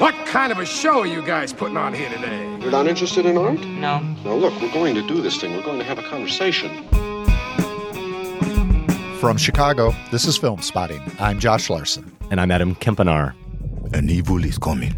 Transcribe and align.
What 0.00 0.14
kind 0.26 0.52
of 0.52 0.58
a 0.58 0.66
show 0.66 1.00
are 1.00 1.06
you 1.06 1.22
guys 1.22 1.52
putting 1.52 1.78
on 1.78 1.94
here 1.94 2.10
today? 2.10 2.58
You're 2.60 2.70
not 2.70 2.86
interested 2.86 3.24
in 3.24 3.38
art? 3.38 3.58
No. 3.60 4.00
Now, 4.00 4.34
look, 4.34 4.60
we're 4.60 4.72
going 4.72 4.94
to 4.96 5.06
do 5.06 5.22
this 5.22 5.40
thing. 5.40 5.56
We're 5.56 5.62
going 5.62 5.78
to 5.78 5.84
have 5.84 5.98
a 5.98 6.02
conversation. 6.02 6.86
From 9.18 9.38
Chicago, 9.38 9.94
this 10.10 10.26
is 10.26 10.38
Filmspotting. 10.38 11.20
I'm 11.20 11.38
Josh 11.38 11.70
Larsen. 11.70 12.14
And 12.30 12.38
I'm 12.38 12.50
Adam 12.50 12.74
Kempenaar. 12.74 13.34
An 13.94 14.10
evil 14.10 14.44
is 14.44 14.58
coming 14.58 14.92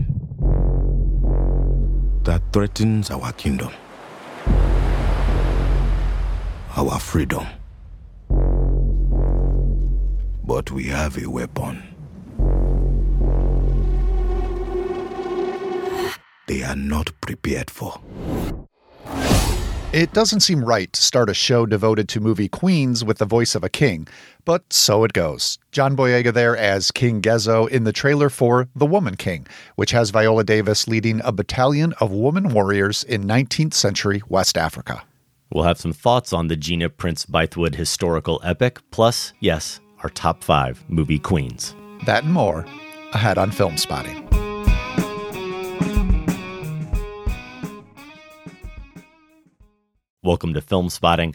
that 2.24 2.42
threatens 2.52 3.10
our 3.10 3.32
kingdom, 3.32 3.72
our 6.76 6.98
freedom. 6.98 7.46
But 10.44 10.70
we 10.70 10.84
have 10.84 11.16
a 11.16 11.28
weapon. 11.28 11.82
They 16.48 16.62
are 16.62 16.76
not 16.76 17.12
prepared 17.20 17.70
for. 17.70 18.00
It 19.92 20.14
doesn't 20.14 20.40
seem 20.40 20.64
right 20.64 20.90
to 20.90 21.02
start 21.02 21.28
a 21.28 21.34
show 21.34 21.66
devoted 21.66 22.08
to 22.08 22.20
movie 22.20 22.48
queens 22.48 23.04
with 23.04 23.18
the 23.18 23.26
voice 23.26 23.54
of 23.54 23.62
a 23.62 23.68
king, 23.68 24.08
but 24.46 24.72
so 24.72 25.04
it 25.04 25.12
goes. 25.12 25.58
John 25.70 25.94
Boyega 25.94 26.32
there 26.32 26.56
as 26.56 26.90
King 26.90 27.20
Gezo 27.20 27.68
in 27.68 27.84
the 27.84 27.92
trailer 27.92 28.30
for 28.30 28.68
The 28.74 28.86
Woman 28.86 29.16
King, 29.16 29.46
which 29.76 29.90
has 29.90 30.08
Viola 30.08 30.44
Davis 30.44 30.88
leading 30.88 31.20
a 31.24 31.30
battalion 31.30 31.92
of 32.00 32.10
woman 32.10 32.54
warriors 32.54 33.04
in 33.04 33.24
19th 33.24 33.74
century 33.74 34.22
West 34.28 34.56
Africa. 34.56 35.04
We'll 35.52 35.64
have 35.64 35.78
some 35.78 35.92
thoughts 35.92 36.32
on 36.32 36.48
the 36.48 36.56
Gina 36.56 36.88
Prince 36.88 37.26
Bythewood 37.26 37.74
historical 37.74 38.40
epic, 38.42 38.80
plus, 38.90 39.34
yes, 39.40 39.78
our 40.02 40.10
top 40.10 40.42
five 40.44 40.82
movie 40.88 41.18
queens. 41.18 41.74
That 42.06 42.24
and 42.24 42.32
more 42.32 42.64
ahead 43.12 43.38
on 43.38 43.50
Filmspotting. 43.50 44.20
Welcome 50.22 50.54
to 50.54 50.60
Filmspotting. 50.60 51.34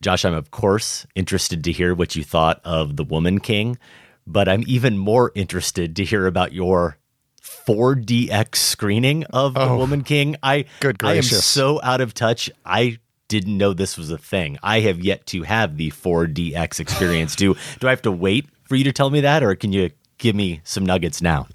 Josh, 0.00 0.24
I'm 0.24 0.34
of 0.34 0.50
course 0.50 1.06
interested 1.14 1.64
to 1.64 1.72
hear 1.72 1.94
what 1.94 2.14
you 2.16 2.22
thought 2.22 2.60
of 2.64 2.96
The 2.96 3.04
Woman 3.04 3.40
King, 3.40 3.78
but 4.26 4.48
I'm 4.48 4.62
even 4.66 4.96
more 4.96 5.32
interested 5.34 5.96
to 5.96 6.04
hear 6.04 6.26
about 6.26 6.52
your 6.52 6.98
4DX 7.42 8.56
screening 8.56 9.24
of 9.24 9.54
The 9.54 9.60
Oh, 9.68 9.76
Woman 9.78 10.02
King. 10.04 10.36
I 10.42 10.66
good 10.80 10.96
I 11.02 11.10
am 11.10 11.14
gracious. 11.16 11.44
so 11.44 11.80
out 11.82 12.00
of 12.00 12.14
touch. 12.14 12.50
I 12.64 12.98
didn't 13.30 13.56
know 13.56 13.72
this 13.72 13.96
was 13.96 14.10
a 14.10 14.18
thing. 14.18 14.58
I 14.62 14.80
have 14.80 15.00
yet 15.00 15.24
to 15.26 15.44
have 15.44 15.76
the 15.76 15.90
4DX 15.92 16.80
experience. 16.80 17.36
do 17.36 17.54
do 17.78 17.86
I 17.86 17.90
have 17.90 18.02
to 18.02 18.12
wait 18.12 18.46
for 18.64 18.74
you 18.74 18.84
to 18.84 18.92
tell 18.92 19.08
me 19.08 19.20
that 19.20 19.42
or 19.42 19.54
can 19.54 19.72
you 19.72 19.90
give 20.18 20.36
me 20.36 20.60
some 20.64 20.84
nuggets 20.84 21.22
now? 21.22 21.46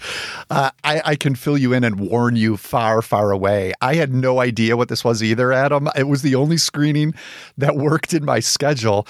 Uh, 0.50 0.72
I, 0.84 1.02
I 1.06 1.16
can 1.16 1.36
fill 1.36 1.58
you 1.58 1.74
in 1.74 1.84
and 1.84 2.00
warn 2.00 2.38
you 2.38 2.58
far, 2.58 3.02
far 3.02 3.32
away. 3.32 3.74
I 3.82 3.96
had 3.96 4.14
no 4.14 4.40
idea 4.40 4.78
what 4.78 4.88
this 4.88 5.04
was 5.04 5.22
either, 5.22 5.52
Adam. 5.52 5.90
It 5.96 6.08
was 6.08 6.22
the 6.22 6.34
only 6.34 6.58
screening 6.58 7.14
that 7.58 7.76
worked 7.76 8.14
in 8.14 8.24
my 8.24 8.40
schedule. 8.40 9.06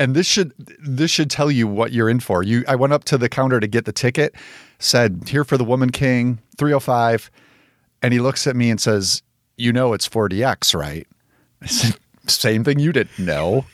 And 0.00 0.16
this 0.16 0.26
should 0.26 0.52
this 0.82 1.10
should 1.10 1.30
tell 1.30 1.50
you 1.50 1.68
what 1.68 1.92
you're 1.92 2.10
in 2.10 2.20
for. 2.20 2.42
You 2.42 2.64
I 2.66 2.74
went 2.74 2.92
up 2.92 3.04
to 3.04 3.18
the 3.18 3.28
counter 3.28 3.60
to 3.60 3.68
get 3.68 3.84
the 3.84 3.92
ticket, 3.92 4.34
said, 4.80 5.28
here 5.28 5.44
for 5.44 5.56
the 5.56 5.64
Woman 5.64 5.90
King, 5.90 6.40
305. 6.58 7.30
And 8.02 8.12
he 8.12 8.18
looks 8.18 8.46
at 8.46 8.56
me 8.56 8.68
and 8.70 8.80
says, 8.80 9.22
You 9.56 9.72
know 9.72 9.92
it's 9.92 10.08
4DX, 10.08 10.74
right? 10.74 11.06
I 11.62 11.66
said, 11.66 11.96
Same 12.26 12.64
thing 12.64 12.78
you 12.78 12.92
did. 12.92 13.08
No. 13.18 13.64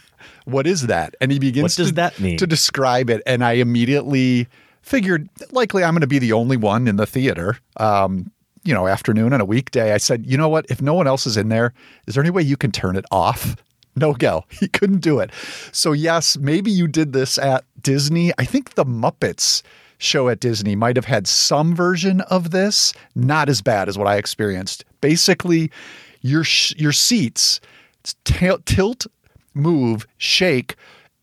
What 0.44 0.66
is 0.66 0.82
that? 0.86 1.14
And 1.20 1.32
he 1.32 1.38
begins 1.38 1.62
What 1.64 1.76
does 1.76 1.88
to, 1.88 1.94
that 1.96 2.20
mean? 2.20 2.38
to 2.38 2.46
describe 2.46 3.10
it. 3.10 3.22
And 3.26 3.42
I 3.44 3.52
immediately 3.52 4.46
figured 4.82 5.28
likely 5.50 5.82
I'm 5.82 5.92
going 5.94 6.00
to 6.02 6.06
be 6.06 6.20
the 6.20 6.32
only 6.32 6.56
one 6.56 6.86
in 6.86 6.96
the 6.96 7.06
theater. 7.06 7.58
Um, 7.78 8.30
you 8.62 8.74
know, 8.74 8.86
afternoon 8.88 9.32
on 9.32 9.40
a 9.40 9.44
weekday. 9.44 9.92
I 9.92 9.98
said, 9.98 10.26
you 10.26 10.36
know 10.36 10.48
what? 10.48 10.66
If 10.68 10.82
no 10.82 10.94
one 10.94 11.06
else 11.06 11.24
is 11.26 11.36
in 11.36 11.48
there, 11.50 11.72
is 12.08 12.14
there 12.14 12.22
any 12.22 12.30
way 12.30 12.42
you 12.42 12.56
can 12.56 12.72
turn 12.72 12.96
it 12.96 13.04
off? 13.10 13.56
No 13.98 14.12
go. 14.12 14.44
He 14.50 14.68
couldn't 14.68 14.98
do 15.00 15.20
it. 15.20 15.30
So 15.72 15.92
yes, 15.92 16.36
maybe 16.36 16.70
you 16.70 16.86
did 16.86 17.14
this 17.14 17.38
at 17.38 17.64
Disney. 17.80 18.30
I 18.36 18.44
think 18.44 18.74
the 18.74 18.84
Muppets 18.84 19.62
show 19.96 20.28
at 20.28 20.38
Disney 20.38 20.76
might 20.76 20.96
have 20.96 21.06
had 21.06 21.26
some 21.26 21.74
version 21.74 22.20
of 22.20 22.50
this. 22.50 22.92
Not 23.14 23.48
as 23.48 23.62
bad 23.62 23.88
as 23.88 23.96
what 23.96 24.06
I 24.06 24.16
experienced. 24.16 24.84
Basically, 25.00 25.70
your 26.20 26.44
sh- 26.44 26.74
your 26.76 26.92
seats 26.92 27.58
t- 28.24 28.56
tilt, 28.64 29.06
move, 29.54 30.06
shake, 30.18 30.76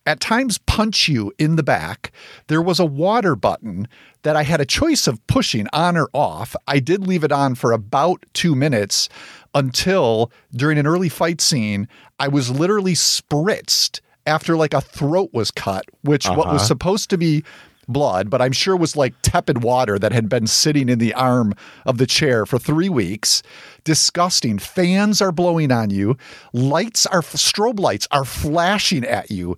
at 0.06 0.20
times 0.20 0.58
punch 0.58 1.08
you 1.08 1.32
in 1.38 1.56
the 1.56 1.64
back. 1.64 2.12
There 2.48 2.62
was 2.62 2.80
a 2.80 2.86
water 2.86 3.36
button 3.36 3.88
that 4.24 4.36
I 4.36 4.44
had 4.44 4.60
a 4.60 4.66
choice 4.66 5.08
of 5.08 5.26
pushing 5.28 5.68
on 5.72 5.96
or 5.96 6.10
off. 6.14 6.56
I 6.68 6.80
did 6.80 7.08
leave 7.08 7.24
it 7.24 7.32
on 7.32 7.56
for 7.56 7.72
about 7.72 8.26
two 8.34 8.56
minutes 8.56 9.08
until 9.54 10.32
during 10.54 10.78
an 10.78 10.88
early 10.88 11.10
fight 11.10 11.42
scene, 11.42 11.88
I 12.20 12.28
was 12.28 12.50
literally 12.50 12.94
spritzed 12.94 14.02
after 14.26 14.56
like 14.56 14.74
a 14.74 14.82
throat 14.82 15.30
was 15.34 15.52
cut, 15.52 15.86
which 16.02 16.28
what 16.28 16.48
was 16.48 16.48
uh-huh. 16.48 16.60
supposed 16.60 17.10
to 17.10 17.18
be 17.18 17.44
blood, 17.88 18.30
but 18.30 18.42
I'm 18.42 18.52
sure 18.52 18.76
it 18.76 18.80
was 18.80 18.96
like 18.96 19.14
tepid 19.22 19.64
water 19.64 20.00
that 20.00 20.12
had 20.12 20.30
been 20.30 20.48
sitting 20.48 20.90
in 20.90 21.00
the 21.00 21.14
arm 21.14 21.54
of 21.86 21.98
the 21.98 22.08
chair 22.08 22.46
for 22.46 22.58
three 22.58 22.90
weeks. 22.90 23.44
Disgusting. 23.84 24.60
Fans 24.60 25.22
are 25.22 25.32
blowing 25.32 25.72
on 25.72 25.90
you. 25.90 26.18
Lights 26.54 27.06
are, 27.06 27.22
strobe 27.22 27.80
lights 27.80 28.08
are 28.12 28.26
flashing 28.26 29.04
at 29.04 29.32
you. 29.32 29.58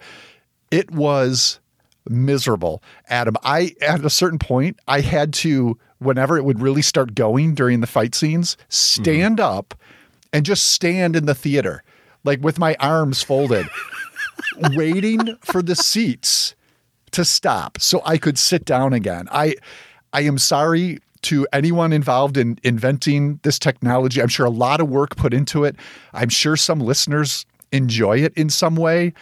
It 0.71 0.91
was 0.91 1.59
miserable. 2.09 2.81
Adam, 3.07 3.35
I, 3.43 3.75
at 3.81 4.03
a 4.03 4.09
certain 4.09 4.39
point, 4.39 4.79
I 4.87 5.01
had 5.01 5.33
to, 5.35 5.77
whenever 5.99 6.37
it 6.37 6.45
would 6.45 6.61
really 6.61 6.81
start 6.81 7.15
going 7.15 7.55
during 7.55 7.81
the 7.81 7.87
fight 7.87 8.15
scenes, 8.15 8.57
stand 8.69 9.37
mm-hmm. 9.37 9.57
up 9.57 9.75
and 10.33 10.45
just 10.45 10.67
stand 10.67 11.15
in 11.15 11.25
the 11.25 11.35
theater, 11.35 11.83
like 12.23 12.43
with 12.43 12.59
my 12.59 12.75
arms 12.79 13.23
folded, 13.23 13.67
waiting 14.75 15.37
for 15.41 15.61
the 15.61 15.75
seats 15.75 16.55
to 17.15 17.25
stop 17.25 17.79
so 17.79 18.01
I 18.05 18.17
could 18.17 18.37
sit 18.37 18.65
down 18.65 18.93
again. 18.93 19.27
I 19.31 19.55
I 20.13 20.21
am 20.21 20.37
sorry 20.37 20.99
to 21.23 21.47
anyone 21.51 21.91
involved 21.91 22.37
in 22.37 22.59
inventing 22.63 23.39
this 23.43 23.57
technology. 23.57 24.21
I'm 24.21 24.27
sure 24.27 24.45
a 24.45 24.51
lot 24.51 24.79
of 24.79 24.89
work 24.89 25.15
put 25.15 25.33
into 25.33 25.63
it. 25.63 25.75
I'm 26.13 26.29
sure 26.29 26.55
some 26.55 26.79
listeners 26.79 27.45
enjoy 27.71 28.19
it 28.19 28.33
in 28.35 28.49
some 28.49 28.75
way, 28.75 29.13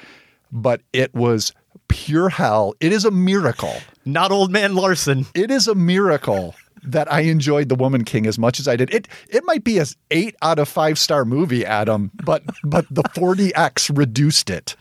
but 0.51 0.81
it 0.91 1.13
was 1.13 1.53
pure 1.87 2.29
hell. 2.29 2.73
It 2.79 2.91
is 2.91 3.05
a 3.05 3.11
miracle. 3.11 3.75
Not 4.05 4.31
old 4.31 4.51
man 4.51 4.75
Larsen. 4.75 5.25
It 5.35 5.51
is 5.51 5.67
a 5.67 5.75
miracle 5.75 6.55
that 6.83 7.11
I 7.11 7.21
enjoyed 7.21 7.69
The 7.69 7.75
Woman 7.75 8.03
King 8.03 8.25
as 8.25 8.37
much 8.37 8.59
as 8.59 8.67
I 8.67 8.75
did. 8.75 8.91
It 8.93 9.07
it 9.29 9.43
might 9.45 9.63
be 9.63 9.77
a 9.77 9.85
8 10.11 10.35
out 10.41 10.59
of 10.59 10.67
5 10.67 10.97
star 10.97 11.25
movie, 11.25 11.63
Adam, 11.63 12.11
but 12.25 12.43
but 12.63 12.85
the 12.89 13.03
4DX 13.03 13.95
reduced 13.97 14.49
it 14.49 14.75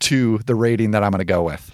to 0.00 0.38
the 0.46 0.54
rating 0.54 0.90
that 0.90 1.02
I'm 1.02 1.10
going 1.10 1.20
to 1.20 1.24
go 1.24 1.42
with. 1.42 1.72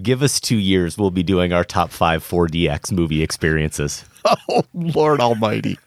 Give 0.00 0.22
us 0.22 0.40
two 0.40 0.58
years. 0.58 0.98
We'll 0.98 1.10
be 1.10 1.22
doing 1.22 1.52
our 1.52 1.64
top 1.64 1.90
five 1.90 2.22
4DX 2.26 2.92
movie 2.92 3.22
experiences. 3.22 4.04
Oh, 4.48 4.64
Lord 4.74 5.20
Almighty. 5.20 5.78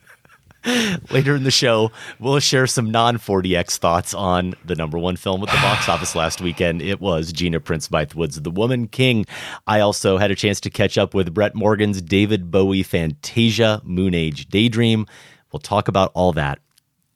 Later 1.12 1.36
in 1.36 1.44
the 1.44 1.52
show, 1.52 1.92
we'll 2.20 2.40
share 2.40 2.68
some 2.68 2.90
non 2.90 3.18
4DX 3.18 3.78
thoughts 3.80 4.14
on 4.14 4.54
the 4.64 4.76
number 4.76 4.98
one 4.98 5.18
film 5.18 5.44
at 5.44 5.50
the 5.50 5.56
box 5.56 5.90
office 5.90 6.16
last 6.16 6.40
weekend. 6.40 6.82
It 6.82 7.02
was 7.02 7.34
Gina 7.34 7.60
Prince 7.60 7.90
Bythewood's 7.90 8.42
The 8.42 8.50
Woman 8.52 8.88
King. 8.88 9.26
I 9.68 9.82
also 9.82 10.18
had 10.18 10.32
a 10.32 10.36
chance 10.36 10.62
to 10.62 10.70
catch 10.70 10.98
up 10.98 11.14
with 11.14 11.34
Brett 11.34 11.54
Morgen's 11.54 12.02
David 12.02 12.50
Bowie 12.50 12.84
Fantasia 12.84 13.82
Moonage 13.86 14.48
Daydream. 14.48 15.06
We'll 15.52 15.60
talk 15.60 15.90
about 15.90 16.12
all 16.14 16.32
that 16.32 16.60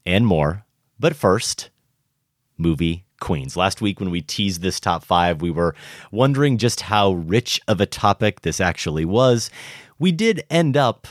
and 0.06 0.28
more. 0.28 0.66
But 1.00 1.16
first, 1.16 1.70
movie 2.58 3.06
queens. 3.24 3.58
Last 3.58 3.82
week, 3.82 4.00
when 4.00 4.12
we 4.12 4.22
teased 4.22 4.62
this 4.62 4.80
top 4.80 5.04
five, 5.04 5.42
we 5.42 5.50
were 5.50 5.74
wondering 6.12 6.58
just 6.58 6.82
how 6.82 7.14
rich 7.14 7.60
of 7.68 7.82
a 7.82 7.86
topic 7.86 8.42
this 8.42 8.60
actually 8.60 9.06
was. 9.06 9.50
We 9.98 10.12
did 10.12 10.44
end 10.50 10.78
up 10.78 11.08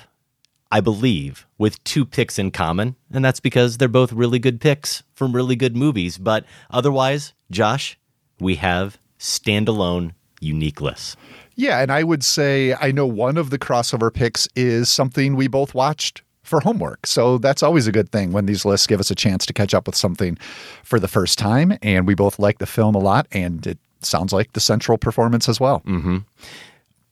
I 0.73 0.81
believe, 0.81 1.47
with 1.59 1.85
two 1.85 2.07
picks 2.07 2.39
in 2.39 2.51
common, 2.51 2.97
and 3.13 3.23
that's 3.23 3.41
because 3.41 3.77
they're 3.77 3.89
both 3.89 4.11
really 4.11 4.39
good 4.39 4.59
picks 4.59 5.03
from 5.13 5.37
really 5.37 5.55
good 5.55 5.77
movies. 5.77 6.17
But 6.17 6.47
otherwise, 6.71 7.35
Josh, 7.51 7.99
we 8.41 8.55
have 8.55 8.97
standalone 9.19 10.13
unique 10.41 10.81
lists. 10.81 11.15
Yeah, 11.57 11.81
and 11.81 11.93
I 11.93 12.03
would 12.03 12.25
say 12.25 12.75
I 12.75 12.91
know 12.91 13.07
one 13.07 13.37
of 13.37 13.51
the 13.51 13.59
crossover 13.59 14.13
picks 14.13 14.49
is 14.57 14.89
something 14.89 15.37
we 15.37 15.47
both 15.47 15.75
watched 15.75 16.23
for 16.43 16.61
homework. 16.61 17.07
So 17.07 17.39
that's 17.39 17.63
always 17.63 17.87
a 17.87 17.93
good 17.93 18.11
thing 18.11 18.33
when 18.33 18.47
these 18.47 18.65
lists 18.65 18.87
give 18.87 19.01
us 19.01 19.11
a 19.11 19.15
chance 19.15 19.47
to 19.47 19.53
catch 19.53 19.75
up 19.75 19.87
with 19.87 19.97
something 19.97 20.37
for 20.83 20.99
the 20.99 21.09
first 21.09 21.39
time. 21.39 21.79
And 21.83 22.07
we 22.07 22.15
both 22.15 22.39
like 22.39 22.59
the 22.59 22.67
film 22.67 22.95
a 22.95 22.99
lot, 22.99 23.27
and 23.33 23.67
it 23.67 23.79
sounds 24.01 24.33
like 24.33 24.53
the 24.53 24.61
central 24.61 24.99
performance 24.99 25.49
as 25.49 25.61
well. 25.61 25.81
Mm-hmm. 25.87 26.19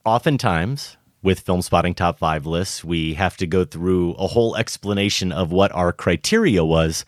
Oftentimes, 0.05 0.97
with 1.23 1.41
film 1.41 1.63
spotting 1.63 1.95
top 1.95 2.19
five 2.19 2.47
lists, 2.47 2.83
we 2.83 3.15
have 3.15 3.37
to 3.37 3.47
go 3.47 3.65
through 3.65 4.13
a 4.15 4.27
whole 4.27 4.57
explanation 4.57 5.33
of 5.33 5.53
what 5.53 5.71
our 5.73 5.93
criteria 5.93 6.65
was. 6.65 7.05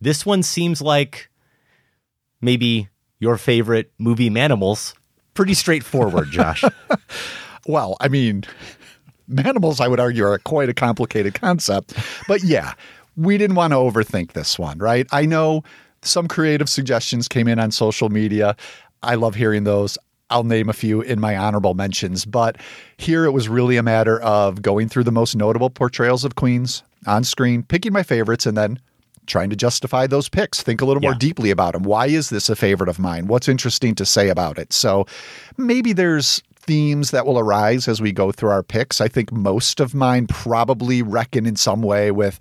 This 0.00 0.24
one 0.24 0.42
seems 0.42 0.80
like 0.80 1.28
maybe 2.40 2.88
your 3.18 3.36
favorite 3.36 3.92
movie 3.98 4.30
Manimals. 4.30 4.94
Pretty 5.34 5.54
straightforward, 5.54 6.30
Josh. 6.30 6.64
well, 7.66 7.96
I 8.00 8.08
mean, 8.08 8.44
Manimals, 9.30 9.80
I 9.80 9.88
would 9.88 10.00
argue, 10.00 10.24
are 10.24 10.38
quite 10.38 10.68
a 10.68 10.74
complicated 10.74 11.34
concept. 11.34 11.94
But 12.28 12.42
yeah, 12.42 12.74
we 13.16 13.38
didn't 13.38 13.56
want 13.56 13.72
to 13.72 13.76
overthink 13.76 14.32
this 14.32 14.58
one, 14.58 14.78
right? 14.78 15.06
I 15.12 15.26
know 15.26 15.64
some 16.02 16.28
creative 16.28 16.68
suggestions 16.68 17.28
came 17.28 17.48
in 17.48 17.58
on 17.58 17.70
social 17.70 18.08
media. 18.08 18.56
I 19.02 19.14
love 19.14 19.34
hearing 19.34 19.64
those. 19.64 19.98
I'll 20.28 20.44
name 20.44 20.68
a 20.68 20.72
few 20.72 21.00
in 21.02 21.20
my 21.20 21.36
honorable 21.36 21.74
mentions, 21.74 22.24
but 22.24 22.56
here 22.96 23.24
it 23.24 23.30
was 23.30 23.48
really 23.48 23.76
a 23.76 23.82
matter 23.82 24.20
of 24.20 24.60
going 24.60 24.88
through 24.88 25.04
the 25.04 25.12
most 25.12 25.36
notable 25.36 25.70
portrayals 25.70 26.24
of 26.24 26.34
queens 26.34 26.82
on 27.06 27.22
screen, 27.22 27.62
picking 27.62 27.92
my 27.92 28.02
favorites, 28.02 28.44
and 28.44 28.56
then 28.56 28.80
trying 29.26 29.50
to 29.50 29.56
justify 29.56 30.06
those 30.06 30.28
picks. 30.28 30.62
Think 30.62 30.80
a 30.80 30.84
little 30.84 31.02
yeah. 31.02 31.10
more 31.10 31.18
deeply 31.18 31.50
about 31.50 31.74
them. 31.74 31.84
Why 31.84 32.06
is 32.06 32.30
this 32.30 32.48
a 32.48 32.56
favorite 32.56 32.88
of 32.88 32.98
mine? 32.98 33.26
What's 33.28 33.48
interesting 33.48 33.94
to 33.96 34.06
say 34.06 34.28
about 34.28 34.58
it? 34.58 34.72
So 34.72 35.06
maybe 35.56 35.92
there's 35.92 36.42
themes 36.66 37.10
that 37.10 37.26
will 37.26 37.38
arise 37.38 37.88
as 37.88 38.00
we 38.00 38.12
go 38.12 38.32
through 38.32 38.50
our 38.50 38.62
picks. 38.62 39.00
I 39.00 39.08
think 39.08 39.32
most 39.32 39.80
of 39.80 39.94
mine 39.94 40.26
probably 40.26 41.02
reckon 41.02 41.46
in 41.46 41.56
some 41.56 41.82
way 41.82 42.10
with 42.10 42.38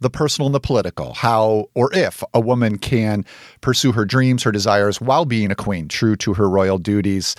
the 0.00 0.10
personal 0.10 0.46
and 0.46 0.54
the 0.54 0.60
political, 0.60 1.12
how 1.14 1.68
or 1.74 1.92
if 1.92 2.22
a 2.32 2.40
woman 2.40 2.78
can 2.78 3.24
pursue 3.60 3.92
her 3.92 4.04
dreams, 4.04 4.42
her 4.44 4.52
desires 4.52 5.00
while 5.00 5.24
being 5.24 5.50
a 5.50 5.56
queen, 5.56 5.88
true 5.88 6.16
to 6.16 6.34
her 6.34 6.48
royal 6.48 6.78
duties. 6.78 7.34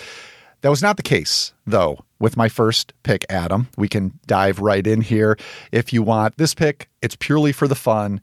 That 0.60 0.68
was 0.68 0.82
not 0.82 0.98
the 0.98 1.02
case, 1.02 1.54
though, 1.66 2.04
with 2.18 2.36
my 2.36 2.50
first 2.50 2.92
pick, 3.02 3.24
Adam. 3.30 3.68
We 3.78 3.88
can 3.88 4.18
dive 4.26 4.58
right 4.58 4.86
in 4.86 5.00
here. 5.00 5.38
If 5.72 5.92
you 5.92 6.02
want 6.02 6.36
this 6.36 6.54
pick, 6.54 6.90
it's 7.00 7.16
purely 7.16 7.52
for 7.52 7.66
the 7.66 7.74
fun 7.74 8.20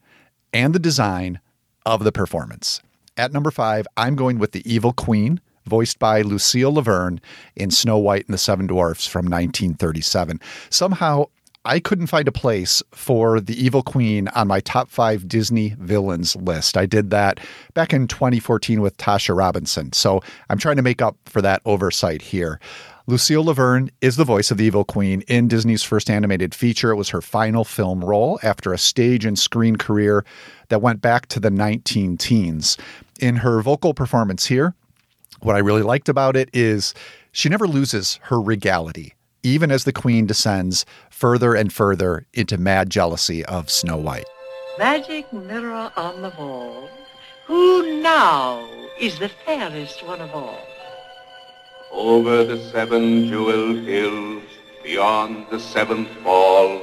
and 0.53 0.75
the 0.75 0.79
design 0.79 1.39
of 1.85 2.03
the 2.03 2.11
performance. 2.11 2.79
At 3.17 3.33
number 3.33 3.49
five, 3.49 3.87
I'm 3.97 4.15
going 4.15 4.37
with 4.37 4.51
the 4.51 4.71
evil 4.71 4.93
queen, 4.93 5.41
voiced 5.67 5.99
by 5.99 6.21
Lucille 6.21 6.71
La 6.71 6.81
Verne 6.81 7.21
in 7.55 7.71
Snow 7.71 7.97
White 7.97 8.25
and 8.25 8.33
the 8.33 8.39
Seven 8.39 8.67
Dwarfs 8.67 9.05
from 9.05 9.25
1937. 9.25 10.39
Somehow, 10.69 11.25
I 11.67 11.81
couldn't 11.81 12.07
find 12.07 12.29
a 12.29 12.31
place 12.31 12.81
for 12.93 13.41
the 13.41 13.61
Evil 13.61 13.83
Queen 13.83 14.29
on 14.29 14.47
my 14.47 14.61
top 14.61 14.89
five 14.89 15.27
Disney 15.27 15.75
villains 15.77 16.33
list. 16.37 16.77
I 16.77 16.85
did 16.85 17.09
that 17.09 17.41
back 17.73 17.93
in 17.93 18.07
2014 18.07 18.79
with 18.79 18.95
Tasha 18.97 19.35
Robinson. 19.37 19.91
So 19.91 20.21
I'm 20.49 20.57
trying 20.57 20.77
to 20.77 20.81
make 20.81 21.01
up 21.01 21.17
for 21.25 21.41
that 21.41 21.61
oversight 21.65 22.21
here. 22.21 22.59
Lucille 23.05 23.43
La 23.43 23.53
Verne 23.53 23.89
is 24.01 24.15
the 24.15 24.23
voice 24.23 24.49
of 24.49 24.57
the 24.57 24.65
Evil 24.65 24.85
Queen 24.85 25.21
in 25.29 25.47
Disney's 25.47 25.83
first 25.83 26.09
animated 26.09 26.55
feature. 26.55 26.91
It 26.91 26.95
was 26.95 27.09
her 27.09 27.21
final 27.21 27.65
film 27.65 28.03
role 28.03 28.39
after 28.43 28.71
a 28.71 28.77
stage 28.77 29.25
and 29.25 29.37
screen 29.37 29.75
career 29.75 30.25
that 30.69 30.81
went 30.81 31.01
back 31.01 31.27
to 31.27 31.39
the 31.39 31.49
19 31.49 32.17
teens. 32.17 32.77
In 33.19 33.37
her 33.37 33.61
vocal 33.61 33.93
performance 33.93 34.45
here, 34.45 34.73
what 35.39 35.55
I 35.55 35.59
really 35.59 35.83
liked 35.83 36.09
about 36.09 36.35
it 36.35 36.49
is 36.53 36.93
she 37.31 37.49
never 37.49 37.67
loses 37.67 38.19
her 38.23 38.41
regality 38.41 39.13
even 39.47 39.71
as 39.71 39.85
the 39.85 39.93
queen 39.93 40.25
descends 40.25 40.85
further 41.09 41.55
and 41.55 41.71
further 41.71 42.25
into 42.33 42.57
mad 42.57 42.89
jealousy 42.89 43.45
of 43.45 43.69
Snow 43.69 43.97
White. 43.97 44.25
Magic 44.77 45.31
mirror 45.31 45.91
on 45.95 46.21
the 46.21 46.33
wall, 46.37 46.89
who 47.45 48.01
now 48.01 48.67
is 48.99 49.17
the 49.19 49.29
fairest 49.29 50.05
one 50.05 50.21
of 50.21 50.31
all? 50.31 50.59
Over 51.91 52.43
the 52.43 52.61
seven 52.71 53.27
jeweled 53.27 53.85
hills, 53.85 54.43
beyond 54.83 55.47
the 55.49 55.59
seventh 55.59 56.09
fall, 56.23 56.81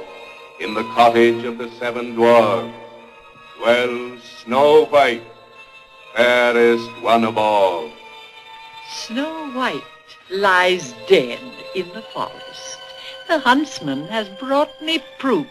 in 0.59 0.73
the 0.73 0.83
cottage 0.95 1.45
of 1.45 1.57
the 1.57 1.69
seven 1.71 2.15
dwarfs, 2.15 2.73
dwells 3.59 4.23
Snow 4.43 4.85
White, 4.85 5.23
fairest 6.15 6.89
one 7.01 7.23
of 7.23 7.37
all. 7.37 7.91
Snow 8.87 9.51
White 9.51 9.81
lies 10.29 10.93
dead 11.07 11.39
in 11.73 11.87
the 11.89 12.01
forest. 12.01 12.77
The 13.27 13.39
huntsman 13.39 14.07
has 14.07 14.29
brought 14.39 14.81
me 14.81 15.03
proof. 15.17 15.47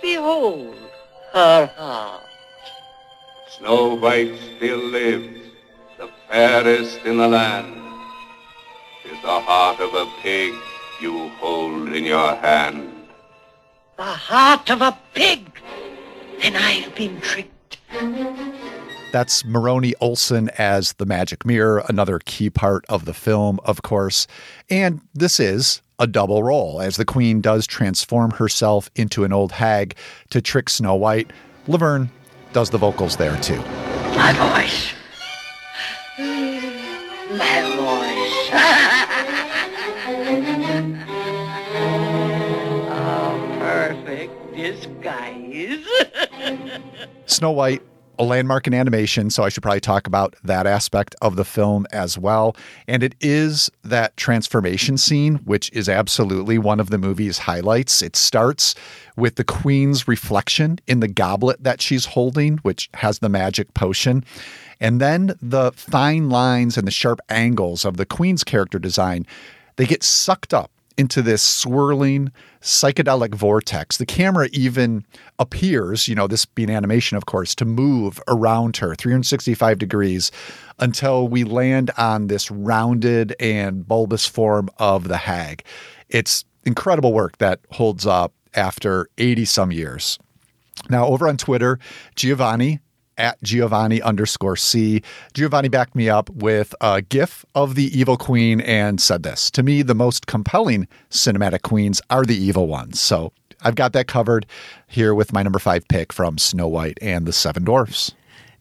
Behold 0.00 0.76
her 1.32 1.66
heart. 1.66 2.22
Snow 3.58 3.94
White 3.94 4.38
still 4.56 4.78
lives, 4.78 5.40
the 5.98 6.08
fairest 6.28 7.04
in 7.04 7.16
the 7.16 7.28
land. 7.28 7.74
Is 9.04 9.20
the 9.22 9.40
heart 9.40 9.80
of 9.80 9.94
a 9.94 10.06
pig 10.22 10.54
you 11.00 11.28
hold 11.40 11.92
in 11.92 12.04
your 12.04 12.34
hand. 12.36 12.92
The 13.96 14.02
heart 14.02 14.70
of 14.70 14.82
a 14.82 14.96
pig? 15.14 15.60
Then 16.40 16.56
I've 16.56 16.94
been 16.94 17.20
tricked. 17.20 17.78
That's 19.12 19.44
Moroni 19.44 19.94
Olsen 20.00 20.50
as 20.58 20.94
the 20.94 21.06
magic 21.06 21.46
mirror, 21.46 21.84
another 21.88 22.18
key 22.18 22.50
part 22.50 22.84
of 22.88 23.04
the 23.04 23.14
film, 23.14 23.60
of 23.64 23.82
course. 23.82 24.26
And 24.68 25.00
this 25.14 25.38
is 25.40 25.80
a 25.98 26.06
double 26.06 26.42
role, 26.42 26.80
as 26.82 26.96
the 26.96 27.04
queen 27.04 27.40
does 27.40 27.66
transform 27.66 28.32
herself 28.32 28.90
into 28.94 29.24
an 29.24 29.32
old 29.32 29.52
hag 29.52 29.96
to 30.30 30.42
trick 30.42 30.68
Snow 30.68 30.94
White. 30.94 31.32
Laverne 31.66 32.10
does 32.52 32.70
the 32.70 32.78
vocals 32.78 33.16
there 33.16 33.36
too. 33.38 33.60
My 34.16 34.32
voice. 34.32 34.92
My 36.18 37.62
voice. 37.76 38.50
oh, 42.90 43.56
perfect 43.60 44.54
disguise. 44.54 45.86
Snow 47.26 47.52
White 47.52 47.82
a 48.18 48.24
landmark 48.24 48.66
in 48.66 48.74
animation, 48.74 49.30
so 49.30 49.42
I 49.42 49.48
should 49.48 49.62
probably 49.62 49.80
talk 49.80 50.06
about 50.06 50.36
that 50.44 50.66
aspect 50.66 51.14
of 51.22 51.36
the 51.36 51.44
film 51.44 51.86
as 51.92 52.18
well. 52.18 52.56
And 52.86 53.02
it 53.02 53.14
is 53.20 53.70
that 53.84 54.16
transformation 54.16 54.98
scene, 54.98 55.36
which 55.44 55.70
is 55.72 55.88
absolutely 55.88 56.58
one 56.58 56.80
of 56.80 56.90
the 56.90 56.98
movie's 56.98 57.38
highlights. 57.38 58.02
It 58.02 58.16
starts 58.16 58.74
with 59.16 59.36
the 59.36 59.44
queen's 59.44 60.06
reflection 60.06 60.78
in 60.86 61.00
the 61.00 61.08
goblet 61.08 61.62
that 61.62 61.80
she's 61.80 62.06
holding, 62.06 62.58
which 62.58 62.90
has 62.94 63.18
the 63.20 63.28
magic 63.28 63.72
potion. 63.74 64.24
And 64.80 65.00
then 65.00 65.36
the 65.40 65.72
fine 65.72 66.28
lines 66.28 66.76
and 66.76 66.86
the 66.86 66.92
sharp 66.92 67.20
angles 67.28 67.84
of 67.84 67.96
the 67.96 68.06
queen's 68.06 68.44
character 68.44 68.78
design, 68.78 69.26
they 69.76 69.86
get 69.86 70.02
sucked 70.02 70.52
up 70.52 70.70
into 70.98 71.22
this 71.22 71.42
swirling 71.42 72.32
psychedelic 72.62 73.34
vortex. 73.34 73.98
The 73.98 74.06
camera 74.06 74.48
even 74.52 75.04
appears, 75.38 76.08
you 76.08 76.14
know, 76.14 76.26
this 76.26 76.46
being 76.46 76.70
animation, 76.70 77.16
of 77.16 77.26
course, 77.26 77.54
to 77.56 77.64
move 77.64 78.20
around 78.28 78.78
her 78.78 78.94
365 78.94 79.78
degrees 79.78 80.30
until 80.78 81.28
we 81.28 81.44
land 81.44 81.90
on 81.98 82.28
this 82.28 82.50
rounded 82.50 83.34
and 83.38 83.86
bulbous 83.86 84.26
form 84.26 84.68
of 84.78 85.08
the 85.08 85.18
hag. 85.18 85.64
It's 86.08 86.44
incredible 86.64 87.12
work 87.12 87.38
that 87.38 87.60
holds 87.72 88.06
up 88.06 88.32
after 88.54 89.08
80 89.18 89.44
some 89.44 89.72
years. 89.72 90.18
Now, 90.88 91.06
over 91.06 91.28
on 91.28 91.36
Twitter, 91.36 91.78
Giovanni 92.14 92.80
at 93.18 93.42
Giovanni 93.42 94.02
underscore 94.02 94.56
C. 94.56 95.02
Giovanni 95.34 95.68
backed 95.68 95.94
me 95.94 96.08
up 96.08 96.30
with 96.30 96.74
a 96.80 97.02
GIF 97.02 97.44
of 97.54 97.74
the 97.74 97.98
evil 97.98 98.16
queen 98.16 98.60
and 98.60 99.00
said 99.00 99.22
this 99.22 99.50
To 99.52 99.62
me, 99.62 99.82
the 99.82 99.94
most 99.94 100.26
compelling 100.26 100.88
cinematic 101.10 101.62
queens 101.62 102.00
are 102.10 102.24
the 102.24 102.36
evil 102.36 102.66
ones. 102.66 103.00
So 103.00 103.32
I've 103.62 103.74
got 103.74 103.92
that 103.94 104.06
covered 104.06 104.46
here 104.86 105.14
with 105.14 105.32
my 105.32 105.42
number 105.42 105.58
five 105.58 105.86
pick 105.88 106.12
from 106.12 106.38
Snow 106.38 106.68
White 106.68 106.98
and 107.00 107.26
the 107.26 107.32
Seven 107.32 107.64
Dwarfs. 107.64 108.12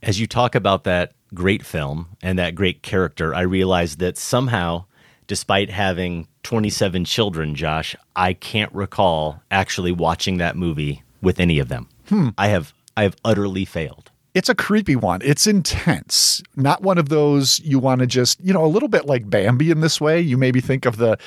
As 0.01 0.19
you 0.19 0.27
talk 0.27 0.55
about 0.55 0.83
that 0.83 1.13
great 1.33 1.65
film 1.65 2.07
and 2.21 2.39
that 2.39 2.55
great 2.55 2.81
character, 2.81 3.33
I 3.33 3.41
realize 3.41 3.97
that 3.97 4.17
somehow, 4.17 4.85
despite 5.27 5.69
having 5.69 6.27
27 6.43 7.05
children, 7.05 7.55
Josh, 7.55 7.95
I 8.15 8.33
can't 8.33 8.73
recall 8.73 9.41
actually 9.51 9.91
watching 9.91 10.37
that 10.37 10.55
movie 10.55 11.03
with 11.21 11.39
any 11.39 11.59
of 11.59 11.69
them. 11.69 11.89
Hmm. 12.07 12.29
I 12.37 12.47
have 12.47 12.73
I 12.97 13.03
have 13.03 13.15
utterly 13.25 13.65
failed. 13.65 14.11
It's 14.35 14.49
a 14.49 14.53
creepy 14.53 14.97
one. 14.97 15.21
It's 15.23 15.47
intense. 15.47 16.43
Not 16.57 16.81
one 16.81 16.97
of 16.97 17.07
those 17.07 17.61
you 17.61 17.79
want 17.79 18.01
to 18.01 18.05
just, 18.05 18.39
you 18.41 18.53
know, 18.53 18.65
a 18.65 18.67
little 18.67 18.89
bit 18.89 19.05
like 19.05 19.29
Bambi 19.29 19.71
in 19.71 19.79
this 19.79 20.01
way. 20.01 20.19
You 20.19 20.37
maybe 20.37 20.59
think 20.59 20.85
of 20.85 20.97
the 20.97 21.17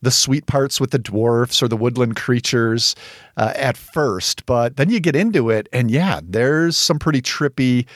the 0.00 0.12
sweet 0.12 0.46
parts 0.46 0.80
with 0.80 0.90
the 0.90 0.98
dwarfs 0.98 1.62
or 1.62 1.68
the 1.68 1.76
woodland 1.76 2.16
creatures 2.16 2.96
uh, 3.36 3.52
at 3.54 3.76
first, 3.76 4.46
but 4.46 4.76
then 4.76 4.90
you 4.90 4.98
get 4.98 5.14
into 5.14 5.48
it 5.48 5.68
and 5.72 5.92
yeah, 5.92 6.20
there's 6.24 6.76
some 6.76 6.98
pretty 6.98 7.22
trippy, 7.22 7.86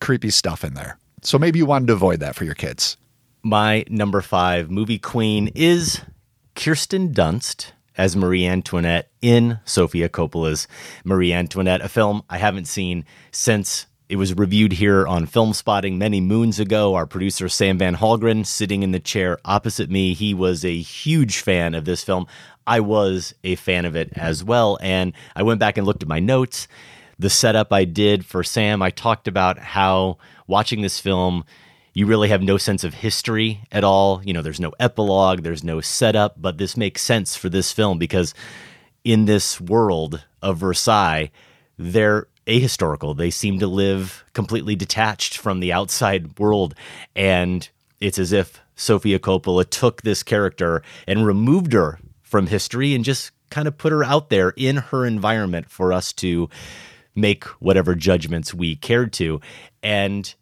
creepy 0.00 0.30
stuff 0.30 0.62
in 0.62 0.74
there. 0.74 0.96
So 1.22 1.38
maybe 1.38 1.58
you 1.58 1.66
wanted 1.66 1.86
to 1.88 1.94
avoid 1.94 2.20
that 2.20 2.36
for 2.36 2.44
your 2.44 2.54
kids. 2.54 2.96
My 3.42 3.84
number 3.88 4.20
five 4.20 4.70
movie 4.70 4.98
queen 4.98 5.50
is 5.56 6.02
Kirsten 6.54 7.12
Dunst 7.12 7.72
as 7.98 8.16
Marie 8.16 8.46
Antoinette 8.46 9.10
in 9.20 9.58
Sofia 9.64 10.08
Coppola's 10.08 10.68
Marie 11.04 11.32
Antoinette, 11.32 11.80
a 11.80 11.88
film 11.88 12.22
I 12.30 12.38
haven't 12.38 12.66
seen 12.66 13.04
since 13.32 13.86
it 14.10 14.16
was 14.16 14.34
reviewed 14.34 14.72
here 14.72 15.06
on 15.06 15.24
Filmspotting 15.24 15.96
many 15.96 16.20
moons 16.20 16.58
ago. 16.58 16.96
Our 16.96 17.06
producer, 17.06 17.48
Sam 17.48 17.78
Van 17.78 17.94
Hallgren, 17.94 18.44
sitting 18.44 18.82
in 18.82 18.90
the 18.90 18.98
chair 18.98 19.38
opposite 19.44 19.88
me, 19.88 20.14
he 20.14 20.34
was 20.34 20.64
a 20.64 20.80
huge 20.80 21.38
fan 21.38 21.76
of 21.76 21.84
this 21.84 22.02
film. 22.02 22.26
I 22.66 22.80
was 22.80 23.34
a 23.44 23.54
fan 23.54 23.84
of 23.84 23.94
it 23.94 24.12
as 24.16 24.42
well. 24.42 24.78
And 24.82 25.12
I 25.36 25.44
went 25.44 25.60
back 25.60 25.78
and 25.78 25.86
looked 25.86 26.02
at 26.02 26.08
my 26.08 26.18
notes. 26.18 26.66
The 27.20 27.30
setup 27.30 27.72
I 27.72 27.84
did 27.84 28.26
for 28.26 28.42
Sam, 28.42 28.82
I 28.82 28.90
talked 28.90 29.28
about 29.28 29.58
how 29.58 30.18
watching 30.48 30.82
this 30.82 30.98
film, 30.98 31.44
you 31.94 32.06
really 32.06 32.30
have 32.30 32.42
no 32.42 32.58
sense 32.58 32.82
of 32.82 32.94
history 32.94 33.60
at 33.70 33.84
all. 33.84 34.22
You 34.24 34.32
know, 34.32 34.42
there's 34.42 34.58
no 34.58 34.72
epilogue, 34.80 35.44
there's 35.44 35.62
no 35.62 35.80
setup, 35.80 36.34
but 36.36 36.58
this 36.58 36.76
makes 36.76 37.02
sense 37.02 37.36
for 37.36 37.48
this 37.48 37.70
film 37.70 38.00
because 38.00 38.34
in 39.04 39.26
this 39.26 39.60
world 39.60 40.24
of 40.42 40.58
Versailles, 40.58 41.30
they're 41.78 42.26
ahistorical. 42.50 43.16
They 43.16 43.30
seem 43.30 43.58
to 43.60 43.66
live 43.66 44.24
completely 44.34 44.74
detached 44.74 45.36
from 45.36 45.60
the 45.60 45.72
outside 45.72 46.38
world. 46.38 46.74
And 47.14 47.68
it's 48.00 48.18
as 48.18 48.32
if 48.32 48.60
Sofia 48.74 49.18
Coppola 49.18 49.68
took 49.68 50.02
this 50.02 50.22
character 50.22 50.82
and 51.06 51.26
removed 51.26 51.72
her 51.72 51.98
from 52.22 52.48
history 52.48 52.94
and 52.94 53.04
just 53.04 53.30
kind 53.50 53.68
of 53.68 53.78
put 53.78 53.92
her 53.92 54.04
out 54.04 54.30
there 54.30 54.50
in 54.56 54.76
her 54.76 55.06
environment 55.06 55.70
for 55.70 55.92
us 55.92 56.12
to 56.14 56.48
make 57.14 57.44
whatever 57.60 57.94
judgments 57.94 58.54
we 58.54 58.76
cared 58.76 59.12
to. 59.12 59.40
And 59.82 60.32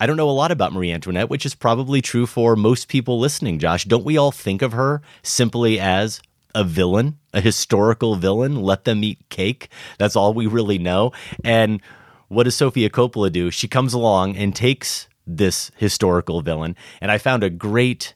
I 0.00 0.06
don't 0.06 0.16
know 0.16 0.30
a 0.30 0.32
lot 0.32 0.52
about 0.52 0.72
Marie 0.72 0.92
Antoinette, 0.92 1.30
which 1.30 1.46
is 1.46 1.54
probably 1.54 2.00
true 2.00 2.26
for 2.26 2.56
most 2.56 2.88
people 2.88 3.18
listening, 3.18 3.58
Josh. 3.58 3.84
Don't 3.84 4.04
we 4.04 4.16
all 4.16 4.32
think 4.32 4.62
of 4.62 4.72
her 4.72 5.02
simply 5.22 5.80
as 5.80 6.20
a 6.54 6.64
villain, 6.64 7.18
a 7.38 7.40
historical 7.40 8.16
villain? 8.16 8.56
Let 8.56 8.84
them 8.84 9.02
eat 9.02 9.28
cake. 9.30 9.70
That's 9.98 10.16
all 10.16 10.34
we 10.34 10.46
really 10.46 10.78
know. 10.78 11.12
And 11.44 11.80
what 12.28 12.42
does 12.42 12.56
Sofia 12.56 12.90
Coppola 12.90 13.32
do? 13.32 13.50
She 13.50 13.68
comes 13.68 13.94
along 13.94 14.36
and 14.36 14.54
takes 14.54 15.08
this 15.26 15.70
historical 15.76 16.42
villain. 16.42 16.76
And 17.00 17.10
I 17.10 17.18
found 17.18 17.42
a 17.42 17.50
great 17.50 18.14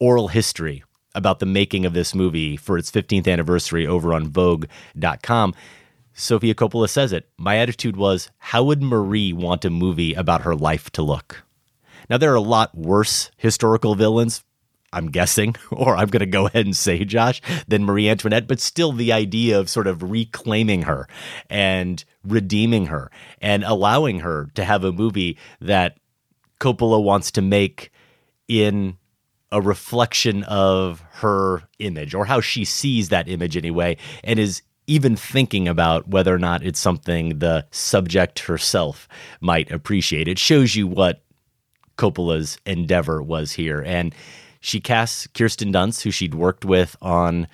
oral 0.00 0.28
history 0.28 0.82
about 1.14 1.38
the 1.38 1.46
making 1.46 1.84
of 1.84 1.92
this 1.92 2.14
movie 2.14 2.56
for 2.56 2.78
its 2.78 2.90
15th 2.90 3.30
anniversary 3.30 3.86
over 3.86 4.14
on 4.14 4.28
Vogue.com. 4.28 5.54
Sofia 6.14 6.54
Coppola 6.54 6.88
says 6.88 7.12
it. 7.12 7.28
My 7.36 7.58
attitude 7.58 7.96
was, 7.96 8.30
how 8.38 8.64
would 8.64 8.82
Marie 8.82 9.32
want 9.32 9.64
a 9.64 9.70
movie 9.70 10.14
about 10.14 10.42
her 10.42 10.54
life 10.54 10.90
to 10.92 11.02
look? 11.02 11.44
Now, 12.08 12.18
there 12.18 12.32
are 12.32 12.36
a 12.36 12.40
lot 12.40 12.74
worse 12.76 13.30
historical 13.36 13.94
villains, 13.94 14.44
I'm 14.92 15.10
guessing, 15.10 15.56
or 15.70 15.96
I'm 15.96 16.08
going 16.08 16.20
to 16.20 16.26
go 16.26 16.46
ahead 16.46 16.66
and 16.66 16.76
say, 16.76 17.04
Josh, 17.04 17.40
than 17.66 17.84
Marie 17.84 18.08
Antoinette, 18.08 18.46
but 18.46 18.60
still 18.60 18.92
the 18.92 19.12
idea 19.12 19.58
of 19.58 19.68
sort 19.68 19.86
of 19.86 20.02
reclaiming 20.10 20.82
her 20.82 21.08
and 21.48 22.04
redeeming 22.24 22.86
her 22.86 23.10
and 23.40 23.64
allowing 23.64 24.20
her 24.20 24.50
to 24.54 24.64
have 24.64 24.84
a 24.84 24.92
movie 24.92 25.38
that 25.60 25.96
Coppola 26.60 27.02
wants 27.02 27.30
to 27.32 27.42
make 27.42 27.90
in 28.48 28.96
a 29.50 29.60
reflection 29.60 30.44
of 30.44 31.04
her 31.14 31.62
image 31.78 32.14
or 32.14 32.24
how 32.24 32.40
she 32.40 32.64
sees 32.64 33.10
that 33.10 33.28
image 33.28 33.56
anyway, 33.56 33.96
and 34.24 34.38
is 34.38 34.62
even 34.86 35.14
thinking 35.14 35.68
about 35.68 36.08
whether 36.08 36.34
or 36.34 36.38
not 36.38 36.64
it's 36.64 36.80
something 36.80 37.38
the 37.38 37.64
subject 37.70 38.40
herself 38.40 39.08
might 39.40 39.70
appreciate. 39.70 40.26
It 40.26 40.38
shows 40.38 40.74
you 40.74 40.86
what 40.86 41.22
Coppola's 41.96 42.58
endeavor 42.66 43.22
was 43.22 43.52
here. 43.52 43.82
And 43.82 44.14
she 44.62 44.80
casts 44.80 45.26
Kirsten 45.26 45.72
Dunst, 45.72 46.02
who 46.02 46.12
she'd 46.12 46.34
worked 46.34 46.64
with 46.64 46.96
on 47.02 47.48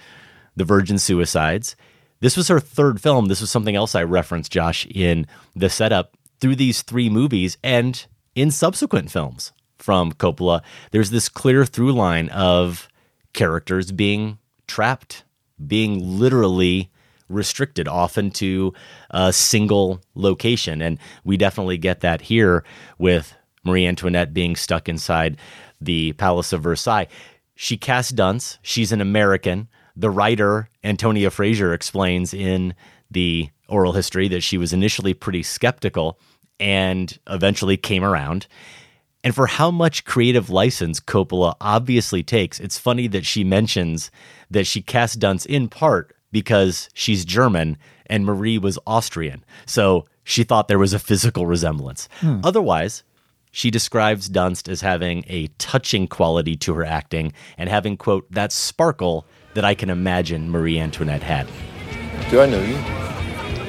The 0.54 0.64
Virgin 0.64 0.98
Suicides. 0.98 1.74
This 2.20 2.36
was 2.36 2.48
her 2.48 2.60
third 2.60 3.00
film. 3.00 3.26
This 3.26 3.40
was 3.40 3.50
something 3.50 3.74
else 3.74 3.94
I 3.94 4.02
referenced, 4.02 4.52
Josh, 4.52 4.86
in 4.86 5.26
the 5.56 5.70
setup 5.70 6.16
through 6.38 6.56
these 6.56 6.82
three 6.82 7.08
movies 7.08 7.56
and 7.64 8.06
in 8.34 8.50
subsequent 8.50 9.10
films 9.10 9.52
from 9.78 10.12
Coppola. 10.12 10.62
There's 10.90 11.10
this 11.10 11.30
clear 11.30 11.64
through 11.64 11.92
line 11.92 12.28
of 12.28 12.88
characters 13.32 13.90
being 13.90 14.38
trapped, 14.66 15.24
being 15.66 16.18
literally 16.18 16.90
restricted 17.30 17.88
often 17.88 18.30
to 18.32 18.74
a 19.10 19.32
single 19.32 20.02
location. 20.14 20.82
And 20.82 20.98
we 21.24 21.38
definitely 21.38 21.78
get 21.78 22.00
that 22.00 22.20
here 22.20 22.64
with 22.98 23.34
Marie 23.64 23.86
Antoinette 23.86 24.34
being 24.34 24.56
stuck 24.56 24.88
inside 24.88 25.36
the 25.80 26.12
Palace 26.14 26.52
of 26.52 26.62
Versailles. 26.62 27.08
She 27.54 27.76
casts 27.76 28.12
Dunst. 28.12 28.58
She's 28.62 28.92
an 28.92 29.00
American. 29.00 29.68
The 29.96 30.10
writer, 30.10 30.70
Antonia 30.84 31.30
Fraser, 31.30 31.72
explains 31.72 32.32
in 32.32 32.74
the 33.10 33.50
oral 33.68 33.92
history 33.92 34.28
that 34.28 34.42
she 34.42 34.58
was 34.58 34.72
initially 34.72 35.14
pretty 35.14 35.42
skeptical 35.42 36.18
and 36.60 37.18
eventually 37.28 37.76
came 37.76 38.04
around. 38.04 38.46
And 39.24 39.34
for 39.34 39.46
how 39.46 39.70
much 39.70 40.04
creative 40.04 40.50
license 40.50 41.00
Coppola 41.00 41.54
obviously 41.60 42.22
takes, 42.22 42.60
it's 42.60 42.78
funny 42.78 43.08
that 43.08 43.26
she 43.26 43.44
mentions 43.44 44.10
that 44.50 44.66
she 44.66 44.80
cast 44.80 45.18
Dunst 45.18 45.46
in 45.46 45.68
part 45.68 46.14
because 46.30 46.88
she's 46.94 47.24
German 47.24 47.76
and 48.06 48.24
Marie 48.24 48.58
was 48.58 48.78
Austrian. 48.86 49.44
So 49.66 50.06
she 50.24 50.44
thought 50.44 50.68
there 50.68 50.78
was 50.78 50.92
a 50.92 50.98
physical 50.98 51.46
resemblance. 51.46 52.08
Hmm. 52.20 52.40
Otherwise, 52.44 53.02
she 53.50 53.70
describes 53.70 54.28
Dunst 54.28 54.68
as 54.68 54.80
having 54.80 55.24
a 55.28 55.48
touching 55.58 56.06
quality 56.06 56.56
to 56.56 56.74
her 56.74 56.84
acting 56.84 57.32
and 57.56 57.68
having, 57.68 57.96
quote, 57.96 58.30
that 58.30 58.52
sparkle 58.52 59.26
that 59.54 59.64
I 59.64 59.74
can 59.74 59.90
imagine 59.90 60.50
Marie 60.50 60.78
Antoinette 60.78 61.22
had. 61.22 61.48
Do 62.30 62.40
I 62.40 62.46
know 62.46 62.60
you? 62.60 62.76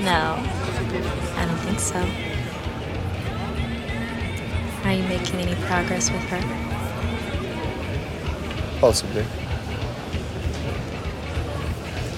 No, 0.04 0.36
I 1.36 1.46
don't 1.46 1.58
think 1.58 1.80
so. 1.80 2.00
Are 4.86 4.94
you 4.94 5.04
making 5.04 5.40
any 5.40 5.56
progress 5.66 6.12
with 6.12 6.22
her? 6.22 6.42
Possibly. 8.80 9.26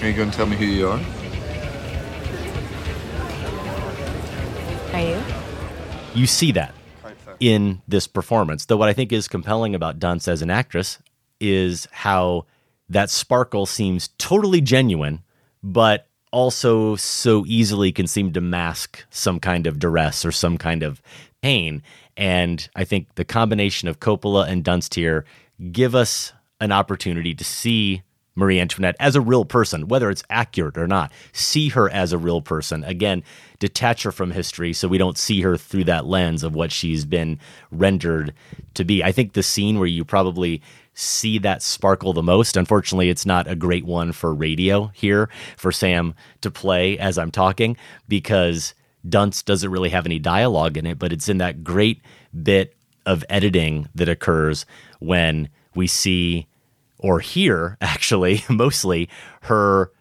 Are 0.00 0.08
you 0.08 0.16
going 0.16 0.30
to 0.30 0.36
tell 0.36 0.46
me 0.46 0.56
who 0.56 0.64
you 0.64 0.88
are? 0.88 1.00
Are 4.92 5.00
you? 5.00 5.22
You 6.14 6.26
see 6.26 6.52
that 6.52 6.74
in 7.42 7.82
this 7.88 8.06
performance. 8.06 8.66
Though 8.66 8.76
what 8.76 8.88
I 8.88 8.92
think 8.92 9.12
is 9.12 9.26
compelling 9.26 9.74
about 9.74 9.98
Dunst 9.98 10.28
as 10.28 10.42
an 10.42 10.50
actress 10.50 11.00
is 11.40 11.88
how 11.90 12.46
that 12.88 13.10
sparkle 13.10 13.66
seems 13.66 14.10
totally 14.16 14.60
genuine, 14.60 15.24
but 15.60 16.06
also 16.30 16.94
so 16.94 17.44
easily 17.48 17.90
can 17.90 18.06
seem 18.06 18.32
to 18.32 18.40
mask 18.40 19.04
some 19.10 19.40
kind 19.40 19.66
of 19.66 19.80
duress 19.80 20.24
or 20.24 20.30
some 20.30 20.56
kind 20.56 20.84
of 20.84 21.02
pain. 21.42 21.82
And 22.16 22.68
I 22.76 22.84
think 22.84 23.12
the 23.16 23.24
combination 23.24 23.88
of 23.88 23.98
Coppola 23.98 24.46
and 24.46 24.62
Dunst 24.62 24.94
here 24.94 25.24
give 25.72 25.96
us 25.96 26.32
an 26.60 26.70
opportunity 26.70 27.34
to 27.34 27.42
see 27.42 28.02
Marie 28.34 28.60
Antoinette 28.60 28.96
as 28.98 29.14
a 29.14 29.20
real 29.20 29.44
person, 29.44 29.88
whether 29.88 30.10
it's 30.10 30.24
accurate 30.30 30.78
or 30.78 30.86
not. 30.86 31.12
See 31.32 31.68
her 31.70 31.90
as 31.90 32.12
a 32.12 32.18
real 32.18 32.40
person. 32.40 32.84
Again, 32.84 33.22
detach 33.58 34.02
her 34.04 34.12
from 34.12 34.30
history 34.30 34.72
so 34.72 34.88
we 34.88 34.98
don't 34.98 35.18
see 35.18 35.42
her 35.42 35.56
through 35.56 35.84
that 35.84 36.06
lens 36.06 36.42
of 36.42 36.54
what 36.54 36.72
she's 36.72 37.04
been 37.04 37.38
rendered 37.70 38.32
to 38.74 38.84
be. 38.84 39.04
I 39.04 39.12
think 39.12 39.32
the 39.32 39.42
scene 39.42 39.78
where 39.78 39.88
you 39.88 40.04
probably 40.04 40.62
see 40.94 41.38
that 41.38 41.62
sparkle 41.62 42.12
the 42.12 42.22
most, 42.22 42.56
unfortunately, 42.56 43.08
it's 43.08 43.26
not 43.26 43.48
a 43.48 43.56
great 43.56 43.84
one 43.84 44.12
for 44.12 44.34
radio 44.34 44.88
here 44.94 45.28
for 45.56 45.72
Sam 45.72 46.14
to 46.42 46.50
play 46.50 46.98
as 46.98 47.18
I'm 47.18 47.30
talking 47.30 47.76
because 48.08 48.74
Dunst 49.06 49.44
doesn't 49.44 49.70
really 49.70 49.90
have 49.90 50.06
any 50.06 50.18
dialogue 50.18 50.76
in 50.76 50.86
it, 50.86 50.98
but 50.98 51.12
it's 51.12 51.28
in 51.28 51.38
that 51.38 51.64
great 51.64 52.02
bit 52.42 52.76
of 53.06 53.24
editing 53.28 53.88
that 53.94 54.08
occurs 54.08 54.64
when 55.00 55.48
we 55.74 55.86
see 55.86 56.46
or 57.02 57.20
hear 57.20 57.76
actually 57.82 58.44
mostly 58.48 59.08
her 59.42 59.92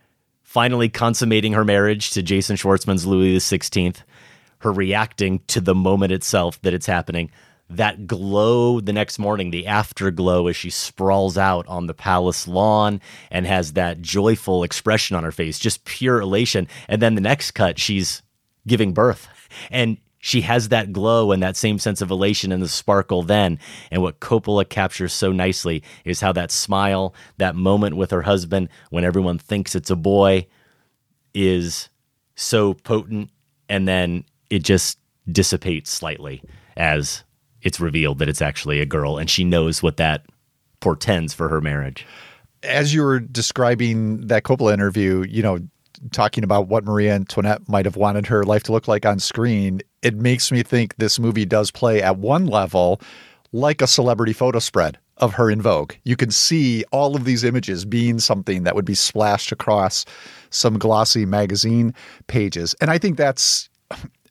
finally 0.44 0.90
consummating 0.90 1.54
her 1.54 1.66
marriage 1.66 2.12
to 2.12 2.22
Jason 2.22 2.58
Schwartzman's 2.58 3.06
Louis 3.06 3.38
XVI, 3.38 3.96
her 4.60 4.72
reacting 4.72 5.40
to 5.48 5.62
the 5.62 5.76
moment 5.76 6.12
itself 6.12 6.62
that 6.62 6.74
it's 6.74 6.86
happening, 6.86 7.32
that 7.70 8.06
glow 8.06 8.82
the 8.82 8.92
next 8.92 9.18
morning, 9.18 9.52
the 9.52 9.66
afterglow 9.66 10.48
as 10.48 10.58
she 10.58 10.70
sprawls 10.70 11.38
out 11.38 11.66
on 11.68 11.88
the 11.88 11.94
palace 11.94 12.50
lawn 12.50 13.00
and 13.32 13.48
has 13.48 13.74
that 13.74 14.02
joyful 14.02 14.64
expression 14.64 15.16
on 15.16 15.24
her 15.24 15.32
face, 15.32 15.58
just 15.58 15.86
pure 15.86 16.20
elation. 16.20 16.68
And 16.90 17.02
then 17.02 17.16
the 17.16 17.22
next 17.22 17.52
cut, 17.52 17.80
she's 17.80 18.22
giving 18.68 18.94
birth. 18.94 19.30
And 19.70 19.98
she 20.22 20.42
has 20.42 20.70
that 20.70 20.94
glow 20.94 21.32
and 21.32 21.42
that 21.44 21.58
same 21.58 21.80
sense 21.80 22.00
of 22.00 22.12
elation 22.12 22.52
and 22.52 22.62
the 22.62 22.70
sparkle 22.70 23.24
then. 23.24 23.60
And 23.90 24.04
what 24.04 24.20
Coppola 24.20 24.70
captures 24.70 25.12
so 25.12 25.32
nicely 25.32 25.84
is 26.06 26.22
how 26.22 26.32
that 26.34 26.52
smile, 26.52 27.14
that 27.38 27.56
moment 27.56 27.98
with 27.98 28.12
her 28.12 28.22
husband 28.22 28.70
when 28.92 29.04
everyone 29.04 29.40
thinks 29.40 29.76
it's 29.76 29.90
a 29.90 29.96
boy, 29.96 30.48
is 31.34 31.90
so 32.36 32.76
potent. 32.76 33.32
And 33.68 33.88
then 33.88 34.24
it 34.52 34.60
just 34.60 35.00
dissipates 35.30 35.90
slightly 35.90 36.44
as 36.78 37.24
it's 37.64 37.80
revealed 37.80 38.20
that 38.20 38.30
it's 38.30 38.42
actually 38.42 38.80
a 38.80 38.86
girl. 38.86 39.18
And 39.18 39.30
she 39.30 39.44
knows 39.44 39.82
what 39.82 39.98
that 39.98 40.26
portends 40.82 41.34
for 41.34 41.50
her 41.50 41.62
marriage. 41.62 42.06
As 42.62 42.94
you 42.94 43.02
were 43.02 43.20
describing 43.20 44.28
that 44.28 44.44
Coppola 44.44 44.72
interview, 44.72 45.26
you 45.28 45.42
know, 45.42 45.60
talking 46.12 46.44
about 46.44 46.68
what 46.68 46.84
Marie 46.84 47.10
Antoinette 47.10 47.68
might 47.70 47.86
have 47.86 47.96
wanted 47.96 48.26
her 48.28 48.44
life 48.44 48.64
to 48.64 48.72
look 48.72 48.88
like 48.88 49.06
on 49.06 49.20
screen, 49.20 49.82
it 50.02 50.16
makes 50.16 50.52
me 50.52 50.64
think 50.64 50.96
this 50.98 51.20
movie 51.20 51.46
does 51.46 51.72
play 51.72 52.02
at 52.02 52.18
one 52.18 52.48
level 52.48 53.00
like 53.52 53.82
a 53.82 53.88
celebrity 53.88 54.34
photo 54.34 54.60
spread 54.60 54.98
of 55.18 55.34
her 55.34 55.52
in 55.52 55.62
Vogue. 55.62 55.94
You 56.04 56.16
can 56.16 56.32
see 56.32 56.84
all 56.92 57.16
of 57.16 57.26
these 57.26 57.44
images 57.44 57.86
being 57.86 58.20
something 58.20 58.64
that 58.64 58.76
would 58.76 58.86
be 58.86 58.96
splashed 58.96 59.52
across 59.52 60.06
some 60.50 60.80
glossy 60.80 61.26
magazine 61.26 61.94
pages. 62.28 62.74
And 62.82 62.90
I 62.90 62.98
think 62.98 63.18
that's 63.18 63.70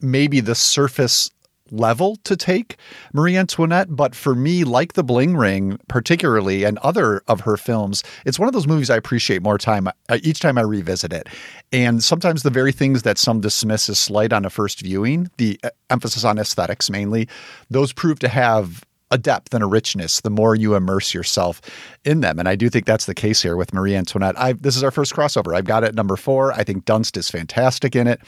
maybe 0.01 0.41
the 0.41 0.55
surface 0.55 1.31
level 1.73 2.17
to 2.25 2.37
take 2.37 2.77
Marie 3.13 3.37
Antoinette, 3.37 3.95
but 3.95 4.15
for 4.15 4.35
me, 4.35 4.65
like 4.65 4.95
The 4.95 5.05
Bling 5.05 5.37
Ring, 5.37 5.79
particularly, 5.89 6.65
and 6.65 6.79
other 6.79 7.23
of 7.29 7.41
her 7.41 7.57
films, 7.57 8.03
it's 8.25 8.39
one 8.39 8.49
of 8.49 8.55
those 8.55 8.67
movies 8.67 8.91
I 8.91 8.97
appreciate 8.97 9.43
more 9.43 9.59
time 9.59 9.89
uh, 9.89 10.19
each 10.23 10.41
time 10.41 10.59
I 10.59 10.63
revisit 10.63 11.13
it. 11.13 11.29
And 11.73 12.03
sometimes 12.03 12.43
the 12.43 12.51
very 12.51 12.73
things 12.73 13.03
that 13.03 13.19
some 13.19 13.41
dismiss 13.41 13.89
as 13.89 13.99
slight 13.99 14.33
on 14.33 14.45
a 14.45 14.51
first 14.51 14.81
viewing, 14.81 15.31
the 15.37 15.59
uh, 15.63 15.71
emphasis 15.91 16.25
on 16.25 16.39
aesthetics 16.39 16.91
mainly, 16.91 17.29
those 17.69 17.93
prove 17.93 18.19
to 18.21 18.29
have 18.29 18.85
a 19.11 19.19
depth 19.19 19.55
and 19.55 19.63
a 19.63 19.67
richness 19.67 20.21
the 20.21 20.31
more 20.31 20.55
you 20.55 20.75
immerse 20.75 21.13
yourself 21.13 21.61
in 22.05 22.21
them. 22.21 22.39
And 22.39 22.49
I 22.49 22.57
do 22.57 22.69
think 22.69 22.87
that's 22.87 23.07
the 23.07 23.15
case 23.15 23.43
here 23.43 23.57
with 23.57 23.75
Marie 23.75 23.97
Antoinette. 23.97 24.39
I 24.39 24.53
this 24.53 24.77
is 24.77 24.85
our 24.85 24.91
first 24.91 25.15
crossover. 25.15 25.57
I've 25.57 25.65
got 25.65 25.85
it 25.85 25.95
number 25.95 26.17
four. 26.17 26.53
I 26.53 26.65
think 26.65 26.85
Dunst 26.85 27.17
is 27.17 27.29
fantastic 27.29 27.97
in 27.97 28.07
it. 28.07 28.21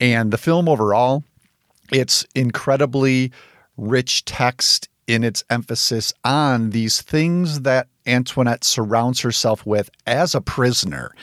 And 0.00 0.32
the 0.32 0.38
film 0.38 0.68
overall, 0.68 1.22
it's 1.92 2.26
incredibly 2.34 3.32
rich 3.76 4.24
text 4.24 4.88
in 5.06 5.22
its 5.22 5.44
emphasis 5.50 6.12
on 6.24 6.70
these 6.70 7.02
things 7.02 7.60
that 7.60 7.88
Antoinette 8.06 8.64
surrounds 8.64 9.20
herself 9.20 9.64
with 9.66 9.90
as 10.06 10.34
a 10.34 10.40
prisoner. 10.40 11.14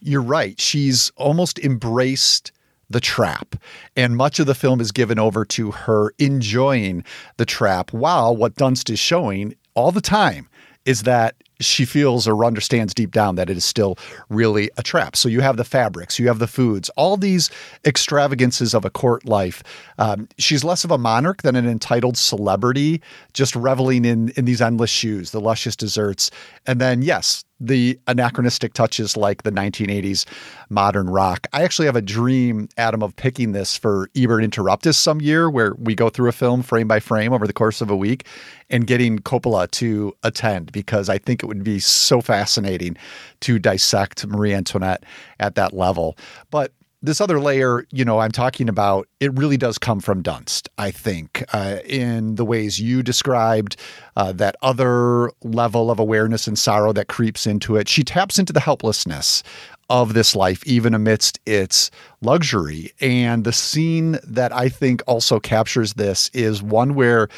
You're 0.00 0.22
right. 0.22 0.60
She's 0.60 1.10
almost 1.16 1.58
embraced 1.58 2.52
the 2.88 3.00
trap. 3.00 3.56
And 3.96 4.16
much 4.16 4.38
of 4.38 4.46
the 4.46 4.54
film 4.54 4.80
is 4.80 4.92
given 4.92 5.18
over 5.18 5.44
to 5.46 5.70
her 5.72 6.12
enjoying 6.18 7.04
the 7.36 7.46
trap, 7.46 7.92
while 7.92 8.36
what 8.36 8.54
Dunst 8.54 8.90
is 8.90 8.98
showing 8.98 9.54
all 9.74 9.92
the 9.92 10.00
time 10.00 10.48
is 10.84 11.02
that 11.02 11.34
she 11.60 11.84
feels 11.84 12.28
or 12.28 12.44
understands 12.44 12.92
deep 12.92 13.12
down 13.12 13.36
that 13.36 13.48
it 13.48 13.56
is 13.56 13.64
still 13.64 13.96
really 14.28 14.70
a 14.76 14.82
trap. 14.82 15.16
So 15.16 15.28
you 15.28 15.40
have 15.40 15.56
the 15.56 15.64
fabrics, 15.64 16.18
you 16.18 16.28
have 16.28 16.38
the 16.38 16.46
foods, 16.46 16.90
all 16.90 17.16
these 17.16 17.50
extravagances 17.84 18.74
of 18.74 18.84
a 18.84 18.90
court 18.90 19.24
life. 19.24 19.62
Um, 19.98 20.28
she's 20.36 20.64
less 20.64 20.84
of 20.84 20.90
a 20.90 20.98
monarch 20.98 21.42
than 21.42 21.56
an 21.56 21.66
entitled 21.66 22.18
celebrity, 22.18 23.00
just 23.32 23.56
reveling 23.56 24.04
in 24.04 24.28
in 24.36 24.44
these 24.44 24.60
endless 24.60 24.90
shoes, 24.90 25.30
the 25.30 25.40
luscious 25.40 25.76
desserts, 25.76 26.30
and 26.66 26.80
then 26.80 27.00
yes, 27.02 27.44
the 27.58 27.98
anachronistic 28.06 28.74
touches 28.74 29.16
like 29.16 29.42
the 29.42 29.50
1980s 29.50 30.26
modern 30.68 31.08
rock. 31.08 31.46
I 31.52 31.62
actually 31.62 31.86
have 31.86 31.96
a 31.96 32.02
dream, 32.02 32.68
Adam, 32.76 33.02
of 33.02 33.16
picking 33.16 33.52
this 33.52 33.76
for 33.76 34.10
Ebert 34.14 34.42
Interruptus 34.42 34.94
some 34.94 35.20
year 35.20 35.48
where 35.48 35.74
we 35.78 35.94
go 35.94 36.10
through 36.10 36.28
a 36.28 36.32
film 36.32 36.62
frame 36.62 36.86
by 36.88 37.00
frame 37.00 37.32
over 37.32 37.46
the 37.46 37.52
course 37.52 37.80
of 37.80 37.90
a 37.90 37.96
week 37.96 38.26
and 38.68 38.86
getting 38.86 39.18
Coppola 39.18 39.70
to 39.72 40.14
attend 40.22 40.72
because 40.72 41.08
I 41.08 41.18
think 41.18 41.42
it 41.42 41.46
would 41.46 41.64
be 41.64 41.78
so 41.78 42.20
fascinating 42.20 42.96
to 43.40 43.58
dissect 43.58 44.26
Marie 44.26 44.52
Antoinette 44.52 45.04
at 45.40 45.54
that 45.54 45.72
level. 45.72 46.16
But 46.50 46.72
this 47.02 47.20
other 47.20 47.38
layer, 47.38 47.86
you 47.90 48.04
know, 48.04 48.18
I'm 48.18 48.32
talking 48.32 48.68
about, 48.68 49.06
it 49.20 49.32
really 49.34 49.56
does 49.56 49.78
come 49.78 50.00
from 50.00 50.22
Dunst, 50.22 50.68
I 50.78 50.90
think, 50.90 51.44
uh, 51.52 51.78
in 51.84 52.36
the 52.36 52.44
ways 52.44 52.80
you 52.80 53.02
described, 53.02 53.76
uh, 54.16 54.32
that 54.32 54.56
other 54.62 55.30
level 55.42 55.90
of 55.90 55.98
awareness 55.98 56.46
and 56.46 56.58
sorrow 56.58 56.92
that 56.94 57.08
creeps 57.08 57.46
into 57.46 57.76
it. 57.76 57.88
She 57.88 58.02
taps 58.02 58.38
into 58.38 58.52
the 58.52 58.60
helplessness 58.60 59.42
of 59.88 60.14
this 60.14 60.34
life, 60.34 60.66
even 60.66 60.94
amidst 60.94 61.38
its 61.46 61.90
luxury. 62.22 62.92
And 63.00 63.44
the 63.44 63.52
scene 63.52 64.18
that 64.24 64.52
I 64.52 64.68
think 64.68 65.02
also 65.06 65.38
captures 65.38 65.94
this 65.94 66.28
is 66.32 66.62
one 66.62 66.94
where 66.94 67.28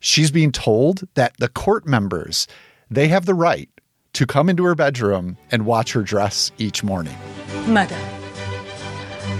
she's 0.00 0.30
being 0.30 0.52
told 0.52 1.06
that 1.14 1.36
the 1.38 1.48
court 1.48 1.86
members, 1.86 2.48
they 2.90 3.08
have 3.08 3.26
the 3.26 3.34
right 3.34 3.68
to 4.14 4.26
come 4.26 4.48
into 4.48 4.64
her 4.64 4.74
bedroom 4.74 5.36
and 5.50 5.64
watch 5.64 5.92
her 5.92 6.02
dress 6.02 6.50
each 6.58 6.82
morning. 6.82 7.16
Madam, 7.66 7.98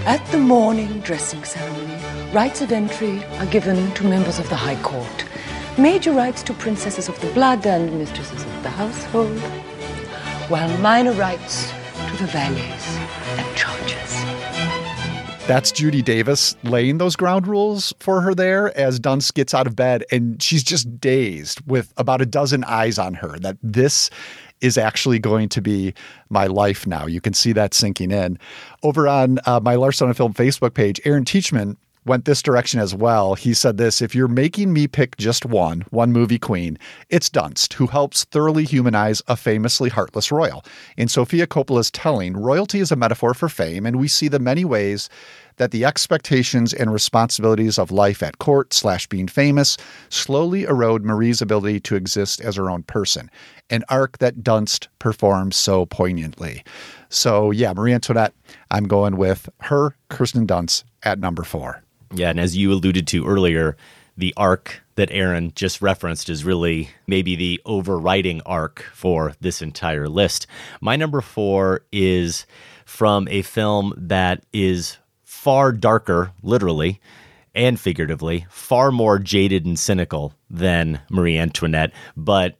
at 0.05 0.25
the 0.27 0.37
morning 0.37 0.99
dressing 0.99 1.43
ceremony, 1.45 1.97
rights 2.33 2.61
of 2.61 2.71
entry 2.71 3.23
are 3.37 3.45
given 3.45 3.91
to 3.93 4.03
members 4.03 4.37
of 4.37 4.49
the 4.49 4.55
High 4.55 4.81
Court. 4.81 5.25
Major 5.77 6.11
rights 6.11 6.43
to 6.43 6.53
princesses 6.53 7.07
of 7.07 7.19
the 7.21 7.31
blood 7.31 7.65
and 7.65 7.97
mistresses 7.97 8.43
of 8.43 8.63
the 8.63 8.69
household, 8.69 9.39
while 10.49 10.77
minor 10.79 11.13
rights 11.13 11.71
to 12.09 12.17
the 12.17 12.27
valets 12.27 12.97
and 13.37 13.57
charges. 13.57 14.03
That's 15.47 15.71
Judy 15.71 16.01
Davis 16.01 16.55
laying 16.63 16.97
those 16.97 17.15
ground 17.15 17.47
rules 17.47 17.93
for 17.99 18.21
her 18.21 18.35
there 18.35 18.77
as 18.77 18.99
Dunst 18.99 19.33
gets 19.33 19.53
out 19.53 19.67
of 19.67 19.75
bed 19.75 20.03
and 20.11 20.41
she's 20.41 20.63
just 20.63 20.99
dazed 20.99 21.61
with 21.65 21.93
about 21.97 22.21
a 22.21 22.25
dozen 22.25 22.63
eyes 22.65 22.99
on 22.99 23.13
her 23.15 23.39
that 23.39 23.57
this 23.61 24.09
is 24.63 24.77
actually 24.77 25.19
going 25.19 25.49
to 25.49 25.61
be 25.61 25.93
my 26.29 26.47
life 26.47 26.87
now. 26.87 27.05
You 27.05 27.21
can 27.21 27.33
see 27.33 27.51
that 27.53 27.73
sinking 27.73 28.11
in. 28.11 28.39
Over 28.81 29.07
on 29.07 29.39
uh, 29.45 29.59
my 29.59 29.75
Larsen 29.75 30.07
on 30.07 30.13
Film 30.13 30.33
Facebook 30.33 30.73
page, 30.73 31.01
Aaron 31.05 31.25
Teachman 31.25 31.77
went 32.05 32.25
this 32.25 32.41
direction 32.41 32.79
as 32.79 32.93
well. 32.93 33.35
He 33.35 33.53
said 33.53 33.77
this 33.77 34.01
If 34.01 34.15
you're 34.15 34.27
making 34.27 34.73
me 34.73 34.87
pick 34.87 35.17
just 35.17 35.45
one, 35.45 35.81
one 35.89 36.11
movie 36.11 36.39
queen, 36.39 36.77
it's 37.09 37.29
Dunst, 37.29 37.73
who 37.73 37.87
helps 37.87 38.23
thoroughly 38.25 38.63
humanize 38.63 39.21
a 39.27 39.35
famously 39.35 39.89
heartless 39.89 40.31
royal. 40.31 40.63
In 40.97 41.07
Sofia 41.07 41.47
Coppola's 41.47 41.91
telling, 41.91 42.35
royalty 42.35 42.79
is 42.79 42.91
a 42.91 42.95
metaphor 42.95 43.33
for 43.33 43.49
fame, 43.49 43.85
and 43.85 43.99
we 43.99 44.07
see 44.07 44.27
the 44.27 44.39
many 44.39 44.65
ways 44.65 45.09
that 45.57 45.71
the 45.71 45.85
expectations 45.85 46.73
and 46.73 46.91
responsibilities 46.91 47.77
of 47.77 47.91
life 47.91 48.23
at 48.23 48.39
court 48.39 48.73
slash 48.73 49.07
being 49.07 49.27
famous 49.27 49.77
slowly 50.09 50.63
erode 50.63 51.03
Marie's 51.03 51.41
ability 51.41 51.79
to 51.81 51.95
exist 51.95 52.41
as 52.41 52.55
her 52.55 52.69
own 52.69 52.83
person, 52.83 53.29
an 53.69 53.83
arc 53.89 54.17
that 54.19 54.37
Dunst 54.37 54.87
performs 54.99 55.55
so 55.55 55.85
poignantly. 55.85 56.63
So 57.09 57.51
yeah, 57.51 57.73
Marie 57.73 57.93
Antoinette, 57.93 58.33
I'm 58.71 58.85
going 58.85 59.17
with 59.17 59.49
her, 59.61 59.95
Kirsten 60.09 60.47
Dunst, 60.47 60.83
at 61.03 61.19
number 61.19 61.43
four. 61.43 61.83
Yeah, 62.13 62.29
and 62.29 62.39
as 62.39 62.55
you 62.55 62.71
alluded 62.71 63.07
to 63.07 63.25
earlier, 63.25 63.75
the 64.17 64.33
arc 64.37 64.81
that 64.95 65.09
Aaron 65.11 65.51
just 65.55 65.81
referenced 65.81 66.29
is 66.29 66.45
really 66.45 66.89
maybe 67.07 67.35
the 67.35 67.59
overriding 67.65 68.41
arc 68.45 68.83
for 68.93 69.33
this 69.41 69.61
entire 69.61 70.07
list. 70.07 70.45
My 70.81 70.95
number 70.95 71.21
four 71.21 71.83
is 71.91 72.45
from 72.85 73.27
a 73.29 73.41
film 73.41 73.93
that 73.97 74.43
is 74.53 74.97
far 75.43 75.73
darker, 75.73 76.31
literally 76.41 77.01
and 77.53 77.77
figuratively, 77.77 78.47
far 78.49 78.91
more 78.91 79.19
jaded 79.19 79.65
and 79.65 79.77
cynical 79.77 80.33
than 80.49 81.01
Marie 81.09 81.37
Antoinette, 81.37 81.91
but 82.15 82.57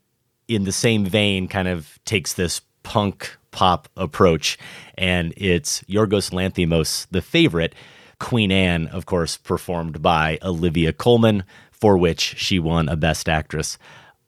in 0.50 0.66
the 0.66 0.72
same 0.74 1.06
vein, 1.06 1.48
kind 1.48 1.70
of 1.70 1.98
takes 2.04 2.34
this 2.34 2.60
punk 2.84 3.38
pop 3.52 3.88
approach. 3.96 4.58
And 4.98 5.34
it's 5.38 5.82
Yorgos 5.84 6.32
Lanthimos, 6.32 7.08
the 7.10 7.22
favorite, 7.22 7.74
Queen 8.20 8.52
Anne, 8.52 8.88
of 8.88 9.06
course, 9.06 9.38
performed 9.38 10.02
by 10.02 10.38
Olivia 10.44 10.92
Colman, 10.92 11.46
for 11.72 11.98
which 11.98 12.36
she 12.38 12.60
won 12.60 12.90
a 12.90 12.98
Best 12.98 13.30
Actress 13.30 13.78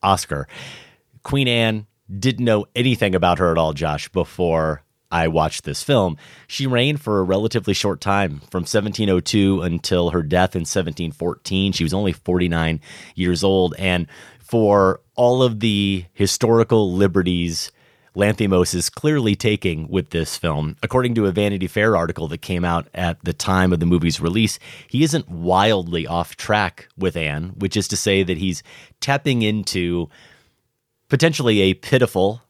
Oscar. 0.02 0.48
Queen 1.24 1.50
Anne 1.50 1.88
didn't 2.20 2.46
know 2.46 2.68
anything 2.74 3.16
about 3.16 3.40
her 3.40 3.52
at 3.52 3.58
all, 3.58 3.74
Josh, 3.74 4.08
before 4.08 4.85
I 5.16 5.30
watched 5.30 5.64
this 5.64 5.82
film. 5.82 6.18
She 6.46 6.68
reigned 6.68 7.00
for 7.00 7.20
a 7.20 7.24
relatively 7.24 7.74
short 7.74 8.02
time, 8.02 8.42
from 8.52 8.64
1702 8.64 9.62
until 9.62 10.10
her 10.10 10.22
death 10.22 10.56
in 10.56 10.62
1714. 10.62 11.72
She 11.72 11.84
was 11.86 11.94
only 11.94 12.12
49 12.12 12.82
years 13.16 13.42
old. 13.42 13.76
And 13.78 14.08
for 14.40 15.00
all 15.16 15.42
of 15.42 15.62
the 15.62 16.06
historical 16.14 16.92
liberties 16.92 17.72
Lanthimos 18.14 18.74
is 18.74 18.90
clearly 18.90 19.36
taking 19.36 19.90
with 19.90 20.12
this 20.12 20.38
film. 20.38 20.78
According 20.82 21.16
to 21.16 21.26
a 21.26 21.32
Vanity 21.32 21.68
Fair 21.68 21.98
article 21.98 22.30
that 22.30 22.42
came 22.42 22.64
out 22.64 22.88
at 22.94 23.22
the 23.26 23.34
time 23.34 23.74
of 23.74 23.82
the 23.82 23.86
movie's 23.86 24.22
release, 24.22 24.58
he 24.88 25.04
isn't 25.04 25.30
wildly 25.30 26.08
off 26.08 26.38
track 26.38 26.88
with 26.98 27.18
Anne, 27.18 27.54
which 27.58 27.76
is 27.76 27.90
to 27.90 27.98
say 27.98 28.24
that 28.24 28.38
he's 28.38 28.64
tapping 29.02 29.42
into 29.42 30.10
potentially 31.10 31.60
a 31.62 31.74
pitiful 31.74 32.42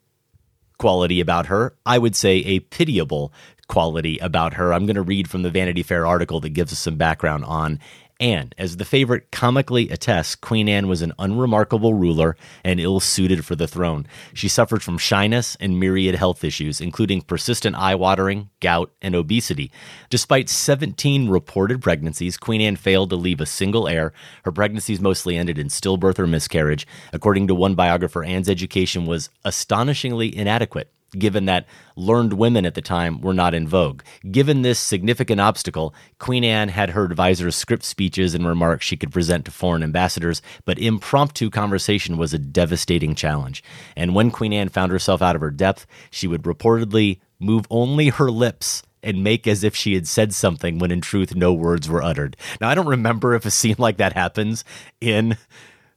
quality 0.77 1.19
about 1.19 1.47
her. 1.47 1.75
I 1.85 1.97
would 1.97 2.15
say 2.15 2.37
a 2.37 2.59
pitiable 2.59 3.31
quality 3.67 4.17
about 4.19 4.53
her. 4.55 4.73
I'm 4.73 4.85
going 4.85 4.95
to 4.95 5.01
read 5.01 5.29
from 5.29 5.41
the 5.41 5.49
Vanity 5.49 5.83
Fair 5.83 6.05
article 6.05 6.39
that 6.41 6.49
gives 6.49 6.71
us 6.71 6.79
some 6.79 6.97
background 6.97 7.45
on 7.45 7.79
Anne. 8.19 8.51
As 8.57 8.77
the 8.77 8.85
favorite 8.85 9.31
comically 9.31 9.89
attests, 9.89 10.35
Queen 10.35 10.69
Anne 10.69 10.87
was 10.87 11.01
an 11.01 11.13
unremarkable 11.19 11.93
ruler 11.93 12.37
and 12.63 12.79
ill 12.79 12.99
suited 12.99 13.45
for 13.45 13.55
the 13.55 13.67
throne. 13.67 14.07
She 14.33 14.47
suffered 14.47 14.81
from 14.81 14.97
shyness 14.97 15.57
and 15.59 15.79
myriad 15.79 16.15
health 16.15 16.43
issues, 16.43 16.79
including 16.79 17.21
persistent 17.21 17.75
eye 17.75 17.95
watering, 17.95 18.49
gout, 18.61 18.91
and 19.01 19.15
obesity. 19.15 19.71
Despite 20.09 20.49
17 20.49 21.29
reported 21.29 21.81
pregnancies, 21.81 22.37
Queen 22.37 22.61
Anne 22.61 22.77
failed 22.77 23.09
to 23.09 23.15
leave 23.15 23.41
a 23.41 23.45
single 23.45 23.87
heir. 23.87 24.13
Her 24.43 24.51
pregnancies 24.51 25.01
mostly 25.01 25.35
ended 25.35 25.59
in 25.59 25.67
stillbirth 25.67 26.19
or 26.19 26.27
miscarriage. 26.27 26.87
According 27.11 27.47
to 27.47 27.55
one 27.55 27.75
biographer, 27.75 28.23
Anne's 28.23 28.49
education 28.49 29.05
was 29.05 29.29
astonishingly 29.43 30.35
inadequate 30.35 30.91
given 31.19 31.45
that 31.45 31.65
learned 31.95 32.33
women 32.33 32.65
at 32.65 32.75
the 32.75 32.81
time 32.81 33.21
were 33.21 33.33
not 33.33 33.53
in 33.53 33.67
vogue. 33.67 34.01
Given 34.29 34.61
this 34.61 34.79
significant 34.79 35.41
obstacle, 35.41 35.93
Queen 36.19 36.43
Anne 36.43 36.69
had 36.69 36.91
her 36.91 37.05
advisors 37.05 37.55
script 37.55 37.83
speeches 37.83 38.33
and 38.33 38.47
remarks 38.47 38.85
she 38.85 38.97
could 38.97 39.11
present 39.11 39.45
to 39.45 39.51
foreign 39.51 39.83
ambassadors, 39.83 40.41
but 40.65 40.79
impromptu 40.79 41.49
conversation 41.49 42.17
was 42.17 42.33
a 42.33 42.39
devastating 42.39 43.15
challenge. 43.15 43.63
And 43.95 44.15
when 44.15 44.31
Queen 44.31 44.53
Anne 44.53 44.69
found 44.69 44.91
herself 44.91 45.21
out 45.21 45.35
of 45.35 45.41
her 45.41 45.51
depth, 45.51 45.85
she 46.09 46.27
would 46.27 46.43
reportedly 46.43 47.19
move 47.39 47.65
only 47.69 48.09
her 48.09 48.31
lips 48.31 48.83
and 49.05 49.23
make 49.23 49.47
as 49.47 49.63
if 49.63 49.75
she 49.75 49.93
had 49.93 50.07
said 50.07 50.33
something 50.33 50.79
when 50.79 50.91
in 50.91 50.99
truth 50.99 51.35
no 51.35 51.53
words 51.53 51.87
were 51.87 52.03
uttered. 52.03 52.35
Now, 52.59 52.69
I 52.69 52.75
don't 52.75 52.87
remember 52.87 53.35
if 53.35 53.45
a 53.45 53.51
scene 53.51 53.75
like 53.77 53.97
that 53.97 54.13
happens 54.13 54.65
in 54.99 55.37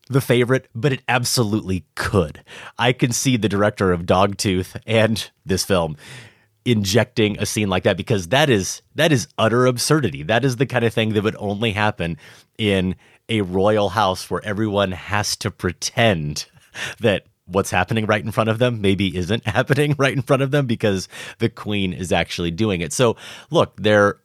the 0.09 0.21
favorite, 0.21 0.69
but 0.75 0.93
it 0.93 1.03
absolutely 1.09 1.85
could. 1.95 2.43
I 2.79 2.93
can 2.93 3.13
see 3.13 3.37
the 3.37 3.49
director 3.49 3.93
of 3.93 4.07
Dogtooth 4.07 4.81
and 4.87 5.31
this 5.45 5.65
film 5.65 5.97
injecting 6.65 7.39
a 7.39 7.47
scene 7.47 7.69
like 7.69 7.85
that 7.85 7.97
because 7.97 8.29
that 8.29 8.51
is 8.51 8.83
that 8.95 9.13
is 9.13 9.29
utter 9.39 9.67
absurdity. 9.67 10.23
That 10.23 10.45
is 10.45 10.57
the 10.57 10.67
kind 10.67 10.85
of 10.85 10.93
thing 10.93 11.15
that 11.15 11.25
would 11.25 11.37
only 11.39 11.73
happen 11.73 12.19
in 12.59 12.97
a 13.29 13.43
royal 13.43 13.91
house 13.91 14.31
where 14.31 14.45
everyone 14.45 14.93
has 14.93 15.37
to 15.37 15.51
pretend 15.51 16.47
that 17.01 17.25
what's 17.47 17.71
happening 17.71 18.07
right 18.07 18.25
in 18.25 18.31
front 18.31 18.51
of 18.51 18.59
them 18.59 18.81
maybe 18.81 19.17
isn't 19.17 19.47
happening 19.47 19.95
right 19.99 20.13
in 20.13 20.23
front 20.23 20.43
of 20.43 20.51
them 20.51 20.67
because 20.67 21.09
the 21.39 21.49
queen 21.49 21.93
is 21.93 22.13
actually 22.13 22.51
doing 22.51 22.81
it. 22.81 22.93
So, 22.93 23.17
look, 23.51 23.75
there 23.77 24.19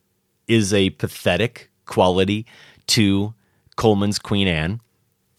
is 0.47 0.73
a 0.73 0.89
pathetic 0.91 1.71
quality 1.85 2.45
to 2.87 3.33
Colman's 3.75 4.19
Queen 4.19 4.47
Anne 4.47 4.81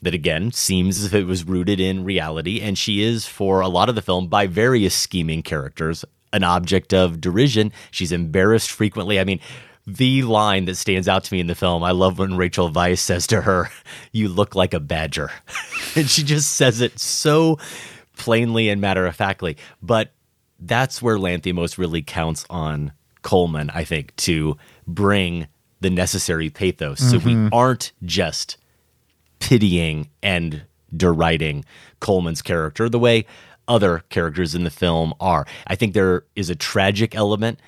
that 0.04 0.14
again 0.14 0.52
seems 0.52 0.98
as 0.98 1.06
if 1.06 1.14
it 1.14 1.24
was 1.24 1.44
rooted 1.44 1.80
in 1.80 2.04
reality. 2.04 2.60
And 2.60 2.78
she 2.78 3.02
is, 3.02 3.26
for 3.26 3.60
a 3.60 3.68
lot 3.68 3.88
of 3.88 3.94
the 3.94 4.02
film, 4.02 4.28
by 4.28 4.46
various 4.46 4.94
scheming 4.94 5.42
characters, 5.42 6.04
an 6.32 6.44
object 6.44 6.92
of 6.92 7.20
derision. 7.20 7.72
She's 7.90 8.12
embarrassed 8.12 8.70
frequently. 8.70 9.18
I 9.18 9.24
mean, 9.24 9.40
the 9.86 10.22
line 10.22 10.64
that 10.66 10.76
stands 10.76 11.08
out 11.08 11.24
to 11.24 11.34
me 11.34 11.40
in 11.40 11.46
the 11.46 11.54
film, 11.54 11.82
I 11.82 11.92
love 11.92 12.18
when 12.18 12.36
Rachel 12.36 12.70
Weisz 12.70 12.98
says 12.98 13.26
to 13.28 13.42
her, 13.42 13.70
You 14.12 14.28
look 14.28 14.54
like 14.54 14.74
a 14.74 14.80
badger. 14.80 15.30
and 15.96 16.08
she 16.08 16.22
just 16.22 16.52
says 16.52 16.80
it 16.80 16.98
so 16.98 17.58
plainly 18.16 18.68
and 18.68 18.80
matter 18.80 19.06
of 19.06 19.16
factly. 19.16 19.56
But 19.82 20.12
that's 20.58 21.02
where 21.02 21.18
Lanthimos 21.18 21.78
really 21.78 22.02
counts 22.02 22.44
on 22.50 22.92
Colman, 23.22 23.70
I 23.70 23.84
think, 23.84 24.14
to 24.16 24.56
bring 24.86 25.48
the 25.80 25.90
necessary 25.90 26.50
pathos. 26.50 27.00
Mm-hmm. 27.00 27.10
So 27.10 27.18
we 27.18 27.34
mm-hmm. 27.34 27.54
aren't 27.54 27.92
just 28.04 28.56
pitying 29.44 30.09
and 30.22 30.62
deriding 30.96 31.66
Colman's 32.00 32.40
character 32.40 32.88
the 32.88 32.98
way 32.98 33.26
other 33.68 34.02
characters 34.09 34.54
in 34.54 34.64
the 34.64 34.70
film 34.70 35.12
are. 35.20 35.46
I 35.66 35.74
think 35.74 35.92
there 35.92 36.24
is 36.35 36.48
a 36.48 36.54
tragic 36.54 37.14
element. 37.14 37.61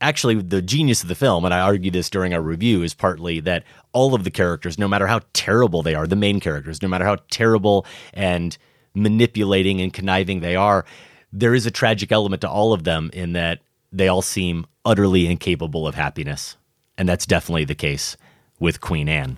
Actually, 0.00 0.36
the 0.36 0.62
genius 0.62 1.02
of 1.02 1.08
the 1.08 1.16
film, 1.16 1.44
and 1.44 1.52
I 1.52 1.58
argue 1.58 1.90
this 1.90 2.08
during 2.08 2.34
our 2.34 2.40
review, 2.40 2.84
is 2.84 2.94
partly 2.94 3.40
that 3.40 3.64
all 3.92 4.14
of 4.14 4.22
the 4.22 4.30
characters, 4.30 4.78
no 4.78 4.86
matter 4.86 5.08
how 5.08 5.22
terrible 5.32 5.82
they 5.82 5.96
are, 5.96 6.06
the 6.06 6.14
main 6.14 6.38
characters, 6.38 6.82
no 6.82 6.88
matter 6.88 7.04
how 7.04 7.16
terrible 7.32 7.84
and 8.12 8.56
manipulating 8.94 9.80
and 9.80 9.92
conniving 9.92 10.38
they 10.38 10.54
are, 10.54 10.84
there 11.32 11.52
is 11.52 11.66
a 11.66 11.70
tragic 11.72 12.12
element 12.12 12.42
to 12.42 12.48
all 12.48 12.72
of 12.72 12.84
them 12.84 13.10
in 13.12 13.32
that 13.32 13.58
they 13.90 14.06
all 14.06 14.22
seem 14.22 14.66
utterly 14.84 15.26
incapable 15.26 15.84
of 15.84 15.96
happiness. 15.96 16.56
And 16.96 17.08
that's 17.08 17.26
definitely 17.26 17.64
the 17.64 17.74
case 17.74 18.16
with 18.60 18.80
Queen 18.80 19.08
Anne. 19.08 19.36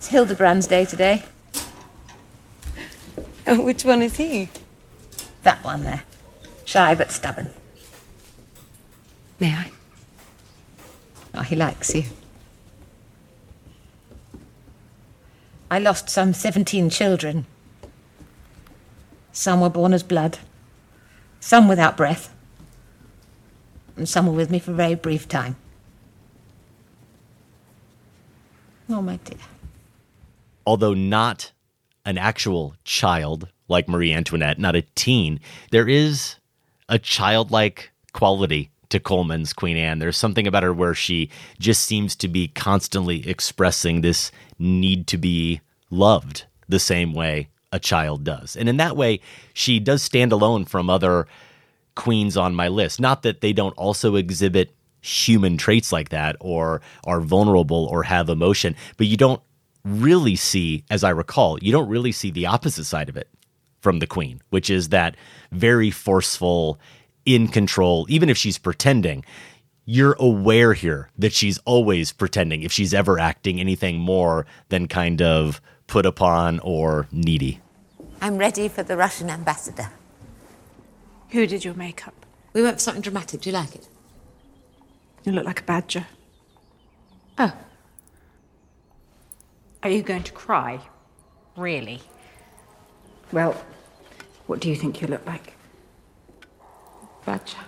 It's 0.00 0.08
Hildebrand's 0.08 0.66
day 0.66 0.86
today. 0.86 1.24
Oh, 3.46 3.60
which 3.60 3.84
one 3.84 4.00
is 4.00 4.16
he? 4.16 4.48
That 5.42 5.62
one 5.62 5.84
there. 5.84 6.04
Shy 6.64 6.94
but 6.94 7.12
stubborn. 7.12 7.50
May 9.38 9.52
I? 9.52 9.70
Oh, 11.34 11.42
he 11.42 11.54
likes 11.54 11.94
you. 11.94 12.04
I 15.70 15.78
lost 15.78 16.08
some 16.08 16.32
17 16.32 16.88
children. 16.88 17.44
Some 19.32 19.60
were 19.60 19.68
born 19.68 19.92
as 19.92 20.02
blood, 20.02 20.38
some 21.40 21.68
without 21.68 21.98
breath, 21.98 22.34
and 23.98 24.08
some 24.08 24.26
were 24.26 24.32
with 24.32 24.50
me 24.50 24.60
for 24.60 24.70
a 24.70 24.74
very 24.74 24.94
brief 24.94 25.28
time. 25.28 25.56
Oh, 28.88 29.02
my 29.02 29.16
dear 29.16 29.36
although 30.70 30.94
not 30.94 31.50
an 32.04 32.16
actual 32.16 32.76
child 32.84 33.48
like 33.66 33.88
Marie 33.88 34.12
Antoinette, 34.12 34.56
not 34.56 34.76
a 34.76 34.82
teen, 34.94 35.40
there 35.72 35.88
is 35.88 36.36
a 36.88 36.96
childlike 36.96 37.90
quality 38.12 38.70
to 38.88 39.00
Colman's 39.00 39.52
Queen 39.52 39.76
Anne. 39.76 39.98
There's 39.98 40.16
something 40.16 40.46
about 40.46 40.62
her 40.62 40.72
where 40.72 40.94
she 40.94 41.28
just 41.58 41.84
seems 41.84 42.14
to 42.14 42.28
be 42.28 42.46
constantly 42.46 43.28
expressing 43.28 44.00
this 44.00 44.30
need 44.60 45.08
to 45.08 45.18
be 45.18 45.60
loved 45.90 46.44
the 46.68 46.78
same 46.78 47.14
way 47.14 47.48
a 47.72 47.80
child 47.80 48.22
does. 48.22 48.54
And 48.54 48.68
in 48.68 48.76
that 48.76 48.96
way, 48.96 49.18
she 49.52 49.80
does 49.80 50.04
stand 50.04 50.30
alone 50.30 50.66
from 50.66 50.88
other 50.88 51.26
queens 51.96 52.36
on 52.36 52.54
my 52.54 52.68
list. 52.68 53.00
Not 53.00 53.24
that 53.24 53.40
they 53.40 53.52
don't 53.52 53.76
also 53.76 54.14
exhibit 54.14 54.72
human 55.00 55.56
traits 55.56 55.90
like 55.90 56.10
that 56.10 56.36
or 56.38 56.80
are 57.02 57.20
vulnerable 57.20 57.86
or 57.86 58.04
have 58.04 58.28
emotion, 58.28 58.76
but 58.96 59.08
you 59.08 59.16
don't 59.16 59.42
really 59.84 60.36
see, 60.36 60.84
as 60.90 61.04
I 61.04 61.10
recall, 61.10 61.58
you 61.60 61.72
don't 61.72 61.88
really 61.88 62.12
see 62.12 62.30
the 62.30 62.46
opposite 62.46 62.84
side 62.84 63.08
of 63.08 63.16
it 63.16 63.28
from 63.80 63.98
the 63.98 64.06
queen, 64.06 64.42
which 64.50 64.68
is 64.70 64.90
that 64.90 65.16
very 65.52 65.90
forceful, 65.90 66.78
in 67.24 67.48
control, 67.48 68.06
even 68.08 68.28
if 68.28 68.36
she's 68.36 68.58
pretending. 68.58 69.24
You're 69.84 70.16
aware 70.18 70.74
here 70.74 71.08
that 71.18 71.32
she's 71.32 71.58
always 71.64 72.12
pretending 72.12 72.62
if 72.62 72.72
she's 72.72 72.94
ever 72.94 73.18
acting 73.18 73.60
anything 73.60 73.98
more 73.98 74.46
than 74.68 74.88
kind 74.88 75.20
of 75.20 75.60
put 75.86 76.06
upon 76.06 76.60
or 76.60 77.08
needy. 77.10 77.60
I'm 78.20 78.36
ready 78.36 78.68
for 78.68 78.82
the 78.82 78.96
Russian 78.96 79.30
ambassador. 79.30 79.90
Who 81.30 81.46
did 81.46 81.64
your 81.64 81.74
makeup? 81.74 82.14
We 82.52 82.62
went 82.62 82.76
for 82.76 82.80
something 82.80 83.02
dramatic. 83.02 83.40
Do 83.40 83.50
you 83.50 83.56
like 83.56 83.74
it? 83.74 83.88
You 85.24 85.32
look 85.32 85.44
like 85.44 85.60
a 85.60 85.64
badger. 85.64 86.06
Oh, 87.38 87.52
are 89.82 89.90
you 89.90 90.02
going 90.02 90.22
to 90.24 90.32
cry? 90.32 90.80
Really? 91.56 92.00
Well, 93.32 93.52
what 94.46 94.60
do 94.60 94.68
you 94.68 94.76
think 94.76 95.00
you 95.00 95.08
look 95.08 95.24
like? 95.26 95.54
Badger. 97.24 97.58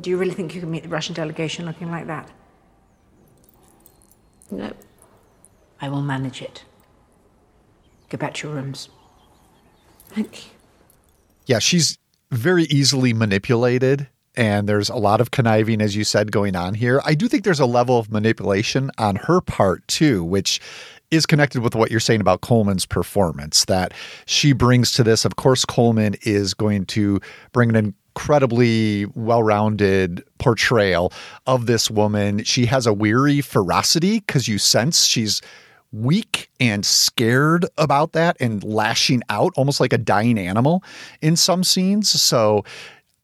Do 0.00 0.10
you 0.10 0.16
really 0.16 0.34
think 0.34 0.54
you 0.54 0.60
can 0.60 0.70
meet 0.70 0.82
the 0.82 0.88
Russian 0.88 1.14
delegation 1.14 1.66
looking 1.66 1.90
like 1.90 2.06
that? 2.06 2.30
No. 4.50 4.72
I 5.80 5.88
will 5.88 6.02
manage 6.02 6.42
it. 6.42 6.64
Go 8.08 8.18
back 8.18 8.34
to 8.34 8.48
your 8.48 8.56
rooms. 8.56 8.88
Thank 10.08 10.46
you. 10.46 10.50
Yeah, 11.46 11.58
she's 11.58 11.98
very 12.30 12.64
easily 12.64 13.12
manipulated 13.12 14.08
and 14.38 14.68
there's 14.68 14.88
a 14.88 14.96
lot 14.96 15.20
of 15.20 15.32
conniving, 15.32 15.82
as 15.82 15.96
you 15.96 16.04
said, 16.04 16.30
going 16.30 16.54
on 16.54 16.72
here. 16.72 17.02
I 17.04 17.14
do 17.14 17.26
think 17.26 17.42
there's 17.42 17.60
a 17.60 17.66
level 17.66 17.98
of 17.98 18.10
manipulation 18.10 18.90
on 18.96 19.16
her 19.16 19.40
part 19.40 19.86
too, 19.88 20.22
which 20.22 20.60
is 21.10 21.26
connected 21.26 21.60
with 21.60 21.74
what 21.74 21.90
you're 21.90 21.98
saying 21.98 22.20
about 22.20 22.40
Colman's 22.40 22.86
performance 22.86 23.64
that 23.64 23.92
she 24.26 24.52
brings 24.52 24.92
to 24.92 25.02
this. 25.02 25.24
Of 25.24 25.36
course, 25.36 25.64
Colman 25.64 26.14
is 26.22 26.54
going 26.54 26.86
to 26.86 27.20
bring 27.52 27.70
an 27.70 27.76
incredibly 27.76 29.06
well-rounded 29.14 30.24
portrayal 30.38 31.12
of 31.46 31.66
this 31.66 31.90
woman. 31.90 32.44
She 32.44 32.66
has 32.66 32.86
a 32.86 32.92
weary 32.92 33.40
ferocity 33.40 34.20
because 34.20 34.46
you 34.46 34.58
sense 34.58 35.04
she's 35.04 35.42
weak 35.90 36.48
and 36.60 36.86
scared 36.86 37.66
about 37.76 38.12
that 38.12 38.36
and 38.38 38.62
lashing 38.62 39.22
out 39.30 39.52
almost 39.56 39.80
like 39.80 39.92
a 39.92 39.98
dying 39.98 40.38
animal 40.38 40.84
in 41.22 41.34
some 41.34 41.64
scenes. 41.64 42.08
So 42.08 42.64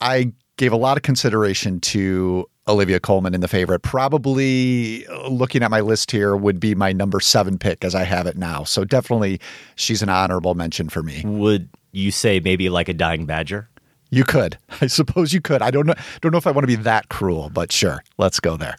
I 0.00 0.32
gave 0.56 0.72
a 0.72 0.76
lot 0.76 0.96
of 0.96 1.02
consideration 1.02 1.80
to 1.80 2.48
Olivia 2.66 3.00
Colman 3.00 3.34
in 3.34 3.40
the 3.40 3.48
favorite. 3.48 3.80
Probably 3.80 5.04
looking 5.28 5.62
at 5.62 5.70
my 5.70 5.80
list 5.80 6.10
here 6.10 6.36
would 6.36 6.60
be 6.60 6.74
my 6.74 6.92
number 6.92 7.20
seven 7.20 7.58
pick 7.58 7.84
as 7.84 7.94
I 7.94 8.04
have 8.04 8.26
it 8.26 8.36
now. 8.36 8.64
So 8.64 8.84
definitely 8.84 9.40
she's 9.76 10.02
an 10.02 10.08
honorable 10.08 10.54
mention 10.54 10.88
for 10.88 11.02
me. 11.02 11.22
Would 11.24 11.68
you 11.92 12.10
say 12.10 12.40
maybe 12.40 12.68
like 12.68 12.88
a 12.88 12.94
dying 12.94 13.26
badger? 13.26 13.68
You 14.10 14.24
could. 14.24 14.56
I 14.80 14.86
suppose 14.86 15.32
you 15.32 15.40
could. 15.40 15.60
I 15.60 15.70
don't 15.70 15.86
know 15.86 15.94
don't 16.20 16.32
know 16.32 16.38
if 16.38 16.46
I 16.46 16.52
want 16.52 16.62
to 16.62 16.68
be 16.68 16.76
that 16.76 17.08
cruel, 17.08 17.50
but 17.52 17.72
sure. 17.72 18.02
Let's 18.16 18.40
go 18.40 18.56
there. 18.56 18.76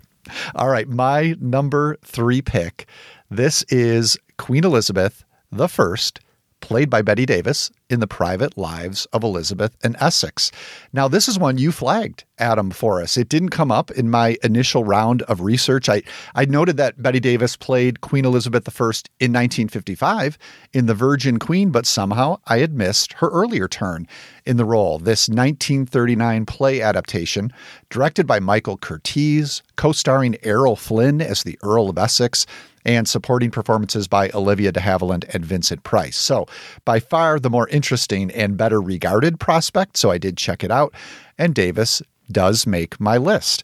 All 0.56 0.70
right, 0.70 0.88
my 0.88 1.36
number 1.40 1.98
3 2.04 2.42
pick. 2.42 2.88
This 3.30 3.62
is 3.64 4.18
Queen 4.38 4.64
Elizabeth 4.64 5.24
the 5.52 5.68
First 5.68 6.20
played 6.62 6.90
by 6.90 7.04
Bette 7.04 7.28
Davis 7.28 7.70
in 7.90 8.00
The 8.00 8.08
Private 8.08 8.58
Lives 8.58 9.06
of 9.14 9.24
Elizabeth 9.24 9.76
and 9.84 9.96
Essex. 10.00 10.52
Now, 10.92 11.08
this 11.08 11.28
is 11.28 11.38
one 11.38 11.58
you 11.58 11.72
flagged, 11.72 12.24
Adam, 12.40 12.72
for 12.72 13.02
us. 13.02 13.18
It 13.18 13.30
didn't 13.30 13.50
come 13.50 13.72
up 13.72 13.92
in 13.92 14.10
my 14.10 14.38
initial 14.44 14.84
round 14.84 15.22
of 15.24 15.42
research. 15.42 15.88
I, 15.88 16.02
I 16.34 16.46
noted 16.46 16.78
that 16.78 17.02
Bette 17.02 17.20
Davis 17.20 17.56
played 17.56 18.02
Queen 18.02 18.26
Elizabeth 18.26 18.68
I 18.68 18.84
in 19.20 19.32
1955 19.32 20.38
in 20.74 20.88
The 20.88 20.94
Virgin 20.94 21.38
Queen, 21.38 21.70
but 21.70 21.86
somehow 21.86 22.38
I 22.48 22.60
had 22.60 22.74
missed 22.74 23.14
her 23.14 23.30
earlier 23.30 23.68
turn 23.68 24.08
in 24.46 24.58
the 24.58 24.66
role. 24.66 24.98
This 24.98 25.30
1939 25.30 26.46
play 26.46 26.82
adaptation, 26.82 27.52
directed 27.90 28.26
by 28.26 28.40
Michael 28.40 28.78
Curtiz, 28.78 29.62
co 29.76 29.92
starring 29.92 30.38
Errol 30.44 30.76
Flynn 30.76 31.22
as 31.22 31.44
the 31.44 31.60
Earl 31.62 31.90
of 31.90 31.98
Essex 31.98 32.46
and 32.86 33.08
supporting 33.08 33.52
performances 33.52 34.08
by 34.08 34.30
Olivia 34.34 34.72
de 34.72 34.80
Havilland 34.80 35.26
and 35.34 35.44
Vincent 35.44 35.84
Price. 35.84 36.16
So, 36.16 36.46
by 36.86 37.00
far 37.00 37.40
the 37.40 37.50
more 37.50 37.68
interesting 37.76 38.32
and 38.32 38.58
better 38.58 38.82
regarded 38.82 39.40
prospect. 39.40 39.98
So, 39.98 40.10
I 40.10 40.18
did 40.18 40.38
check 40.38 40.64
it 40.64 40.72
out, 40.72 40.94
and 41.38 41.54
Davis 41.54 42.02
does 42.32 42.66
make 42.66 43.00
my 43.00 43.18
list. 43.18 43.64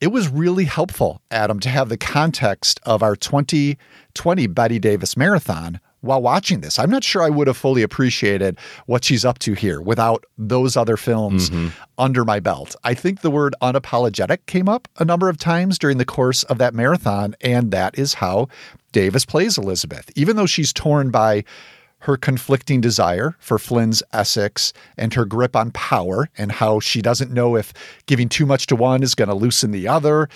It 0.00 0.10
was 0.10 0.28
really 0.28 0.64
helpful, 0.64 1.20
Adam, 1.30 1.60
to 1.60 1.68
have 1.68 1.88
the 1.88 1.96
context 1.96 2.80
of 2.82 3.04
our 3.04 3.14
2020 3.14 4.46
Bette 4.48 4.78
Davis 4.80 5.16
marathon 5.16 5.78
while 6.02 6.20
watching 6.20 6.60
this. 6.60 6.78
I'm 6.78 6.90
not 6.90 7.04
sure 7.04 7.22
I 7.22 7.30
would 7.30 7.46
have 7.46 7.56
fully 7.56 7.82
appreciated 7.82 8.58
what 8.86 9.04
she's 9.04 9.24
up 9.24 9.38
to 9.40 9.54
here 9.54 9.80
without 9.80 10.24
those 10.36 10.76
other 10.76 10.96
films 10.96 11.50
mm-hmm. 11.50 11.68
under 11.98 12.24
my 12.24 12.40
belt. 12.40 12.74
I 12.82 12.94
think 12.94 13.20
the 13.20 13.30
word 13.30 13.54
unapologetic 13.62 14.46
came 14.46 14.68
up 14.68 14.88
a 14.98 15.04
number 15.04 15.28
of 15.28 15.38
times 15.38 15.78
during 15.78 15.98
the 15.98 16.04
course 16.04 16.42
of 16.44 16.58
that 16.58 16.74
marathon, 16.74 17.36
and 17.40 17.70
that 17.70 17.96
is 17.96 18.14
how 18.14 18.48
Davis 18.90 19.24
plays 19.24 19.56
Elizabeth. 19.56 20.10
Even 20.16 20.36
though 20.36 20.46
she's 20.46 20.72
torn 20.72 21.10
by 21.10 21.44
her 22.02 22.16
conflicting 22.16 22.80
desire 22.80 23.36
for 23.38 23.58
Flynn's 23.58 24.02
Essex 24.12 24.72
and 24.96 25.14
her 25.14 25.24
grip 25.24 25.54
on 25.54 25.70
power 25.70 26.28
and 26.36 26.50
how 26.50 26.80
she 26.80 27.00
doesn't 27.00 27.30
know 27.30 27.56
if 27.56 27.72
giving 28.06 28.28
too 28.28 28.44
much 28.44 28.66
to 28.66 28.76
one 28.76 29.04
is 29.04 29.14
going 29.14 29.28
to 29.28 29.34
loosen 29.34 29.70
the 29.70 29.86
other, 29.86 30.28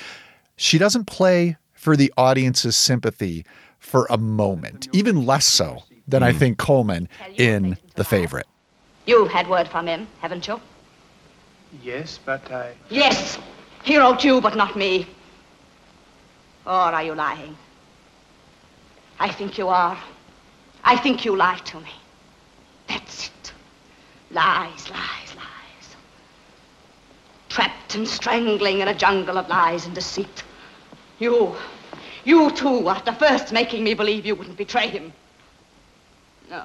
she 0.56 0.78
doesn't 0.78 1.06
play 1.06 1.56
for 1.74 1.96
the 1.96 2.12
audience's 2.16 2.76
sympathy 2.76 3.44
for 3.80 4.06
a 4.10 4.16
moment, 4.16 4.88
even 4.92 5.26
less 5.26 5.44
so 5.44 5.82
than 6.06 6.22
mm. 6.22 6.26
I 6.26 6.32
hmm. 6.32 6.38
think 6.38 6.58
Colman 6.58 7.08
in 7.36 7.76
The 7.96 8.04
Favorite. 8.04 8.46
You've 9.06 9.30
had 9.30 9.48
word 9.48 9.66
from 9.66 9.88
him, 9.88 10.06
haven't 10.20 10.46
you? 10.46 10.60
Yes, 11.82 12.18
but 12.24 12.50
I. 12.50 12.74
Yes! 12.90 13.38
He 13.82 13.98
wrote 13.98 14.22
you, 14.24 14.40
but 14.40 14.56
not 14.56 14.76
me. 14.76 15.06
Or 16.64 16.72
are 16.72 17.02
you 17.02 17.14
lying? 17.14 17.56
I 19.18 19.30
think 19.30 19.58
you 19.58 19.68
are. 19.68 19.98
I 20.86 20.96
think 20.96 21.24
you 21.24 21.36
lie 21.36 21.58
to 21.58 21.80
me. 21.80 21.90
That's 22.86 23.26
it. 23.26 23.52
Lies, 24.30 24.88
lies, 24.88 25.34
lies. 25.34 25.96
Trapped 27.48 27.96
and 27.96 28.06
strangling 28.06 28.78
in 28.78 28.86
a 28.86 28.94
jungle 28.94 29.36
of 29.36 29.48
lies 29.48 29.84
and 29.84 29.94
deceit. 29.96 30.44
You, 31.18 31.56
you 32.24 32.52
too, 32.52 32.88
after 32.88 33.12
first 33.12 33.52
making 33.52 33.82
me 33.82 33.94
believe 33.94 34.24
you 34.24 34.36
wouldn't 34.36 34.56
betray 34.56 34.86
him. 34.86 35.12
No. 36.48 36.64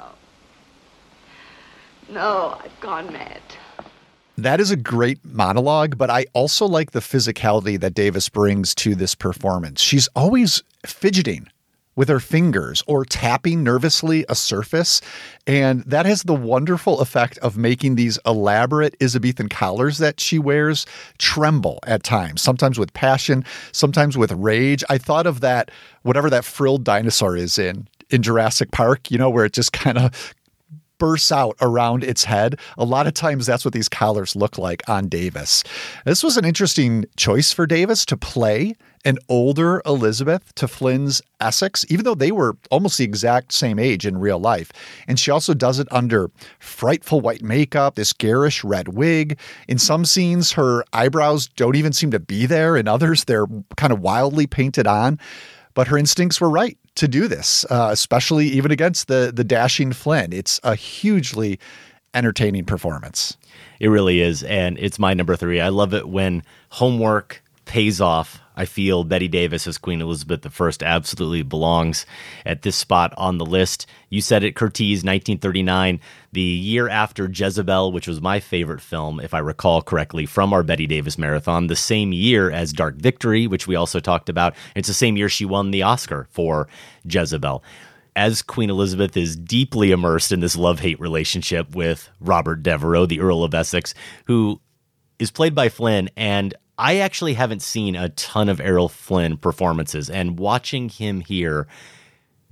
No, 2.07 2.59
I've 2.63 2.79
gone 2.79 3.11
mad. 3.11 3.41
That 4.37 4.59
is 4.59 4.69
a 4.69 4.75
great 4.75 5.25
monologue, 5.25 5.97
but 5.97 6.11
I 6.11 6.27
also 6.33 6.67
like 6.67 6.91
the 6.91 6.99
physicality 6.99 7.79
that 7.79 7.95
Davis 7.95 8.29
brings 8.29 8.75
to 8.75 8.93
this 8.93 9.15
performance. 9.15 9.81
She's 9.81 10.07
always 10.15 10.61
fidgeting 10.85 11.47
with 11.95 12.09
her 12.09 12.19
fingers 12.19 12.83
or 12.87 13.05
tapping 13.05 13.63
nervously 13.63 14.25
a 14.29 14.35
surface. 14.35 15.01
And 15.45 15.83
that 15.83 16.05
has 16.05 16.23
the 16.23 16.33
wonderful 16.33 17.01
effect 17.01 17.37
of 17.39 17.57
making 17.57 17.95
these 17.95 18.17
elaborate 18.25 18.95
Elizabethan 19.01 19.49
collars 19.49 19.97
that 19.97 20.19
she 20.19 20.39
wears 20.39 20.85
tremble 21.17 21.79
at 21.85 22.03
times, 22.03 22.41
sometimes 22.41 22.79
with 22.79 22.93
passion, 22.93 23.43
sometimes 23.71 24.17
with 24.17 24.31
rage. 24.31 24.83
I 24.89 24.97
thought 24.97 25.27
of 25.27 25.41
that, 25.41 25.71
whatever 26.03 26.29
that 26.29 26.45
frilled 26.45 26.83
dinosaur 26.83 27.35
is 27.35 27.57
in. 27.57 27.87
In 28.09 28.21
Jurassic 28.21 28.71
Park, 28.71 29.09
you 29.09 29.17
know, 29.17 29.29
where 29.29 29.45
it 29.45 29.53
just 29.53 29.71
kind 29.71 29.97
of 29.97 30.33
bursts 31.01 31.31
out 31.31 31.55
around 31.61 32.03
its 32.03 32.23
head. 32.23 32.59
A 32.77 32.85
lot 32.85 33.07
of 33.07 33.15
times 33.15 33.47
that's 33.47 33.65
what 33.65 33.73
these 33.73 33.89
collars 33.89 34.35
look 34.35 34.59
like 34.59 34.87
on 34.87 35.07
Davis. 35.07 35.63
This 36.05 36.23
was 36.23 36.37
an 36.37 36.45
interesting 36.45 37.05
choice 37.17 37.51
for 37.51 37.65
Davis 37.65 38.05
to 38.05 38.15
play 38.17 38.75
an 39.03 39.17
older 39.29 39.81
Elizabeth 39.85 40.53
to 40.55 40.67
Flynn's 40.67 41.21
Essex, 41.39 41.85
even 41.89 42.05
though 42.05 42.15
they 42.15 42.31
were 42.31 42.57
almost 42.69 42.97
the 42.97 43.03
exact 43.03 43.51
same 43.51 43.79
age 43.79 44.05
in 44.05 44.19
real 44.19 44.39
life. 44.39 44.71
And 45.07 45.19
she 45.19 45.31
also 45.31 45.53
does 45.53 45.79
it 45.79 45.87
under 45.91 46.29
frightful 46.59 47.21
white 47.21 47.41
makeup, 47.41 47.95
this 47.95 48.13
garish 48.13 48.63
red 48.63 48.89
wig. 48.89 49.39
In 49.67 49.77
some 49.77 50.05
scenes, 50.05 50.51
her 50.53 50.83
eyebrows 50.93 51.47
don't 51.47 51.75
even 51.75 51.93
seem 51.93 52.11
to 52.11 52.19
be 52.19 52.45
there. 52.45 52.77
In 52.77 52.87
others, 52.87 53.25
they're 53.25 53.47
kind 53.77 53.91
of 53.91 53.99
wildly 53.99 54.47
painted 54.47 54.87
on. 54.87 55.19
But 55.73 55.87
her 55.87 55.97
instincts 55.97 56.41
were 56.41 56.49
right 56.49 56.77
to 56.95 57.07
do 57.07 57.27
this, 57.27 57.65
uh, 57.69 57.89
especially 57.91 58.47
even 58.47 58.71
against 58.71 59.07
the 59.07 59.31
the 59.33 59.45
dashing 59.45 59.93
Flynn. 59.93 60.33
It's 60.33 60.59
a 60.63 60.75
hugely 60.75 61.59
entertaining 62.13 62.65
performance. 62.65 63.37
It 63.79 63.87
really 63.87 64.19
is, 64.19 64.43
and 64.43 64.77
it's 64.79 64.99
my 64.99 65.13
number 65.13 65.37
three. 65.37 65.61
I 65.61 65.69
love 65.69 65.93
it 65.93 66.09
when 66.09 66.43
homework 66.71 67.41
pays 67.65 68.01
off 68.01 68.41
I 68.61 68.65
feel 68.65 69.03
Bette 69.03 69.27
Davis 69.27 69.65
as 69.65 69.79
Queen 69.79 70.03
Elizabeth 70.03 70.45
I 70.45 70.85
absolutely 70.85 71.41
belongs 71.41 72.05
at 72.45 72.61
this 72.61 72.75
spot 72.75 73.11
on 73.17 73.39
the 73.39 73.45
list. 73.45 73.87
You 74.11 74.21
said 74.21 74.43
it, 74.43 74.53
Curtiz, 74.53 75.03
1939, 75.03 75.99
the 76.31 76.41
year 76.41 76.87
after 76.87 77.27
Jezebel, 77.27 77.91
which 77.91 78.07
was 78.07 78.21
my 78.21 78.39
favorite 78.39 78.81
film, 78.81 79.19
if 79.19 79.33
I 79.33 79.39
recall 79.39 79.81
correctly, 79.81 80.27
from 80.27 80.53
our 80.53 80.61
Bette 80.61 80.85
Davis 80.85 81.17
marathon, 81.17 81.65
the 81.65 81.75
same 81.75 82.13
year 82.13 82.51
as 82.51 82.71
Dark 82.71 82.97
Victory, 82.97 83.47
which 83.47 83.65
we 83.65 83.73
also 83.73 83.99
talked 83.99 84.29
about. 84.29 84.53
It's 84.75 84.87
the 84.87 84.93
same 84.93 85.17
year 85.17 85.27
she 85.27 85.43
won 85.43 85.71
the 85.71 85.81
Oscar 85.81 86.27
for 86.29 86.67
Jezebel 87.03 87.63
as 88.15 88.43
Queen 88.43 88.69
Elizabeth 88.69 89.17
is 89.17 89.35
deeply 89.35 89.89
immersed 89.89 90.31
in 90.31 90.39
this 90.39 90.55
love 90.55 90.81
hate 90.81 90.99
relationship 90.99 91.75
with 91.75 92.11
Robert 92.19 92.61
Devereux, 92.61 93.07
the 93.07 93.21
Earl 93.21 93.43
of 93.43 93.55
Essex, 93.55 93.95
who 94.25 94.61
is 95.17 95.31
played 95.31 95.55
by 95.55 95.69
Flynn. 95.69 96.09
And 96.15 96.53
I 96.77 96.97
actually 96.97 97.35
haven't 97.35 97.61
seen 97.61 97.95
a 97.95 98.09
ton 98.09 98.49
of 98.49 98.59
Errol 98.59 98.89
Flynn 98.89 99.37
performances, 99.37 100.09
and 100.09 100.39
watching 100.39 100.89
him 100.89 101.21
here 101.21 101.67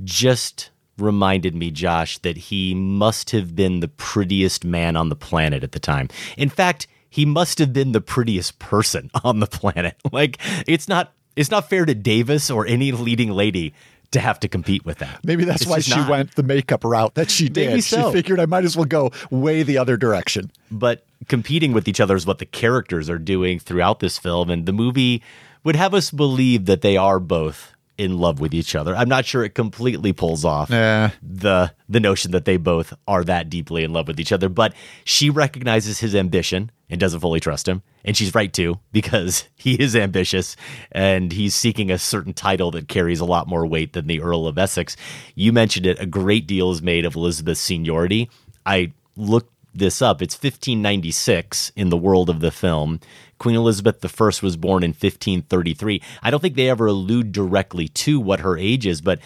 just 0.04 0.70
reminded 0.98 1.56
me, 1.56 1.72
Josh, 1.72 2.18
that 2.20 2.38
he 2.38 2.76
must 2.76 3.32
have 3.32 3.56
been 3.56 3.80
the 3.80 3.88
prettiest 3.88 4.66
man 4.66 4.96
on 4.96 5.10
the 5.10 5.16
planet 5.16 5.64
at 5.64 5.72
the 5.72 5.80
time. 5.80 6.10
In 6.38 6.50
fact, 6.50 6.88
he 7.10 7.26
must 7.26 7.60
have 7.60 7.74
been 7.74 7.92
the 7.92 8.02
prettiest 8.02 8.60
person 8.60 9.10
on 9.24 9.40
the 9.40 9.48
planet. 9.48 9.96
Like 10.12 10.38
it's 10.68 10.88
not 10.88 11.14
it's 11.36 11.52
not 11.52 11.70
fair 11.70 11.86
to 11.86 11.96
Davis 11.96 12.50
or 12.50 12.66
any 12.66 12.92
leading 12.92 13.32
lady 13.32 13.74
to 14.12 14.20
have 14.20 14.40
to 14.40 14.48
compete 14.48 14.86
with 14.86 15.00
that. 15.00 15.20
Maybe 15.24 15.46
that's 15.46 15.62
it's 15.64 15.70
why 15.70 15.80
she 15.80 15.96
not. 15.96 16.10
went 16.10 16.36
the 16.36 16.44
makeup 16.44 16.84
route 16.84 17.16
that 17.16 17.30
she 17.30 17.50
did. 17.50 17.70
Maybe 17.70 17.82
so. 17.82 18.12
She 18.12 18.18
figured 18.18 18.40
I 18.40 18.46
might 18.46 18.66
as 18.66 18.76
well 18.76 18.86
go 18.86 19.12
way 19.30 19.64
the 19.64 19.78
other 19.78 19.98
direction. 19.98 20.52
But 20.72 21.06
competing 21.28 21.74
with 21.74 21.88
each 21.88 22.00
other 22.00 22.16
is 22.16 22.26
what 22.26 22.40
the 22.40 22.46
characters 22.46 23.10
are 23.10 23.20
doing 23.20 23.60
throughout 23.60 24.00
this 24.00 24.18
film, 24.18 24.50
and 24.50 24.66
the 24.66 24.74
movie 24.74 25.22
would 25.64 25.76
have 25.76 25.94
us 25.94 26.12
believe 26.12 26.66
that 26.66 26.82
they 26.82 26.98
are 26.98 27.20
both 27.20 27.74
in 27.98 28.18
love 28.18 28.40
with 28.40 28.54
each 28.54 28.76
other. 28.76 28.96
I'm 28.96 29.10
not 29.10 29.26
sure 29.26 29.44
it 29.44 29.54
completely 29.54 30.14
pulls 30.14 30.46
off 30.46 30.70
the 30.70 31.74
the 31.90 32.00
notion 32.00 32.32
that 32.32 32.46
they 32.46 32.58
both 32.58 32.94
are 33.08 33.24
that 33.26 33.50
deeply 33.50 33.84
in 33.84 33.92
love 33.92 34.08
with 34.08 34.20
each 34.20 34.32
other, 34.32 34.48
but 34.50 34.74
she 35.04 35.30
recognizes 35.30 36.00
his 36.00 36.16
ambition 36.16 36.72
and 36.90 37.00
doesn't 37.00 37.20
fully 37.20 37.40
trust 37.40 37.68
him. 37.68 37.84
And 38.04 38.18
she's 38.18 38.34
right 38.34 38.52
too, 38.52 38.80
because 38.92 39.48
he 39.56 39.76
is 39.76 39.96
ambitious 39.96 40.56
and 40.92 41.32
he's 41.32 41.56
seeking 41.56 41.92
a 41.92 42.00
certain 42.00 42.34
title 42.34 42.72
that 42.72 42.88
carries 42.88 43.20
a 43.20 43.26
lot 43.26 43.48
more 43.48 43.66
weight 43.66 43.94
than 43.94 44.08
the 44.08 44.22
Earl 44.22 44.48
of 44.48 44.58
Essex. 44.58 44.96
You 45.36 45.54
mentioned 45.54 45.86
it, 45.86 46.00
a 46.00 46.06
great 46.06 46.48
deal 46.48 46.72
is 46.72 46.82
made 46.82 47.06
of 47.06 47.16
Elizabeth's 47.16 47.62
seniority. 47.62 48.30
I 48.66 48.94
looked 49.16 49.52
this 49.74 50.02
up. 50.02 50.22
It's 50.22 50.36
1596 50.36 51.72
in 51.76 51.90
the 51.90 51.98
world 51.98 52.30
of 52.30 52.40
the 52.40 52.52
film. 52.52 53.00
Queen 53.38 53.56
Elizabeth 53.56 54.04
I 54.04 54.26
was 54.42 54.58
born 54.58 54.84
in 54.84 54.90
1533. 54.90 56.02
I 56.22 56.32
don't 56.32 56.40
think 56.40 56.56
they 56.56 56.70
ever 56.70 56.88
allude 56.88 57.32
directly 57.32 57.88
to 57.88 58.20
what 58.20 58.42
her 58.42 58.58
age 58.58 58.86
is, 58.86 59.02
but 59.02 59.20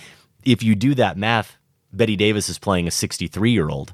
if 0.43 0.61
you 0.61 0.75
do 0.75 0.93
that 0.95 1.17
math, 1.17 1.57
Bette 1.91 2.15
Davis 2.15 2.49
is 2.49 2.59
playing 2.59 2.87
a 2.87 2.91
63 2.91 3.51
year 3.51 3.69
old. 3.69 3.93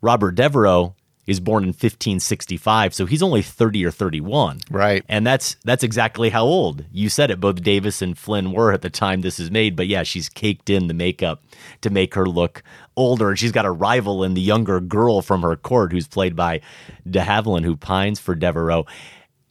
Robert 0.00 0.32
Devereux 0.32 0.94
is 1.26 1.40
born 1.40 1.62
in 1.62 1.68
1565, 1.68 2.94
so 2.94 3.06
he's 3.06 3.22
only 3.22 3.40
30 3.42 3.84
or 3.84 3.90
31. 3.90 4.60
Right. 4.70 5.04
And 5.08 5.26
that's 5.26 5.56
that's 5.64 5.82
exactly 5.82 6.30
how 6.30 6.44
old. 6.44 6.84
You 6.92 7.08
said 7.08 7.30
it 7.30 7.40
both 7.40 7.62
Davis 7.62 8.02
and 8.02 8.16
Flynn 8.16 8.52
were 8.52 8.72
at 8.72 8.82
the 8.82 8.90
time 8.90 9.22
this 9.22 9.40
is 9.40 9.50
made, 9.50 9.76
but 9.76 9.86
yeah, 9.86 10.02
she's 10.02 10.28
caked 10.28 10.68
in 10.68 10.86
the 10.86 10.94
makeup 10.94 11.42
to 11.80 11.90
make 11.90 12.14
her 12.14 12.26
look 12.26 12.62
older 12.96 13.30
and 13.30 13.38
she's 13.38 13.52
got 13.52 13.64
a 13.64 13.70
rival 13.70 14.22
in 14.22 14.34
the 14.34 14.40
younger 14.40 14.80
girl 14.80 15.22
from 15.22 15.42
her 15.42 15.56
court 15.56 15.92
who's 15.92 16.06
played 16.06 16.36
by 16.36 16.60
De 17.08 17.20
Havilland 17.20 17.64
who 17.64 17.76
pines 17.76 18.20
for 18.20 18.34
Devereux. 18.34 18.84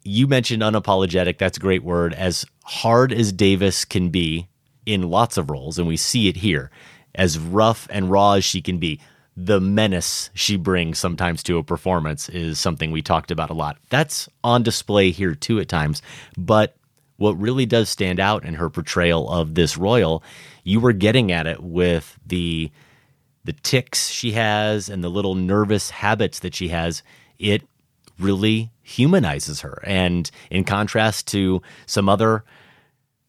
You 0.04 0.28
mentioned 0.28 0.62
unapologetic, 0.62 1.38
that's 1.38 1.58
a 1.58 1.62
great 1.62 1.84
word. 1.84 2.14
As 2.14 2.46
hard 2.66 3.12
as 3.12 3.32
Davis 3.32 3.86
can 3.86 4.10
be 4.10 4.48
in 4.86 5.10
lots 5.10 5.38
of 5.38 5.50
roles 5.50 5.80
and 5.80 5.88
we 5.88 5.98
see 5.98 6.28
it 6.28 6.38
here, 6.38 6.70
as 7.16 7.40
rough 7.40 7.88
and 7.90 8.12
raw 8.12 8.34
as 8.34 8.44
she 8.44 8.62
can 8.62 8.78
be, 8.78 9.00
the 9.36 9.60
menace 9.60 10.30
she 10.34 10.58
brings 10.58 11.00
sometimes 11.00 11.41
to 11.43 11.58
a 11.58 11.63
performance 11.63 12.30
is 12.30 12.60
something 12.60 12.91
we 12.91 13.02
talked 13.02 13.32
about 13.32 13.50
a 13.50 13.54
lot. 13.54 13.78
That's 13.89 14.30
on 14.43 14.63
display 14.63 15.12
here 15.12 15.34
too 15.34 15.60
at 15.60 15.69
times. 15.69 16.02
But 16.38 16.76
what 17.17 17.39
really 17.39 17.65
does 17.65 17.89
stand 17.89 18.19
out 18.19 18.46
in 18.46 18.56
her 18.56 18.69
portrayal 18.69 19.30
of 19.30 19.56
this 19.56 19.78
royal, 19.78 20.24
you 20.63 20.80
were 20.80 20.93
getting 20.93 21.32
at 21.32 21.48
it 21.48 21.62
with 21.62 22.17
the 22.26 22.72
the 23.46 23.54
ticks 23.54 24.10
she 24.10 24.32
has 24.32 24.88
and 24.88 25.04
the 25.04 25.10
little 25.10 25.36
nervous 25.36 25.89
habits 25.89 26.39
that 26.39 26.56
she 26.56 26.69
has. 26.69 27.04
It 27.39 27.63
really 28.17 28.72
humanizes 28.84 29.62
her. 29.62 29.82
And 29.84 30.30
in 30.50 30.63
contrast 30.63 31.28
to 31.28 31.62
some 31.86 32.08
other 32.08 32.46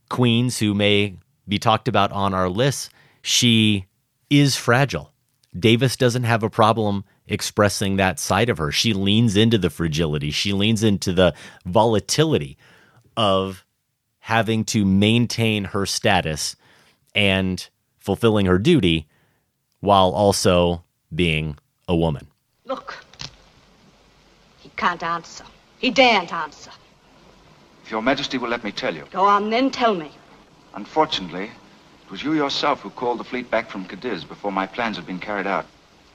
queens 0.09 0.59
who 0.59 0.73
may 0.73 1.17
be 1.49 1.59
talked 1.59 1.89
about 1.89 2.13
on 2.13 2.33
our 2.33 2.49
list, 2.49 2.93
she 3.23 3.87
is 4.31 4.55
fragile 4.55 5.14
Davis 5.59 5.97
doesn't 5.97 6.25
have 6.25 6.43
a 6.43 6.51
problem 6.51 7.05
expressing 7.27 7.97
that 7.97 8.19
side 8.19 8.49
of 8.49 8.59
her. 8.59 8.73
She 8.73 8.93
leans 8.93 9.37
into 9.37 9.59
the 9.59 9.71
fragility, 9.71 10.31
she 10.31 10.53
leans 10.53 10.83
into 10.83 11.13
the 11.13 11.35
volatility 11.65 12.59
of 13.17 13.65
having 14.21 14.65
to 14.65 14.85
maintain 14.85 15.65
her 15.65 15.87
status 15.87 16.57
and 17.15 17.69
fulfilling 17.99 18.47
her 18.47 18.59
duty 18.59 19.07
while 19.81 20.11
also 20.11 20.83
being 21.15 21.57
a 21.87 21.95
woman. 21.95 22.27
Look, 22.65 23.05
he 24.59 24.71
can't 24.77 25.03
answer. 25.03 25.45
He 25.79 25.91
daren't 25.91 26.33
answer. 26.33 26.71
If 27.85 27.91
your 27.91 28.03
majesty 28.03 28.39
will 28.39 28.49
let 28.49 28.65
me 28.65 28.73
tell 28.73 28.95
you. 28.95 29.05
Go 29.11 29.25
on 29.25 29.51
then, 29.51 29.71
tell 29.71 29.95
me. 29.95 30.11
Unfortunately, 30.75 31.45
it 31.45 31.51
was 32.15 32.23
you 32.23 32.33
yourself 32.33 32.81
who 32.81 32.91
called 32.91 33.19
the 33.19 33.25
fleet 33.25 33.51
back 33.51 33.69
from 33.69 33.85
Cadiz 33.85 34.23
before 34.23 34.53
my 34.53 34.69
plans 34.69 34.97
had 34.97 35.05
been 35.05 35.19
carried 35.19 35.49
out. 35.49 35.67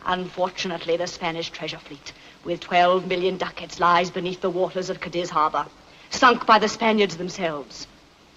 Unfortunately, 0.05 0.95
the 0.95 1.05
Spanish 1.05 1.49
treasure 1.49 1.77
fleet, 1.77 2.13
with 2.45 2.61
12 2.61 3.05
million 3.05 3.35
ducats, 3.35 3.81
lies 3.81 4.09
beneath 4.09 4.39
the 4.39 4.49
waters 4.49 4.89
of 4.89 5.01
Cadiz 5.01 5.29
harbor, 5.29 5.65
sunk 6.09 6.45
by 6.45 6.57
the 6.57 6.69
Spaniards 6.69 7.17
themselves, 7.17 7.85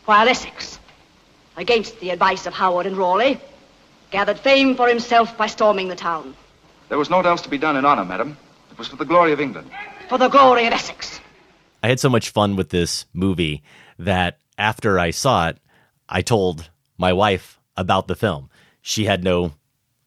while 0.07 0.29
Essex, 0.29 0.81
against 1.57 2.01
the 2.01 2.11
advice 2.11 2.47
of 2.47 2.53
Howard 2.53 2.85
and 2.85 2.97
Raleigh, 2.97 3.41
gathered 4.11 4.41
fame 4.41 4.75
for 4.75 4.89
himself 4.89 5.39
by 5.39 5.47
storming 5.47 5.87
the 5.87 5.95
town. 5.95 6.35
There 6.89 6.99
was 6.99 7.11
naught 7.11 7.27
else 7.27 7.43
to 7.43 7.49
be 7.49 7.59
done 7.59 7.77
in 7.77 7.85
honor, 7.85 8.05
madam. 8.05 8.37
It 8.73 8.79
was 8.79 8.89
for 8.89 8.97
the 8.97 9.05
glory 9.05 9.33
of 9.33 9.41
England. 9.41 9.71
For 10.09 10.19
the 10.19 10.27
glory 10.27 10.67
of 10.67 10.73
Essex. 10.73 11.21
I 11.81 11.87
had 11.87 12.01
so 12.01 12.09
much 12.09 12.31
fun 12.31 12.57
with 12.57 12.71
this 12.71 13.07
movie 13.13 13.63
that 14.01 14.41
after 14.59 14.99
I 14.99 15.13
saw 15.13 15.51
it, 15.51 15.59
I 16.09 16.23
told 16.23 16.69
my 17.03 17.13
wife 17.13 17.61
about 17.77 18.07
the 18.07 18.15
film. 18.15 18.49
She 18.81 19.05
had 19.05 19.23
no 19.23 19.53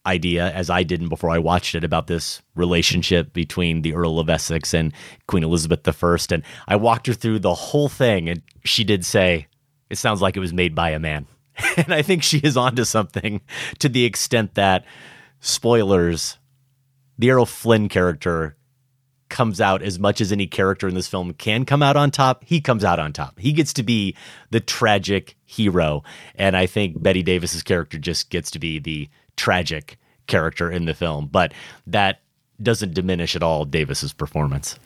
idea, 0.05 0.51
as 0.51 0.69
I 0.69 0.83
didn't 0.83 1.09
before 1.09 1.29
I 1.29 1.39
watched 1.39 1.75
it, 1.75 1.83
about 1.83 2.07
this 2.07 2.41
relationship 2.55 3.33
between 3.33 3.81
the 3.81 3.93
Earl 3.93 4.17
of 4.17 4.29
Essex 4.29 4.73
and 4.73 4.93
Queen 5.27 5.43
Elizabeth 5.43 5.87
I. 5.87 6.17
And 6.31 6.43
I 6.67 6.77
walked 6.77 7.07
her 7.07 7.13
through 7.13 7.39
the 7.39 7.53
whole 7.53 7.89
thing, 7.89 8.29
and 8.29 8.41
she 8.63 8.83
did 8.83 9.05
say, 9.05 9.47
It 9.89 9.97
sounds 9.97 10.21
like 10.21 10.37
it 10.37 10.41
was 10.41 10.53
made 10.53 10.73
by 10.73 10.91
a 10.91 10.99
man. 10.99 11.27
and 11.77 11.93
I 11.93 12.01
think 12.01 12.23
she 12.23 12.37
is 12.37 12.55
onto 12.55 12.85
something 12.85 13.41
to 13.79 13.89
the 13.89 14.05
extent 14.05 14.55
that, 14.55 14.85
spoilers, 15.41 16.37
the 17.17 17.29
Errol 17.29 17.45
Flynn 17.45 17.89
character 17.89 18.55
comes 19.29 19.59
out 19.59 19.81
as 19.81 19.97
much 19.99 20.21
as 20.21 20.31
any 20.31 20.47
character 20.47 20.87
in 20.87 20.93
this 20.95 21.07
film 21.07 21.33
can 21.33 21.65
come 21.65 21.81
out 21.81 21.95
on 21.95 22.11
top. 22.11 22.43
He 22.45 22.61
comes 22.61 22.83
out 22.83 22.99
on 22.99 23.11
top. 23.13 23.39
He 23.39 23.51
gets 23.53 23.73
to 23.73 23.83
be 23.83 24.15
the 24.51 24.59
tragic 24.59 25.35
hero. 25.45 26.03
And 26.35 26.55
I 26.55 26.65
think 26.67 27.01
Bette 27.01 27.23
Davis's 27.23 27.63
character 27.63 27.97
just 27.97 28.29
gets 28.29 28.51
to 28.51 28.59
be 28.59 28.79
the 28.79 29.09
tragic 29.35 29.97
character 30.27 30.71
in 30.71 30.85
the 30.85 30.93
film. 30.93 31.27
But 31.31 31.53
that 31.87 32.21
doesn't 32.61 32.93
diminish 32.93 33.35
at 33.35 33.43
all 33.43 33.65
Davis's 33.65 34.13
performance. 34.13 34.77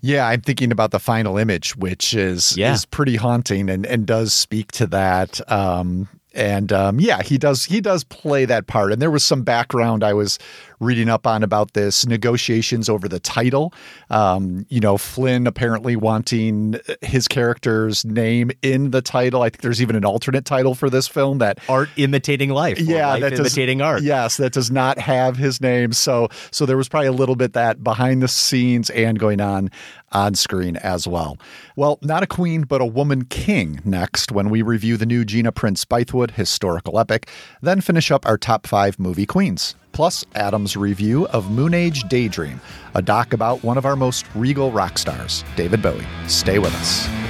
Yeah, 0.00 0.26
I'm 0.26 0.40
thinking 0.40 0.72
about 0.72 0.90
the 0.92 0.98
final 0.98 1.36
image, 1.36 1.76
which 1.76 2.14
is 2.14 2.56
Yeah. 2.56 2.72
is 2.72 2.86
pretty 2.86 3.16
haunting 3.16 3.68
and 3.68 3.84
and 3.84 4.06
does 4.06 4.32
speak 4.32 4.72
to 4.72 4.86
that. 4.88 5.40
Um, 5.52 6.08
and 6.32 6.72
um, 6.72 7.00
yeah, 7.00 7.22
he 7.22 7.36
does 7.36 7.64
he 7.66 7.80
does 7.82 8.04
play 8.04 8.44
that 8.46 8.66
part. 8.66 8.92
And 8.92 9.02
there 9.02 9.10
was 9.10 9.22
some 9.24 9.42
background 9.42 10.02
I 10.02 10.14
was 10.14 10.38
reading 10.80 11.08
up 11.08 11.26
on 11.26 11.42
about 11.42 11.74
this 11.74 12.06
negotiations 12.06 12.88
over 12.88 13.06
the 13.08 13.20
title. 13.20 13.72
Um, 14.08 14.66
you 14.68 14.80
know, 14.80 14.96
Flynn 14.98 15.46
apparently 15.46 15.94
wanting 15.94 16.80
his 17.02 17.28
character's 17.28 18.04
name 18.04 18.50
in 18.62 18.90
the 18.90 19.02
title. 19.02 19.42
I 19.42 19.50
think 19.50 19.62
there's 19.62 19.82
even 19.82 19.94
an 19.94 20.04
alternate 20.04 20.44
title 20.44 20.74
for 20.74 20.90
this 20.90 21.06
film 21.06 21.38
that 21.38 21.58
art 21.68 21.90
imitating 21.96 22.50
life. 22.50 22.80
Yeah, 22.80 23.08
life 23.08 23.20
that 23.20 23.30
does, 23.30 23.40
imitating 23.40 23.82
art. 23.82 24.02
Yes, 24.02 24.38
that 24.38 24.52
does 24.52 24.70
not 24.70 24.98
have 24.98 25.36
his 25.36 25.60
name. 25.60 25.92
So 25.92 26.28
so 26.50 26.66
there 26.66 26.76
was 26.76 26.88
probably 26.88 27.08
a 27.08 27.12
little 27.12 27.36
bit 27.36 27.52
that 27.52 27.84
behind 27.84 28.22
the 28.22 28.28
scenes 28.28 28.90
and 28.90 29.18
going 29.18 29.40
on 29.40 29.70
on 30.12 30.34
screen 30.34 30.76
as 30.78 31.06
well. 31.06 31.38
Well, 31.76 31.98
not 32.02 32.22
a 32.22 32.26
queen, 32.26 32.62
but 32.62 32.80
a 32.80 32.86
woman 32.86 33.26
king 33.26 33.80
next 33.84 34.32
when 34.32 34.50
we 34.50 34.62
review 34.62 34.96
the 34.96 35.06
new 35.06 35.24
Gina 35.24 35.52
Prince 35.52 35.84
Bythewood 35.84 36.32
historical 36.32 36.98
epic, 36.98 37.28
then 37.62 37.80
finish 37.80 38.10
up 38.10 38.26
our 38.26 38.36
top 38.36 38.66
five 38.66 38.98
movie 38.98 39.26
queens. 39.26 39.76
Plus, 39.92 40.24
Adam's 40.34 40.76
review 40.76 41.26
of 41.28 41.46
Moonage 41.46 42.08
Daydream, 42.08 42.60
a 42.94 43.02
doc 43.02 43.32
about 43.32 43.62
one 43.62 43.78
of 43.78 43.84
our 43.86 43.96
most 43.96 44.26
regal 44.34 44.70
rock 44.72 44.98
stars, 44.98 45.44
David 45.56 45.82
Bowie. 45.82 46.06
Stay 46.26 46.58
with 46.58 46.74
us. 46.74 47.29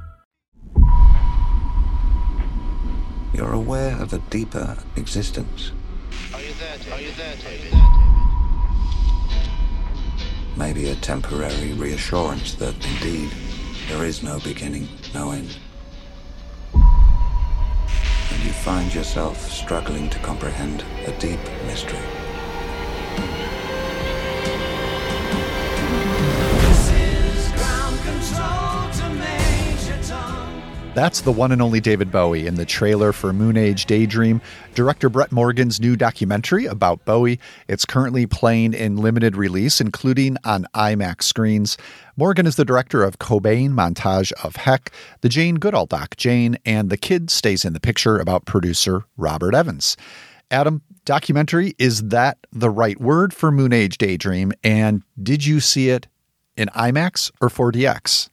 You're 3.33 3.53
aware 3.53 3.95
of 4.01 4.11
a 4.11 4.17
deeper 4.29 4.77
existence. 4.97 5.71
Are 6.33 6.41
you 6.41 6.53
there, 6.59 6.77
David? 6.77 6.93
Are 6.93 7.01
you 7.01 7.11
there, 7.13 7.35
David? 7.37 7.73
Maybe 10.57 10.89
a 10.89 10.95
temporary 10.95 11.71
reassurance 11.73 12.55
that 12.55 12.75
indeed 12.85 13.31
there 13.87 14.03
is 14.03 14.21
no 14.21 14.39
beginning, 14.39 14.89
no 15.13 15.31
end. 15.31 15.57
And 16.73 18.43
you 18.43 18.51
find 18.51 18.93
yourself 18.93 19.49
struggling 19.49 20.09
to 20.09 20.19
comprehend 20.19 20.83
a 21.07 21.11
deep 21.17 21.39
mystery. 21.65 21.99
That's 30.93 31.21
the 31.21 31.31
one 31.31 31.53
and 31.53 31.61
only 31.61 31.79
David 31.79 32.11
Bowie 32.11 32.45
in 32.45 32.55
the 32.55 32.65
trailer 32.65 33.13
for 33.13 33.31
Moonage 33.31 33.85
Daydream, 33.85 34.41
director 34.75 35.07
Brett 35.07 35.31
Morgen's 35.31 35.79
new 35.79 35.95
documentary 35.95 36.65
about 36.65 37.05
Bowie. 37.05 37.39
It's 37.69 37.85
currently 37.85 38.25
playing 38.25 38.73
in 38.73 38.97
limited 38.97 39.37
release, 39.37 39.79
including 39.79 40.35
on 40.43 40.67
IMAX 40.75 41.23
screens. 41.23 41.77
Morgen 42.17 42.45
is 42.45 42.57
the 42.57 42.65
director 42.65 43.05
of 43.05 43.19
Cobain 43.19 43.69
Montage 43.69 44.33
of 44.43 44.57
Heck, 44.57 44.91
the 45.21 45.29
Jane 45.29 45.55
Goodall 45.55 45.85
doc 45.85 46.17
Jane, 46.17 46.57
and 46.65 46.89
The 46.89 46.97
Kid 46.97 47.29
Stays 47.29 47.63
in 47.63 47.71
the 47.71 47.79
Picture 47.79 48.19
about 48.19 48.43
producer 48.43 49.05
Robert 49.15 49.55
Evans. 49.55 49.95
Adam, 50.51 50.81
documentary, 51.05 51.73
is 51.79 52.09
that 52.09 52.37
the 52.51 52.69
right 52.69 52.99
word 52.99 53.33
for 53.33 53.49
Moonage 53.49 53.97
Daydream? 53.97 54.51
And 54.61 55.03
did 55.23 55.45
you 55.45 55.61
see 55.61 55.87
it 55.87 56.07
in 56.57 56.67
IMAX 56.75 57.31
or 57.39 57.47
4DX? 57.47 58.27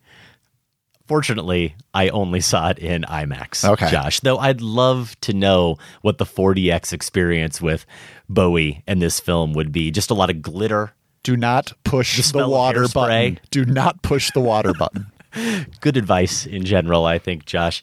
Fortunately, 1.08 1.74
I 1.94 2.10
only 2.10 2.40
saw 2.42 2.68
it 2.68 2.78
in 2.78 3.02
IMAX. 3.02 3.66
Okay. 3.66 3.90
Josh, 3.90 4.20
though 4.20 4.38
I'd 4.38 4.60
love 4.60 5.18
to 5.22 5.32
know 5.32 5.78
what 6.02 6.18
the 6.18 6.26
4DX 6.26 6.92
experience 6.92 7.62
with 7.62 7.86
Bowie 8.28 8.82
and 8.86 9.00
this 9.00 9.18
film 9.18 9.54
would 9.54 9.72
be. 9.72 9.90
Just 9.90 10.10
a 10.10 10.14
lot 10.14 10.28
of 10.28 10.42
glitter. 10.42 10.92
Do 11.22 11.36
not 11.36 11.72
push 11.82 12.30
the, 12.30 12.44
of 12.44 12.50
water 12.50 12.86
button. 12.88 13.40
Do 13.50 13.64
not 13.64 14.02
push 14.02 14.30
the 14.32 14.40
water 14.40 14.74
button. 14.74 15.10
Good 15.80 15.96
advice 15.96 16.46
in 16.46 16.64
general, 16.64 17.06
I 17.06 17.18
think, 17.18 17.46
Josh. 17.46 17.82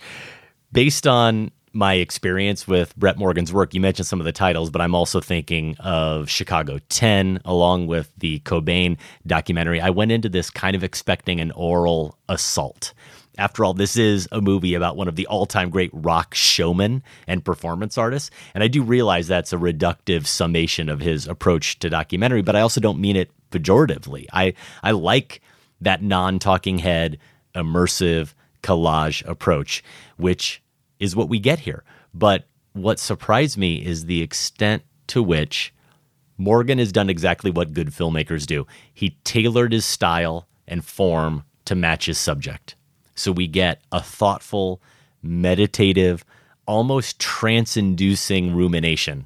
Based 0.71 1.07
on 1.07 1.51
my 1.76 1.95
experience 1.95 2.67
with 2.67 2.95
Brett 2.95 3.17
Morgen's 3.17 3.51
work, 3.51 3.73
you 3.73 3.82
mentioned 3.82 4.07
some 4.07 4.21
of 4.21 4.26
the 4.26 4.32
titles, 4.32 4.69
but 4.69 4.82
I'm 4.82 4.95
also 4.95 5.19
thinking 5.19 5.76
of 5.80 6.30
Chicago 6.30 6.80
10 6.88 7.41
along 7.43 7.88
with 7.88 8.11
the 8.17 8.39
Cobain 8.39 8.97
documentary. 9.28 9.82
I 9.82 9.89
went 9.89 10.11
into 10.11 10.30
this 10.30 10.49
kind 10.49 10.76
of 10.76 10.84
expecting 10.84 11.41
an 11.41 11.51
aural 11.51 12.17
assault. 12.30 12.93
After 13.38 13.65
all, 13.65 13.73
this 13.73 13.97
is 13.97 14.27
a 14.31 14.41
movie 14.41 14.73
about 14.73 14.95
one 14.95 15.07
of 15.07 15.15
the 15.15 15.27
all 15.27 15.45
time 15.45 15.69
great 15.69 15.91
rock 15.93 16.33
showmen 16.33 17.03
and 17.27 17.43
performance 17.43 17.97
artists. 17.97 18.29
And 18.53 18.63
I 18.63 18.67
do 18.67 18.81
realize 18.83 19.27
that's 19.27 19.53
a 19.53 19.57
reductive 19.57 20.25
summation 20.25 20.89
of 20.89 20.99
his 20.99 21.27
approach 21.27 21.79
to 21.79 21.89
documentary, 21.89 22.41
but 22.41 22.55
I 22.55 22.61
also 22.61 22.81
don't 22.81 22.99
mean 22.99 23.15
it 23.15 23.31
pejoratively. 23.51 24.25
I, 24.33 24.53
I 24.83 24.91
like 24.91 25.41
that 25.81 26.01
non 26.01 26.39
talking 26.39 26.79
head, 26.79 27.17
immersive 27.53 28.33
collage 28.63 29.25
approach, 29.27 29.83
which 30.17 30.61
is 30.99 31.15
what 31.15 31.29
we 31.29 31.39
get 31.39 31.59
here. 31.59 31.83
But 32.13 32.47
what 32.73 32.99
surprised 32.99 33.57
me 33.57 33.86
is 33.86 34.05
the 34.05 34.21
extent 34.21 34.83
to 35.07 35.21
which 35.21 35.73
Morgen 36.38 36.79
has 36.79 36.91
done 36.91 37.09
exactly 37.09 37.51
what 37.51 37.73
good 37.73 37.91
filmmakers 37.91 38.45
do. 38.45 38.67
He 38.93 39.17
tailored 39.23 39.71
his 39.71 39.86
style 39.86 40.47
and 40.67 40.83
form 40.83 41.43
to 41.65 41.75
match 41.75 42.05
his 42.05 42.17
subject. 42.17 42.75
So 43.16 43.32
we 43.32 43.47
get 43.47 43.82
a 43.91 44.01
thoughtful, 44.01 44.82
meditative, 45.24 46.26
almost 46.66 47.20
trance 47.20 47.78
inducing 47.78 48.55
rumination 48.55 49.26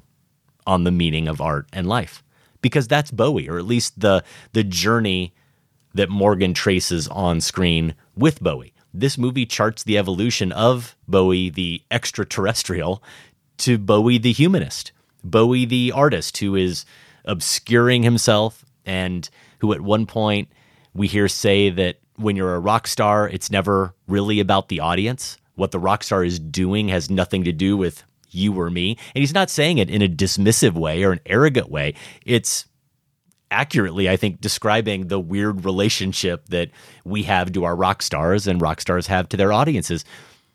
on 0.66 0.84
the 0.84 0.90
meaning 0.90 1.28
of 1.28 1.40
art 1.40 1.66
and 1.72 1.88
life. 1.88 2.22
Because 2.62 2.86
that's 2.86 3.10
Bowie, 3.10 3.48
or 3.48 3.58
at 3.58 3.64
least 3.64 4.00
the, 4.00 4.22
the 4.52 4.62
journey 4.64 5.32
that 5.94 6.10
Morgen 6.10 6.54
traces 6.54 7.08
on 7.08 7.40
screen 7.40 7.94
with 8.14 8.40
Bowie. 8.40 8.74
This 8.92 9.16
movie 9.16 9.46
charts 9.46 9.82
the 9.82 9.98
evolution 9.98 10.52
of 10.52 10.96
Bowie, 11.08 11.48
the 11.48 11.82
extraterrestrial, 11.90 13.02
to 13.58 13.78
Bowie, 13.78 14.18
the 14.18 14.32
humanist, 14.32 14.92
Bowie, 15.22 15.64
the 15.64 15.92
artist 15.92 16.38
who 16.38 16.54
is 16.54 16.84
obscuring 17.24 18.02
himself 18.02 18.64
and 18.84 19.28
who 19.58 19.72
at 19.72 19.80
one 19.80 20.06
point 20.06 20.48
we 20.94 21.06
hear 21.06 21.28
say 21.28 21.70
that 21.70 21.99
when 22.20 22.36
you're 22.36 22.54
a 22.54 22.60
rock 22.60 22.86
star, 22.86 23.28
it's 23.28 23.50
never 23.50 23.94
really 24.06 24.40
about 24.40 24.68
the 24.68 24.80
audience. 24.80 25.38
What 25.54 25.70
the 25.70 25.78
rock 25.78 26.02
star 26.02 26.24
is 26.24 26.38
doing 26.38 26.88
has 26.88 27.10
nothing 27.10 27.44
to 27.44 27.52
do 27.52 27.76
with 27.76 28.04
you 28.30 28.58
or 28.58 28.70
me. 28.70 28.96
And 29.14 29.22
he's 29.22 29.34
not 29.34 29.50
saying 29.50 29.78
it 29.78 29.90
in 29.90 30.02
a 30.02 30.08
dismissive 30.08 30.74
way 30.74 31.02
or 31.02 31.12
an 31.12 31.20
arrogant 31.26 31.70
way. 31.70 31.94
It's 32.24 32.66
accurately, 33.50 34.08
I 34.08 34.16
think, 34.16 34.40
describing 34.40 35.08
the 35.08 35.18
weird 35.18 35.64
relationship 35.64 36.46
that 36.46 36.70
we 37.04 37.24
have 37.24 37.52
to 37.52 37.64
our 37.64 37.74
rock 37.74 38.02
stars 38.02 38.46
and 38.46 38.60
rock 38.60 38.80
stars 38.80 39.08
have 39.08 39.28
to 39.30 39.36
their 39.36 39.52
audiences. 39.52 40.04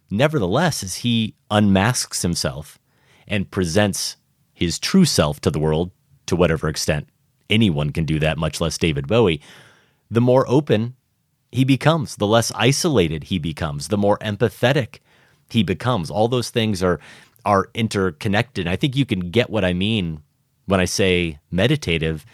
Nevertheless, 0.10 0.84
as 0.84 0.96
he 0.98 1.36
unmasks 1.52 2.22
himself 2.22 2.80
and 3.28 3.50
presents 3.52 4.16
his 4.54 4.80
true 4.80 5.06
self 5.06 5.42
to 5.42 5.52
the 5.52 5.60
world, 5.60 5.92
to 6.28 6.36
whatever 6.36 6.68
extent 6.70 7.08
anyone 7.50 7.92
can 7.92 8.06
do 8.06 8.20
that, 8.20 8.38
much 8.38 8.62
less 8.62 8.78
David 8.78 9.08
Bowie, 9.08 9.42
the 10.10 10.22
more 10.22 10.46
open 10.48 10.96
he 11.56 11.64
becomes, 11.64 12.18
the 12.18 12.28
less 12.28 12.52
isolated 12.56 13.26
he 13.26 13.40
becomes, 13.40 13.88
the 13.88 13.98
more 13.98 14.18
empathetic 14.20 15.00
he 15.50 15.64
becomes. 15.64 16.12
All 16.12 16.28
those 16.28 16.50
things 16.50 16.84
are 16.84 17.00
are 17.46 17.70
interconnected. 17.76 18.68
I 18.68 18.76
think 18.76 18.96
you 18.96 19.06
can 19.06 19.30
get 19.30 19.52
what 19.52 19.64
I 19.64 19.74
mean 19.74 20.22
when 20.66 20.80
I 20.80 20.86
say 20.86 21.38
meditative 21.52 22.26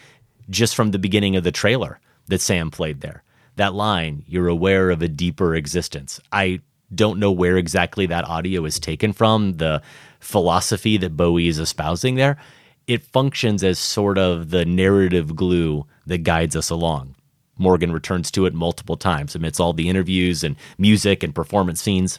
just 0.48 0.74
from 0.74 0.90
the 0.90 0.98
beginning 0.98 1.36
of 1.36 1.44
the 1.44 1.52
trailer 1.52 2.00
that 2.28 2.40
Sam 2.40 2.70
played 2.70 3.02
there. 3.02 3.22
That 3.56 3.74
line, 3.74 4.24
you're 4.26 4.48
aware 4.48 4.88
of 4.90 5.02
a 5.02 5.08
deeper 5.08 5.54
existence. 5.54 6.18
I 6.32 6.60
don't 6.94 7.18
know 7.18 7.30
where 7.30 7.58
exactly 7.58 8.06
that 8.06 8.26
audio 8.26 8.64
is 8.64 8.80
taken 8.80 9.12
from, 9.12 9.58
the 9.58 9.82
philosophy 10.18 10.96
that 10.96 11.16
Bowie 11.16 11.48
is 11.48 11.58
espousing 11.58 12.14
there. 12.14 12.38
It 12.86 13.02
functions 13.02 13.62
as 13.62 13.78
sort 13.78 14.16
of 14.16 14.48
the 14.50 14.64
narrative 14.64 15.36
glue 15.36 15.86
that 16.06 16.18
guides 16.18 16.56
us 16.56 16.70
along. 16.70 17.16
Morgen 17.58 17.92
returns 17.92 18.30
to 18.32 18.46
it 18.46 18.54
multiple 18.54 18.96
times 18.96 19.34
amidst 19.34 19.60
all 19.60 19.72
the 19.72 19.88
interviews 19.88 20.42
and 20.42 20.56
music 20.78 21.22
and 21.22 21.34
performance 21.34 21.80
scenes. 21.80 22.18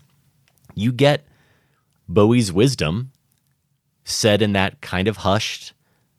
You 0.75 0.91
get 0.91 1.25
Bowie's 2.07 2.51
wisdom 2.51 3.11
said 4.03 4.41
in 4.41 4.53
that 4.53 4.81
kind 4.81 5.07
of 5.07 5.17
hushed, 5.17 5.73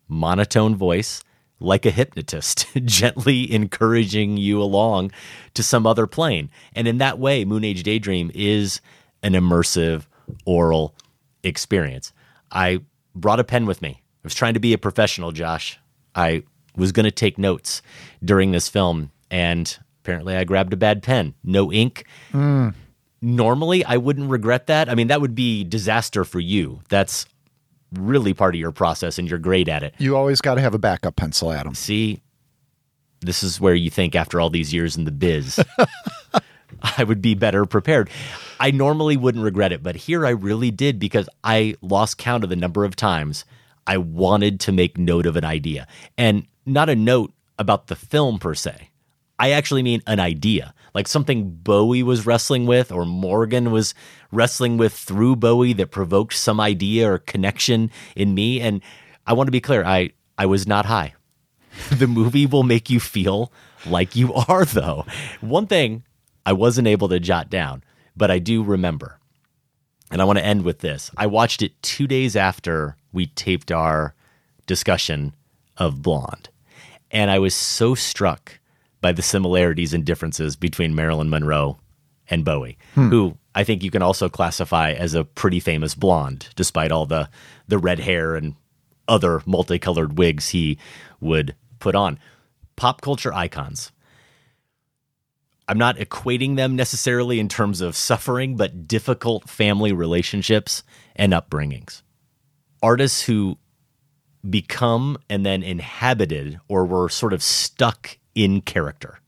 monotone 0.09 0.75
voice, 0.75 1.23
like 1.61 1.87
a 1.87 1.91
hypnotist, 1.91 2.67
gently 2.85 3.53
encouraging 3.53 4.37
you 4.37 4.61
along 4.61 5.13
to 5.55 5.63
some 5.63 5.87
other 5.87 6.07
plane. 6.07 6.51
And 6.75 6.89
in 6.89 6.99
that 6.99 7.19
way, 7.19 7.45
Moonage 7.45 7.83
Daydream 7.83 8.31
is 8.35 8.81
an 9.23 9.33
immersive 9.33 10.07
aural 10.47 10.95
experience. 11.43 12.13
I 12.51 12.81
brought 13.15 13.41
a 13.41 13.45
pen 13.45 13.67
with 13.67 13.83
me. 13.83 14.03
I 14.03 14.21
was 14.25 14.35
trying 14.35 14.55
to 14.55 14.61
be 14.61 14.73
a 14.73 14.79
professional, 14.79 15.33
Josh. 15.33 15.79
I 16.15 16.45
was 16.77 16.93
going 16.93 17.05
to 17.05 17.11
take 17.11 17.39
notes 17.39 17.83
during 18.25 18.53
this 18.53 18.69
film, 18.69 19.11
and 19.31 19.79
apparently 20.03 20.37
I 20.37 20.45
grabbed 20.45 20.73
a 20.73 20.77
bad 20.77 21.03
pen. 21.03 21.35
No 21.43 21.73
ink. 21.73 22.05
Mm. 22.33 22.75
Normally, 23.23 23.85
I 23.85 23.97
wouldn't 23.97 24.31
regret 24.31 24.67
that. 24.67 24.89
I 24.89 24.95
mean, 24.95 25.09
that 25.09 25.21
would 25.21 25.35
be 25.35 25.65
disaster 25.65 26.25
for 26.25 26.41
you. 26.41 26.81
That's 26.89 27.27
really 27.93 28.35
part 28.35 28.55
of 28.55 28.61
your 28.61 28.73
process, 28.73 29.19
and 29.19 29.29
you're 29.29 29.39
great 29.39 29.69
at 29.69 29.83
it. 29.83 29.95
You 29.99 30.17
always 30.17 30.41
got 30.41 30.57
to 30.57 30.61
have 30.61 30.75
a 30.75 30.79
backup 30.79 31.17
pencil, 31.17 31.53
Adam. 31.53 31.75
See, 31.75 32.21
this 33.21 33.43
is 33.43 33.61
where 33.61 33.75
you 33.75 33.91
think 33.91 34.15
after 34.15 34.41
all 34.41 34.51
these 34.51 34.75
years 34.75 34.97
in 34.97 35.05
the 35.05 35.13
biz, 35.13 35.59
I 36.99 37.05
would 37.05 37.23
be 37.23 37.35
better 37.35 37.65
prepared. 37.65 38.11
I 38.61 38.71
normally 38.71 39.17
wouldn't 39.17 39.45
regret 39.45 39.73
it, 39.73 39.83
but 39.83 39.97
here 39.97 40.27
I 40.27 40.31
really 40.31 40.71
did 40.71 40.99
because 40.99 41.29
I 41.43 41.77
lost 41.81 42.19
count 42.19 42.45
of 42.45 42.51
the 42.51 42.57
number 42.57 42.85
of 42.85 42.97
times 42.97 43.45
I 43.87 43.97
wanted 43.99 44.61
to 44.61 44.73
make 44.73 44.99
note 44.99 45.27
of 45.27 45.37
an 45.37 45.45
idea. 45.45 45.87
And 46.17 46.47
not 46.67 46.89
a 46.89 46.97
note 46.97 47.33
about 47.59 47.87
the 47.87 47.97
film 47.97 48.39
per 48.39 48.55
se. 48.55 48.91
I 49.39 49.51
actually 49.51 49.83
mean 49.83 50.03
an 50.07 50.21
idea, 50.21 50.75
like 50.95 51.09
something 51.09 51.51
Bowie 51.51 52.03
was 52.03 52.25
wrestling 52.25 52.67
with 52.67 52.93
or 52.93 53.05
Morgen 53.05 53.71
was 53.73 53.95
wrestling 54.31 54.77
with 54.77 54.93
through 54.93 55.37
Bowie 55.37 55.73
that 55.75 55.91
provoked 55.91 56.35
some 56.35 56.61
idea 56.61 57.11
or 57.11 57.19
connection 57.19 57.91
in 58.15 58.35
me. 58.35 58.61
And 58.61 58.81
I 59.27 59.33
want 59.33 59.49
to 59.49 59.53
be 59.53 59.61
clear, 59.61 59.85
I, 59.85 60.11
I 60.39 60.47
was 60.47 60.67
not 60.67 60.87
high. 60.87 61.15
the 61.91 62.07
movie 62.07 62.47
will 62.47 62.63
make 62.63 62.91
you 62.91 63.01
feel 63.01 63.53
like 63.87 64.15
you 64.15 64.33
are, 64.35 64.65
though. 64.65 65.05
One 65.41 65.67
thing 65.67 66.05
I 66.47 66.53
wasn't 66.53 66.89
able 66.89 67.09
to 67.09 67.19
jot 67.19 67.51
down, 67.51 67.83
but 68.17 68.31
I 68.31 68.39
do 68.39 68.63
remember. 68.63 69.19
And 70.11 70.23
I 70.23 70.25
want 70.25 70.39
to 70.39 70.45
end 70.45 70.63
with 70.63 70.79
this. 70.79 71.11
I 71.17 71.27
watched 71.27 71.63
it 71.63 71.83
two 71.83 72.07
days 72.07 72.37
after 72.37 72.97
we 73.13 73.27
taped 73.27 73.73
our 73.73 74.15
discussion 74.67 75.35
of 75.77 76.03
Blonde. 76.03 76.51
And 77.15 77.31
I 77.31 77.39
was 77.39 77.55
so 77.55 77.95
struck 77.95 78.59
by 79.01 79.13
the 79.13 79.23
similarities 79.23 79.95
and 79.95 80.05
differences 80.05 80.57
between 80.57 80.95
Marilyn 80.95 81.31
Monroe 81.31 81.79
and 82.29 82.45
Bowie, 82.45 82.77
Hmm. 82.95 83.09
who 83.09 83.39
I 83.55 83.63
think 83.65 83.83
you 83.85 83.91
can 83.91 84.03
also 84.03 84.29
classify 84.29 84.91
as 84.93 85.15
a 85.15 85.25
pretty 85.25 85.61
famous 85.61 85.95
blonde, 85.95 86.49
despite 86.57 86.91
all 86.91 87.07
the, 87.07 87.31
the 87.69 87.79
red 87.79 88.01
hair 88.01 88.35
and 88.35 88.57
other 89.07 89.43
multicolored 89.47 90.19
wigs 90.19 90.49
he 90.49 90.77
would 91.21 91.55
put 91.79 91.95
on. 91.95 92.19
Pop 92.77 93.01
culture 93.01 93.33
icons. 93.33 93.93
I'm 95.69 95.79
not 95.79 95.97
equating 95.99 96.57
them 96.57 96.75
necessarily 96.75 97.39
in 97.39 97.49
terms 97.49 97.81
of 97.81 97.97
suffering, 97.97 98.57
but 98.57 98.89
difficult 98.89 99.49
family 99.49 99.93
relationships 99.93 100.83
and 101.15 101.33
upbringings. 101.33 102.03
Artists 102.83 103.23
who 103.23 103.57
become 104.49 105.17
and 105.29 105.45
then 105.45 105.63
inhabited 105.63 106.61
or 106.69 106.85
were 106.85 107.09
sort 107.09 107.33
of 107.33 107.43
stuck 107.43 108.19
in 108.35 108.61
character 108.61 109.21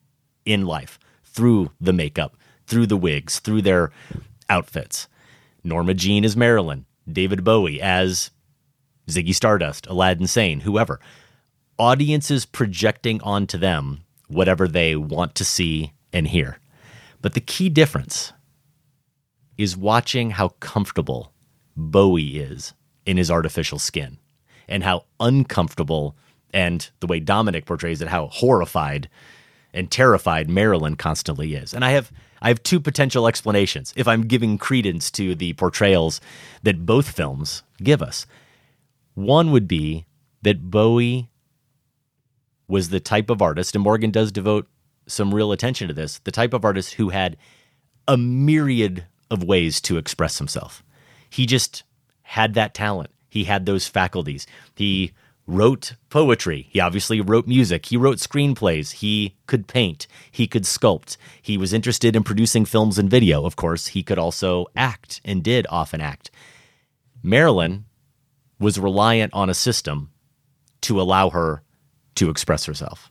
in 0.45 0.67
life 0.67 0.99
through 1.25 1.71
the 1.81 1.93
makeup, 1.93 2.37
through 2.67 2.87
the 2.87 2.97
wigs, 2.97 3.39
through 3.39 3.62
their 3.62 3.91
outfits. 4.49 5.09
Norma 5.64 5.95
Jean 5.95 6.25
as 6.25 6.37
Marilyn, 6.37 6.87
David 7.11 7.45
Bowie 7.45 7.81
as 7.81 8.31
Ziggy 9.09 9.35
Stardust, 9.35 9.87
Aladdin 9.87 10.27
Sane, 10.27 10.61
whoever. 10.61 11.01
Audiences 11.79 12.47
projecting 12.47 13.21
onto 13.23 13.59
them 13.59 14.05
whatever 14.29 14.67
they 14.67 14.97
want 14.97 15.35
to 15.37 15.45
see 15.45 15.93
and 16.12 16.29
hear. 16.29 16.59
But 17.21 17.35
the 17.35 17.41
key 17.41 17.69
difference 17.69 18.33
is 19.59 19.77
watching 19.77 20.31
how 20.31 20.49
comfortable 20.61 21.33
Bowie 21.77 22.39
is 22.39 22.75
in 23.05 23.17
his 23.17 23.31
artificial 23.31 23.79
skin 23.79 24.19
and 24.69 24.83
how 24.83 25.05
uncomfortable 25.21 26.17
and 26.53 26.91
the 27.01 27.07
way 27.07 27.21
Dominik 27.21 27.67
portrays 27.67 28.01
it, 28.01 28.09
how 28.09 28.29
horrified 28.29 29.09
and 29.75 29.91
terrified 29.91 30.49
Marilyn 30.49 30.97
constantly 30.97 31.55
is. 31.55 31.75
And 31.75 31.85
I 31.85 31.91
have 31.91 32.11
I 32.41 32.49
have 32.49 32.62
two 32.62 32.81
potential 32.81 33.27
explanations 33.27 33.93
if 33.97 34.07
I'm 34.07 34.27
giving 34.27 34.59
credence 34.59 35.11
to 35.12 35.35
the 35.35 35.55
portrayals 35.55 36.21
that 36.62 36.87
both 36.87 37.11
films 37.11 37.62
give 37.83 38.03
us. 38.03 38.27
One 39.14 39.51
would 39.53 39.67
be 39.67 40.07
that 40.43 40.71
Bowie 40.71 41.29
was 42.69 42.91
the 42.91 43.01
type 43.01 43.31
of 43.31 43.41
artist, 43.41 43.75
and 43.75 43.85
Morgen 43.85 44.11
does 44.11 44.33
devote 44.33 44.69
some 45.07 45.35
real 45.35 45.53
attention 45.53 45.89
to 45.89 45.95
this, 45.95 46.19
the 46.19 46.33
type 46.33 46.53
of 46.53 46.64
artist 46.64 46.95
who 46.95 47.11
had 47.11 47.37
a 48.09 48.17
myriad 48.17 49.07
of 49.31 49.43
ways 49.43 49.81
to 49.83 49.99
express 49.99 50.39
himself. 50.39 50.83
He 51.31 51.47
just 51.47 51.85
had 52.23 52.55
that 52.55 52.75
talent. 52.75 53.11
He 53.29 53.45
had 53.45 53.66
those 53.66 53.87
faculties. 53.87 54.47
He 54.74 55.12
wrote 55.47 55.95
poetry. 56.11 56.68
He 56.70 56.81
obviously 56.81 57.20
wrote 57.20 57.47
music. 57.47 57.87
He 57.87 57.97
wrote 57.97 58.18
screenplays. 58.18 58.93
He 58.93 59.37
could 59.47 59.68
paint. 59.68 60.07
He 60.31 60.47
could 60.47 60.64
sculpt. 60.64 61.16
He 61.41 61.57
was 61.57 61.72
interested 61.72 62.16
in 62.16 62.24
producing 62.24 62.64
films 62.64 62.99
and 62.99 63.09
video. 63.09 63.45
Of 63.45 63.57
course, 63.57 63.89
he 63.89 64.03
could 64.03 64.18
also 64.18 64.66
act 64.74 65.20
and 65.24 65.43
did 65.43 65.66
often 65.70 66.01
act. 66.01 66.31
Marilyn 67.22 67.85
was 68.59 68.79
reliant 68.79 69.33
on 69.35 69.51
a 69.51 69.55
system 69.55 70.11
to 70.83 71.01
allow 71.01 71.31
her 71.31 71.62
to 72.16 72.31
express 72.31 72.64
herself. 72.64 73.11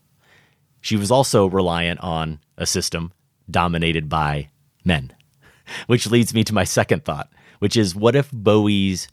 She 0.82 0.96
was 0.96 1.12
also 1.12 1.48
reliant 1.48 2.00
on 2.02 2.40
a 2.58 2.66
system 2.66 3.12
dominated 3.50 4.10
by 4.10 4.50
men, 4.84 5.14
which 5.88 6.08
leads 6.08 6.34
me 6.34 6.44
to 6.44 6.54
my 6.54 6.64
second 6.64 7.06
thought, 7.06 7.32
which 7.60 7.78
is 7.78 7.96
what 7.96 8.16
if 8.16 8.32
Bowie's 8.32 9.08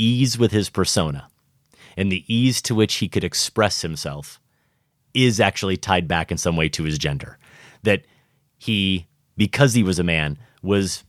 ease 0.00 0.38
with 0.38 0.52
his 0.52 0.70
persona 0.70 1.28
and 1.96 2.10
the 2.10 2.24
ease 2.32 2.62
to 2.62 2.74
which 2.74 2.96
he 2.96 3.08
could 3.08 3.24
express 3.24 3.82
himself 3.82 4.40
is 5.14 5.40
actually 5.40 5.76
tied 5.76 6.06
back 6.06 6.30
in 6.30 6.38
some 6.38 6.56
way 6.56 6.68
to 6.70 6.84
his 6.84 6.98
gender? 6.98 7.38
That 7.82 8.04
he, 8.56 9.06
because 9.36 9.74
he 9.74 9.82
was 9.82 9.98
a 9.98 10.04
man, 10.04 10.38
was 10.62 11.04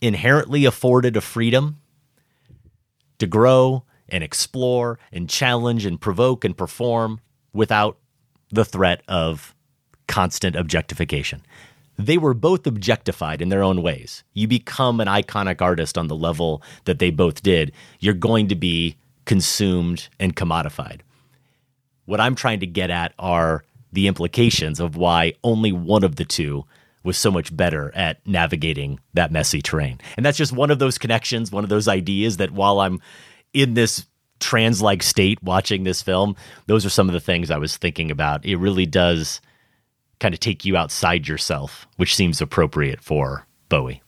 inherently 0.00 0.64
afforded 0.64 1.16
a 1.16 1.20
freedom 1.20 1.78
to 3.18 3.26
grow 3.26 3.84
and 4.08 4.24
explore 4.24 4.98
and 5.12 5.28
challenge 5.28 5.84
and 5.84 6.00
provoke 6.00 6.44
and 6.44 6.56
perform 6.56 7.20
without 7.52 7.98
the 8.50 8.64
threat 8.64 9.02
of 9.08 9.54
constant 10.08 10.56
objectification. 10.56 11.42
They 12.00 12.16
were 12.16 12.34
both 12.34 12.66
objectified 12.66 13.42
in 13.42 13.50
their 13.50 13.62
own 13.62 13.82
ways. 13.82 14.24
You 14.32 14.48
become 14.48 15.00
an 15.00 15.08
iconic 15.08 15.60
artist 15.60 15.98
on 15.98 16.08
the 16.08 16.16
level 16.16 16.62
that 16.84 16.98
they 16.98 17.10
both 17.10 17.42
did, 17.42 17.72
you're 17.98 18.14
going 18.14 18.48
to 18.48 18.54
be 18.54 18.96
consumed 19.26 20.08
and 20.18 20.34
commodified. 20.34 21.00
What 22.06 22.20
I'm 22.20 22.34
trying 22.34 22.60
to 22.60 22.66
get 22.66 22.90
at 22.90 23.12
are 23.18 23.64
the 23.92 24.06
implications 24.06 24.80
of 24.80 24.96
why 24.96 25.34
only 25.44 25.72
one 25.72 26.02
of 26.02 26.16
the 26.16 26.24
two 26.24 26.64
was 27.02 27.18
so 27.18 27.30
much 27.30 27.54
better 27.54 27.94
at 27.94 28.26
navigating 28.26 28.98
that 29.14 29.30
messy 29.30 29.60
terrain. 29.60 30.00
And 30.16 30.24
that's 30.24 30.38
just 30.38 30.52
one 30.52 30.70
of 30.70 30.78
those 30.78 30.98
connections, 30.98 31.52
one 31.52 31.64
of 31.64 31.70
those 31.70 31.88
ideas 31.88 32.38
that 32.38 32.50
while 32.50 32.80
I'm 32.80 33.00
in 33.52 33.74
this 33.74 34.06
trans 34.38 34.80
like 34.80 35.02
state 35.02 35.42
watching 35.42 35.84
this 35.84 36.00
film, 36.00 36.34
those 36.66 36.86
are 36.86 36.90
some 36.90 37.08
of 37.08 37.12
the 37.12 37.20
things 37.20 37.50
I 37.50 37.58
was 37.58 37.76
thinking 37.76 38.10
about. 38.10 38.44
It 38.44 38.56
really 38.56 38.86
does 38.86 39.40
kind 40.20 40.32
of 40.34 40.40
take 40.40 40.64
you 40.64 40.76
outside 40.76 41.26
yourself, 41.26 41.86
which 41.96 42.14
seems 42.14 42.40
appropriate 42.40 43.00
for 43.02 43.46
Bowie. 43.68 44.02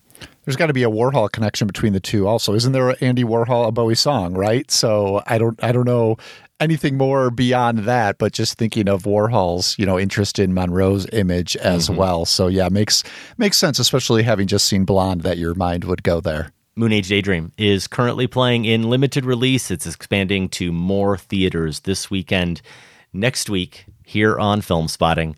There's 0.44 0.56
got 0.56 0.66
to 0.66 0.72
be 0.72 0.82
a 0.82 0.90
Warhol 0.90 1.30
connection 1.30 1.66
between 1.66 1.92
the 1.92 2.00
two 2.00 2.26
also. 2.26 2.54
Isn't 2.54 2.72
there 2.72 2.90
an 2.90 2.96
Andy 3.00 3.22
Warhol 3.24 3.66
a 3.68 3.72
Bowie 3.72 3.94
song, 3.94 4.34
right? 4.34 4.70
So 4.70 5.22
I 5.26 5.38
don't 5.38 5.62
I 5.62 5.72
don't 5.72 5.86
know 5.86 6.16
anything 6.60 6.96
more 6.96 7.30
beyond 7.30 7.80
that, 7.80 8.18
but 8.18 8.32
just 8.32 8.56
thinking 8.58 8.88
of 8.88 9.02
Warhol's, 9.04 9.76
you 9.78 9.86
know, 9.86 9.98
interest 9.98 10.38
in 10.38 10.52
Monroe's 10.54 11.06
image 11.12 11.56
as 11.56 11.88
Mhm. 11.88 11.96
well. 11.96 12.24
So 12.24 12.46
yeah, 12.48 12.68
makes 12.68 13.02
makes 13.38 13.56
sense, 13.56 13.78
especially 13.78 14.22
having 14.24 14.46
just 14.48 14.66
seen 14.66 14.84
Blonde 14.84 15.22
that 15.22 15.38
your 15.38 15.54
mind 15.54 15.84
would 15.84 16.02
go 16.02 16.20
there. 16.20 16.52
Moonage 16.76 17.08
Daydream 17.08 17.52
is 17.58 17.86
currently 17.86 18.26
playing 18.26 18.64
in 18.64 18.88
limited 18.88 19.24
release. 19.24 19.70
It's 19.70 19.86
expanding 19.86 20.48
to 20.50 20.72
more 20.72 21.18
theaters 21.18 21.80
this 21.80 22.10
weekend. 22.10 22.62
Next 23.12 23.50
week, 23.50 23.84
here 24.04 24.38
on 24.38 24.62
Filmspotting, 24.62 25.34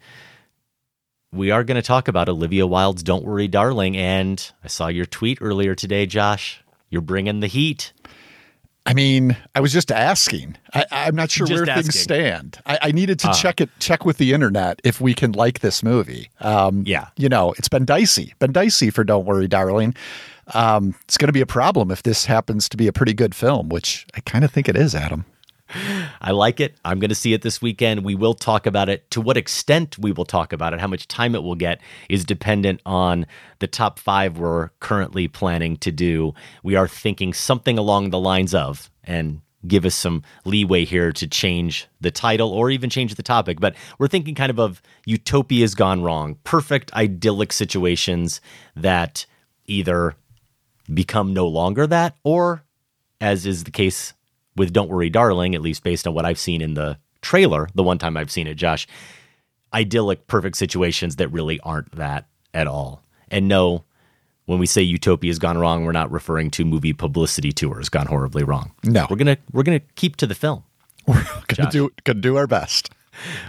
we 1.35 1.51
are 1.51 1.65
going 1.65 1.77
to 1.77 1.83
talk 1.83 2.09
about 2.09 2.29
Olivia 2.29 2.67
Wilde's 2.67 3.03
Don't 3.03 3.25
Worry, 3.25 3.49
Darling. 3.49 3.97
And 3.97 4.51
I 4.63 4.69
saw 4.69 4.87
your 4.89 5.07
tweet 5.07 5.39
earlier 5.41 5.75
today, 5.75 6.07
Josh. 6.07 6.63
You're 6.91 7.03
bringing 7.03 7.41
the 7.41 7.47
heat. 7.47 7.93
I 8.87 8.93
mean, 8.93 9.37
I 9.55 9.61
was 9.61 9.73
just 9.73 9.91
asking. 9.91 10.59
I, 10.75 10.85
I'm 10.91 11.17
not 11.17 11.31
sure 11.31 11.47
Just 11.47 11.67
where 11.67 11.75
things 11.75 11.99
stand. 11.99 12.59
I, 12.67 12.79
I 12.83 12.93
needed 12.93 13.19
to 13.21 13.29
Ah. 13.29 13.33
check 13.33 13.61
it, 13.61 13.71
check 13.79 14.05
with 14.05 14.19
the 14.19 14.35
internet 14.35 14.79
if 14.85 15.01
we 15.01 15.15
can 15.15 15.33
like 15.33 15.61
this 15.61 15.83
movie. 15.83 16.31
Um, 16.41 16.83
yeah, 16.87 17.07
you 17.17 17.31
know, 17.31 17.53
it's 17.57 17.69
been 17.69 17.87
dicey, 17.87 18.35
been 18.41 18.53
dicey 18.53 18.91
for 18.91 19.03
Don't 19.03 19.25
Worry, 19.25 19.49
Darling. 19.49 19.97
Um, 20.53 20.95
it's 21.05 21.17
going 21.17 21.29
to 21.29 21.33
be 21.33 21.41
a 21.41 21.47
problem 21.47 21.91
if 21.91 22.03
this 22.03 22.27
happens 22.27 22.69
to 22.69 22.77
be 22.77 22.87
a 22.87 22.93
pretty 22.93 23.15
good 23.15 23.35
film, 23.35 23.71
which 23.71 24.07
I 24.15 24.21
kind 24.21 24.45
of 24.45 24.51
think 24.51 24.69
it 24.69 24.77
is, 24.77 24.95
Adam. 24.95 25.25
I 26.21 26.31
like 26.31 26.61
it. 26.61 26.77
I'm 26.85 26.99
going 27.01 27.11
to 27.11 27.15
see 27.15 27.33
it 27.33 27.43
this 27.43 27.61
weekend. 27.61 28.05
We 28.05 28.15
will 28.15 28.35
talk 28.35 28.67
about 28.67 28.89
it. 28.89 29.11
To 29.13 29.21
what 29.21 29.37
extent 29.37 29.99
we 29.99 30.13
will 30.13 30.25
talk 30.25 30.53
about 30.53 30.73
it, 30.73 30.81
how 30.81 30.87
much 30.87 31.09
time 31.09 31.35
it 31.35 31.43
will 31.43 31.55
get, 31.55 31.81
is 32.09 32.25
dependent 32.25 32.81
on 32.87 33.27
the 33.59 33.67
top 33.67 33.99
five 33.99 34.39
we're 34.39 34.69
currently 34.81 35.29
planning 35.29 35.77
to 35.79 35.93
do. 35.93 36.35
We 36.63 36.77
are 36.77 36.89
thinking 36.89 37.33
something 37.33 37.79
along 37.79 38.11
the 38.11 38.19
lines 38.19 38.55
of, 38.55 38.91
and 39.03 39.41
give 39.67 39.85
us 39.85 39.95
some 39.95 40.23
leeway 40.45 40.85
here 40.85 41.13
to 41.13 41.27
change 41.27 41.89
the 42.01 42.11
title 42.11 42.51
or 42.51 42.71
even 42.71 42.91
change 42.91 43.15
the 43.15 43.23
topic, 43.23 43.61
but 43.61 43.75
we're 43.99 44.09
thinking 44.09 44.35
kind 44.35 44.51
of 44.51 44.59
of 44.59 44.83
utopia's 45.07 45.75
gone 45.75 46.03
wrong, 46.03 46.37
perfect 46.45 46.93
idyllic 46.95 47.53
situations 47.53 48.41
that 48.77 49.27
either 49.67 50.15
become 50.93 51.33
no 51.33 51.49
longer 51.49 51.87
that 51.87 52.17
or 52.25 52.63
as 53.21 53.47
is 53.47 53.65
the 53.65 53.71
case 53.71 54.13
with 54.57 54.73
Don't 54.73 54.89
Worry 54.89 55.11
Darling, 55.11 55.55
at 55.55 55.63
least 55.63 55.83
based 55.83 56.07
on 56.07 56.15
what 56.15 56.25
I've 56.25 56.39
seen 56.39 56.61
in 56.61 56.75
the 56.75 56.99
trailer, 57.23 57.69
the 57.75 57.83
one 57.83 57.99
time 57.99 58.17
I've 58.17 58.31
seen 58.31 58.47
it, 58.47 58.55
Josh, 58.55 58.87
idyllic, 59.73 60.27
perfect 60.27 60.57
situations 60.57 61.17
that 61.17 61.29
really 61.29 61.59
aren't 61.61 61.91
that 61.93 62.27
at 62.53 62.67
all. 62.67 63.03
And 63.31 63.49
no, 63.49 63.85
when 64.47 64.59
we 64.59 64.67
say 64.67 64.83
utopia's 64.83 65.39
gone 65.39 65.59
wrong, 65.59 65.85
we're 65.85 65.93
not 65.93 66.11
referring 66.11 66.51
to 66.53 66.65
movie 66.65 66.93
publicity 66.93 67.53
tours 67.53 67.89
gone 67.89 68.07
horribly 68.07 68.45
wrong. 68.45 68.73
No. 68.85 69.07
We're 69.09 69.17
gonna 69.17 69.39
we're 69.53 69.63
gonna 69.63 69.81
keep 69.97 70.17
to 70.17 70.27
the 70.27 70.35
film. 70.35 70.63
We're 71.07 71.23
gonna 71.49 71.71
do 71.71 71.91
gonna 72.05 72.21
do 72.21 72.37
our 72.37 72.47
best. 72.47 72.91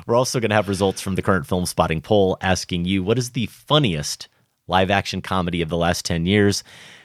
We're 0.05 0.15
also 0.15 0.41
gonna 0.41 0.55
have 0.55 0.67
results 0.67 0.99
from 0.99 1.15
the 1.15 1.21
current 1.21 1.47
filmspotting 1.47 2.03
poll 2.03 2.37
asking 2.41 2.83
you 2.83 3.01
what 3.01 3.17
is 3.17 3.31
the 3.31 3.45
funniest 3.45 4.27
live 4.67 4.91
action 4.91 5.21
comedy 5.21 5.61
of 5.61 5.69
the 5.69 5.77
last 5.77 6.03
10 6.03 6.25
years. 6.25 6.63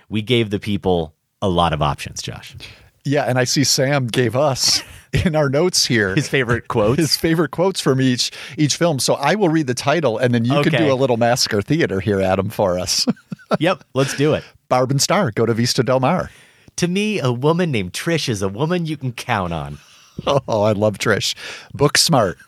We 0.08 0.22
gave 0.22 0.50
the 0.50 0.58
people 0.58 1.14
a 1.40 1.48
lot 1.48 1.72
of 1.72 1.82
options, 1.82 2.20
Josh. 2.20 2.56
Yeah, 3.04 3.24
and 3.24 3.38
I 3.38 3.44
see 3.44 3.64
Sam 3.64 4.06
gave 4.06 4.36
us 4.36 4.82
in 5.24 5.34
our 5.34 5.48
notes 5.48 5.86
here 5.86 6.14
his 6.14 6.28
favorite 6.28 6.68
quotes. 6.68 6.98
His 6.98 7.16
favorite 7.16 7.50
quotes 7.50 7.80
from 7.80 8.00
each 8.00 8.30
each 8.58 8.76
film. 8.76 8.98
So 8.98 9.14
I 9.14 9.34
will 9.34 9.48
read 9.48 9.66
the 9.66 9.74
title, 9.74 10.18
and 10.18 10.34
then 10.34 10.44
you 10.44 10.62
can 10.62 10.72
do 10.72 10.92
a 10.92 10.94
little 10.94 11.16
massacre 11.16 11.62
theater 11.62 12.00
here, 12.00 12.20
Adam, 12.20 12.50
for 12.50 12.78
us. 12.78 13.06
yep, 13.58 13.84
let's 13.94 14.16
do 14.16 14.34
it. 14.34 14.44
Barb 14.68 14.90
and 14.90 15.02
Star, 15.02 15.30
go 15.30 15.46
to 15.46 15.54
Vista 15.54 15.82
Del 15.82 16.00
Mar. 16.00 16.30
To 16.76 16.88
me, 16.88 17.18
a 17.18 17.32
woman 17.32 17.70
named 17.70 17.92
Trish 17.92 18.28
is 18.28 18.42
a 18.42 18.48
woman 18.48 18.86
you 18.86 18.96
can 18.96 19.12
count 19.12 19.52
on. 19.52 19.78
Oh, 20.26 20.62
I 20.62 20.72
love 20.72 20.98
Trish. 20.98 21.34
Book 21.72 21.96
smart. 21.96 22.38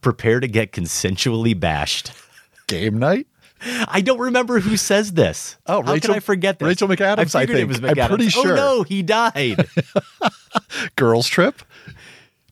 Prepare 0.00 0.40
to 0.40 0.48
get 0.48 0.72
consensually 0.72 1.58
bashed. 1.58 2.12
Game 2.66 2.98
night. 2.98 3.26
I 3.88 4.00
don't 4.00 4.18
remember 4.18 4.60
who 4.60 4.76
says 4.76 5.12
this. 5.14 5.56
Oh, 5.66 5.82
How 5.82 5.98
can 5.98 6.10
I 6.12 6.20
forget 6.20 6.58
this? 6.58 6.66
Rachel 6.66 6.88
McAdams, 6.88 7.34
I 7.34 7.42
it 7.42 7.48
think. 7.48 7.68
was 7.68 7.82
I'm 7.82 8.08
pretty 8.08 8.28
sure. 8.28 8.52
Oh 8.52 8.56
no, 8.56 8.82
he 8.82 9.02
died. 9.02 9.66
Girls 10.96 11.26
Trip. 11.26 11.62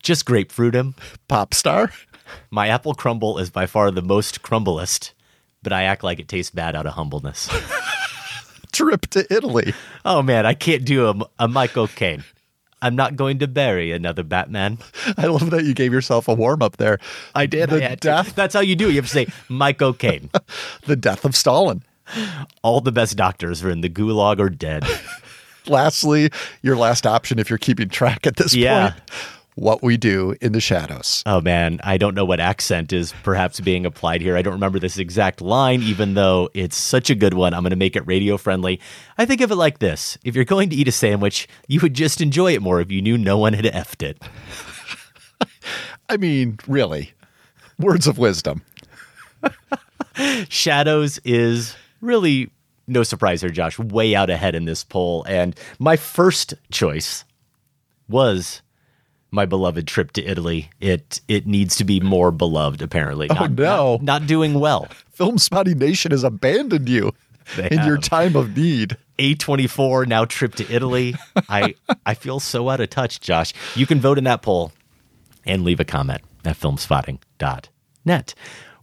Just 0.01 0.25
grapefruit 0.25 0.75
him. 0.75 0.95
Pop 1.27 1.53
Star. 1.53 1.91
My 2.51 2.67
apple 2.67 2.93
crumble 2.93 3.37
is 3.37 3.49
by 3.49 3.65
far 3.65 3.91
the 3.91 4.01
most 4.01 4.41
crumblest, 4.41 5.13
but 5.63 5.71
I 5.73 5.83
act 5.83 6.03
like 6.03 6.19
it 6.19 6.27
tastes 6.27 6.51
bad 6.51 6.75
out 6.75 6.85
of 6.85 6.93
humbleness. 6.93 7.49
Trip 8.71 9.01
to 9.11 9.25
Italy. 9.33 9.73
oh 10.03 10.21
man, 10.21 10.45
I 10.45 10.53
can't 10.53 10.83
do 10.83 11.07
a, 11.09 11.15
a 11.39 11.47
Michael 11.47 11.87
Caine. 11.87 12.23
I'm 12.81 12.95
not 12.95 13.15
going 13.15 13.39
to 13.39 13.47
bury 13.47 13.91
another 13.91 14.23
Batman. 14.23 14.77
I 15.17 15.25
love 15.27 15.49
that 15.51 15.63
you 15.63 15.73
gave 15.73 15.91
yourself 15.93 16.27
a 16.27 16.33
warm 16.33 16.61
up 16.61 16.77
there. 16.77 16.99
I 17.33 17.45
did. 17.45 17.69
The 17.69 17.77
I 17.77 17.89
had 17.89 18.01
to. 18.01 18.07
death, 18.07 18.35
That's 18.35 18.53
how 18.53 18.59
you 18.59 18.75
do. 18.75 18.87
it. 18.87 18.91
You 18.91 18.95
have 18.97 19.05
to 19.05 19.11
say 19.11 19.27
Mike 19.49 19.81
O'Kane. 19.81 20.29
the 20.85 20.95
death 20.95 21.25
of 21.25 21.35
Stalin. 21.35 21.83
All 22.61 22.81
the 22.81 22.91
best 22.91 23.17
doctors 23.17 23.63
are 23.63 23.69
in 23.71 23.81
the 23.81 23.89
gulag 23.89 24.39
or 24.39 24.49
dead. 24.49 24.83
Lastly, 25.67 26.29
your 26.61 26.75
last 26.77 27.07
option 27.07 27.39
if 27.39 27.49
you're 27.49 27.57
keeping 27.57 27.89
track 27.89 28.27
at 28.27 28.35
this 28.35 28.53
Yeah. 28.53 28.91
point. 28.91 29.01
What 29.55 29.81
we 29.81 29.95
do 29.95 30.35
in 30.41 30.51
the 30.51 30.59
shadows. 30.59 31.23
Oh 31.25 31.39
man, 31.39 31.79
I 31.81 31.97
don't 31.97 32.13
know 32.13 32.25
what 32.25 32.41
accent 32.41 32.91
is 32.91 33.13
perhaps 33.23 33.61
being 33.61 33.85
applied 33.85 34.21
here. 34.21 34.35
I 34.35 34.41
don't 34.41 34.53
remember 34.53 34.79
this 34.79 34.97
exact 34.97 35.39
line, 35.39 35.81
even 35.81 36.13
though 36.13 36.49
it's 36.53 36.75
such 36.75 37.09
a 37.09 37.15
good 37.15 37.33
one. 37.33 37.53
I'm 37.53 37.63
going 37.63 37.69
to 37.69 37.77
make 37.77 37.95
it 37.95 38.05
radio 38.05 38.35
friendly. 38.35 38.81
I 39.17 39.25
think 39.25 39.39
of 39.39 39.51
it 39.51 39.55
like 39.55 39.79
this 39.79 40.17
if 40.25 40.35
you're 40.35 40.43
going 40.43 40.69
to 40.71 40.75
eat 40.75 40.89
a 40.89 40.91
sandwich, 40.91 41.47
you 41.67 41.79
would 41.79 41.93
just 41.93 42.19
enjoy 42.19 42.53
it 42.53 42.61
more 42.61 42.81
if 42.81 42.91
you 42.91 43.01
knew 43.01 43.17
no 43.17 43.37
one 43.37 43.53
had 43.53 43.63
effed 43.65 44.03
it. 44.03 44.21
I 46.09 46.17
mean, 46.17 46.59
really. 46.67 47.13
Words 47.79 48.07
of 48.07 48.17
wisdom. 48.17 48.61
Shadows 50.49 51.19
is 51.23 51.75
really 52.01 52.51
no 52.87 53.03
surprise 53.03 53.41
here, 53.41 53.49
Josh, 53.49 53.79
way 53.79 54.15
out 54.15 54.29
ahead 54.29 54.55
in 54.55 54.65
this 54.65 54.83
poll. 54.83 55.23
And 55.27 55.57
my 55.79 55.95
first 55.95 56.53
choice 56.71 57.25
was 58.07 58.61
my 59.31 59.45
beloved 59.45 59.87
trip 59.87 60.11
to 60.13 60.23
Italy. 60.23 60.69
It 60.79 61.21
it 61.27 61.45
needs 61.47 61.75
to 61.77 61.83
be 61.83 61.99
more 61.99 62.31
beloved, 62.31 62.81
apparently. 62.81 63.27
Oh, 63.29 63.33
Not- 63.33 63.51
no. 63.51 63.93
Not, 63.93 64.01
not 64.01 64.27
doing 64.27 64.59
well. 64.59 64.87
Filmspotting 65.17 65.77
Nation 65.77 66.11
has 66.11 66.23
abandoned 66.23 66.89
you 66.89 67.11
They 67.55 67.69
in 67.69 67.85
your 67.85 67.97
time 67.97 68.35
of 68.35 68.55
need. 68.57 68.97
A24 69.17 70.07
now 70.07 70.25
trip 70.25 70.55
to 70.55 70.69
Italy. 70.73 71.15
I 71.47 71.75
I 72.05 72.15
feel 72.15 72.39
so 72.41 72.69
out 72.69 72.81
of 72.81 72.89
touch, 72.89 73.21
Josh. 73.21 73.53
You 73.75 73.85
can 73.85 74.01
vote 74.01 74.17
in 74.17 74.25
that 74.25 74.41
poll 74.41 74.73
and 75.45 75.63
leave 75.63 75.79
a 75.79 75.85
comment 75.85 76.21
at 76.43 76.57
filmspotting.net. 76.59 78.35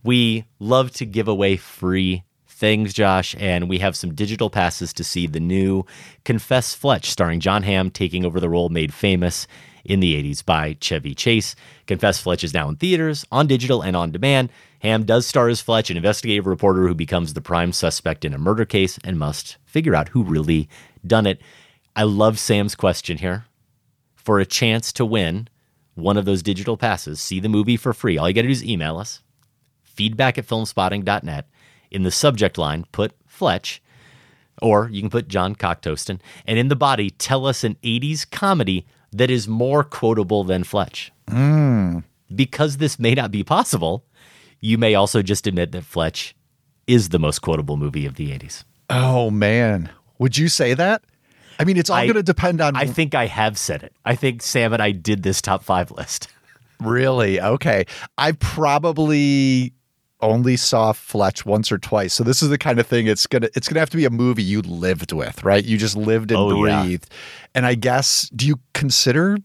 We 0.03 0.45
love 0.59 0.90
to 0.93 1.05
give 1.07 1.28
away 1.28 1.57
free 1.57 2.24
things, 2.49 2.93
Josh, 2.95 3.34
and 3.38 3.68
we 3.68 3.78
have 3.80 3.97
some 3.97 4.14
digital 4.14 4.49
passes 4.49 4.93
to 4.95 5.05
see 5.05 5.26
the 5.26 5.40
new 5.40 5.84
Confess 6.24 6.74
Fletch 6.74 7.11
starring 7.11 7.40
Jon 7.40 7.62
Hamm 7.62 7.90
taking 7.90 8.24
over 8.24 8.40
the 8.40 8.49
role 8.49 8.68
made 8.68 8.95
famous 8.95 9.47
in 9.84 10.00
the 10.00 10.14
80s 10.14 10.44
by 10.44 10.76
Chevy 10.80 11.14
Chase. 11.14 11.54
Confess 11.86 12.20
Fletch 12.20 12.44
is 12.44 12.54
now 12.54 12.68
in 12.68 12.76
theaters, 12.76 13.24
on 13.32 13.46
digital, 13.46 13.82
and 13.82 13.96
on 13.96 14.10
demand. 14.10 14.50
Hamm 14.80 15.04
does 15.04 15.26
star 15.26 15.48
as 15.48 15.60
Fletch, 15.60 15.90
an 15.90 15.96
investigative 15.96 16.46
reporter 16.46 16.86
who 16.86 16.94
becomes 16.94 17.34
the 17.34 17.40
prime 17.40 17.72
suspect 17.72 18.24
in 18.24 18.34
a 18.34 18.38
murder 18.38 18.64
case 18.64 18.98
and 19.04 19.18
must 19.18 19.56
figure 19.64 19.94
out 19.94 20.08
who 20.08 20.22
really 20.22 20.68
done 21.06 21.26
it. 21.26 21.40
I 21.94 22.04
love 22.04 22.38
Sam's 22.38 22.74
question 22.74 23.18
here. 23.18 23.44
For 24.14 24.38
a 24.38 24.46
chance 24.46 24.92
to 24.94 25.04
win 25.04 25.48
one 25.94 26.16
of 26.16 26.24
those 26.24 26.42
digital 26.42 26.76
passes, 26.76 27.20
see 27.20 27.40
the 27.40 27.48
movie 27.48 27.76
for 27.76 27.92
free. 27.92 28.16
All 28.16 28.28
you 28.28 28.34
got 28.34 28.42
to 28.42 28.48
do 28.48 28.52
is 28.52 28.64
email 28.64 28.98
us, 28.98 29.22
feedback 29.82 30.38
at 30.38 30.46
filmspotting.net. 30.46 31.48
In 31.90 32.04
the 32.04 32.10
subject 32.10 32.56
line, 32.56 32.86
put 32.92 33.12
Fletch, 33.26 33.82
or 34.62 34.88
you 34.90 35.02
can 35.02 35.10
put 35.10 35.28
John 35.28 35.54
Cocktoaston, 35.54 36.20
and 36.46 36.58
in 36.58 36.68
the 36.68 36.76
body, 36.76 37.10
tell 37.10 37.44
us 37.46 37.64
an 37.64 37.76
80s 37.82 38.30
comedy 38.30 38.86
that 39.12 39.30
is 39.30 39.46
more 39.46 39.84
quotable 39.84 40.44
than 40.44 40.64
Fletch. 40.64 41.12
Mm. 41.28 42.04
Because 42.34 42.78
this 42.78 42.98
may 42.98 43.14
not 43.14 43.30
be 43.30 43.44
possible, 43.44 44.04
you 44.60 44.78
may 44.78 44.94
also 44.94 45.22
just 45.22 45.46
admit 45.46 45.72
that 45.72 45.84
Fletch 45.84 46.34
is 46.86 47.10
the 47.10 47.18
most 47.18 47.40
quotable 47.40 47.76
movie 47.76 48.06
of 48.06 48.14
the 48.14 48.30
80s. 48.30 48.64
Oh, 48.90 49.30
man. 49.30 49.90
Would 50.18 50.36
you 50.36 50.48
say 50.48 50.74
that? 50.74 51.02
I 51.58 51.64
mean, 51.64 51.76
it's 51.76 51.90
all 51.90 52.02
going 52.02 52.14
to 52.14 52.22
depend 52.22 52.60
on. 52.60 52.76
I 52.76 52.86
think 52.86 53.14
I 53.14 53.26
have 53.26 53.58
said 53.58 53.82
it. 53.82 53.92
I 54.04 54.14
think 54.14 54.42
Sam 54.42 54.72
and 54.72 54.82
I 54.82 54.92
did 54.92 55.22
this 55.22 55.40
top 55.42 55.62
five 55.62 55.90
list. 55.90 56.28
Really? 56.80 57.40
Okay. 57.40 57.84
I 58.18 58.32
probably 58.32 59.74
only 60.22 60.56
saw 60.56 60.92
Fletch 60.92 61.44
once 61.44 61.70
or 61.72 61.78
twice. 61.78 62.14
So 62.14 62.24
this 62.24 62.42
is 62.42 62.48
the 62.48 62.58
kind 62.58 62.78
of 62.78 62.86
thing 62.86 63.06
it's 63.06 63.26
gonna 63.26 63.48
it's 63.54 63.68
gonna 63.68 63.80
have 63.80 63.90
to 63.90 63.96
be 63.96 64.04
a 64.04 64.10
movie 64.10 64.42
you 64.42 64.62
lived 64.62 65.12
with, 65.12 65.42
right? 65.44 65.64
You 65.64 65.76
just 65.76 65.96
lived 65.96 66.30
and 66.30 66.38
Oh, 66.40 66.64
yeah. 66.64 66.82
breathed. 66.84 67.10
And 67.54 67.66
I 67.66 67.74
guess 67.74 68.30
do 68.34 68.46
you 68.46 68.60
consider 68.72 69.36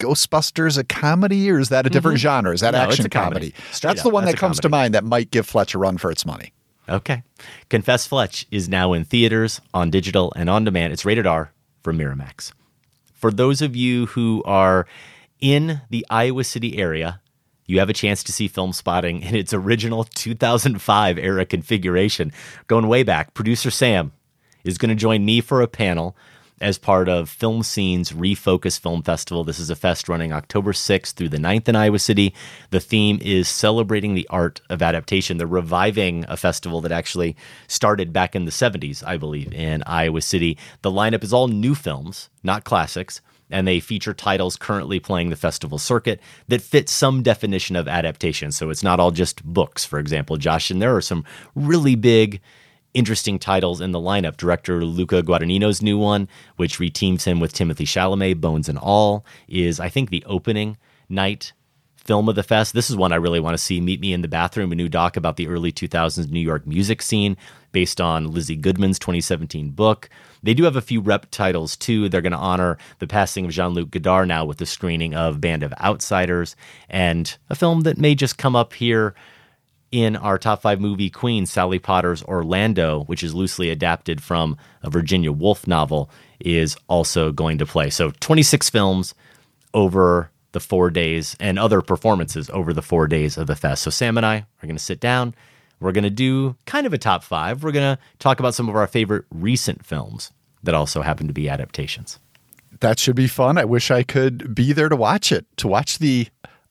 Ghostbusters 0.00 0.76
a 0.76 0.84
comedy 0.84 1.48
or 1.50 1.58
is 1.60 1.68
that 1.68 1.86
a 1.86 1.90
different 1.90 2.18
Mhm. 2.18 2.22
genre? 2.22 2.52
Is 2.52 2.60
that 2.60 2.72
No, 2.72 2.82
it's 2.82 2.92
action 2.94 3.06
a 3.06 3.08
comedy. 3.08 3.52
comedy? 3.52 3.54
That's 3.80 4.00
up, 4.00 4.02
the 4.04 4.10
one 4.10 4.24
that's 4.24 4.32
that 4.34 4.38
a 4.38 4.40
comes 4.40 4.60
to 4.60 4.68
mind 4.68 4.92
that 4.94 5.04
might 5.04 5.30
give 5.30 5.46
Fletch 5.46 5.72
a 5.74 5.78
run 5.78 5.98
for 5.98 6.10
its 6.10 6.26
money. 6.26 6.52
Okay. 6.88 7.22
Confess 7.70 8.06
Fletch 8.06 8.44
is 8.50 8.68
now 8.68 8.92
in 8.92 9.04
theaters, 9.04 9.60
on 9.72 9.90
digital, 9.90 10.32
and 10.36 10.50
on 10.50 10.64
demand. 10.64 10.92
It's 10.92 11.04
rated 11.04 11.26
R 11.26 11.52
for 11.82 11.92
Miramax. 11.94 12.52
For 13.14 13.30
those 13.30 13.62
of 13.62 13.74
you 13.76 14.06
who 14.06 14.42
are 14.44 14.86
in 15.40 15.80
the 15.90 16.04
Iowa 16.10 16.44
City 16.44 16.76
area, 16.76 17.20
you 17.66 17.78
have 17.78 17.90
a 17.90 17.94
chance 17.94 18.22
to 18.24 18.32
see 18.32 18.48
Filmspotting 18.48 19.24
in 19.24 19.34
its 19.34 19.54
original 19.54 20.04
2005 20.04 21.18
era 21.18 21.44
configuration. 21.44 22.32
Going 22.66 22.88
way 22.88 23.02
back, 23.02 23.34
producer 23.34 23.70
Sam 23.70 24.12
is 24.64 24.78
going 24.78 24.90
to 24.90 24.94
join 24.94 25.24
me 25.24 25.40
for 25.40 25.62
a 25.62 25.68
panel 25.68 26.16
as 26.60 26.78
part 26.78 27.08
of 27.08 27.28
Film 27.28 27.62
Scene's 27.62 28.12
Refocus 28.12 28.78
Film 28.78 29.02
Festival. 29.02 29.44
This 29.44 29.58
is 29.58 29.70
a 29.70 29.76
fest 29.76 30.08
running 30.08 30.32
October 30.32 30.72
6th 30.72 31.12
through 31.12 31.28
the 31.30 31.38
9th 31.38 31.68
in 31.68 31.76
Iowa 31.76 31.98
City. 31.98 32.32
The 32.70 32.80
theme 32.80 33.18
is 33.20 33.48
celebrating 33.48 34.14
the 34.14 34.26
art 34.30 34.60
of 34.70 34.80
adaptation. 34.80 35.36
They're 35.36 35.46
reviving 35.46 36.24
a 36.28 36.36
festival 36.36 36.80
that 36.82 36.92
actually 36.92 37.36
started 37.66 38.12
back 38.12 38.36
in 38.36 38.44
the 38.44 38.50
70s, 38.50 39.04
I 39.04 39.16
believe, 39.16 39.52
in 39.52 39.82
Iowa 39.84 40.20
City. 40.20 40.56
The 40.82 40.92
lineup 40.92 41.24
is 41.24 41.32
all 41.32 41.48
new 41.48 41.74
films, 41.74 42.30
not 42.42 42.64
classics 42.64 43.20
and 43.50 43.66
they 43.66 43.80
feature 43.80 44.14
titles 44.14 44.56
currently 44.56 44.98
playing 44.98 45.30
the 45.30 45.36
festival 45.36 45.78
circuit 45.78 46.20
that 46.48 46.62
fit 46.62 46.88
some 46.88 47.22
definition 47.22 47.76
of 47.76 47.88
adaptation. 47.88 48.50
So 48.52 48.70
it's 48.70 48.82
not 48.82 49.00
all 49.00 49.10
just 49.10 49.44
books, 49.44 49.84
for 49.84 49.98
example, 49.98 50.36
Josh. 50.36 50.70
And 50.70 50.80
there 50.80 50.96
are 50.96 51.02
some 51.02 51.24
really 51.54 51.94
big, 51.94 52.40
interesting 52.94 53.38
titles 53.38 53.80
in 53.80 53.92
the 53.92 54.00
lineup. 54.00 54.36
Director 54.36 54.84
Luca 54.84 55.22
Guadagnino's 55.22 55.82
new 55.82 55.98
one, 55.98 56.28
which 56.56 56.78
reteams 56.78 57.24
him 57.24 57.40
with 57.40 57.52
Timothée 57.52 57.86
Chalamet, 57.86 58.40
Bones 58.40 58.68
and 58.68 58.78
All, 58.78 59.24
is, 59.48 59.78
I 59.80 59.88
think, 59.88 60.10
the 60.10 60.24
opening 60.26 60.76
night 61.08 61.52
film 62.04 62.28
of 62.28 62.34
the 62.34 62.42
fest. 62.42 62.74
This 62.74 62.90
is 62.90 62.96
one 62.96 63.12
I 63.12 63.16
really 63.16 63.40
want 63.40 63.54
to 63.54 63.62
see. 63.62 63.80
Meet 63.80 64.00
Me 64.00 64.12
in 64.12 64.22
the 64.22 64.28
Bathroom, 64.28 64.72
a 64.72 64.74
new 64.74 64.88
doc 64.88 65.16
about 65.16 65.36
the 65.36 65.48
early 65.48 65.72
2000s 65.72 66.30
New 66.30 66.40
York 66.40 66.66
music 66.66 67.02
scene 67.02 67.36
based 67.72 68.00
on 68.00 68.30
Lizzie 68.30 68.56
Goodman's 68.56 68.98
2017 68.98 69.70
book. 69.70 70.08
They 70.42 70.54
do 70.54 70.64
have 70.64 70.76
a 70.76 70.82
few 70.82 71.00
rep 71.00 71.30
titles 71.30 71.76
too. 71.76 72.08
They're 72.08 72.20
going 72.20 72.32
to 72.32 72.38
honor 72.38 72.78
the 72.98 73.06
passing 73.06 73.46
of 73.46 73.50
Jean 73.50 73.72
Luc 73.72 73.90
Godard 73.90 74.28
now 74.28 74.44
with 74.44 74.58
the 74.58 74.66
screening 74.66 75.14
of 75.14 75.40
Band 75.40 75.62
of 75.62 75.72
Outsiders 75.80 76.56
and 76.88 77.36
a 77.48 77.54
film 77.54 77.80
that 77.82 77.98
may 77.98 78.14
just 78.14 78.38
come 78.38 78.54
up 78.54 78.74
here 78.74 79.14
in 79.90 80.16
our 80.16 80.38
top 80.38 80.60
five 80.60 80.80
movie 80.80 81.08
queen, 81.08 81.46
Sally 81.46 81.78
Potter's 81.78 82.22
Orlando, 82.24 83.04
which 83.04 83.22
is 83.22 83.32
loosely 83.32 83.70
adapted 83.70 84.20
from 84.20 84.56
a 84.82 84.90
Virginia 84.90 85.30
Woolf 85.30 85.68
novel, 85.68 86.10
is 86.40 86.76
also 86.88 87.30
going 87.30 87.58
to 87.58 87.66
play. 87.66 87.90
So 87.90 88.10
26 88.18 88.70
films 88.70 89.14
over 89.72 90.30
the 90.54 90.60
four 90.60 90.88
days 90.88 91.36
and 91.38 91.58
other 91.58 91.82
performances 91.82 92.48
over 92.50 92.72
the 92.72 92.80
four 92.82 93.06
days 93.06 93.36
of 93.36 93.46
the 93.46 93.54
fest. 93.54 93.82
So 93.82 93.90
Sam 93.90 94.16
and 94.16 94.24
I 94.24 94.36
are 94.38 94.66
going 94.66 94.76
to 94.76 94.82
sit 94.82 94.98
down. 95.00 95.34
We're 95.80 95.92
going 95.92 96.04
to 96.04 96.10
do 96.10 96.56
kind 96.64 96.86
of 96.86 96.94
a 96.94 96.98
top 96.98 97.22
five. 97.22 97.62
We're 97.62 97.72
going 97.72 97.96
to 97.96 98.02
talk 98.18 98.40
about 98.40 98.54
some 98.54 98.68
of 98.70 98.74
our 98.76 98.86
favorite 98.86 99.26
recent 99.30 99.84
films 99.84 100.32
that 100.62 100.74
also 100.74 101.02
happen 101.02 101.26
to 101.26 101.34
be 101.34 101.48
adaptations. 101.48 102.18
That 102.80 102.98
should 102.98 103.16
be 103.16 103.26
fun. 103.28 103.58
I 103.58 103.64
wish 103.66 103.90
I 103.90 104.02
could 104.02 104.54
be 104.54 104.72
there 104.72 104.88
to 104.88 104.96
watch 104.96 105.30
it, 105.30 105.44
to 105.58 105.68
watch 105.68 105.98
the 105.98 106.28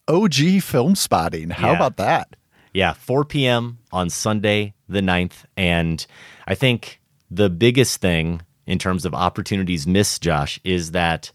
OG 0.08 0.62
filmspotting. 0.64 1.52
How 1.52 1.70
Yeah. 1.72 1.76
about 1.76 1.98
that? 1.98 2.36
Yeah, 2.74 2.94
4 2.94 3.24
p.m. 3.26 3.78
on 3.92 4.10
Sunday, 4.10 4.74
the 4.90 5.02
9th. 5.02 5.46
And 5.56 6.06
I 6.48 6.56
think 6.56 7.00
the 7.30 7.50
biggest 7.50 8.02
thing 8.02 8.42
in 8.66 8.80
terms 8.80 9.06
of 9.06 9.14
opportunities 9.14 9.86
missed, 9.86 10.22
Josh, 10.24 10.60
is 10.64 10.92
that 10.92 11.32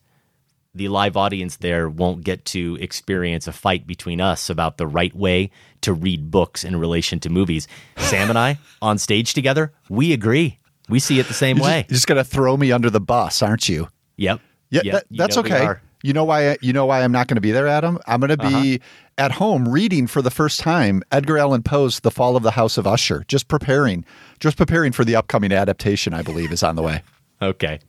the 0.78 0.88
live 0.88 1.16
audience 1.16 1.56
there 1.56 1.88
won't 1.88 2.24
get 2.24 2.44
to 2.46 2.76
experience 2.80 3.46
a 3.46 3.52
fight 3.52 3.86
between 3.86 4.20
us 4.20 4.48
about 4.48 4.78
the 4.78 4.86
right 4.86 5.14
way 5.14 5.50
to 5.82 5.92
read 5.92 6.30
books 6.30 6.64
in 6.64 6.76
relation 6.76 7.20
to 7.20 7.28
movies. 7.30 7.68
Sam 7.98 8.30
and 8.30 8.38
I 8.38 8.58
on 8.80 8.96
stage 8.98 9.34
together, 9.34 9.72
we 9.90 10.12
agree. 10.12 10.58
We 10.88 10.98
see 11.00 11.18
it 11.20 11.28
the 11.28 11.34
same 11.34 11.58
You're 11.58 11.66
way. 11.66 11.80
Just, 11.82 11.90
you're 11.90 11.94
just 11.96 12.06
going 12.06 12.16
to 12.16 12.24
throw 12.24 12.56
me 12.56 12.72
under 12.72 12.88
the 12.88 13.00
bus, 13.00 13.42
aren't 13.42 13.68
you? 13.68 13.88
Yep. 14.16 14.40
Yeah, 14.70 14.80
Yep. 14.84 14.92
that, 14.94 15.04
You 15.10 15.18
that's 15.18 15.36
know 15.36 15.40
okay. 15.42 15.74
You 16.02 16.12
know 16.12 16.24
why? 16.24 16.56
You 16.62 16.72
know 16.72 16.86
why 16.86 17.02
I'm 17.02 17.10
not 17.12 17.26
going 17.26 17.34
to 17.36 17.40
be 17.40 17.50
there, 17.50 17.66
Adam. 17.66 17.98
I'm 18.06 18.20
going 18.20 18.30
to 18.30 18.36
be 18.36 18.76
Uh-huh. 18.76 19.24
at 19.24 19.32
home 19.32 19.68
reading 19.68 20.06
for 20.06 20.22
the 20.22 20.30
first 20.30 20.60
time 20.60 21.02
Edgar 21.10 21.36
Allan 21.38 21.62
Poe's 21.64 21.98
*The 22.00 22.10
Fall 22.12 22.36
of 22.36 22.44
the 22.44 22.52
House 22.52 22.78
of 22.78 22.86
Usher*. 22.86 23.24
Just 23.26 23.48
preparing, 23.48 24.04
just 24.38 24.56
preparing 24.56 24.92
for 24.92 25.04
the 25.04 25.16
upcoming 25.16 25.50
adaptation. 25.52 26.14
I 26.14 26.22
believe 26.22 26.52
is 26.52 26.62
on 26.62 26.76
the 26.76 26.82
way. 26.82 27.02
Okay. 27.42 27.80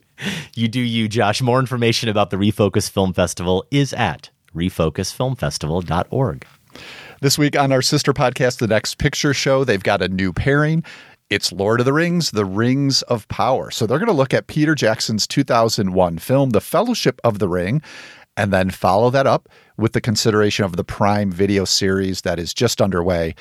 You 0.56 0.68
do 0.68 0.82
you, 0.82 1.08
Josh. 1.08 1.42
More 1.42 1.60
information 1.60 2.10
about 2.10 2.30
the 2.30 2.38
Refocus 2.38 2.90
Film 2.90 3.14
Festival 3.14 3.66
is 3.72 3.94
at 3.94 4.30
refocusfilmfestival.org. 4.56 6.46
This 7.22 7.38
week 7.38 7.58
on 7.58 7.72
our 7.72 7.82
sister 7.82 8.14
podcast, 8.14 8.60
The 8.60 8.68
Next 8.68 8.98
Picture 8.98 9.34
Show, 9.34 9.64
they've 9.64 9.84
got 9.84 10.02
a 10.02 10.08
new 10.08 10.32
pairing. 10.34 10.84
It's 11.30 11.52
Lord 11.52 11.80
of 11.80 11.86
the 11.86 11.94
Rings, 11.94 12.32
The 12.32 12.46
Rings 12.46 13.02
of 13.04 13.28
Power. 13.28 13.72
So 13.72 13.86
they're 13.86 14.00
going 14.00 14.08
to 14.08 14.14
look 14.14 14.34
at 14.34 14.48
Peter 14.48 14.74
Jackson's 14.74 15.28
2001 15.28 16.18
film, 16.18 16.52
The 16.52 16.62
Fellowship 16.62 17.22
of 17.24 17.40
the 17.40 17.48
Ring, 17.48 17.82
and 18.36 18.52
then 18.52 18.70
follow 18.70 19.10
that 19.10 19.28
up 19.28 19.50
with 19.78 19.94
the 19.94 20.02
consideration 20.02 20.66
of 20.66 20.76
the 20.76 20.84
Prime 20.84 21.32
video 21.32 21.66
series 21.66 22.22
that 22.22 22.40
is 22.40 22.54
just 22.54 22.82
underway. 22.82 23.36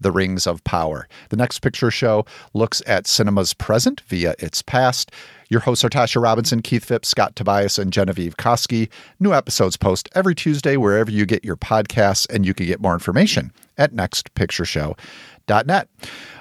The 0.00 0.12
Rings 0.12 0.46
of 0.46 0.62
Power. 0.64 1.08
The 1.30 1.36
next 1.36 1.60
picture 1.60 1.90
show 1.90 2.26
looks 2.52 2.82
at 2.86 3.06
cinema's 3.06 3.54
present 3.54 4.02
via 4.02 4.34
its 4.38 4.60
past. 4.60 5.12
Your 5.54 5.60
hosts 5.60 5.84
are 5.84 5.88
Tasha 5.88 6.20
Robinson, 6.20 6.62
Keith 6.62 6.84
Phipps, 6.84 7.06
Scott 7.06 7.36
Tobias, 7.36 7.78
and 7.78 7.92
Genevieve 7.92 8.36
Koski. 8.36 8.88
New 9.20 9.32
episodes 9.32 9.76
post 9.76 10.08
every 10.12 10.34
Tuesday 10.34 10.76
wherever 10.76 11.12
you 11.12 11.24
get 11.26 11.44
your 11.44 11.54
podcasts, 11.54 12.26
and 12.28 12.44
you 12.44 12.52
can 12.54 12.66
get 12.66 12.80
more 12.80 12.92
information 12.92 13.52
at 13.78 13.92
nextpictureshow.net. 13.94 15.88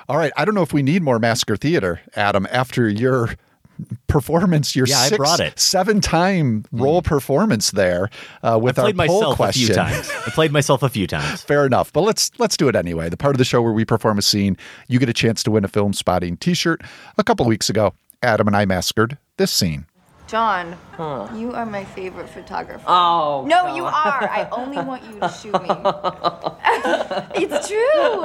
All 0.09 0.17
right, 0.17 0.31
I 0.35 0.45
don't 0.45 0.55
know 0.55 0.63
if 0.63 0.73
we 0.73 0.81
need 0.81 1.03
more 1.03 1.19
Massacre 1.19 1.55
Theater, 1.55 2.01
Adam, 2.15 2.47
after 2.49 2.89
your 2.89 3.35
performance, 4.07 4.75
your 4.75 4.87
Yeah, 4.87 4.97
I 4.99 5.07
six, 5.09 5.17
brought 5.17 5.39
it. 5.39 5.59
seven 5.59 6.01
time 6.01 6.65
role 6.71 7.03
performance 7.03 7.69
there 7.69 8.09
uh, 8.41 8.57
with 8.59 8.79
I 8.79 8.91
played 8.93 8.99
our 8.99 9.05
poll 9.07 9.19
myself 9.21 9.35
question. 9.35 9.63
a 9.63 9.65
few 9.67 9.75
times. 9.75 10.09
I 10.25 10.29
played 10.31 10.51
myself 10.51 10.81
a 10.81 10.89
few 10.89 11.05
times. 11.05 11.41
Fair 11.43 11.67
enough, 11.67 11.93
but 11.93 12.01
let's 12.01 12.31
let's 12.39 12.57
do 12.57 12.67
it 12.67 12.75
anyway. 12.75 13.09
The 13.09 13.17
part 13.17 13.35
of 13.35 13.37
the 13.37 13.45
show 13.45 13.61
where 13.61 13.73
we 13.73 13.85
perform 13.85 14.17
a 14.17 14.23
scene, 14.23 14.57
you 14.87 14.97
get 14.97 15.09
a 15.09 15.13
chance 15.13 15.43
to 15.43 15.51
win 15.51 15.63
a 15.63 15.67
filmspotting 15.67 16.39
T-shirt. 16.39 16.81
A 17.19 17.23
couple 17.23 17.45
weeks 17.45 17.69
ago, 17.69 17.93
Adam 18.23 18.47
and 18.47 18.55
I 18.55 18.65
massacred 18.65 19.17
this 19.37 19.51
scene. 19.51 19.85
John, 20.25 20.77
you 21.37 21.51
are 21.53 21.65
my 21.65 21.83
favorite 21.83 22.29
photographer. 22.29 22.85
Oh, 22.87 23.43
No, 23.45 23.63
God. 23.63 23.75
you 23.75 23.85
are. 23.85 24.23
I 24.23 24.47
only 24.51 24.77
want 24.77 25.03
you 25.03 25.19
to 25.19 25.27
shoot 25.29 25.51
me. 25.61 25.69
it's 27.35 27.67
true. 27.67 28.23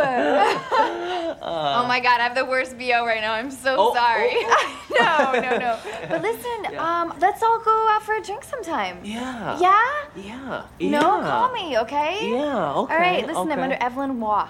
oh 1.42 1.84
my 1.86 2.00
God, 2.00 2.20
I 2.20 2.22
have 2.22 2.34
the 2.36 2.46
worst 2.46 2.78
BO 2.78 3.04
right 3.04 3.20
now. 3.20 3.34
I'm 3.34 3.50
so 3.50 3.76
Oh, 3.78 3.94
sorry. 3.94 4.32
no, 4.98 5.32
no, 5.38 5.58
no. 5.58 5.78
But 6.08 6.22
listen, 6.22 6.78
um, 6.78 7.12
let's 7.20 7.42
all 7.42 7.58
go 7.62 7.88
out 7.90 8.02
for 8.04 8.14
a 8.14 8.22
drink 8.22 8.44
sometime. 8.44 9.00
Yeah. 9.04 9.58
Yeah? 9.58 10.04
Yeah. 10.16 10.62
No, 10.80 11.18
yeah. 11.18 11.28
call 11.28 11.52
me, 11.52 11.78
okay? 11.80 12.30
Yeah, 12.30 12.72
okay, 12.74 12.94
All 12.94 13.00
right, 13.00 13.26
listen, 13.26 13.50
I'm 13.52 13.58
under 13.60 13.76
Evelyn 13.80 14.18
Waugh. 14.20 14.48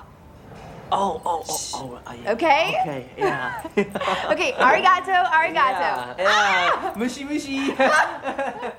Oh, 0.91 1.20
oh, 1.24 1.45
oh, 1.49 1.70
oh. 1.74 2.01
uh, 2.07 2.14
yeah. 2.22 2.32
Okay? 2.32 2.76
Okay, 2.82 3.11
yeah. 3.16 3.62
Okay, 4.30 4.53
arigato, 4.53 5.24
arigato. 5.26 6.18
Yeah. 6.18 6.95
Mushy, 6.97 7.24
mushy. 7.24 7.74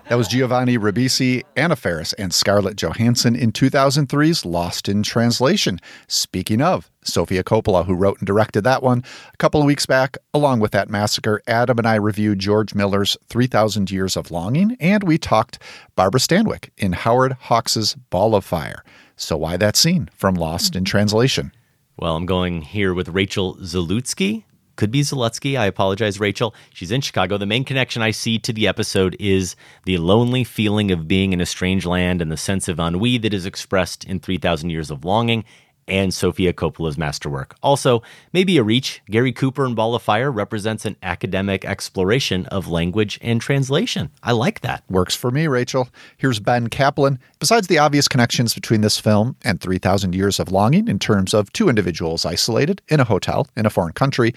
That 0.10 0.18
was 0.18 0.28
Giovanni 0.28 0.78
Ribisi, 0.78 1.43
Anna 1.55 1.76
Faris, 1.76 2.14
and 2.14 2.34
Scarlett 2.34 2.76
Johansson 2.76 3.36
in 3.36 3.51
2003's 3.51 4.43
Lost 4.43 4.89
in 4.89 5.03
Translation. 5.03 5.80
Speaking 6.07 6.62
of, 6.62 6.89
Sofia 7.03 7.43
Coppola, 7.43 7.86
who 7.86 7.93
wrote 7.93 8.18
and 8.18 8.26
directed 8.26 8.64
that 8.64 8.82
one, 8.82 9.03
a 9.32 9.38
couple 9.38 9.62
of 9.62 9.68
weeks 9.68 9.86
back, 9.86 10.18
along 10.34 10.62
with 10.62 10.72
that 10.72 10.89
massacre, 10.89 11.43
Adam 11.47 11.78
and 11.78 11.88
I 11.88 11.95
reviewed 11.95 12.39
George 12.39 12.74
Miller's 12.74 13.18
3,000 13.28 13.91
Years 13.91 14.18
of 14.18 14.32
Longing, 14.32 14.76
and 14.80 15.03
we 15.03 15.20
talked 15.20 15.60
Barbara 15.95 16.20
Stanwyck 16.20 16.70
in 16.78 16.93
Howard 16.93 17.34
Hawks's 17.34 17.93
Ball 18.10 18.34
of 18.34 18.43
Fire. 18.43 18.84
So 19.16 19.38
why 19.38 19.57
that 19.57 19.76
scene 19.76 20.10
from 20.16 20.34
Lost 20.36 20.76
in 20.76 20.86
Translation? 20.86 21.51
Well, 22.00 22.16
I'm 22.16 22.26
going 22.26 22.62
here 22.62 22.93
with 22.93 23.10
Rachel 23.10 23.58
Zalutsky. 23.58 24.45
Could 24.78 24.89
be 24.89 25.02
Zalutsky. 25.02 25.60
I 25.60 25.66
apologize, 25.66 26.18
Rachel. 26.18 26.56
She's 26.74 26.91
in 26.91 27.02
Chicago. 27.02 27.38
The 27.38 27.45
main 27.45 27.66
connection 27.66 28.02
I 28.02 28.12
see 28.12 28.39
to 28.39 28.54
the 28.54 28.70
episode 28.70 29.18
is 29.20 29.58
the 29.84 29.97
lonely 29.97 30.45
feeling 30.45 30.91
of 30.91 31.10
being 31.10 31.34
in 31.34 31.41
a 31.41 31.45
strange 31.45 31.86
land 31.86 32.22
and 32.22 32.32
the 32.32 32.38
sense 32.38 32.70
of 32.70 32.80
ennui 32.80 33.18
that 33.18 33.34
is 33.34 33.45
expressed 33.45 34.06
in 34.06 34.22
3,000 34.22 34.70
Years 34.70 34.89
of 34.89 35.04
Longing 35.04 35.43
and 35.90 36.14
Sofia 36.14 36.54
Coppola's 36.54 36.98
masterwork. 36.98 37.56
Also, 37.62 38.02
maybe 38.32 38.58
a 38.58 38.64
reach. 38.64 39.02
Gary 39.10 39.34
Cooper 39.34 39.66
in 39.66 39.76
Ball 39.76 39.96
of 39.96 40.02
Fire 40.02 40.32
represents 40.32 40.86
an 40.86 40.96
academic 41.04 41.66
exploration 41.66 42.46
of 42.48 42.68
language 42.68 43.20
and 43.22 43.42
translation. 43.42 44.12
I 44.24 44.32
like 44.32 44.62
that. 44.62 44.84
Works 44.90 45.16
for 45.16 45.32
me, 45.32 45.48
Rachel. 45.48 45.90
Here's 46.18 46.40
Ben 46.40 46.68
Kaplan. 46.68 47.20
Besides 47.40 47.68
the 47.68 47.80
obvious 47.80 48.08
connections 48.08 48.54
between 48.54 48.82
this 48.82 49.00
film 49.00 49.36
and 49.44 49.60
3,000 49.60 50.14
Years 50.14 50.40
of 50.40 50.52
Longing 50.52 50.88
in 50.88 51.00
terms 51.00 51.34
of 51.34 51.52
two 51.54 51.70
individuals 51.70 52.26
isolated 52.26 52.82
in 52.88 53.00
a 53.00 53.06
hotel 53.06 53.48
in 53.58 53.66
a 53.66 53.70
foreign 53.70 53.94
country, 53.94 54.34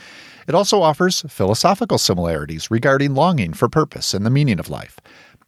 it 0.48 0.54
also 0.54 0.82
offers 0.82 1.22
philosophical 1.28 1.98
similarities 1.98 2.70
regarding 2.70 3.14
longing 3.14 3.52
for 3.52 3.68
purpose 3.68 4.14
and 4.14 4.26
the 4.26 4.30
meaning 4.30 4.58
of 4.58 4.70
life. 4.70 4.98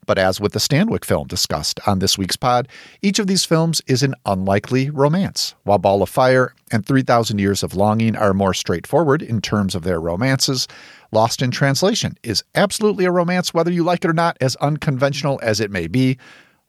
But 0.07 0.19
as 0.19 0.41
with 0.41 0.53
the 0.53 0.59
Stanwyck 0.59 1.05
film 1.05 1.27
discussed 1.27 1.81
on 1.87 1.99
this 1.99 2.19
week's 2.19 2.37
pod, 2.37 2.69
each 3.03 3.19
of 3.19 3.27
these 3.27 3.45
films 3.45 3.81
is 3.87 4.03
an 4.03 4.15
unlikely 4.27 4.91
romance. 4.91 5.55
While 5.65 5.79
Ball 5.79 6.03
of 6.03 6.09
Fire 6.09 6.55
and 6.71 6.85
3,000 6.85 7.39
Years 7.39 7.63
of 7.63 7.75
Longing 7.75 8.17
are 8.17 8.35
more 8.35 8.55
straightforward 8.55 9.23
in 9.23 9.41
terms 9.41 9.75
of 9.75 9.83
their 9.83 10.01
romances, 10.01 10.69
Lost 11.13 11.43
in 11.43 11.51
Translation 11.51 12.19
is 12.23 12.43
absolutely 12.55 13.05
a 13.05 13.11
romance, 13.11 13.55
whether 13.55 13.71
you 13.71 13.85
like 13.85 14.05
it 14.05 14.11
or 14.11 14.15
not, 14.15 14.37
as 14.41 14.57
unconventional 14.57 15.39
as 15.43 15.61
it 15.61 15.71
may 15.71 15.87
be. 15.87 16.19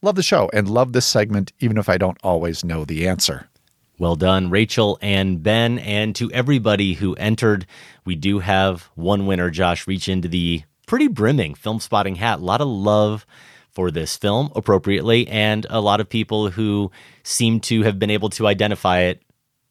Love 0.01 0.15
the 0.15 0.23
show 0.23 0.49
and 0.53 0.69
love 0.69 0.93
this 0.93 1.05
segment, 1.05 1.51
even 1.59 1.77
if 1.77 1.89
I 1.89 1.97
don't 1.97 2.17
always 2.23 2.63
know 2.63 2.85
the 2.85 3.07
answer. 3.07 3.49
Well 3.97 4.15
done, 4.15 4.49
Rachel 4.49 4.99
and 5.01 5.41
Ben. 5.41 5.79
And 5.79 6.15
to 6.17 6.29
everybody 6.31 6.93
who 6.93 7.15
entered, 7.15 7.65
we 8.03 8.15
do 8.15 8.39
have 8.39 8.89
one 8.95 9.25
winner, 9.25 9.49
Josh. 9.49 9.87
Reach 9.87 10.09
into 10.09 10.27
the 10.27 10.63
pretty 10.85 11.07
brimming 11.07 11.55
filmspotting 11.55 12.17
hat. 12.17 12.39
A 12.39 12.43
lot 12.43 12.61
of 12.61 12.67
love 12.67 13.25
for 13.71 13.91
this 13.91 14.15
film, 14.15 14.51
appropriately, 14.55 15.27
and 15.27 15.65
a 15.69 15.81
lot 15.81 15.99
of 15.99 16.07
people 16.07 16.49
who 16.49 16.91
seem 17.23 17.59
to 17.59 17.83
have 17.83 17.99
been 17.99 18.09
able 18.09 18.29
to 18.29 18.47
identify 18.47 19.01
it 19.01 19.21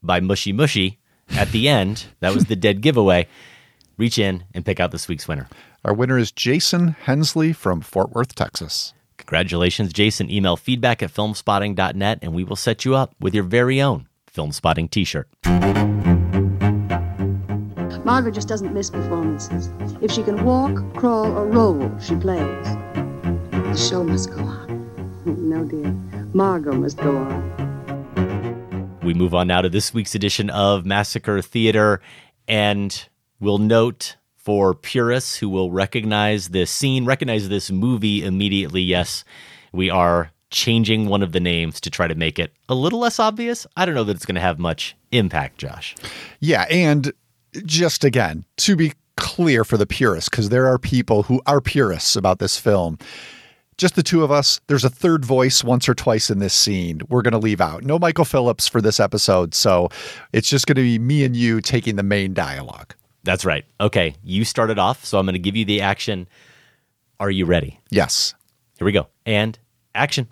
by 0.03 0.21
mushy 0.21 0.53
mushy 0.53 0.99
at 1.31 1.51
the 1.53 1.69
end. 1.69 2.07
That 2.21 2.35
was 2.35 2.47
the 2.47 2.57
dead 2.57 2.81
giveaway. 2.81 3.29
Reach 3.97 4.19
in 4.19 4.45
and 4.55 4.65
pick 4.65 4.81
out 4.81 4.91
this 4.91 5.09
week's 5.09 5.29
winner. 5.29 5.49
Our 5.85 5.93
winner 5.93 6.19
is 6.19 6.33
Jason 6.33 6.97
Hensley 7.03 7.53
from 7.53 7.81
Fort 7.81 8.11
Worth, 8.12 8.35
Texas. 8.35 8.95
Congratulations, 9.19 9.93
Jason. 9.93 10.31
Email 10.31 10.57
feedback 10.57 11.03
at 11.03 11.12
filmspotting.net 11.12 12.19
and 12.23 12.35
we 12.35 12.45
will 12.45 12.57
set 12.57 12.85
you 12.85 12.95
up 12.95 13.15
with 13.21 13.35
your 13.35 13.45
very 13.45 13.81
own 13.81 14.09
Filmspotting 14.35 14.91
t 14.91 15.05
shirt. 15.05 15.29
Margot 18.05 18.31
just 18.31 18.49
doesn't 18.49 18.75
miss 18.75 18.91
performances. 18.91 19.71
If 20.03 20.11
she 20.11 20.23
can 20.23 20.45
walk, 20.45 20.75
crawl, 20.95 21.27
or 21.27 21.47
roll, 21.47 21.91
she 21.99 22.15
plays. 22.17 22.67
The 23.51 23.77
show 23.77 24.05
must 24.05 24.31
go 24.31 24.43
on. 24.43 24.65
No, 25.25 25.65
dear. 25.65 25.91
Margot 26.35 26.75
must 26.75 26.99
go 26.99 27.17
on. 27.17 29.01
We 29.03 29.15
move 29.15 29.33
on 29.33 29.47
now 29.47 29.63
to 29.63 29.71
this 29.71 29.95
week's 29.95 30.15
edition 30.15 30.51
of 30.51 30.85
Massacre 30.85 31.41
Theater, 31.41 32.03
and 32.47 33.09
we'll 33.41 33.57
note 33.57 34.17
for 34.37 34.75
purists 34.75 35.37
who 35.37 35.49
will 35.49 35.71
recognize 35.71 36.49
this 36.51 36.71
scene, 36.71 37.07
recognize 37.07 37.49
this 37.49 37.71
movie 37.71 38.23
immediately, 38.23 38.83
yes, 38.83 39.25
we 39.73 39.89
are 39.89 40.31
changing 40.51 41.09
one 41.09 41.23
of 41.23 41.33
the 41.33 41.41
names 41.41 41.81
to 41.81 41.89
try 41.91 42.07
to 42.07 42.15
make 42.15 42.39
it 42.39 42.53
a 42.69 42.75
little 42.75 42.99
less 42.99 43.19
obvious. 43.19 43.67
I 43.79 43.87
don't 43.87 43.95
know 43.95 44.05
that 44.05 44.17
it's 44.17 44.27
going 44.27 44.35
to 44.35 44.41
have 44.43 44.59
much 44.59 44.95
impact, 45.11 45.57
Josh. 45.57 45.97
Yeah, 46.41 46.67
and 46.71 47.13
just 47.65 48.05
again, 48.05 48.45
to 48.59 48.77
be 48.77 48.93
clear 49.17 49.65
for 49.65 49.77
the 49.77 49.87
purists, 49.87 50.29
because 50.29 50.49
there 50.49 50.67
are 50.67 50.79
people 50.79 51.23
who 51.25 51.41
are 51.47 51.61
purists 51.61 52.17
about 52.17 52.39
this 52.39 52.59
film. 52.59 52.99
Just 53.77 53.97
the 53.97 54.03
two 54.05 54.23
of 54.23 54.31
us. 54.31 54.61
There's 54.69 54.85
a 54.85 54.91
third 54.91 55.25
voice 55.25 55.65
once 55.65 55.89
or 55.89 55.95
twice 55.95 56.31
in 56.31 56.39
this 56.39 56.55
scene. 56.55 57.01
We're 57.09 57.23
going 57.23 57.33
to 57.33 57.39
leave 57.39 57.61
out. 57.61 57.83
No 57.83 57.99
Michael 57.99 58.25
Phillips 58.25 58.69
for 58.69 58.81
this 58.81 59.01
episode. 59.01 59.53
So 59.53 59.89
it's 60.33 60.49
just 60.49 60.67
going 60.67 60.77
to 60.77 60.83
be 60.83 60.99
me 60.99 61.25
and 61.25 61.35
you 61.35 61.61
taking 61.61 61.97
the 61.97 62.05
main 62.05 62.35
dialogue. 62.35 62.95
That's 63.25 63.45
right. 63.45 63.65
Okay, 63.81 64.15
you 64.23 64.45
started 64.45 64.79
off, 64.79 65.05
so 65.05 65.19
I'm 65.19 65.27
going 65.27 65.33
to 65.33 65.41
give 65.41 65.57
you 65.57 65.65
the 65.65 65.81
action. 65.81 66.29
Are 67.19 67.31
you 67.31 67.47
ready? 67.47 67.81
Yes. 67.91 68.35
Here 68.79 68.85
we 68.85 68.93
go. 68.93 69.09
And 69.27 69.59
action. 69.95 70.29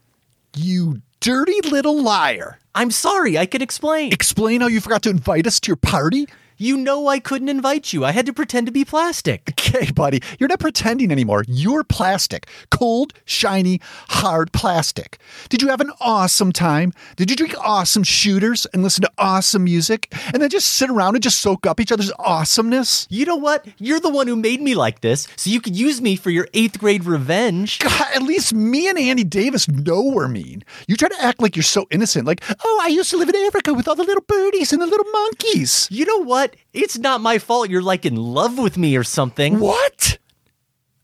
You 0.56 1.00
dirty 1.20 1.68
little 1.68 2.00
liar. 2.00 2.58
I'm 2.74 2.90
sorry, 2.90 3.38
I 3.38 3.46
can 3.46 3.62
explain. 3.62 4.12
Explain 4.12 4.60
how 4.60 4.66
you 4.66 4.80
forgot 4.80 5.02
to 5.02 5.10
invite 5.10 5.46
us 5.46 5.58
to 5.60 5.68
your 5.68 5.76
party? 5.76 6.28
You 6.62 6.76
know 6.76 7.08
I 7.08 7.18
couldn't 7.18 7.48
invite 7.48 7.92
you. 7.92 8.04
I 8.04 8.12
had 8.12 8.24
to 8.26 8.32
pretend 8.32 8.66
to 8.66 8.72
be 8.72 8.84
plastic. 8.84 9.54
Okay, 9.72 9.90
buddy, 9.90 10.20
you're 10.38 10.50
not 10.50 10.60
pretending 10.60 11.10
anymore. 11.10 11.44
You're 11.48 11.82
plastic. 11.82 12.46
Cold, 12.70 13.14
shiny, 13.24 13.80
hard 14.10 14.52
plastic. 14.52 15.16
Did 15.48 15.62
you 15.62 15.68
have 15.68 15.80
an 15.80 15.92
awesome 15.98 16.52
time? 16.52 16.92
Did 17.16 17.30
you 17.30 17.36
drink 17.36 17.54
awesome 17.58 18.02
shooters 18.02 18.66
and 18.66 18.82
listen 18.82 19.00
to 19.00 19.10
awesome 19.16 19.64
music 19.64 20.12
and 20.26 20.42
then 20.42 20.50
just 20.50 20.74
sit 20.74 20.90
around 20.90 21.14
and 21.14 21.22
just 21.22 21.38
soak 21.38 21.66
up 21.66 21.80
each 21.80 21.90
other's 21.90 22.12
awesomeness? 22.18 23.06
You 23.08 23.24
know 23.24 23.36
what? 23.36 23.66
You're 23.78 23.98
the 23.98 24.10
one 24.10 24.26
who 24.26 24.36
made 24.36 24.60
me 24.60 24.74
like 24.74 25.00
this, 25.00 25.26
so 25.36 25.48
you 25.48 25.62
could 25.62 25.74
use 25.74 26.02
me 26.02 26.16
for 26.16 26.28
your 26.28 26.48
eighth 26.52 26.78
grade 26.78 27.04
revenge. 27.04 27.78
God, 27.78 28.08
at 28.14 28.22
least 28.22 28.52
me 28.52 28.88
and 28.88 28.98
Andy 28.98 29.24
Davis 29.24 29.68
know 29.68 30.02
we're 30.02 30.28
mean. 30.28 30.64
You 30.86 30.96
try 30.96 31.08
to 31.08 31.22
act 31.22 31.40
like 31.40 31.56
you're 31.56 31.62
so 31.62 31.86
innocent, 31.90 32.26
like, 32.26 32.42
oh, 32.62 32.80
I 32.82 32.88
used 32.88 33.08
to 33.10 33.16
live 33.16 33.30
in 33.30 33.36
Africa 33.36 33.72
with 33.72 33.88
all 33.88 33.94
the 33.96 34.04
little 34.04 34.24
birdies 34.26 34.70
and 34.70 34.82
the 34.82 34.86
little 34.86 35.10
monkeys. 35.10 35.88
You 35.90 36.04
know 36.04 36.22
what? 36.24 36.51
It's 36.72 36.98
not 36.98 37.20
my 37.20 37.38
fault 37.38 37.70
you're 37.70 37.82
like 37.82 38.06
in 38.06 38.16
love 38.16 38.58
with 38.58 38.78
me 38.78 38.96
or 38.96 39.04
something. 39.04 39.58
What? 39.58 40.18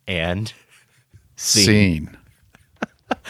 And 0.07 0.53
scene. 1.37 1.65
Scene. 1.65 2.19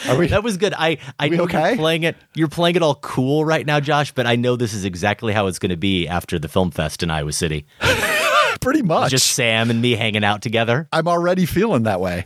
Are 0.07 0.17
we? 0.17 0.27
That 0.29 0.43
was 0.43 0.57
good. 0.57 0.73
I 0.77 0.97
I 1.17 1.29
know 1.29 1.43
okay? 1.43 1.69
you're 1.69 1.77
playing 1.77 2.03
it. 2.03 2.15
You're 2.35 2.47
playing 2.47 2.75
it 2.75 2.83
all 2.83 2.95
cool 2.95 3.45
right 3.45 3.65
now, 3.65 3.79
Josh. 3.79 4.11
But 4.11 4.27
I 4.27 4.35
know 4.35 4.55
this 4.55 4.73
is 4.73 4.85
exactly 4.85 5.33
how 5.33 5.47
it's 5.47 5.59
going 5.59 5.69
to 5.71 5.77
be 5.77 6.07
after 6.07 6.39
the 6.39 6.47
film 6.47 6.71
fest 6.71 7.03
in 7.03 7.09
Iowa 7.09 7.31
City. 7.31 7.65
Pretty 8.61 8.81
much. 8.81 9.11
Just 9.11 9.27
Sam 9.31 9.69
and 9.69 9.81
me 9.81 9.95
hanging 9.95 10.23
out 10.23 10.41
together. 10.41 10.87
I'm 10.91 11.07
already 11.07 11.45
feeling 11.45 11.83
that 11.83 12.01
way. 12.01 12.25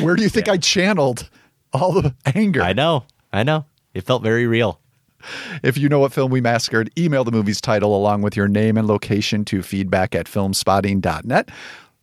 Where 0.00 0.16
do 0.16 0.22
you 0.22 0.28
think 0.28 0.48
I 0.48 0.56
channeled 0.56 1.28
all 1.72 1.92
the 1.92 2.14
anger? 2.26 2.62
I 2.62 2.72
know. 2.72 3.04
I 3.32 3.44
know. 3.44 3.64
It 3.94 4.02
felt 4.02 4.22
very 4.22 4.46
real. 4.46 4.79
If 5.62 5.76
you 5.78 5.88
know 5.88 6.00
what 6.00 6.12
film 6.12 6.30
we 6.30 6.40
massacred, 6.40 6.90
email 6.98 7.24
the 7.24 7.32
movie's 7.32 7.60
title 7.60 7.96
along 7.96 8.22
with 8.22 8.36
your 8.36 8.48
name 8.48 8.76
and 8.76 8.86
location 8.86 9.44
to 9.46 9.62
feedback 9.62 10.14
at 10.14 10.26
filmspotting.net. 10.26 11.50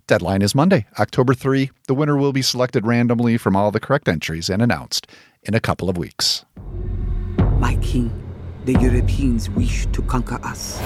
Deadline 0.07 0.41
is 0.41 0.55
Monday, 0.55 0.85
October 0.99 1.33
3. 1.33 1.69
The 1.87 1.93
winner 1.93 2.15
will 2.15 2.31
be 2.31 2.41
selected 2.41 2.85
randomly 2.85 3.37
from 3.37 3.55
all 3.55 3.71
the 3.71 3.79
correct 3.79 4.07
entries 4.07 4.49
and 4.49 4.61
announced 4.61 5.07
in 5.43 5.53
a 5.53 5.59
couple 5.59 5.89
of 5.89 5.97
weeks. 5.97 6.45
My 7.59 7.75
king, 7.81 8.11
the 8.63 8.73
Europeans 8.73 9.49
wish 9.49 9.85
to 9.87 10.01
conquer 10.03 10.39
us. 10.43 10.79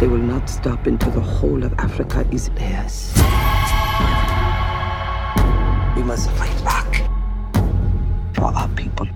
They 0.00 0.08
will 0.08 0.18
not 0.18 0.50
stop 0.50 0.86
until 0.86 1.12
the 1.12 1.20
whole 1.20 1.62
of 1.62 1.72
Africa 1.74 2.26
is 2.32 2.48
theirs. 2.50 3.12
We 5.96 6.02
must 6.02 6.30
fight 6.32 6.64
back 6.64 7.08
for 8.34 8.46
our 8.46 8.68
people. 8.70 9.06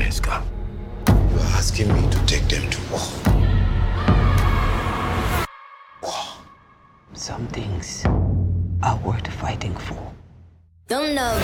Nanisca, 0.00 0.42
you're 1.08 1.40
asking 1.40 1.92
me 1.92 2.10
to 2.10 2.18
take 2.24 2.48
them 2.48 2.70
to 2.70 2.80
war. 2.90 3.00
Some 7.12 7.46
things 7.48 8.06
are 8.82 8.96
worth 9.04 9.26
fighting 9.34 9.76
for. 9.76 10.12
Don't 10.88 11.14
know. 11.14 11.38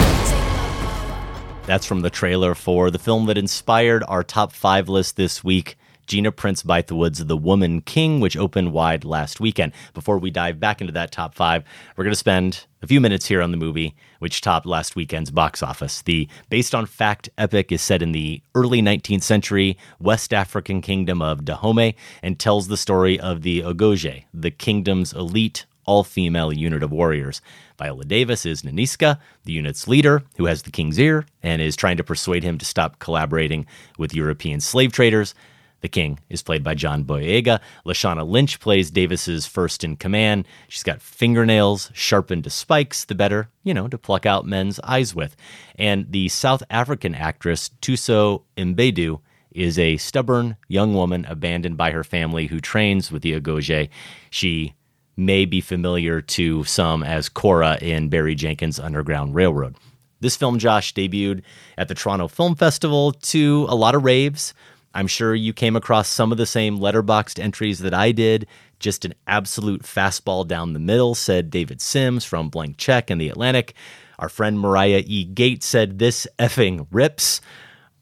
That's 1.66 1.84
from 1.84 2.00
the 2.00 2.08
trailer 2.08 2.54
for 2.54 2.90
the 2.90 2.98
film 2.98 3.26
that 3.26 3.36
inspired 3.36 4.02
our 4.08 4.24
top 4.24 4.52
five 4.52 4.88
list 4.88 5.16
this 5.16 5.44
week. 5.44 5.76
Gina 6.06 6.32
Prince 6.32 6.62
Bythewood's 6.62 7.26
The 7.26 7.36
Woman 7.36 7.82
King, 7.82 8.20
which 8.20 8.38
opened 8.38 8.72
wide 8.72 9.04
last 9.04 9.38
weekend. 9.38 9.72
Before 9.92 10.16
we 10.16 10.30
dive 10.30 10.58
back 10.58 10.80
into 10.80 10.94
that 10.94 11.12
top 11.12 11.34
five, 11.34 11.62
we're 11.94 12.04
going 12.04 12.12
to 12.12 12.18
spend 12.18 12.64
a 12.80 12.86
few 12.86 13.02
minutes 13.02 13.26
here 13.26 13.42
on 13.42 13.50
the 13.50 13.58
movie, 13.58 13.94
which 14.18 14.40
topped 14.40 14.66
last 14.66 14.96
weekend's 14.96 15.30
box 15.30 15.62
office. 15.62 16.02
The 16.02 16.28
based 16.50 16.74
on 16.74 16.86
fact 16.86 17.28
epic 17.38 17.72
is 17.72 17.82
set 17.82 18.02
in 18.02 18.12
the 18.12 18.42
early 18.54 18.82
19th 18.82 19.22
century 19.22 19.76
West 19.98 20.32
African 20.32 20.80
kingdom 20.80 21.22
of 21.22 21.44
Dahomey 21.44 21.96
and 22.22 22.38
tells 22.38 22.68
the 22.68 22.76
story 22.76 23.18
of 23.18 23.42
the 23.42 23.60
Agojie, 23.60 24.24
the 24.32 24.50
kingdom's 24.50 25.12
elite 25.12 25.66
all 25.86 26.04
female 26.04 26.52
unit 26.52 26.82
of 26.82 26.92
warriors. 26.92 27.40
Viola 27.78 28.04
Davis 28.04 28.44
is 28.44 28.62
Nanisca, 28.62 29.18
the 29.44 29.52
unit's 29.52 29.88
leader, 29.88 30.22
who 30.36 30.46
has 30.46 30.62
the 30.62 30.70
king's 30.70 30.98
ear 30.98 31.24
and 31.42 31.62
is 31.62 31.76
trying 31.76 31.96
to 31.96 32.04
persuade 32.04 32.42
him 32.42 32.58
to 32.58 32.64
stop 32.64 32.98
collaborating 32.98 33.66
with 33.96 34.14
European 34.14 34.60
slave 34.60 34.92
traders. 34.92 35.34
The 35.82 35.88
king 35.88 36.18
is 36.28 36.42
played 36.42 36.64
by 36.64 36.74
John 36.74 37.04
Boyega. 37.04 37.60
Lashana 37.84 38.26
Lynch 38.26 38.58
plays 38.60 38.90
Davis's 38.90 39.46
first 39.46 39.84
in 39.84 39.96
command. 39.96 40.46
She's 40.68 40.82
got 40.82 41.02
fingernails 41.02 41.90
sharpened 41.92 42.44
to 42.44 42.50
spikes, 42.50 43.04
the 43.04 43.14
better, 43.14 43.50
you 43.62 43.74
know, 43.74 43.86
to 43.88 43.98
pluck 43.98 44.26
out 44.26 44.46
men's 44.46 44.80
eyes 44.80 45.14
with. 45.14 45.36
And 45.76 46.10
the 46.10 46.28
South 46.28 46.62
African 46.70 47.14
actress 47.14 47.70
Thuso 47.82 48.42
Mbedu 48.56 49.20
is 49.52 49.78
a 49.78 49.96
stubborn 49.96 50.56
young 50.68 50.94
woman 50.94 51.24
abandoned 51.26 51.76
by 51.76 51.90
her 51.90 52.04
family 52.04 52.46
who 52.46 52.60
trains 52.60 53.10
with 53.10 53.22
the 53.22 53.38
Agojie. 53.38 53.88
She 54.30 54.74
may 55.16 55.46
be 55.46 55.60
familiar 55.60 56.20
to 56.20 56.62
some 56.64 57.02
as 57.02 57.28
Cora 57.28 57.78
in 57.80 58.08
Barry 58.08 58.34
Jenkins' 58.34 58.78
Underground 58.78 59.34
Railroad. 59.34 59.76
This 60.20 60.36
film, 60.36 60.58
Josh, 60.58 60.94
debuted 60.94 61.42
at 61.78 61.88
the 61.88 61.94
Toronto 61.94 62.28
Film 62.28 62.54
Festival 62.54 63.12
to 63.12 63.66
a 63.68 63.74
lot 63.74 63.94
of 63.94 64.04
raves. 64.04 64.54
I'm 64.96 65.06
sure 65.06 65.34
you 65.34 65.52
came 65.52 65.76
across 65.76 66.08
some 66.08 66.32
of 66.32 66.38
the 66.38 66.46
same 66.46 66.78
Letterboxd 66.78 67.38
entries 67.38 67.80
that 67.80 67.92
I 67.92 68.12
did. 68.12 68.46
Just 68.80 69.04
an 69.04 69.12
absolute 69.26 69.82
fastball 69.82 70.48
down 70.48 70.72
the 70.72 70.78
middle, 70.78 71.14
said 71.14 71.50
David 71.50 71.82
Sims 71.82 72.24
from 72.24 72.48
Blank 72.48 72.78
Check 72.78 73.10
and 73.10 73.20
The 73.20 73.28
Atlantic. 73.28 73.74
Our 74.18 74.30
friend 74.30 74.58
Marya 74.58 75.02
E. 75.04 75.24
Gates 75.24 75.66
said, 75.66 75.98
This 75.98 76.26
effing 76.38 76.86
rips. 76.90 77.42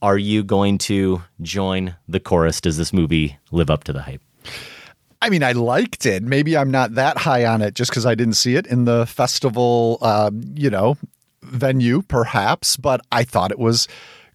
Are 0.03 0.17
you 0.17 0.45
going 0.45 0.79
to 0.79 1.25
join 1.43 1.97
the 2.07 2.21
chorus? 2.21 2.61
Does 2.61 2.77
this 2.77 2.93
movie 2.93 3.39
live 3.51 3.71
up 3.71 3.83
to 3.85 3.93
the 3.93 4.03
hype? 4.03 4.23
I 5.21 5.31
mean, 5.31 5.43
I 5.43 5.51
liked 5.51 6.07
it. 6.07 6.23
Maybe 6.23 6.57
I'm 6.57 6.71
not 6.71 6.95
that 6.95 7.19
high 7.19 7.45
on 7.45 7.61
it 7.61 7.75
just 7.75 7.91
because 7.91 8.07
I 8.07 8.15
didn't 8.15 8.35
see 8.35 8.55
it 8.55 8.69
in 8.69 8.85
the 8.85 9.05
festival, 9.07 9.99
uh, 10.01 10.31
you 10.55 10.71
know, 10.71 10.97
venue, 11.43 12.03
perhaps, 12.03 12.77
but 12.77 13.01
I 13.11 13.25
thought 13.25 13.51
it 13.51 13.59
was 13.59 13.89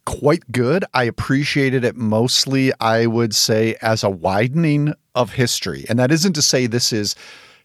quite 0.09 0.51
good. 0.51 0.83
I 0.95 1.03
appreciated 1.03 1.83
it 1.83 1.95
mostly, 1.95 2.71
I 2.79 3.05
would 3.05 3.35
say, 3.35 3.75
as 3.79 4.03
a 4.03 4.09
widening 4.09 4.95
of 5.13 5.33
history. 5.33 5.85
And 5.87 5.99
that 5.99 6.11
isn't 6.11 6.33
to 6.33 6.41
say 6.41 6.65
this 6.65 6.91
is 6.91 7.15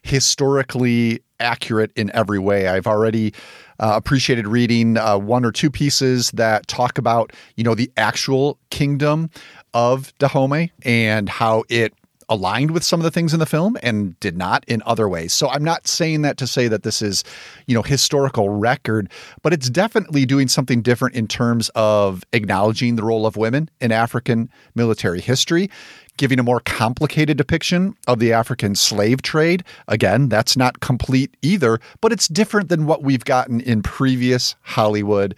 historically 0.03 1.21
accurate 1.39 1.91
in 1.95 2.11
every 2.13 2.37
way. 2.37 2.67
I've 2.67 2.85
already 2.85 3.33
uh, 3.79 3.93
appreciated 3.95 4.47
reading 4.47 4.95
uh, 4.95 5.17
one 5.17 5.43
or 5.43 5.51
two 5.51 5.71
pieces 5.71 6.29
that 6.31 6.67
talk 6.67 6.99
about, 6.99 7.33
you 7.55 7.63
know, 7.63 7.73
the 7.73 7.91
actual 7.97 8.59
kingdom 8.69 9.31
of 9.73 10.15
Dahomey 10.19 10.71
and 10.83 11.27
how 11.27 11.63
it 11.67 11.95
aligned 12.29 12.71
with 12.71 12.83
some 12.83 12.99
of 12.99 13.03
the 13.03 13.11
things 13.11 13.33
in 13.33 13.39
the 13.39 13.45
film 13.45 13.77
and 13.83 14.19
did 14.19 14.37
not 14.37 14.63
in 14.67 14.81
other 14.85 15.07
ways. 15.07 15.33
So 15.33 15.49
I'm 15.49 15.63
not 15.63 15.87
saying 15.87 16.21
that 16.23 16.37
to 16.37 16.47
say 16.47 16.67
that 16.67 16.83
this 16.83 17.01
is, 17.01 17.23
you 17.67 17.75
know, 17.75 17.81
historical 17.81 18.49
record, 18.49 19.09
but 19.41 19.53
it's 19.53 19.69
definitely 19.69 20.25
doing 20.25 20.47
something 20.47 20.81
different 20.81 21.15
in 21.15 21.27
terms 21.27 21.69
of 21.75 22.23
acknowledging 22.33 22.95
the 22.95 23.03
role 23.03 23.25
of 23.25 23.37
women 23.37 23.69
in 23.81 23.91
African 23.91 24.49
military 24.75 25.21
history. 25.21 25.69
Giving 26.17 26.39
a 26.39 26.43
more 26.43 26.61
complicated 26.61 27.35
depiction 27.35 27.93
of 28.07 28.19
the 28.19 28.31
African 28.31 28.73
slave 28.75 29.21
trade. 29.21 29.65
Again, 29.89 30.29
that's 30.29 30.55
not 30.55 30.79
complete 30.79 31.35
either, 31.41 31.77
but 31.99 32.13
it's 32.13 32.29
different 32.29 32.69
than 32.69 32.85
what 32.85 33.03
we've 33.03 33.25
gotten 33.25 33.59
in 33.59 33.83
previous 33.83 34.55
Hollywood 34.61 35.35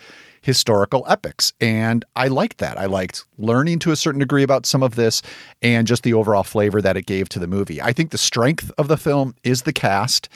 historical 0.48 1.06
epics. 1.10 1.52
And 1.60 2.06
I 2.16 2.30
liked 2.30 2.60
that. 2.60 2.80
I 2.80 2.86
liked 2.86 3.26
learning 3.38 3.80
to 3.80 3.92
a 3.92 3.98
certain 3.98 4.20
degree 4.20 4.44
about 4.44 4.66
some 4.66 4.82
of 4.82 4.96
this 4.96 5.22
and 5.62 5.86
just 5.86 6.04
the 6.04 6.14
overall 6.14 6.44
flavor 6.44 6.82
that 6.82 6.96
it 6.96 7.06
gave 7.06 7.28
to 7.30 7.40
the 7.40 7.48
movie. 7.48 7.82
I 7.82 7.92
think 7.92 8.12
the 8.12 8.18
strength 8.18 8.72
of 8.78 8.88
the 8.88 8.96
film 8.96 9.36
is 9.44 9.64
the 9.64 9.74
cast. 9.74 10.30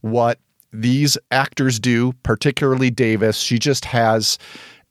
What 0.00 0.38
these 0.72 1.18
actors 1.32 1.80
do, 1.80 2.12
particularly 2.22 2.88
Davis, 2.88 3.38
she 3.38 3.58
just 3.58 3.84
has, 3.86 4.38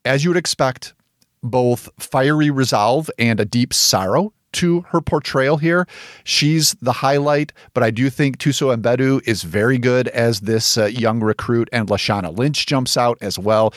as 0.03 0.26
you 0.26 0.32
would 0.32 0.38
expect, 0.38 0.93
both 1.41 1.88
fiery 1.97 2.49
resolve 2.49 3.09
and 3.18 3.39
a 3.39 3.45
deep 3.45 3.74
sorrow 3.74 4.34
to 4.53 4.82
her 4.89 5.01
portrayal 5.01 5.57
here. 5.57 5.88
She's 6.24 6.76
the 6.82 6.91
highlight, 6.91 7.53
but 7.74 7.84
I 7.84 7.91
do 7.91 8.09
think 8.09 8.38
Thuso 8.38 8.76
Mbedu 8.76 9.22
is 9.28 9.43
very 9.43 9.78
good 9.78 10.07
as 10.09 10.41
this 10.41 10.78
uh, 10.78 10.86
young 10.86 11.20
recruit, 11.20 11.70
and 11.72 11.88
Lashana 11.89 12.36
Lynch 12.36 12.65
jumps 12.65 12.97
out 12.97 13.18
as 13.22 13.38
well. 13.38 13.74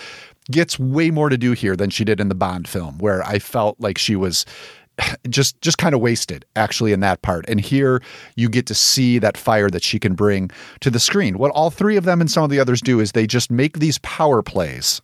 Gets 0.51 0.79
way 0.79 1.11
more 1.11 1.29
to 1.29 1.39
do 1.39 1.53
here 1.53 1.77
than 1.77 1.91
she 1.91 2.05
did 2.05 2.21
in 2.21 2.29
the 2.29 2.35
Bond 2.35 2.67
film, 2.67 2.99
where 2.99 3.23
I 3.25 3.39
felt 3.39 3.77
like 3.79 3.99
she 3.99 4.17
was 4.17 4.47
just 5.29 5.61
just 5.61 5.79
kind 5.79 5.95
of 5.95 6.01
wasted 6.01 6.45
actually 6.57 6.93
in 6.93 7.01
that 7.01 7.23
part 7.23 7.49
and 7.49 7.61
here 7.61 8.03
you 8.37 8.49
get 8.49 8.67
to 8.67 8.75
see 8.75 9.19
that 9.19 9.37
fire 9.37 9.71
that 9.71 9.83
she 9.83 9.99
can 9.99 10.15
bring 10.15 10.51
to 10.81 10.91
the 10.91 11.01
screen 11.01 11.39
what 11.39 11.51
all 11.53 11.71
three 11.71 11.97
of 11.97 12.05
them 12.05 12.21
and 12.21 12.31
some 12.31 12.45
of 12.45 12.51
the 12.51 12.61
others 12.61 12.81
do 12.81 13.01
is 13.01 13.13
they 13.13 13.27
just 13.27 13.51
make 13.51 13.79
these 13.79 13.99
power 13.99 14.43
plays 14.43 15.01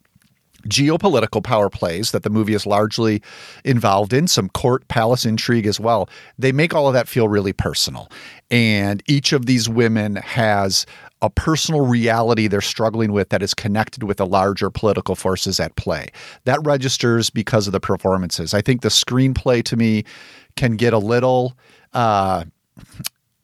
geopolitical 0.66 1.42
power 1.42 1.70
plays 1.70 2.10
that 2.10 2.22
the 2.22 2.30
movie 2.30 2.54
is 2.54 2.66
largely 2.66 3.22
involved 3.64 4.12
in, 4.12 4.26
some 4.26 4.48
court 4.48 4.86
palace 4.88 5.24
intrigue 5.24 5.66
as 5.66 5.78
well. 5.78 6.08
They 6.38 6.52
make 6.52 6.74
all 6.74 6.88
of 6.88 6.94
that 6.94 7.08
feel 7.08 7.28
really 7.28 7.52
personal. 7.52 8.10
And 8.50 9.02
each 9.06 9.32
of 9.32 9.46
these 9.46 9.68
women 9.68 10.16
has 10.16 10.86
a 11.22 11.30
personal 11.30 11.86
reality 11.86 12.46
they're 12.46 12.60
struggling 12.60 13.10
with 13.12 13.30
that 13.30 13.42
is 13.42 13.54
connected 13.54 14.02
with 14.02 14.18
the 14.18 14.26
larger 14.26 14.70
political 14.70 15.14
forces 15.14 15.58
at 15.58 15.74
play. 15.76 16.08
That 16.44 16.60
registers 16.64 17.30
because 17.30 17.66
of 17.66 17.72
the 17.72 17.80
performances. 17.80 18.52
I 18.52 18.60
think 18.60 18.82
the 18.82 18.88
screenplay 18.90 19.62
to 19.64 19.76
me 19.76 20.04
can 20.56 20.76
get 20.76 20.92
a 20.92 20.98
little. 20.98 21.56
Uh, 21.94 22.44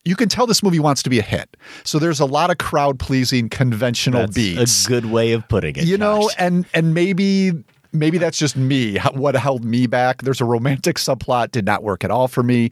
you 0.05 0.17
can 0.17 0.29
tell 0.29 0.47
this 0.47 0.63
movie 0.63 0.81
wants 0.81 1.03
to 1.05 1.11
be 1.11 1.19
a 1.19 1.23
hit. 1.23 1.57
So 1.85 1.99
there's 1.99 2.21
a 2.21 2.27
lot 2.27 2.51
of 2.51 2.59
crowd 2.59 2.99
pleasing 2.99 3.49
conventional 3.49 4.21
That's 4.23 4.35
beats. 4.35 4.87
a 4.87 4.89
good 4.89 5.07
way 5.07 5.33
of 5.33 5.47
putting 5.49 5.77
it. 5.77 5.85
you 5.85 5.97
know, 5.97 6.23
Josh. 6.23 6.35
and 6.39 6.67
and 6.75 6.93
maybe 6.93 7.53
maybe 7.93 8.19
that's 8.19 8.37
just 8.39 8.57
me. 8.57 8.99
What 9.15 9.35
held 9.37 9.65
me 9.65 9.87
back? 9.87 10.23
There's 10.23 10.41
a 10.41 10.45
romantic 10.45 10.97
subplot 10.97 11.53
did 11.53 11.65
not 11.65 11.83
work 11.83 12.05
at 12.05 12.11
all 12.11 12.29
for 12.29 12.43
me, 12.43 12.71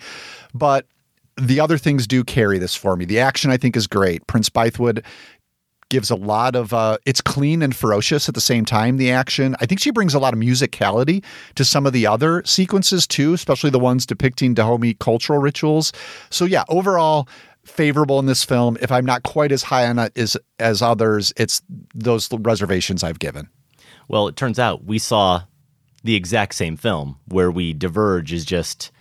but 0.53 0.87
the 1.41 1.61
other 1.61 1.79
things 1.79 2.07
do 2.07 2.25
carry 2.25 2.59
this 2.59 2.75
for 2.75 2.97
me. 2.97 3.05
The 3.05 3.21
action 3.21 3.51
I 3.51 3.57
think 3.57 3.77
is 3.77 3.87
great. 3.87 4.27
Prince 4.27 4.51
Bythewood 4.51 5.05
gives 5.89 6.09
a 6.09 6.15
lot 6.15 6.55
of 6.55 6.73
uh, 6.73 6.99
it's 7.05 7.21
clean 7.21 7.63
and 7.63 7.75
ferocious 7.75 8.29
at 8.29 8.35
the 8.35 8.41
same 8.41 8.65
time 8.65 8.97
the 8.97 9.11
action 9.11 9.57
i 9.61 9.67
think 9.67 9.81
she 9.81 9.91
brings 9.91 10.15
a 10.15 10.21
lot 10.21 10.33
of 10.33 10.39
musicality 10.39 11.23
to 11.57 11.65
some 11.65 11.85
of 11.85 11.93
the 11.93 12.07
other 12.07 12.45
sequences 12.45 13.09
too 13.09 13.35
especially 13.35 13.71
the 13.71 13.79
ones 13.79 14.07
depicting 14.07 14.55
dahomey 14.55 14.95
cultural 14.95 15.41
rituals 15.41 15.93
so 16.31 16.45
yeah 16.45 16.63
overall 16.69 17.29
favorable 17.65 18.21
in 18.21 18.27
this 18.27 18.45
film 18.45 18.79
if 18.81 18.93
i'm 18.93 19.05
not 19.05 19.25
quite 19.25 19.51
as 19.51 19.65
high 19.65 19.85
on 19.85 19.99
it 19.99 20.17
as 20.17 20.37
as 20.61 20.81
others 20.81 21.33
it's 21.37 21.61
those 21.93 22.31
reservations 22.33 23.03
i've 23.03 23.19
given 23.19 23.49
Well, 24.09 24.29
it 24.29 24.37
turns 24.37 24.59
out 24.59 24.85
we 24.85 24.99
saw 24.99 25.43
the 26.03 26.15
exact 26.15 26.55
same 26.55 26.77
film 26.77 27.19
where 27.27 27.51
we 27.51 27.75
diverge 27.75 28.33
is 28.33 28.45
just 28.45 28.93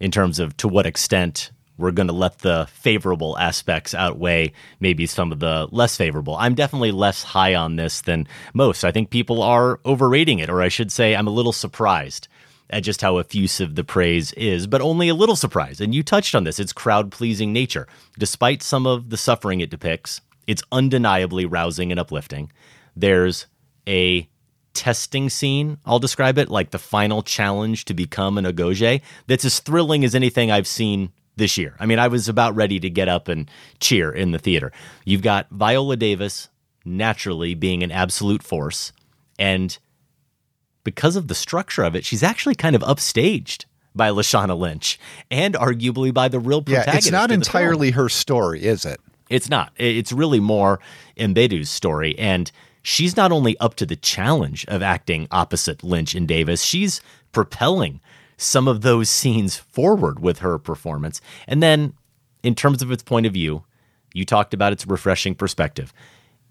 in 0.00 0.10
terms 0.10 0.38
of 0.38 0.56
to 0.58 0.68
what 0.68 0.86
extent 0.86 1.50
we're 1.78 1.92
going 1.92 2.08
to 2.08 2.12
let 2.12 2.40
the 2.40 2.66
favorable 2.70 3.38
aspects 3.38 3.94
outweigh 3.94 4.52
maybe 4.80 5.06
some 5.06 5.32
of 5.32 5.38
the 5.38 5.68
less 5.70 5.96
favorable. 5.96 6.36
I'm 6.36 6.54
definitely 6.54 6.90
less 6.90 7.22
high 7.22 7.54
on 7.54 7.76
this 7.76 8.02
than 8.02 8.26
most. 8.52 8.84
I 8.84 8.92
think 8.92 9.10
people 9.10 9.42
are 9.42 9.80
overrating 9.86 10.40
it, 10.40 10.50
or 10.50 10.60
I 10.60 10.68
should 10.68 10.92
say, 10.92 11.14
I'm 11.14 11.28
a 11.28 11.32
little 11.32 11.52
surprised 11.52 12.28
at 12.70 12.82
just 12.82 13.00
how 13.00 13.16
effusive 13.16 13.76
the 13.76 13.84
praise 13.84 14.32
is, 14.32 14.66
but 14.66 14.82
only 14.82 15.08
a 15.08 15.14
little 15.14 15.36
surprised. 15.36 15.80
And 15.80 15.94
you 15.94 16.02
touched 16.02 16.34
on 16.34 16.44
this 16.44 16.58
its 16.58 16.72
crowd 16.72 17.10
pleasing 17.10 17.52
nature. 17.52 17.86
Despite 18.18 18.62
some 18.62 18.86
of 18.86 19.08
the 19.08 19.16
suffering 19.16 19.60
it 19.60 19.70
depicts, 19.70 20.20
it's 20.46 20.62
undeniably 20.70 21.46
rousing 21.46 21.90
and 21.90 22.00
uplifting. 22.00 22.50
There's 22.94 23.46
a 23.86 24.28
testing 24.74 25.28
scene, 25.28 25.78
I'll 25.84 25.98
describe 25.98 26.38
it 26.38 26.50
like 26.50 26.70
the 26.70 26.78
final 26.78 27.22
challenge 27.22 27.84
to 27.86 27.94
become 27.94 28.38
an 28.38 28.44
Agojie, 28.44 29.00
that's 29.26 29.44
as 29.44 29.58
thrilling 29.58 30.04
as 30.04 30.14
anything 30.14 30.50
I've 30.50 30.68
seen 30.68 31.10
this 31.38 31.56
year. 31.56 31.74
I 31.80 31.86
mean, 31.86 31.98
I 31.98 32.08
was 32.08 32.28
about 32.28 32.54
ready 32.54 32.78
to 32.80 32.90
get 32.90 33.08
up 33.08 33.28
and 33.28 33.50
cheer 33.80 34.12
in 34.12 34.32
the 34.32 34.38
theater. 34.38 34.72
You've 35.04 35.22
got 35.22 35.48
Viola 35.50 35.96
Davis 35.96 36.48
naturally 36.84 37.54
being 37.54 37.82
an 37.82 37.90
absolute 37.90 38.42
force. 38.42 38.92
And 39.38 39.78
because 40.84 41.16
of 41.16 41.28
the 41.28 41.34
structure 41.34 41.82
of 41.82 41.94
it, 41.96 42.04
she's 42.04 42.22
actually 42.22 42.54
kind 42.54 42.76
of 42.76 42.82
upstaged 42.82 43.64
by 43.94 44.10
Lashana 44.10 44.58
Lynch 44.58 44.98
and 45.30 45.54
arguably 45.54 46.12
by 46.12 46.28
the 46.28 46.38
real 46.38 46.62
protagonist. 46.62 46.94
Yeah, 46.94 46.98
it's 46.98 47.10
not 47.10 47.28
the 47.28 47.34
film. 47.34 47.40
entirely 47.40 47.90
her 47.92 48.08
story, 48.08 48.64
is 48.64 48.84
it? 48.84 49.00
It's 49.28 49.50
not. 49.50 49.72
It's 49.76 50.12
really 50.12 50.40
more 50.40 50.80
Mbedu's 51.18 51.68
story. 51.68 52.18
And 52.18 52.50
she's 52.82 53.16
not 53.16 53.32
only 53.32 53.58
up 53.58 53.74
to 53.76 53.86
the 53.86 53.96
challenge 53.96 54.64
of 54.68 54.82
acting 54.82 55.28
opposite 55.30 55.82
Lynch 55.82 56.14
and 56.14 56.26
Davis, 56.26 56.62
she's 56.62 57.02
propelling 57.32 58.00
some 58.38 58.66
of 58.66 58.80
those 58.80 59.10
scenes 59.10 59.56
forward 59.56 60.20
with 60.20 60.38
her 60.38 60.58
performance. 60.58 61.20
And 61.46 61.62
then, 61.62 61.92
in 62.42 62.54
terms 62.54 62.80
of 62.80 62.90
its 62.90 63.02
point 63.02 63.26
of 63.26 63.34
view, 63.34 63.64
you 64.14 64.24
talked 64.24 64.54
about 64.54 64.72
its 64.72 64.86
refreshing 64.86 65.34
perspective. 65.34 65.92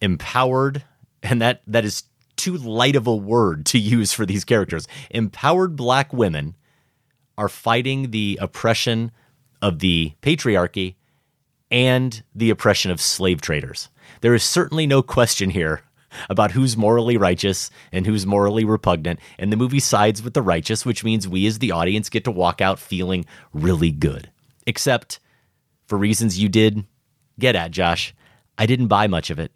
Empowered, 0.01 0.83
and 1.23 1.41
that 1.41 1.63
that 1.65 1.85
is 1.85 2.03
too 2.35 2.55
light 2.55 2.95
of 2.95 3.07
a 3.07 3.15
word 3.15 3.65
to 3.65 3.79
use 3.79 4.13
for 4.13 4.25
these 4.25 4.45
characters. 4.45 4.87
Empowered 5.09 5.75
black 5.75 6.13
women 6.13 6.55
are 7.37 7.49
fighting 7.49 8.11
the 8.11 8.37
oppression 8.41 9.11
of 9.61 9.79
the 9.79 10.13
patriarchy 10.21 10.95
and 11.71 12.23
the 12.35 12.49
oppression 12.49 12.91
of 12.91 13.01
slave 13.01 13.41
traders. 13.41 13.89
There 14.21 14.35
is 14.35 14.43
certainly 14.43 14.85
no 14.85 15.01
question 15.01 15.49
here 15.49 15.81
about 16.29 16.51
who's 16.51 16.77
morally 16.77 17.17
righteous 17.17 17.69
and 17.91 18.05
who's 18.05 18.25
morally 18.25 18.65
repugnant, 18.65 19.19
and 19.37 19.51
the 19.51 19.57
movie 19.57 19.79
sides 19.79 20.21
with 20.21 20.33
the 20.33 20.41
righteous, 20.41 20.85
which 20.85 21.03
means 21.03 21.27
we 21.27 21.45
as 21.47 21.59
the 21.59 21.71
audience 21.71 22.09
get 22.09 22.23
to 22.23 22.31
walk 22.31 22.61
out 22.61 22.79
feeling 22.79 23.25
really 23.53 23.91
good. 23.91 24.29
Except 24.65 25.19
for 25.87 25.97
reasons 25.97 26.39
you 26.39 26.49
did 26.49 26.85
get 27.39 27.55
at, 27.55 27.71
Josh, 27.71 28.13
I 28.57 28.65
didn't 28.65 28.87
buy 28.87 29.07
much 29.07 29.29
of 29.29 29.39
it. 29.39 29.51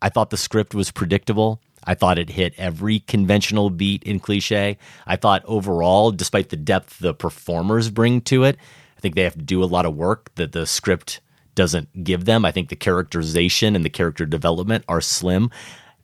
I 0.00 0.08
thought 0.08 0.30
the 0.30 0.36
script 0.36 0.74
was 0.74 0.90
predictable. 0.90 1.60
I 1.84 1.94
thought 1.94 2.18
it 2.18 2.30
hit 2.30 2.54
every 2.58 3.00
conventional 3.00 3.70
beat 3.70 4.02
in 4.04 4.20
cliche. 4.20 4.78
I 5.06 5.16
thought 5.16 5.44
overall, 5.44 6.10
despite 6.10 6.50
the 6.50 6.56
depth 6.56 6.98
the 6.98 7.14
performers 7.14 7.90
bring 7.90 8.20
to 8.22 8.44
it, 8.44 8.56
I 8.96 9.00
think 9.00 9.14
they 9.14 9.22
have 9.22 9.34
to 9.34 9.42
do 9.42 9.62
a 9.62 9.66
lot 9.66 9.86
of 9.86 9.94
work 9.94 10.34
that 10.34 10.52
the 10.52 10.66
script 10.66 11.20
doesn't 11.54 12.04
give 12.04 12.24
them. 12.24 12.44
I 12.44 12.52
think 12.52 12.68
the 12.68 12.76
characterization 12.76 13.74
and 13.74 13.84
the 13.84 13.90
character 13.90 14.26
development 14.26 14.84
are 14.88 15.00
slim, 15.00 15.50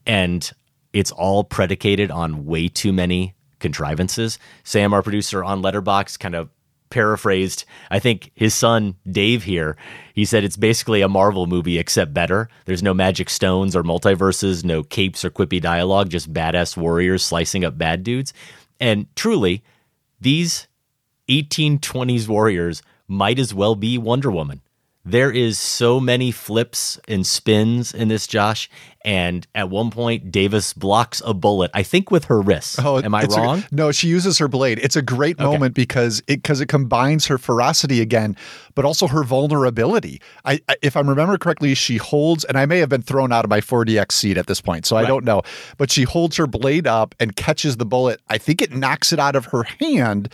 and 0.06 0.50
it's 0.92 1.10
all 1.10 1.44
predicated 1.44 2.10
on 2.10 2.46
way 2.46 2.68
too 2.68 2.92
many 2.92 3.34
contrivances. 3.58 4.38
Sam, 4.62 4.92
our 4.92 5.02
producer 5.02 5.42
on 5.42 5.62
Letterboxd, 5.62 6.18
kind 6.18 6.34
of 6.34 6.50
paraphrased. 6.90 7.64
I 7.90 7.98
think 7.98 8.30
his 8.34 8.54
son 8.54 8.94
Dave 9.10 9.42
here. 9.42 9.76
He 10.14 10.24
said 10.24 10.44
it's 10.44 10.56
basically 10.56 11.00
a 11.00 11.08
Marvel 11.08 11.46
movie 11.46 11.78
except 11.78 12.14
better. 12.14 12.48
There's 12.66 12.82
no 12.82 12.94
magic 12.94 13.28
stones 13.28 13.74
or 13.74 13.82
multiverses, 13.82 14.64
no 14.64 14.84
capes 14.84 15.24
or 15.24 15.30
quippy 15.30 15.60
dialogue, 15.60 16.10
just 16.10 16.32
badass 16.32 16.76
warriors 16.76 17.24
slicing 17.24 17.64
up 17.64 17.76
bad 17.76 18.04
dudes. 18.04 18.32
And 18.78 19.06
truly, 19.16 19.64
these 20.20 20.68
1820s 21.28 22.28
warriors 22.28 22.82
might 23.08 23.38
as 23.38 23.52
well 23.52 23.74
be 23.74 23.98
Wonder 23.98 24.30
Woman. 24.30 24.60
There 25.06 25.30
is 25.30 25.58
so 25.58 26.00
many 26.00 26.30
flips 26.30 26.98
and 27.06 27.26
spins 27.26 27.92
in 27.92 28.08
this, 28.08 28.26
Josh. 28.26 28.70
And 29.04 29.46
at 29.54 29.68
one 29.68 29.90
point, 29.90 30.32
Davis 30.32 30.72
blocks 30.72 31.20
a 31.26 31.34
bullet. 31.34 31.70
I 31.74 31.82
think 31.82 32.10
with 32.10 32.24
her 32.24 32.40
wrist. 32.40 32.78
Oh, 32.82 33.02
am 33.02 33.14
I 33.14 33.24
It's 33.24 33.36
a- 33.36 33.40
wrong? 33.40 33.64
no, 33.70 33.92
she 33.92 34.08
uses 34.08 34.38
her 34.38 34.48
blade. 34.48 34.78
It's 34.82 34.96
a 34.96 35.02
great 35.02 35.38
moment 35.38 35.74
because 35.74 36.20
it 36.20 36.36
because 36.42 36.62
it 36.62 36.68
combines 36.68 37.26
her 37.26 37.36
ferocity 37.36 38.00
again, 38.00 38.34
but 38.74 38.86
also 38.86 39.06
her 39.06 39.22
vulnerability. 39.22 40.22
I, 40.46 40.60
I 40.70 40.76
if 40.80 40.96
I 40.96 41.00
remember 41.00 41.36
correctly, 41.36 41.74
she 41.74 41.98
holds, 41.98 42.44
and 42.44 42.56
I 42.56 42.64
may 42.64 42.78
have 42.78 42.88
been 42.88 43.02
thrown 43.02 43.30
out 43.30 43.44
of 43.44 43.50
my 43.50 43.60
4DX 43.60 44.12
seat 44.12 44.38
at 44.38 44.46
this 44.46 44.62
point, 44.62 44.86
so 44.86 44.96
I 44.96 45.04
don't 45.04 45.24
know. 45.24 45.42
But 45.76 45.90
she 45.90 46.04
holds 46.04 46.36
her 46.38 46.46
blade 46.46 46.86
up 46.86 47.14
and 47.20 47.36
catches 47.36 47.76
the 47.76 47.84
bullet. 47.86 48.22
I 48.30 48.38
think 48.38 48.62
it 48.62 48.72
knocks 48.74 49.12
it 49.12 49.18
out 49.18 49.36
of 49.36 49.44
her 49.46 49.64
hand. 49.64 50.30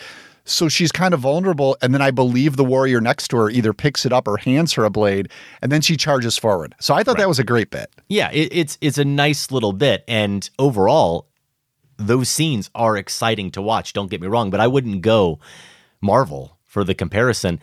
So 0.50 0.68
she's 0.68 0.90
kind 0.90 1.14
of 1.14 1.20
vulnerable, 1.20 1.76
and 1.80 1.94
then 1.94 2.02
I 2.02 2.10
believe 2.10 2.56
the 2.56 2.64
warrior 2.64 3.00
next 3.00 3.28
to 3.28 3.36
her 3.36 3.50
either 3.50 3.72
picks 3.72 4.04
it 4.04 4.12
up 4.12 4.26
or 4.26 4.36
hands 4.36 4.72
her 4.74 4.84
a 4.84 4.90
blade, 4.90 5.30
and 5.62 5.70
then 5.70 5.80
she 5.80 5.96
charges 5.96 6.36
forward. 6.36 6.74
So 6.80 6.94
I 6.94 7.02
thought 7.02 7.18
that 7.18 7.28
was 7.28 7.38
a 7.38 7.44
great 7.44 7.70
bit. 7.70 7.90
Yeah, 8.08 8.30
it, 8.32 8.48
it's 8.52 8.78
it's 8.80 8.98
a 8.98 9.04
nice 9.04 9.50
little 9.50 9.72
bit, 9.72 10.04
and 10.08 10.48
overall, 10.58 11.28
those 11.96 12.28
scenes 12.28 12.70
are 12.74 12.96
exciting 12.96 13.50
to 13.52 13.62
watch. 13.62 13.92
Don't 13.92 14.10
get 14.10 14.20
me 14.20 14.26
wrong, 14.26 14.50
but 14.50 14.60
I 14.60 14.66
wouldn't 14.66 15.02
go 15.02 15.38
Marvel 16.00 16.58
for 16.64 16.82
the 16.82 16.94
comparison. 16.94 17.60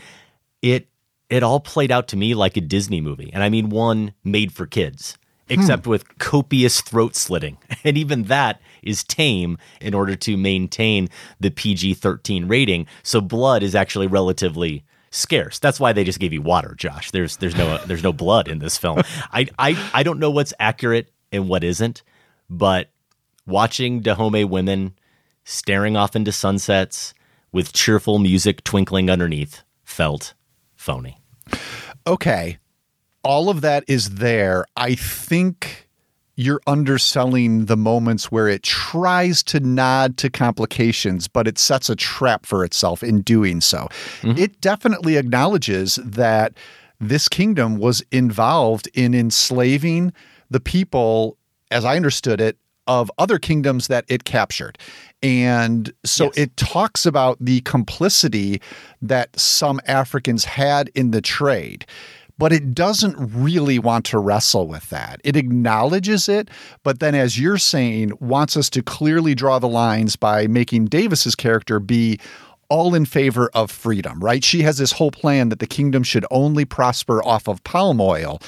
It 0.62 0.88
it 1.30 1.44
all 1.44 1.60
played 1.60 1.92
out 1.92 2.08
to 2.10 2.18
me 2.18 2.36
like 2.36 2.56
a 2.56 2.62
Disney 2.62 3.02
movie, 3.02 3.32
and 3.34 3.44
I 3.44 3.50
mean 3.50 3.70
one 3.70 4.14
made 4.24 4.54
for 4.54 4.66
kids, 4.66 5.18
except 5.50 5.86
hmm. 5.86 5.89
with 5.91 6.18
copious 6.18 6.82
throat 6.82 7.16
slitting, 7.16 7.58
and 7.84 7.98
even 7.98 8.24
that 8.24 8.62
is 8.84 9.04
tame 9.04 9.58
in 9.82 9.93
order 9.93 10.16
to 10.16 10.38
maintain 10.38 11.10
the 11.39 11.52
PG 11.52 11.95
thirteen 11.95 12.48
rating. 12.48 12.88
So 13.04 13.22
blood 13.22 13.64
is 13.64 13.76
actually 13.76 14.08
relatively 14.08 14.86
scarce. 15.12 15.60
That's 15.60 15.80
why 15.80 15.93
they 15.93 16.04
just 16.04 16.20
gave 16.20 16.34
you 16.34 16.41
water, 16.41 16.76
Josh. 16.76 17.12
There's 17.12 17.38
there's 17.38 17.56
no 17.56 17.78
there's 17.86 18.04
no 18.04 18.14
blood 18.14 18.48
in 18.48 18.60
this 18.60 18.78
film. 18.78 19.02
I 19.32 19.48
I 19.58 19.89
I 19.93 20.04
don't 20.04 20.20
know 20.20 20.32
what's 20.32 20.54
accurate 20.60 21.12
and 21.32 21.50
what 21.50 21.64
isn't, 21.64 22.04
but 22.50 22.89
watching 23.45 24.02
Dahomey 24.02 24.43
women 24.43 24.93
staring 25.43 25.95
off 25.95 26.16
into 26.16 26.32
sunsets 26.32 27.14
with 27.52 27.74
cheerful 27.74 28.20
music 28.20 28.64
twinkling 28.64 29.10
underneath 29.10 29.64
felt 29.84 30.34
phony. 30.76 31.18
okay, 32.06 32.58
all 33.28 33.49
of 33.49 33.59
that 33.59 33.84
is 33.88 34.11
there. 34.11 34.65
I 34.78 34.95
think 34.95 35.89
you're 36.38 36.61
underselling 36.65 37.65
the 37.65 37.75
moments 37.75 38.32
where 38.32 38.47
it 38.47 38.63
tries 38.63 39.43
to 39.43 39.59
nod 39.59 40.15
to 40.15 40.30
complications, 40.30 41.28
but 41.28 41.45
it 41.45 41.57
sets 41.57 41.89
a 41.89 41.95
trap 41.95 42.45
for 42.45 42.63
itself 42.63 43.03
in 43.03 43.21
doing 43.21 43.59
so. 43.59 43.89
Mm-hmm. 44.21 44.38
It 44.38 44.61
definitely 44.61 45.17
acknowledges 45.17 45.95
that 45.95 46.53
this 47.01 47.28
kingdom 47.28 47.80
was 47.80 48.01
involved 48.13 48.88
in 48.93 49.13
enslaving 49.13 50.13
the 50.49 50.61
people, 50.61 51.38
as 51.69 51.84
I 51.84 51.97
understood 51.97 52.39
it, 52.39 52.57
of 52.88 53.11
other 53.17 53.39
kingdoms 53.39 53.88
that 53.88 54.05
it 54.07 54.23
captured. 54.23 54.78
And 55.21 55.91
so 56.05 56.32
it 56.38 56.55
talks 56.55 57.05
about 57.05 57.38
the 57.41 57.59
complicity 57.61 58.61
that 59.01 59.38
some 59.38 59.82
Africans 59.86 60.45
had 60.45 60.89
in 60.95 61.11
the 61.11 61.21
trade. 61.21 61.86
But 62.38 62.54
it 62.54 62.76
doesn't 62.76 63.16
really 63.18 63.80
want 63.80 64.06
to 64.06 64.20
wrestle 64.20 64.68
with 64.68 64.90
that. 64.90 65.20
It 65.24 65.36
acknowledges 65.36 66.30
it, 66.30 66.50
but 66.84 67.00
then, 67.00 67.16
as 67.16 67.40
you're 67.40 67.58
saying, 67.58 68.12
wants 68.20 68.56
us 68.56 68.70
to 68.72 68.84
clearly 68.84 69.34
draw 69.34 69.58
the 69.58 69.68
lines 69.68 70.16
by 70.16 70.46
making 70.46 70.86
Davis's 70.86 71.36
character 71.36 71.80
be 71.80 72.20
all 72.70 72.94
in 72.94 73.06
favor 73.06 73.50
of 73.54 73.72
freedom, 73.72 74.20
right? 74.20 74.44
She 74.44 74.62
has 74.64 74.78
this 74.78 74.92
whole 74.92 75.12
plan 75.12 75.50
that 75.50 75.60
the 75.60 75.68
kingdom 75.68 76.04
should 76.04 76.26
only 76.32 76.66
prosper 76.66 77.24
off 77.24 77.48
of 77.48 77.64
palm 77.64 78.02
oil, 78.02 78.40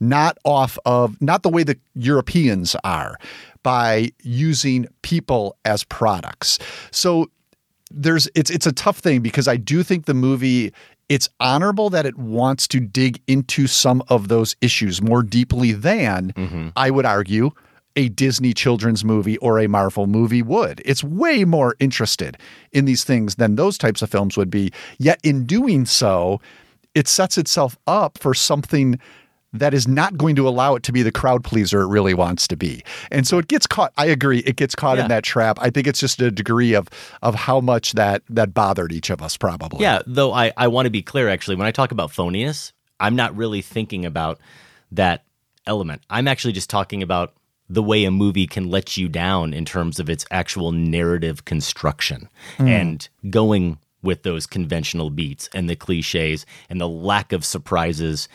not 0.00 0.36
off 0.44 0.78
of, 0.84 1.20
not 1.22 1.42
the 1.42 1.48
way 1.48 1.62
the 1.62 1.78
Europeans 1.94 2.74
are, 2.84 3.18
by 3.62 4.10
using 4.22 4.86
people 5.02 5.56
as 5.64 5.84
products. 5.84 6.58
So 6.90 7.30
there's 7.90 8.28
it's 8.34 8.50
it's 8.50 8.66
a 8.66 8.72
tough 8.72 8.98
thing 8.98 9.20
because 9.20 9.48
I 9.48 9.56
do 9.56 9.82
think 9.82 10.06
the 10.06 10.14
movie 10.14 10.72
it's 11.08 11.28
honorable 11.40 11.90
that 11.90 12.06
it 12.06 12.18
wants 12.18 12.68
to 12.68 12.80
dig 12.80 13.20
into 13.26 13.66
some 13.66 14.02
of 14.08 14.28
those 14.28 14.54
issues 14.60 15.00
more 15.00 15.22
deeply 15.22 15.72
than 15.72 16.32
mm-hmm. 16.32 16.68
I 16.76 16.90
would 16.90 17.06
argue 17.06 17.50
a 17.96 18.08
Disney 18.10 18.52
children's 18.52 19.04
movie 19.04 19.38
or 19.38 19.58
a 19.58 19.66
Marvel 19.66 20.06
movie 20.06 20.42
would. 20.42 20.80
It's 20.84 21.02
way 21.02 21.44
more 21.44 21.74
interested 21.80 22.36
in 22.72 22.84
these 22.84 23.02
things 23.02 23.36
than 23.36 23.56
those 23.56 23.76
types 23.76 24.02
of 24.02 24.10
films 24.10 24.36
would 24.36 24.50
be. 24.50 24.72
Yet 24.98 25.18
in 25.24 25.46
doing 25.46 25.84
so, 25.84 26.40
it 26.94 27.08
sets 27.08 27.38
itself 27.38 27.76
up 27.86 28.18
for 28.18 28.34
something 28.34 29.00
that 29.52 29.72
is 29.72 29.88
not 29.88 30.16
going 30.18 30.36
to 30.36 30.46
allow 30.46 30.74
it 30.74 30.82
to 30.82 30.92
be 30.92 31.02
the 31.02 31.10
crowd 31.12 31.42
pleaser 31.42 31.80
it 31.82 31.86
really 31.88 32.12
wants 32.14 32.46
to 32.48 32.56
be. 32.56 32.82
And 33.10 33.26
so 33.26 33.38
it 33.38 33.48
gets 33.48 33.66
caught 33.66 33.92
I 33.96 34.06
agree 34.06 34.40
it 34.40 34.56
gets 34.56 34.74
caught 34.74 34.98
Yeah. 34.98 35.04
in 35.04 35.08
that 35.08 35.24
trap. 35.24 35.58
I 35.60 35.70
think 35.70 35.86
it's 35.86 36.00
just 36.00 36.20
a 36.20 36.30
degree 36.30 36.74
of 36.74 36.88
of 37.22 37.34
how 37.34 37.60
much 37.60 37.92
that 37.92 38.22
that 38.28 38.52
bothered 38.52 38.92
each 38.92 39.10
of 39.10 39.22
us 39.22 39.36
probably. 39.36 39.80
Yeah, 39.82 40.00
though 40.06 40.32
I, 40.32 40.52
I 40.56 40.68
want 40.68 40.86
to 40.86 40.90
be 40.90 41.02
clear 41.02 41.28
actually, 41.28 41.56
when 41.56 41.66
I 41.66 41.70
talk 41.70 41.92
about 41.92 42.10
phoniness, 42.10 42.72
I'm 43.00 43.16
not 43.16 43.34
really 43.36 43.62
thinking 43.62 44.04
about 44.04 44.38
that 44.92 45.24
element. 45.66 46.02
I'm 46.10 46.28
actually 46.28 46.52
just 46.52 46.68
talking 46.70 47.02
about 47.02 47.32
the 47.70 47.82
way 47.82 48.04
a 48.04 48.10
movie 48.10 48.46
can 48.46 48.70
let 48.70 48.96
you 48.96 49.08
down 49.08 49.52
in 49.52 49.64
terms 49.66 49.98
of 50.00 50.08
its 50.08 50.24
actual 50.30 50.72
narrative 50.72 51.44
construction 51.44 52.28
Mm. 52.58 52.68
and 52.68 53.08
going 53.30 53.78
with 54.02 54.22
those 54.22 54.46
conventional 54.46 55.10
beats 55.10 55.48
and 55.54 55.68
the 55.68 55.76
cliches 55.76 56.46
and 56.70 56.80
the 56.80 56.88
lack 56.88 57.32
of 57.32 57.44
surprises 57.44 58.28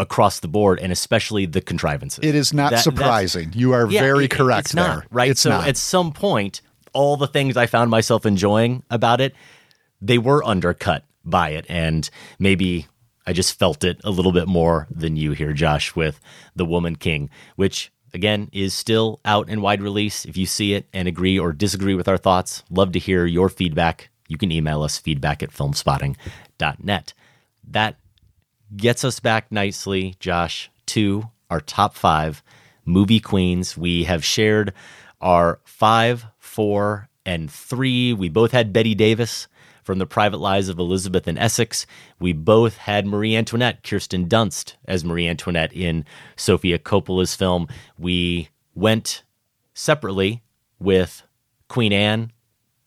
across 0.00 0.40
the 0.40 0.48
board 0.48 0.80
and 0.80 0.90
especially 0.90 1.46
the 1.46 1.60
contrivances. 1.60 2.24
It 2.24 2.34
is 2.34 2.52
not 2.52 2.72
That- 2.72 2.82
surprising. 2.82 3.52
You 3.54 3.72
are 3.72 3.88
Yeah, 3.88 4.00
very 4.00 4.24
it- 4.24 4.30
correct 4.32 4.66
it's 4.68 4.74
not, 4.74 4.88
there. 5.00 5.06
right? 5.12 5.30
It's 5.30 5.42
so 5.42 5.50
not. 5.50 5.68
at 5.68 5.76
some 5.76 6.10
point, 6.12 6.60
all 6.92 7.16
the 7.16 7.28
things 7.28 7.56
I 7.56 7.66
found 7.66 7.90
myself 7.90 8.26
enjoying 8.26 8.82
about 8.90 9.20
it, 9.20 9.34
they 10.00 10.18
were 10.18 10.42
undercut 10.44 11.04
by 11.24 11.50
it. 11.50 11.66
And 11.68 12.08
maybe 12.38 12.86
I 13.26 13.32
just 13.34 13.58
felt 13.58 13.84
it 13.84 14.00
a 14.02 14.10
little 14.10 14.32
bit 14.32 14.48
more 14.48 14.88
than 14.90 15.14
you 15.16 15.32
here, 15.32 15.52
Josh, 15.52 15.94
with 15.94 16.18
The 16.56 16.64
Woman 16.64 16.96
King, 16.96 17.28
which 17.56 17.92
again 18.14 18.48
is 18.52 18.72
still 18.74 19.20
out 19.24 19.48
in 19.48 19.60
wide 19.60 19.82
release. 19.82 20.24
If 20.24 20.36
you 20.36 20.46
see 20.46 20.72
it 20.72 20.88
and 20.92 21.06
agree 21.06 21.38
or 21.38 21.52
disagree 21.52 21.94
with 21.94 22.08
our 22.08 22.16
thoughts, 22.18 22.64
love 22.70 22.90
to 22.92 22.98
hear 22.98 23.26
your 23.26 23.48
feedback. 23.50 24.08
You 24.26 24.38
can 24.38 24.50
email 24.50 24.82
us 24.82 24.96
feedback 24.98 25.42
at 25.42 25.50
filmspotting.net. 25.52 27.12
That 27.68 27.96
gets 28.76 29.04
us 29.04 29.20
back 29.20 29.50
nicely, 29.50 30.14
Josh, 30.20 30.70
to 30.86 31.30
our 31.50 31.60
top 31.60 31.94
five 31.94 32.42
movie 32.84 33.20
queens. 33.20 33.76
We 33.76 34.04
have 34.04 34.24
shared 34.24 34.72
our 35.20 35.60
five, 35.64 36.26
four, 36.38 37.08
and 37.26 37.50
three. 37.50 38.12
We 38.12 38.28
both 38.28 38.52
had 38.52 38.72
Bette 38.72 38.94
Davis 38.94 39.48
from 39.84 39.98
The 39.98 40.06
Private 40.06 40.38
Lives 40.38 40.68
of 40.68 40.78
Elizabeth 40.78 41.26
and 41.26 41.38
Essex. 41.38 41.86
We 42.18 42.32
both 42.32 42.76
had 42.76 43.06
Marie 43.06 43.36
Antoinette, 43.36 43.82
Kirsten 43.82 44.28
Dunst 44.28 44.74
as 44.86 45.04
Marie 45.04 45.26
Antoinette 45.26 45.72
in 45.72 46.04
Sofia 46.36 46.78
Coppola's 46.78 47.34
film. 47.34 47.66
We 47.98 48.50
went 48.74 49.24
separately 49.74 50.42
with 50.78 51.22
Queen 51.68 51.92
Anne. 51.92 52.32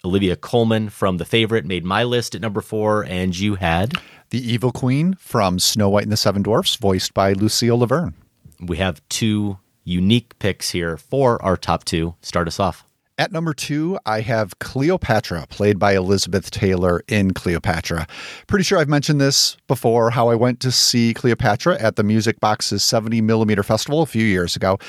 Olivia 0.05 0.35
Colman 0.35 0.89
from 0.89 1.15
The 1.15 1.23
Favorite 1.23 1.65
made 1.65 1.85
my 1.85 2.03
list 2.03 2.35
at 2.35 2.41
number 2.41 2.59
four, 2.59 3.05
and 3.05 3.37
you 3.37 3.55
had 3.55 3.93
the 4.31 4.51
Evil 4.51 4.73
Queen 4.73 5.13
from 5.13 5.59
Snow 5.59 5.87
White 5.87 6.03
and 6.03 6.11
the 6.11 6.17
Seven 6.17 6.41
Dwarfs, 6.43 6.75
voiced 6.75 7.13
by 7.13 7.31
Lucille 7.31 7.77
La 7.77 7.85
Verne. 7.85 8.13
We 8.59 8.75
have 8.77 9.01
two 9.07 9.59
unique 9.85 10.37
picks 10.39 10.71
here 10.71 10.97
for 10.97 11.41
our 11.41 11.55
top 11.55 11.85
two. 11.85 12.15
Start 12.21 12.49
us 12.49 12.59
off. 12.59 12.83
At 13.17 13.31
number 13.31 13.53
two, 13.53 13.97
I 14.05 14.19
have 14.19 14.59
Cleopatra, 14.59 15.45
played 15.47 15.79
by 15.79 15.95
Elizabeth 15.95 16.51
Taylor 16.51 17.01
in 17.07 17.31
Cleopatra. 17.31 18.05
Pretty 18.47 18.63
sure 18.63 18.79
I've 18.79 18.89
mentioned 18.89 19.21
this 19.21 19.55
before 19.67 20.09
how 20.09 20.27
I 20.27 20.35
went 20.35 20.59
to 20.61 20.71
see 20.71 21.13
Cleopatra 21.13 21.79
at 21.79 21.95
the 21.95 22.03
Music 22.03 22.41
Box's 22.41 22.83
70 22.83 23.21
millimeter 23.21 23.63
festival 23.63 24.01
a 24.01 24.05
few 24.05 24.25
years 24.25 24.57
ago. 24.57 24.79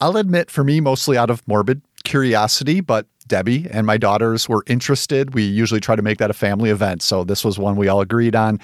I'll 0.00 0.16
admit, 0.16 0.50
for 0.50 0.64
me, 0.64 0.80
mostly 0.80 1.16
out 1.16 1.30
of 1.30 1.46
morbid 1.46 1.82
curiosity, 2.02 2.80
but 2.80 3.06
Debbie 3.26 3.66
and 3.70 3.86
my 3.86 3.96
daughters 3.96 4.48
were 4.48 4.64
interested. 4.66 5.34
We 5.34 5.42
usually 5.42 5.80
try 5.80 5.96
to 5.96 6.02
make 6.02 6.18
that 6.18 6.30
a 6.30 6.34
family 6.34 6.70
event, 6.70 7.02
so 7.02 7.24
this 7.24 7.44
was 7.44 7.58
one 7.58 7.76
we 7.76 7.88
all 7.88 8.00
agreed 8.00 8.36
on. 8.36 8.60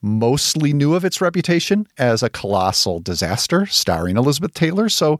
Mostly 0.00 0.72
knew 0.72 0.94
of 0.94 1.04
its 1.04 1.20
reputation 1.20 1.86
as 1.98 2.22
a 2.22 2.28
colossal 2.28 2.98
disaster 3.00 3.66
starring 3.66 4.16
Elizabeth 4.16 4.52
Taylor, 4.54 4.88
so 4.88 5.18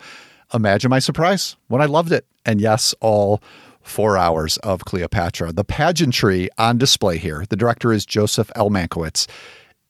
imagine 0.52 0.90
my 0.90 0.98
surprise 0.98 1.56
when 1.68 1.80
I 1.80 1.86
loved 1.86 2.12
it. 2.12 2.26
And 2.44 2.60
yes, 2.60 2.94
all 3.00 3.40
four 3.82 4.16
hours 4.16 4.56
of 4.58 4.84
Cleopatra. 4.84 5.52
The 5.52 5.64
pageantry 5.64 6.48
on 6.58 6.78
display 6.78 7.18
here. 7.18 7.44
The 7.48 7.56
director 7.56 7.92
is 7.92 8.06
Joseph 8.06 8.50
L. 8.54 8.70
Mankiewicz. 8.70 9.28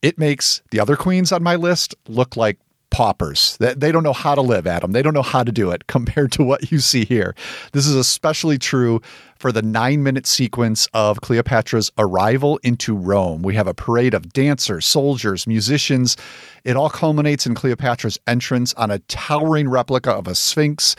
It 0.02 0.18
makes 0.18 0.62
the 0.70 0.80
other 0.80 0.96
queens 0.96 1.30
on 1.30 1.42
my 1.42 1.56
list 1.56 1.94
look 2.08 2.36
like 2.36 2.58
paupers. 2.92 3.56
They, 3.56 3.90
don't 3.90 4.02
know 4.04 4.12
how 4.12 4.34
to 4.36 4.42
live, 4.42 4.66
Adam. 4.66 4.92
They 4.92 5.02
don't 5.02 5.14
know 5.14 5.22
how 5.22 5.42
to 5.42 5.50
do 5.50 5.70
it 5.70 5.86
compared 5.88 6.30
to 6.32 6.44
what 6.44 6.70
you 6.70 6.78
see 6.78 7.04
here. 7.04 7.34
This 7.72 7.86
is 7.86 7.96
especially 7.96 8.58
true 8.58 9.00
for 9.38 9.50
the 9.50 9.62
nine 9.62 10.04
minute 10.04 10.26
sequence 10.26 10.86
of 10.94 11.20
Cleopatra's 11.22 11.90
arrival 11.98 12.60
into 12.62 12.94
Rome. 12.94 13.42
We 13.42 13.54
have 13.56 13.66
a 13.66 13.74
parade 13.74 14.14
of 14.14 14.32
dancers, 14.32 14.86
soldiers, 14.86 15.46
musicians. 15.46 16.16
It 16.62 16.76
all 16.76 16.90
culminates 16.90 17.46
in 17.46 17.56
Cleopatra's 17.56 18.18
entrance 18.28 18.74
on 18.74 18.90
a 18.90 19.00
towering 19.00 19.68
replica 19.68 20.12
of 20.12 20.28
a 20.28 20.34
sphinx 20.34 20.94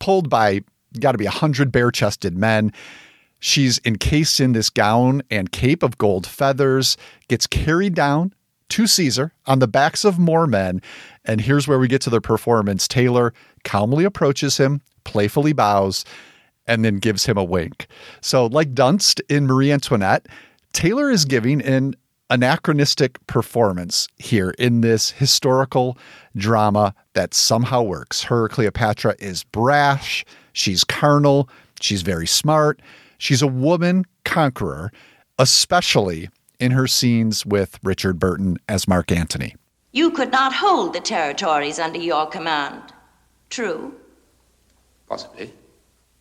pulled 0.00 0.28
by 0.28 0.62
got 0.98 1.12
to 1.12 1.18
be 1.18 1.26
a 1.26 1.30
hundred 1.30 1.70
bare 1.70 1.90
chested 1.90 2.36
men. 2.36 2.72
She's 3.38 3.80
encased 3.84 4.40
in 4.40 4.52
this 4.52 4.68
gown 4.68 5.22
and 5.30 5.52
cape 5.52 5.84
of 5.84 5.96
gold 5.96 6.26
feathers, 6.26 6.96
gets 7.28 7.46
carried 7.46 7.94
down 7.94 8.34
to 8.70 8.86
Caesar 8.86 9.32
on 9.46 9.58
the 9.58 9.68
backs 9.68 10.04
of 10.04 10.18
more 10.18 10.46
men. 10.46 10.80
And 11.24 11.40
here's 11.40 11.66
where 11.68 11.78
we 11.78 11.88
get 11.88 12.00
to 12.02 12.10
the 12.10 12.20
performance. 12.20 12.86
Taylor 12.88 13.32
calmly 13.64 14.04
approaches 14.04 14.56
him, 14.56 14.80
playfully 15.04 15.52
bows, 15.52 16.04
and 16.66 16.84
then 16.84 16.98
gives 16.98 17.26
him 17.26 17.38
a 17.38 17.44
wink. 17.44 17.86
So, 18.20 18.46
like 18.46 18.74
Dunst 18.74 19.20
in 19.28 19.46
Marie 19.46 19.72
Antoinette, 19.72 20.26
Taylor 20.72 21.10
is 21.10 21.24
giving 21.24 21.62
an 21.62 21.94
anachronistic 22.30 23.24
performance 23.26 24.06
here 24.16 24.50
in 24.58 24.82
this 24.82 25.10
historical 25.10 25.96
drama 26.36 26.94
that 27.14 27.34
somehow 27.34 27.82
works. 27.82 28.22
Her 28.22 28.48
Cleopatra 28.48 29.16
is 29.18 29.44
brash, 29.44 30.24
she's 30.52 30.84
carnal, 30.84 31.48
she's 31.80 32.02
very 32.02 32.26
smart, 32.26 32.80
she's 33.16 33.40
a 33.40 33.46
woman 33.46 34.04
conqueror, 34.24 34.92
especially 35.38 36.28
in 36.58 36.72
her 36.72 36.86
scenes 36.86 37.46
with 37.46 37.78
Richard 37.82 38.18
Burton 38.18 38.58
as 38.68 38.88
Mark 38.88 39.12
Antony. 39.12 39.54
You 39.92 40.10
could 40.10 40.32
not 40.32 40.52
hold 40.52 40.92
the 40.92 41.00
territories 41.00 41.78
under 41.78 41.98
your 41.98 42.26
command. 42.26 42.82
True? 43.50 43.94
Possibly. 45.08 45.52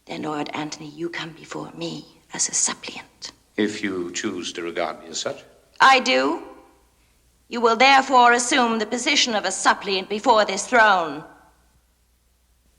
Then, 0.06 0.22
Lord 0.24 0.50
Antony, 0.54 0.90
you 0.90 1.10
come 1.10 1.32
before 1.32 1.72
me 1.72 2.06
as 2.34 2.48
a 2.48 2.54
suppliant. 2.54 3.32
If 3.58 3.84
you 3.84 4.12
choose 4.12 4.54
to 4.54 4.62
regard 4.62 5.02
me 5.02 5.10
as 5.10 5.20
such. 5.20 5.44
I 5.82 6.00
do. 6.00 6.44
You 7.50 7.62
will 7.62 7.76
therefore 7.76 8.34
assume 8.34 8.80
the 8.80 8.86
position 8.86 9.36
of 9.36 9.46
a 9.46 9.52
suppliant 9.52 10.10
before 10.10 10.46
this 10.46 10.68
throne. 10.68 11.24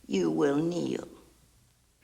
You 0.06 0.30
will 0.30 0.56
kneel. 0.56 1.06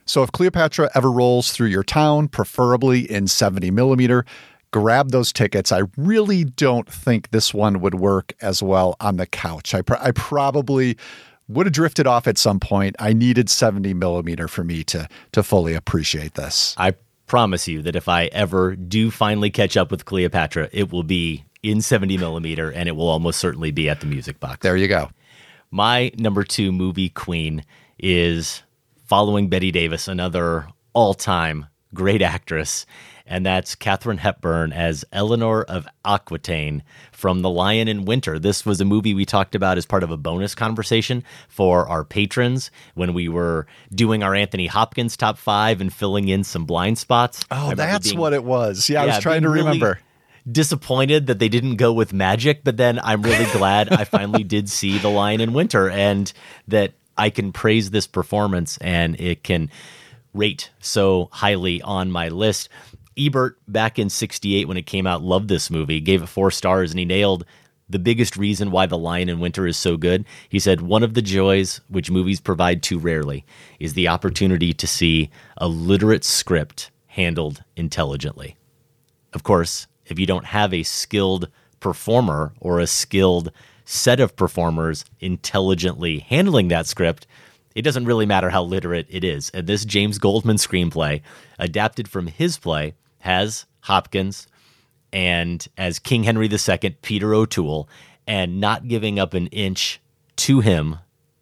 So 0.06 0.22
if 0.22 0.32
Cleopatra 0.32 0.90
ever 0.94 1.10
rolls 1.10 1.52
through 1.52 1.68
your 1.68 1.82
town, 1.82 2.28
preferably 2.28 3.10
in 3.10 3.26
70 3.26 3.70
millimeter, 3.70 4.26
grab 4.74 5.12
those 5.12 5.32
tickets. 5.32 5.70
I 5.70 5.82
really 5.96 6.42
don't 6.42 6.90
think 6.90 7.30
this 7.30 7.54
one 7.54 7.78
would 7.78 7.94
work 7.94 8.34
as 8.40 8.60
well 8.60 8.96
on 8.98 9.18
the 9.18 9.26
couch. 9.26 9.72
I, 9.72 9.82
pr- 9.82 9.94
I 10.00 10.10
probably 10.10 10.98
would 11.46 11.66
have 11.66 11.72
drifted 11.72 12.08
off 12.08 12.26
at 12.26 12.36
some 12.36 12.58
point. 12.58 12.96
I 12.98 13.12
needed 13.12 13.48
70 13.48 13.94
millimeter 13.94 14.48
for 14.48 14.64
me 14.64 14.82
to 14.84 15.08
to 15.30 15.44
fully 15.44 15.74
appreciate 15.74 16.34
this. 16.34 16.74
I 16.76 16.94
promise 17.28 17.68
you 17.68 17.82
that 17.82 17.94
if 17.94 18.08
I 18.08 18.24
ever 18.32 18.74
do 18.74 19.12
finally 19.12 19.48
catch 19.48 19.76
up 19.76 19.92
with 19.92 20.06
Cleopatra, 20.06 20.70
it 20.72 20.90
will 20.90 21.04
be 21.04 21.44
in 21.62 21.80
70 21.80 22.18
millimeter 22.18 22.72
and 22.72 22.88
it 22.88 22.96
will 22.96 23.08
almost 23.08 23.38
certainly 23.38 23.70
be 23.70 23.88
at 23.88 24.00
the 24.00 24.06
music 24.06 24.40
box. 24.40 24.58
There 24.62 24.76
you 24.76 24.88
go. 24.88 25.08
My 25.70 26.10
number 26.18 26.42
two 26.42 26.72
movie 26.72 27.10
queen 27.10 27.64
is 28.00 28.64
following 29.06 29.48
Bette 29.48 29.70
Davis, 29.70 30.08
another 30.08 30.66
all 30.94 31.14
time 31.14 31.66
great 31.94 32.20
actress. 32.20 32.84
And 33.26 33.44
that's 33.46 33.74
Katharine 33.74 34.18
Hepburn 34.18 34.72
as 34.72 35.02
Eleanor 35.10 35.62
of 35.62 35.88
Aquitaine 36.04 36.82
from 37.10 37.40
The 37.40 37.48
Lion 37.48 37.88
in 37.88 38.04
Winter. 38.04 38.38
This 38.38 38.66
was 38.66 38.82
a 38.82 38.84
movie 38.84 39.14
we 39.14 39.24
talked 39.24 39.54
about 39.54 39.78
as 39.78 39.86
part 39.86 40.02
of 40.02 40.10
a 40.10 40.16
bonus 40.18 40.54
conversation 40.54 41.24
for 41.48 41.88
our 41.88 42.04
patrons 42.04 42.70
when 42.94 43.14
we 43.14 43.28
were 43.30 43.66
doing 43.94 44.22
our 44.22 44.34
Anthony 44.34 44.66
Hopkins 44.66 45.16
top 45.16 45.38
five 45.38 45.80
and 45.80 45.90
filling 45.90 46.28
in 46.28 46.44
some 46.44 46.66
blind 46.66 46.98
spots. 46.98 47.42
Oh, 47.50 47.74
that's 47.74 48.08
being- 48.08 48.18
what 48.18 48.34
it 48.34 48.44
was. 48.44 48.90
Yeah, 48.90 49.02
I 49.02 49.06
was 49.06 49.18
trying 49.20 49.40
to 49.42 49.48
being 49.48 49.54
really 49.64 49.78
remember. 49.78 50.00
disappointed 50.50 51.28
that 51.28 51.38
they 51.38 51.48
didn't 51.48 51.76
go 51.76 51.94
with 51.94 52.12
magic, 52.12 52.62
but 52.62 52.76
then 52.76 52.98
I'm 53.02 53.22
really 53.22 53.50
glad 53.52 53.90
I 53.90 54.04
finally 54.04 54.44
did 54.44 54.68
see 54.68 54.98
The 54.98 55.08
Lion 55.08 55.40
in 55.40 55.54
Winter 55.54 55.88
and 55.88 56.30
that 56.68 56.92
I 57.16 57.30
can 57.30 57.52
praise 57.52 57.90
this 57.90 58.06
performance 58.06 58.76
and 58.78 59.18
it 59.18 59.42
can 59.42 59.70
rate 60.34 60.70
so 60.80 61.28
highly 61.32 61.80
on 61.80 62.10
my 62.10 62.28
list. 62.28 62.68
Ebert, 63.18 63.58
back 63.68 63.98
in 63.98 64.08
68 64.08 64.66
when 64.68 64.76
it 64.76 64.86
came 64.86 65.06
out, 65.06 65.22
loved 65.22 65.48
this 65.48 65.70
movie, 65.70 66.00
gave 66.00 66.22
it 66.22 66.28
four 66.28 66.50
stars, 66.50 66.90
and 66.90 66.98
he 66.98 67.04
nailed 67.04 67.44
the 67.88 67.98
biggest 67.98 68.36
reason 68.36 68.70
why 68.70 68.86
The 68.86 68.98
Lion 68.98 69.28
in 69.28 69.40
Winter 69.40 69.66
is 69.66 69.76
so 69.76 69.96
good. 69.96 70.24
He 70.48 70.58
said, 70.58 70.80
One 70.80 71.02
of 71.02 71.14
the 71.14 71.22
joys 71.22 71.80
which 71.88 72.10
movies 72.10 72.40
provide 72.40 72.82
too 72.82 72.98
rarely 72.98 73.44
is 73.78 73.94
the 73.94 74.08
opportunity 74.08 74.72
to 74.72 74.86
see 74.86 75.30
a 75.58 75.68
literate 75.68 76.24
script 76.24 76.90
handled 77.08 77.62
intelligently. 77.76 78.56
Of 79.32 79.42
course, 79.42 79.86
if 80.06 80.18
you 80.18 80.26
don't 80.26 80.46
have 80.46 80.72
a 80.72 80.82
skilled 80.82 81.48
performer 81.80 82.54
or 82.60 82.80
a 82.80 82.86
skilled 82.86 83.52
set 83.84 84.18
of 84.18 84.36
performers 84.36 85.04
intelligently 85.20 86.20
handling 86.20 86.68
that 86.68 86.86
script, 86.86 87.26
it 87.74 87.82
doesn't 87.82 88.06
really 88.06 88.26
matter 88.26 88.50
how 88.50 88.62
literate 88.62 89.06
it 89.10 89.24
is. 89.24 89.50
And 89.50 89.66
this 89.66 89.84
James 89.84 90.18
Goldman 90.18 90.56
screenplay, 90.56 91.20
adapted 91.58 92.08
from 92.08 92.28
his 92.28 92.56
play, 92.56 92.94
has 93.24 93.66
Hopkins 93.80 94.46
and 95.12 95.66
as 95.78 95.98
King 95.98 96.24
Henry 96.24 96.48
II, 96.48 96.96
Peter 97.02 97.34
O'Toole, 97.34 97.88
and 98.26 98.60
not 98.60 98.88
giving 98.88 99.18
up 99.18 99.32
an 99.34 99.46
inch 99.48 100.00
to 100.36 100.60
him 100.60 100.96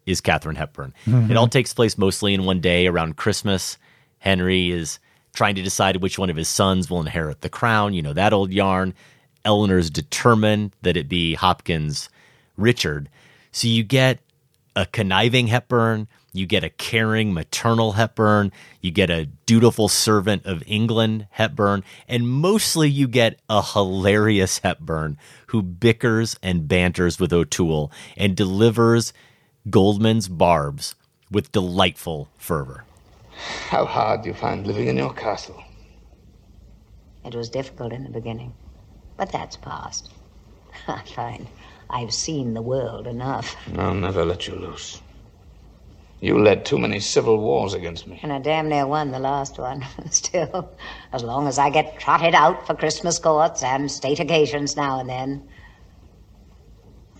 is 0.06 0.20
Katharine 0.20 0.56
Hepburn. 0.56 0.92
Mhm. 1.06 1.30
It 1.30 1.36
all 1.36 1.48
takes 1.48 1.72
place 1.72 1.96
mostly 1.96 2.34
in 2.34 2.44
one 2.44 2.60
day 2.60 2.86
around 2.86 3.16
Christmas. 3.16 3.78
Henry 4.18 4.70
is 4.70 4.98
trying 5.34 5.54
to 5.54 5.62
decide 5.62 5.96
which 5.96 6.18
one 6.18 6.28
of 6.30 6.36
his 6.36 6.48
sons 6.48 6.90
will 6.90 7.00
inherit 7.00 7.40
the 7.40 7.48
crown. 7.48 7.94
You 7.94 8.02
know, 8.02 8.12
that 8.12 8.32
old 8.32 8.52
yarn. 8.52 8.94
Eleanor's 9.44 9.90
determined 9.90 10.72
that 10.82 10.96
it 10.96 11.08
be 11.08 11.34
Hopkins 11.34 12.08
Richard. 12.56 13.08
So 13.50 13.66
you 13.66 13.82
get 13.82 14.20
a 14.76 14.86
conniving 14.86 15.48
Hepburn, 15.48 16.06
you 16.32 16.46
get 16.46 16.64
a 16.64 16.70
caring 16.70 17.34
maternal 17.34 17.92
Hepburn, 17.92 18.52
you 18.80 18.90
get 18.90 19.10
a 19.10 19.26
dutiful 19.46 19.88
servant 19.88 20.46
of 20.46 20.62
England 20.66 21.26
Hepburn, 21.30 21.84
and 22.08 22.28
mostly 22.28 22.88
you 22.88 23.06
get 23.06 23.38
a 23.50 23.62
hilarious 23.62 24.58
Hepburn 24.58 25.18
who 25.48 25.62
bickers 25.62 26.36
and 26.42 26.66
banters 26.66 27.20
with 27.20 27.32
O'Toole 27.32 27.92
and 28.16 28.34
delivers 28.34 29.12
Goldman's 29.68 30.28
barbs 30.28 30.94
with 31.30 31.52
delightful 31.52 32.28
fervor. 32.38 32.84
How 33.68 33.84
hard 33.84 34.22
do 34.22 34.28
you 34.28 34.34
find 34.34 34.66
living 34.66 34.88
in 34.88 34.96
your 34.96 35.12
castle? 35.12 35.62
It 37.24 37.34
was 37.34 37.50
difficult 37.50 37.92
in 37.92 38.04
the 38.04 38.10
beginning, 38.10 38.54
but 39.16 39.30
that's 39.30 39.56
past. 39.56 40.10
I 40.88 41.02
find 41.04 41.46
I've 41.90 42.14
seen 42.14 42.54
the 42.54 42.62
world 42.62 43.06
enough. 43.06 43.54
I'll 43.76 43.94
never 43.94 44.24
let 44.24 44.48
you 44.48 44.54
loose. 44.54 45.01
You 46.22 46.38
led 46.38 46.64
too 46.64 46.78
many 46.78 47.00
civil 47.00 47.36
wars 47.36 47.74
against 47.74 48.06
me. 48.06 48.20
And 48.22 48.32
I 48.32 48.38
damn 48.38 48.68
near 48.68 48.86
won 48.86 49.10
the 49.10 49.18
last 49.18 49.58
one. 49.58 49.84
Still, 50.10 50.70
as 51.12 51.24
long 51.24 51.48
as 51.48 51.58
I 51.58 51.68
get 51.68 51.98
trotted 51.98 52.32
out 52.32 52.64
for 52.64 52.74
Christmas 52.74 53.18
courts 53.18 53.64
and 53.64 53.90
state 53.90 54.20
occasions 54.20 54.76
now 54.76 55.00
and 55.00 55.08
then. 55.08 55.48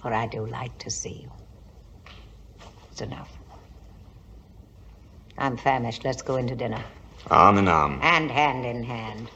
For 0.00 0.14
I 0.14 0.28
do 0.28 0.46
like 0.46 0.78
to 0.78 0.88
see 0.88 1.22
you. 1.24 1.32
It's 2.92 3.00
enough. 3.00 3.28
I'm 5.36 5.56
famished. 5.56 6.04
Let's 6.04 6.22
go 6.22 6.36
into 6.36 6.54
dinner. 6.54 6.84
Arm 7.28 7.58
in 7.58 7.66
arm. 7.66 7.98
And 8.02 8.30
hand 8.30 8.64
in 8.64 8.84
hand. 8.84 9.32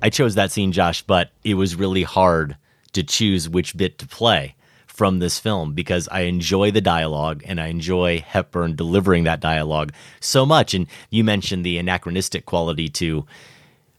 I 0.00 0.10
chose 0.10 0.36
that 0.36 0.52
scene, 0.52 0.70
Josh, 0.70 1.02
but 1.02 1.32
it 1.42 1.54
was 1.54 1.74
really 1.74 2.04
hard 2.04 2.56
to 2.92 3.02
choose 3.02 3.48
which 3.48 3.76
bit 3.76 3.98
to 3.98 4.06
play 4.06 4.54
from 4.98 5.20
this 5.20 5.38
film 5.38 5.74
because 5.74 6.08
I 6.08 6.22
enjoy 6.22 6.72
the 6.72 6.80
dialogue 6.80 7.44
and 7.46 7.60
I 7.60 7.68
enjoy 7.68 8.18
Hepburn 8.18 8.74
delivering 8.74 9.22
that 9.24 9.38
dialogue 9.38 9.92
so 10.18 10.44
much. 10.44 10.74
And 10.74 10.88
you 11.08 11.22
mentioned 11.22 11.64
the 11.64 11.78
anachronistic 11.78 12.46
quality 12.46 12.88
to 12.88 13.24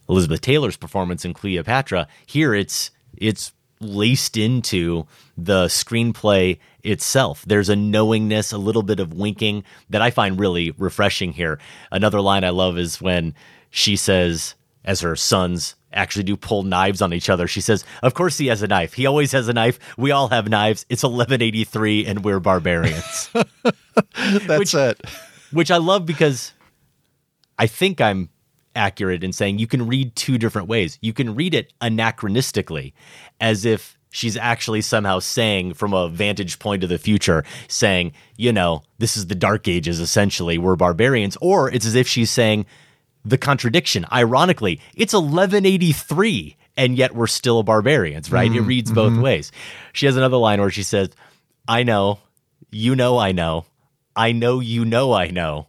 Elizabeth 0.09 0.41
Taylor's 0.41 0.75
performance 0.75 1.23
in 1.23 1.33
Cleopatra. 1.33 2.09
Here 2.25 2.53
it's 2.53 2.91
it's 3.15 3.53
laced 3.79 4.35
into 4.35 5.07
the 5.37 5.67
screenplay 5.67 6.59
itself. 6.83 7.45
There's 7.47 7.69
a 7.69 7.77
knowingness, 7.77 8.51
a 8.51 8.57
little 8.57 8.83
bit 8.83 8.99
of 8.99 9.13
winking 9.13 9.63
that 9.89 10.01
I 10.01 10.11
find 10.11 10.37
really 10.37 10.71
refreshing 10.71 11.31
here. 11.31 11.59
Another 11.93 12.19
line 12.19 12.43
I 12.43 12.49
love 12.49 12.77
is 12.77 13.01
when 13.01 13.33
she 13.69 13.95
says, 13.95 14.55
as 14.83 14.99
her 14.99 15.15
sons 15.15 15.75
actually 15.91 16.23
do 16.23 16.37
pull 16.37 16.63
knives 16.63 17.01
on 17.01 17.13
each 17.13 17.29
other, 17.29 17.47
she 17.47 17.61
says, 17.61 17.83
Of 18.03 18.13
course 18.13 18.37
he 18.37 18.47
has 18.47 18.61
a 18.61 18.67
knife. 18.67 18.93
He 18.93 19.05
always 19.05 19.31
has 19.31 19.47
a 19.47 19.53
knife. 19.53 19.79
We 19.97 20.11
all 20.11 20.29
have 20.29 20.47
knives. 20.49 20.85
It's 20.89 21.03
1183 21.03 22.05
and 22.05 22.23
we're 22.23 22.39
barbarians. 22.39 23.29
That's 24.13 24.59
which, 24.59 24.73
it. 24.73 25.01
Which 25.51 25.71
I 25.71 25.77
love 25.77 26.05
because 26.05 26.53
I 27.57 27.67
think 27.67 27.99
I'm 28.01 28.29
accurate 28.75 29.23
in 29.23 29.33
saying 29.33 29.59
you 29.59 29.67
can 29.67 29.87
read 29.87 30.15
two 30.15 30.37
different 30.37 30.67
ways. 30.67 30.97
You 31.01 31.13
can 31.13 31.35
read 31.35 31.53
it 31.53 31.73
anachronistically, 31.81 32.93
as 33.39 33.65
if 33.65 33.97
she's 34.11 34.37
actually 34.37 34.81
somehow 34.81 35.19
saying 35.19 35.73
from 35.73 35.93
a 35.93 36.09
vantage 36.09 36.59
point 36.59 36.83
of 36.83 36.89
the 36.89 36.97
future, 36.97 37.43
saying, 37.67 38.13
you 38.37 38.53
know, 38.53 38.83
this 38.97 39.17
is 39.17 39.27
the 39.27 39.35
dark 39.35 39.67
ages, 39.67 39.99
essentially, 39.99 40.57
we're 40.57 40.75
barbarians. 40.75 41.37
Or 41.41 41.69
it's 41.69 41.85
as 41.85 41.95
if 41.95 42.07
she's 42.07 42.31
saying 42.31 42.65
the 43.29 43.37
contradiction. 43.37 44.05
Ironically, 44.11 44.79
it's 44.95 45.13
1183 45.13 46.55
and 46.77 46.97
yet 46.97 47.13
we're 47.13 47.27
still 47.27 47.61
barbarians, 47.63 48.31
right? 48.31 48.49
it 48.51 48.61
Mhm, 48.61 48.65
reads 48.67 48.91
both 48.91 49.13
mhm. 49.13 49.21
ways. 49.21 49.51
She 49.93 50.05
has 50.05 50.15
another 50.15 50.37
line 50.37 50.61
where 50.61 50.71
she 50.71 50.83
says, 50.83 51.09
I 51.67 51.83
know, 51.83 52.19
you 52.71 52.95
know, 52.95 53.17
I 53.17 53.31
know, 53.33 53.65
I 54.15 54.31
know, 54.31 54.59
you 54.61 54.85
know, 54.85 55.11
I 55.13 55.27
know. 55.27 55.67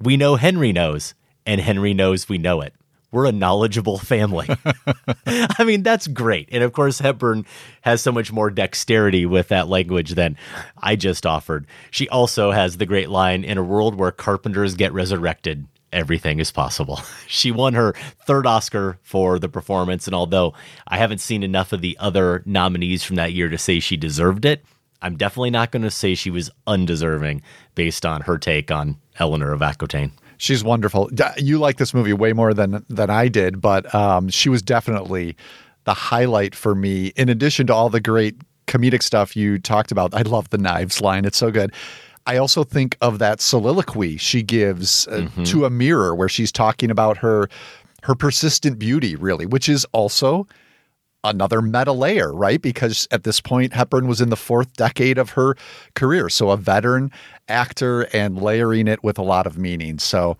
We 0.00 0.16
know 0.16 0.36
Henry 0.36 0.72
knows, 0.72 1.14
and 1.46 1.60
Henry 1.60 1.94
knows 1.94 2.28
we 2.28 2.38
know 2.38 2.60
it. 2.60 2.74
We're 3.10 3.26
a 3.26 3.32
knowledgeable 3.32 3.98
family. 3.98 4.48
I 5.26 5.64
mean, 5.64 5.82
that's 5.82 6.06
great. 6.08 6.48
And 6.52 6.62
of 6.62 6.72
course, 6.72 6.98
Hepburn 6.98 7.46
has 7.82 8.02
so 8.02 8.12
much 8.12 8.30
more 8.30 8.50
dexterity 8.50 9.24
with 9.24 9.48
that 9.48 9.68
language 9.68 10.10
than 10.10 10.36
I 10.82 10.94
just 10.96 11.24
offered. 11.24 11.66
She 11.90 12.08
also 12.10 12.50
has 12.50 12.76
the 12.76 12.84
great 12.86 13.08
line 13.08 13.44
in 13.44 13.56
a 13.56 13.62
world 13.62 13.94
where 13.94 14.10
carpenters 14.12 14.74
get 14.74 14.92
resurrected, 14.92 15.66
everything 15.92 16.38
is 16.40 16.50
possible. 16.50 17.00
She 17.30 17.52
won 17.52 17.74
her 17.74 17.94
third 18.26 18.46
Oscar 18.46 18.98
for 19.02 19.38
the 19.38 19.50
performance. 19.50 20.06
And 20.06 20.14
although 20.14 20.54
I 20.86 20.96
haven't 20.96 21.18
seen 21.18 21.42
enough 21.42 21.74
of 21.74 21.82
the 21.82 21.96
other 22.00 22.42
nominees 22.46 23.04
from 23.04 23.16
that 23.16 23.34
year 23.34 23.50
to 23.50 23.58
say 23.58 23.80
she 23.80 23.98
deserved 23.98 24.46
it, 24.46 24.64
I'm 25.02 25.16
definitely 25.16 25.50
not 25.50 25.70
going 25.70 25.82
to 25.82 25.90
say 25.90 26.14
she 26.14 26.30
was 26.30 26.50
undeserving 26.66 27.42
based 27.74 28.06
on 28.06 28.22
her 28.22 28.38
take 28.38 28.70
on 28.70 28.96
Eleanor 29.18 29.52
of 29.52 29.60
Aquitaine. 29.60 30.12
She's 30.38 30.64
wonderful. 30.64 31.10
You 31.36 31.58
like 31.58 31.76
this 31.76 31.92
movie 31.92 32.12
way 32.12 32.32
more 32.32 32.54
than 32.54 32.84
than 32.88 33.10
I 33.10 33.28
did, 33.28 33.60
but 33.60 33.92
um, 33.94 34.28
she 34.28 34.48
was 34.48 34.62
definitely 34.62 35.36
the 35.84 35.94
highlight 35.94 36.54
for 36.54 36.74
me. 36.74 37.08
In 37.16 37.28
addition 37.28 37.66
to 37.66 37.74
all 37.74 37.90
the 37.90 38.00
great 38.00 38.36
comedic 38.66 39.02
stuff 39.02 39.36
you 39.36 39.58
talked 39.58 39.90
about, 39.92 40.14
I 40.14 40.22
love 40.22 40.50
the 40.50 40.58
knives 40.58 41.00
line. 41.00 41.24
It's 41.24 41.38
so 41.38 41.50
good. 41.50 41.72
I 42.26 42.36
also 42.36 42.64
think 42.64 42.96
of 43.00 43.18
that 43.18 43.40
soliloquy 43.40 44.16
she 44.16 44.42
gives 44.42 45.06
uh, 45.08 45.28
to 45.44 45.64
a 45.64 45.70
mirror, 45.70 46.14
where 46.14 46.28
she's 46.28 46.52
talking 46.52 46.90
about 46.90 47.18
her 47.18 47.48
her 48.04 48.14
persistent 48.14 48.78
beauty, 48.78 49.16
really, 49.16 49.46
which 49.46 49.68
is 49.68 49.84
also 49.92 50.46
another 51.24 51.60
meta 51.60 51.92
layer, 51.92 52.32
right? 52.32 52.62
Because 52.62 53.08
at 53.10 53.24
this 53.24 53.40
point, 53.40 53.72
Hepburn 53.72 54.06
was 54.06 54.20
in 54.20 54.30
the 54.30 54.36
fourth 54.36 54.72
decade 54.74 55.18
of 55.18 55.30
her 55.30 55.56
career. 55.94 56.28
So 56.28 56.50
a 56.50 56.56
veteran 56.56 57.10
actor 57.48 58.02
and 58.12 58.40
layering 58.40 58.86
it 58.86 59.02
with 59.02 59.18
a 59.18 59.22
lot 59.22 59.46
of 59.46 59.58
meaning. 59.58 59.98
So 59.98 60.36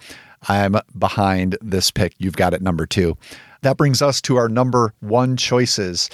I'm 0.48 0.76
behind 0.96 1.59
this 1.60 1.90
pick. 1.90 2.14
You've 2.18 2.36
got 2.36 2.55
it 2.55 2.62
number 2.62 2.86
two. 2.86 3.16
That 3.62 3.76
brings 3.76 4.00
us 4.00 4.20
to 4.22 4.36
our 4.36 4.48
number 4.48 4.94
one 5.00 5.36
choices. 5.36 6.10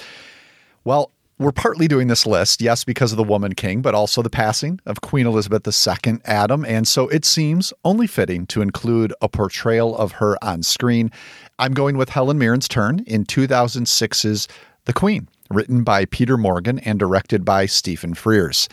Well, 0.83 1.11
we're 1.37 1.51
partly 1.51 1.87
doing 1.87 2.07
this 2.07 2.25
list, 2.25 2.61
yes, 2.61 2.83
because 2.83 3.11
of 3.11 3.17
the 3.17 3.23
Woman 3.23 3.55
King, 3.55 3.81
but 3.81 3.93
also 3.93 4.21
the 4.21 4.29
passing 4.29 4.79
of 4.85 5.01
Queen 5.01 5.27
Elizabeth 5.27 5.67
II, 5.67 6.19
Adam. 6.23 6.63
And 6.63 6.87
so 6.87 7.09
it 7.09 7.25
seems 7.25 7.73
only 7.83 8.07
fitting 8.07 8.45
to 8.47 8.61
include 8.61 9.13
a 9.21 9.27
portrayal 9.27 9.97
of 9.97 10.13
her 10.13 10.37
on 10.43 10.63
screen. 10.63 11.11
I'm 11.59 11.73
going 11.73 11.97
with 11.97 12.09
Helen 12.09 12.39
Mirren's 12.39 12.69
turn 12.69 12.99
in 13.05 13.25
2006's 13.25 14.47
The 14.85 14.93
Queen, 14.93 15.27
written 15.49 15.83
by 15.83 16.05
Peter 16.05 16.37
Morgan 16.37 16.79
and 16.79 16.97
directed 16.97 17.43
by 17.43 17.65
Stephen 17.65 18.13
Frears. 18.13 18.69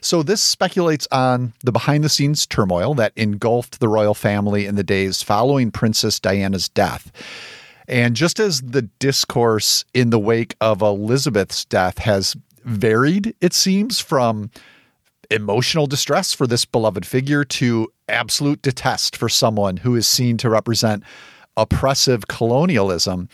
So 0.00 0.22
this 0.22 0.40
speculates 0.40 1.06
on 1.12 1.52
the 1.64 1.72
behind 1.72 2.02
the 2.02 2.08
scenes 2.08 2.46
turmoil 2.46 2.94
that 2.94 3.12
engulfed 3.16 3.78
the 3.78 3.88
royal 3.88 4.14
family 4.14 4.64
in 4.64 4.76
the 4.76 4.82
days 4.82 5.22
following 5.22 5.70
Princess 5.70 6.18
Diana's 6.18 6.70
death. 6.70 7.12
And 7.88 8.16
just 8.16 8.40
as 8.40 8.60
the 8.60 8.82
discourse 8.82 9.84
in 9.94 10.10
the 10.10 10.18
wake 10.18 10.56
of 10.60 10.82
Elizabeth's 10.82 11.64
death 11.64 11.98
has 11.98 12.36
varied, 12.64 13.34
it 13.40 13.52
seems, 13.52 14.00
from 14.00 14.50
emotional 15.30 15.86
distress 15.86 16.32
for 16.32 16.46
this 16.46 16.64
beloved 16.64 17.06
figure 17.06 17.44
to 17.44 17.92
absolute 18.08 18.62
detest 18.62 19.16
for 19.16 19.28
someone 19.28 19.78
who 19.78 19.94
is 19.94 20.06
seen 20.06 20.36
to 20.38 20.50
represent 20.50 21.02
oppressive 21.56 22.28
colonialism, 22.28 23.28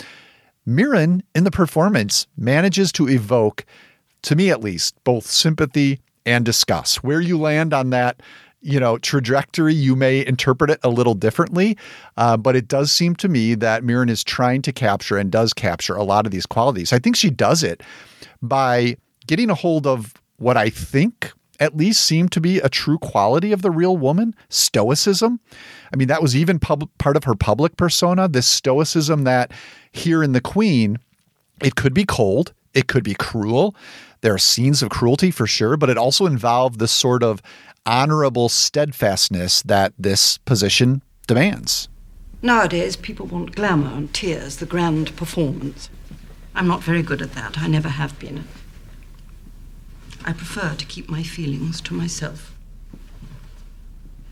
Mirren 0.65 1.23
in 1.35 1.45
the 1.45 1.51
performance 1.51 2.27
manages 2.37 2.93
to 2.93 3.09
evoke, 3.09 3.65
to 4.23 4.37
me 4.37 4.51
at 4.51 4.63
least, 4.63 4.95
both 5.05 5.27
sympathy 5.27 6.01
and 6.25 6.45
disgust. 6.45 7.03
Where 7.03 7.21
you 7.21 7.39
land 7.39 7.75
on 7.75 7.91
that 7.91 8.23
you 8.63 8.81
know 8.81 8.97
trajectory 8.99 9.75
you 9.75 9.95
may 9.95 10.25
interpret 10.25 10.71
it 10.71 10.81
a 10.83 10.89
little 10.89 11.15
differently 11.15 11.77
uh, 12.17 12.37
but 12.37 12.57
it 12.57 12.69
does 12.69 12.91
seem 12.93 13.15
to 13.17 13.29
me 13.29 13.55
that 13.55 13.85
Mirren 13.85 14.09
is 14.09 14.25
trying 14.25 14.63
to 14.63 14.73
capture 14.73 15.19
and 15.19 15.31
does 15.31 15.53
capture 15.53 15.95
a 15.95 16.05
lot 16.05 16.27
of 16.27 16.33
these 16.33 16.47
qualities. 16.47 16.93
I 16.93 16.99
think 16.99 17.17
she 17.17 17.31
does 17.31 17.63
it 17.63 17.83
by 18.41 18.97
getting 19.27 19.51
a 19.51 19.55
hold 19.55 19.87
of 19.87 20.15
what 20.39 20.57
i 20.57 20.69
think 20.69 21.33
at 21.61 21.77
least 21.77 22.05
seemed 22.05 22.33
to 22.33 22.41
be 22.41 22.59
a 22.59 22.69
true 22.69 22.99
quality 22.99 23.53
of 23.53 23.63
the 23.63 23.71
real 23.71 23.97
woman 23.97 24.35
stoicism. 24.49 25.39
I 25.93 25.97
mean 25.97 26.09
that 26.09 26.21
was 26.21 26.35
even 26.35 26.59
pub- 26.59 26.91
part 26.99 27.17
of 27.17 27.23
her 27.25 27.37
public 27.37 27.77
persona 27.77 28.27
this 28.27 28.49
stoicism 28.49 29.23
that 29.25 29.53
here 29.93 30.25
in 30.25 30.33
the 30.33 30.41
queen 30.41 30.99
it 31.63 31.77
could 31.77 31.95
be 31.95 32.05
cold 32.05 32.53
it 32.75 32.89
could 32.89 33.05
be 33.05 33.15
cruel. 33.15 33.77
There 34.23 34.35
are 34.35 34.39
scenes 34.39 34.83
of 34.83 34.91
cruelty 34.91 35.31
for 35.31 35.47
sure 35.47 35.77
but 35.77 35.89
it 35.89 35.97
also 35.97 36.27
involved 36.27 36.81
this 36.81 36.93
sort 36.93 37.23
of 37.23 37.41
honorable 37.87 38.49
steadfastness 38.49 39.63
that 39.63 39.93
this 39.99 40.39
position 40.39 41.03
demands. 41.27 41.89
Nowadays, 42.41 42.97
people 42.97 43.27
want 43.27 43.55
glamour 43.55 43.93
and 43.95 44.13
tears, 44.13 44.57
the 44.57 44.67
grand 44.67 45.17
performance. 45.17 45.89
I'm 46.55 46.67
not 46.67 46.83
very 46.83 47.03
good 47.03 47.23
at 47.23 47.33
that. 47.33 47.59
I 47.59 47.69
never 47.69 47.89
have 47.89 48.19
been. 48.19 48.45
I 50.25 50.33
prefer 50.33 50.75
to 50.75 50.87
keep 50.87 51.09
my 51.09 51.23
feelings 51.23 51.81
to 51.83 51.95
myself. 51.95 52.55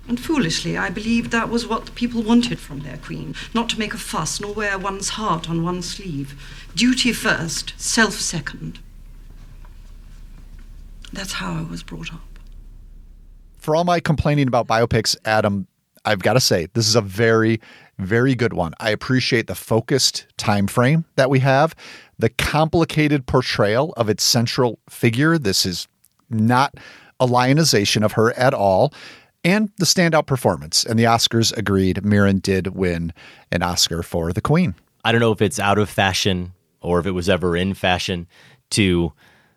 And 0.09 0.19
foolishly, 0.19 0.77
I 0.77 0.91
believed 0.91 1.31
that 1.31 1.49
was 1.49 1.67
what 1.67 1.87
the 1.87 1.93
people 1.93 2.23
wanted 2.23 2.59
from 2.59 2.81
their 2.81 2.97
queen 2.97 3.35
not 3.55 3.69
to 3.71 3.79
make 3.79 3.95
a 3.95 3.99
fuss 3.99 4.41
nor 4.41 4.53
wear 4.53 4.77
one's 4.77 5.11
heart 5.11 5.49
on 5.49 5.63
one's 5.63 5.89
sleeve. 5.89 6.35
Duty 6.75 7.13
first, 7.13 7.75
self 7.77 8.15
second. 8.15 8.81
That's 11.13 11.35
how 11.35 11.55
I 11.55 11.63
was 11.63 11.83
brought 11.83 12.13
up. 12.13 12.30
For 13.61 13.77
all 13.77 13.85
my 13.85 14.01
complaining 14.01 14.49
about 14.49 14.67
biopics, 14.67 15.17
Adam, 15.25 15.67
I've 16.05 16.21
got 16.21 16.33
to 16.33 16.41
say 16.41 16.69
this 16.73 16.89
is 16.89 16.97
a 16.97 17.03
very, 17.03 17.61
very 17.99 18.35
good 18.35 18.55
one. 18.55 18.73
I 18.81 18.91
appreciate 18.91 19.49
the 19.49 19.55
focused 19.55 20.27
time 20.39 20.67
frame 20.67 21.05
that 21.17 21.29
we 21.29 21.41
have, 21.41 21.75
the 22.19 22.31
complicated 22.31 23.27
portrayal 23.27 23.93
of 23.99 24.09
its 24.09 24.25
central 24.25 24.79
figure. 24.89 25.37
This 25.37 25.67
is 25.67 25.87
not 26.31 26.75
a 27.21 27.27
lionization 27.27 28.03
of 28.03 28.13
her 28.13 28.33
at 28.33 28.55
all 28.55 28.95
and 29.45 29.71
the 29.77 29.85
standout 29.85 30.27
performance. 30.27 30.85
And 30.85 30.99
the 30.99 31.05
Oscars 31.05 31.55
agreed 31.57 32.03
Mirren 32.03 32.39
did 32.39 32.69
win 32.69 33.13
an 33.53 33.63
Oscar 33.63 34.03
for 34.03 34.33
the 34.33 34.41
Queen. 34.41 34.75
I 35.05 35.13
don't 35.13 35.21
know 35.21 35.33
if 35.33 35.43
it's 35.43 35.59
out 35.59 35.79
of 35.79 35.91
fashion 35.91 36.53
or 36.81 36.99
if 36.99 37.05
it 37.05 37.11
was 37.11 37.29
ever 37.29 37.57
in 37.57 37.75
fashion 37.75 38.27
to 38.71 39.13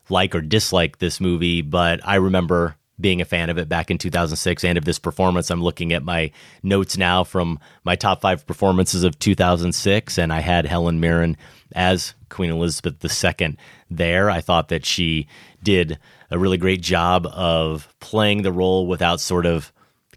like 0.09 0.35
or 0.35 0.41
dislike 0.41 0.99
this 0.99 1.21
movie, 1.21 1.61
but 1.61 2.01
I 2.03 2.15
remember 2.15 2.75
being 2.99 3.21
a 3.21 3.25
fan 3.25 3.49
of 3.49 3.57
it 3.57 3.67
back 3.67 3.89
in 3.89 3.97
2006 3.97 4.63
and 4.63 4.77
of 4.77 4.85
this 4.85 4.99
performance. 4.99 5.49
I'm 5.49 5.63
looking 5.63 5.93
at 5.93 6.03
my 6.03 6.31
notes 6.61 6.97
now 6.97 7.23
from 7.23 7.59
my 7.83 7.95
top 7.95 8.21
five 8.21 8.45
performances 8.45 9.03
of 9.03 9.17
2006, 9.19 10.17
and 10.17 10.31
I 10.31 10.39
had 10.39 10.65
Helen 10.65 10.99
Mirren 10.99 11.37
as 11.75 12.13
Queen 12.29 12.51
Elizabeth 12.51 13.03
II 13.03 13.57
there. 13.89 14.29
I 14.29 14.41
thought 14.41 14.69
that 14.69 14.85
she 14.85 15.27
did 15.61 15.99
a 16.29 16.39
really 16.39 16.57
great 16.57 16.81
job 16.81 17.27
of 17.27 17.87
playing 17.99 18.41
the 18.41 18.51
role 18.51 18.87
without 18.87 19.19
sort 19.19 19.45
of 19.45 19.71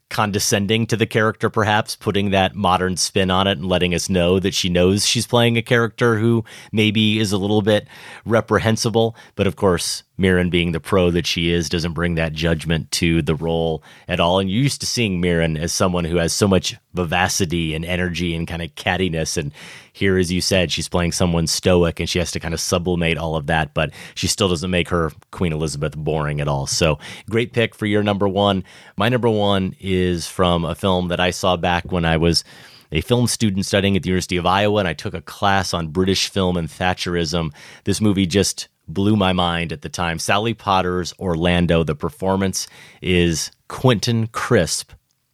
condescending 0.09 0.87
to 0.87 0.97
the 0.97 1.07
character, 1.07 1.51
perhaps 1.51 1.97
putting 1.97 2.31
that 2.31 2.55
modern 2.55 2.97
spin 2.97 3.31
on 3.31 3.47
it 3.47 3.59
and 3.59 3.69
letting 3.69 3.95
us 3.95 4.09
know 4.09 4.39
that 4.39 4.55
she 4.55 4.69
knows 4.69 5.07
she's 5.07 5.27
playing 5.27 5.57
a 5.57 5.63
character 5.63 6.19
who 6.19 6.45
maybe 6.73 7.19
is 7.19 7.33
a 7.33 7.39
little 7.39 7.63
bit 7.63 7.89
reprehensible. 8.25 9.17
But 9.35 9.47
of 9.47 9.57
course, 9.57 10.05
Mirren, 10.19 10.51
being 10.51 10.73
the 10.73 10.81
pro 10.81 11.11
that 11.11 11.27
she 11.27 11.51
is, 11.51 11.69
doesn't 11.69 11.93
bring 11.93 12.15
that 12.15 12.33
judgment 12.33 12.91
to 12.93 13.23
the 13.23 13.35
role 13.35 13.83
at 14.09 14.21
all. 14.21 14.39
And 14.39 14.51
you're 14.51 14.63
used 14.63 14.81
to 14.81 14.87
seeing 14.87 15.21
Mirren 15.21 15.57
as 15.57 15.73
someone 15.73 16.05
who 16.05 16.17
has 16.17 16.33
so 16.33 16.49
much 16.49 16.77
vivacity 16.95 17.75
and 17.75 17.85
energy 17.85 18.35
and 18.35 18.49
kind 18.49 18.63
of 18.63 18.75
cattiness. 18.75 19.37
And 19.37 19.53
here, 19.93 20.19
as 20.19 20.33
you 20.33 20.41
said, 20.41 20.73
she's 20.73 20.89
playing 20.89 21.13
someone 21.13 21.47
stoic 21.47 22.01
and 22.01 22.09
she 22.09 22.19
has 22.19 22.31
to 22.33 22.41
kind 22.41 22.55
of 22.55 22.61
sublimate 22.61 23.19
all 23.19 23.37
of 23.37 23.47
that, 23.47 23.75
but 23.75 23.91
she 24.15 24.27
still 24.27 24.49
doesn't 24.49 24.71
make 24.71 24.89
her 24.89 25.13
Queen 25.31 25.53
Elizabeth 25.53 25.97
boring 25.97 26.41
at 26.41 26.49
all. 26.49 26.67
So, 26.67 26.99
great 27.29 27.53
pick 27.53 27.75
for 27.75 27.87
your 27.87 28.03
number 28.03 28.29
one. 28.29 28.65
My 28.97 29.09
number 29.09 29.29
one 29.29 29.75
is 29.81 30.27
from 30.27 30.65
a 30.65 30.75
film 30.75 31.09
that 31.09 31.21
I 31.21 31.31
saw 31.31 31.57
back 31.57 31.93
when 31.93 32.05
I 32.05 32.17
was 32.17 32.45
a 32.93 33.01
film 33.01 33.27
student 33.27 33.67
studying 33.67 33.97
at 33.97 34.03
the 34.03 34.09
University 34.09 34.37
of 34.37 34.47
Iowa, 34.47 34.79
and 34.79 34.89
I 34.89 34.95
took 34.95 35.15
a 35.15 35.21
class 35.21 35.75
on 35.75 35.89
British 35.89 36.29
film 36.29 36.57
and 36.57 36.69
Thatcherism. 36.69 37.53
This 37.85 38.01
movie 38.01 38.27
just 38.27 38.69
blew 38.89 39.17
my 39.17 39.33
mind 39.33 39.73
at 39.73 39.83
the 39.83 39.89
time. 39.89 40.19
Sally 40.19 40.55
Potter's 40.55 41.13
Orlando. 41.19 41.83
The 41.83 41.95
performance 41.95 42.67
is 43.03 43.51
Quentin 43.69 44.29
Crisp 44.29 44.93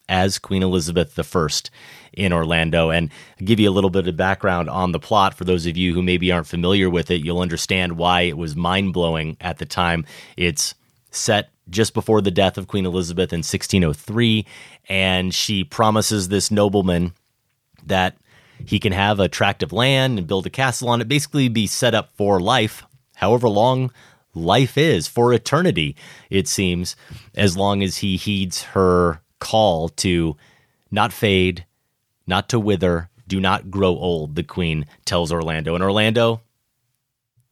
as 0.08 0.38
Queen 0.38 0.62
Elizabeth 0.62 1.18
I 1.18 1.48
in 2.12 2.32
Orlando. 2.32 2.90
And 2.90 3.10
I'll 3.40 3.46
give 3.46 3.60
you 3.60 3.70
a 3.70 3.72
little 3.72 3.90
bit 3.90 4.08
of 4.08 4.16
background 4.16 4.68
on 4.68 4.92
the 4.92 5.00
plot 5.00 5.34
for 5.34 5.44
those 5.44 5.66
of 5.66 5.76
you 5.76 5.94
who 5.94 6.02
maybe 6.02 6.30
aren't 6.30 6.46
familiar 6.46 6.90
with 6.90 7.10
it. 7.10 7.24
You'll 7.24 7.40
understand 7.40 7.96
why 7.96 8.22
it 8.22 8.36
was 8.36 8.56
mind 8.56 8.92
blowing 8.92 9.36
at 9.40 9.58
the 9.58 9.66
time. 9.66 10.04
It's 10.36 10.74
set 11.10 11.50
just 11.70 11.94
before 11.94 12.20
the 12.20 12.30
death 12.30 12.58
of 12.58 12.66
Queen 12.66 12.86
Elizabeth 12.86 13.32
in 13.32 13.38
1603, 13.38 14.44
and 14.88 15.32
she 15.32 15.62
promises 15.62 16.28
this 16.28 16.50
nobleman 16.50 17.12
that 17.86 18.16
he 18.66 18.78
can 18.78 18.92
have 18.92 19.20
a 19.20 19.28
tract 19.28 19.62
of 19.62 19.72
land 19.72 20.18
and 20.18 20.26
build 20.26 20.46
a 20.46 20.50
castle 20.50 20.88
on 20.88 21.00
it, 21.00 21.08
basically 21.08 21.48
be 21.48 21.66
set 21.66 21.94
up 21.94 22.10
for 22.16 22.40
life 22.40 22.84
however 23.22 23.48
long 23.48 23.92
life 24.34 24.76
is 24.76 25.06
for 25.06 25.32
eternity, 25.32 25.94
it 26.28 26.48
seems, 26.48 26.96
as 27.36 27.56
long 27.56 27.80
as 27.80 27.98
he 27.98 28.16
heeds 28.16 28.64
her 28.64 29.20
call 29.38 29.88
to 29.88 30.36
not 30.90 31.12
fade, 31.12 31.64
not 32.26 32.48
to 32.48 32.58
wither, 32.58 33.08
do 33.28 33.40
not 33.40 33.70
grow 33.70 33.90
old, 33.90 34.34
the 34.34 34.42
queen 34.42 34.86
tells 35.04 35.30
Orlando. 35.30 35.76
And 35.76 35.84
Orlando 35.84 36.40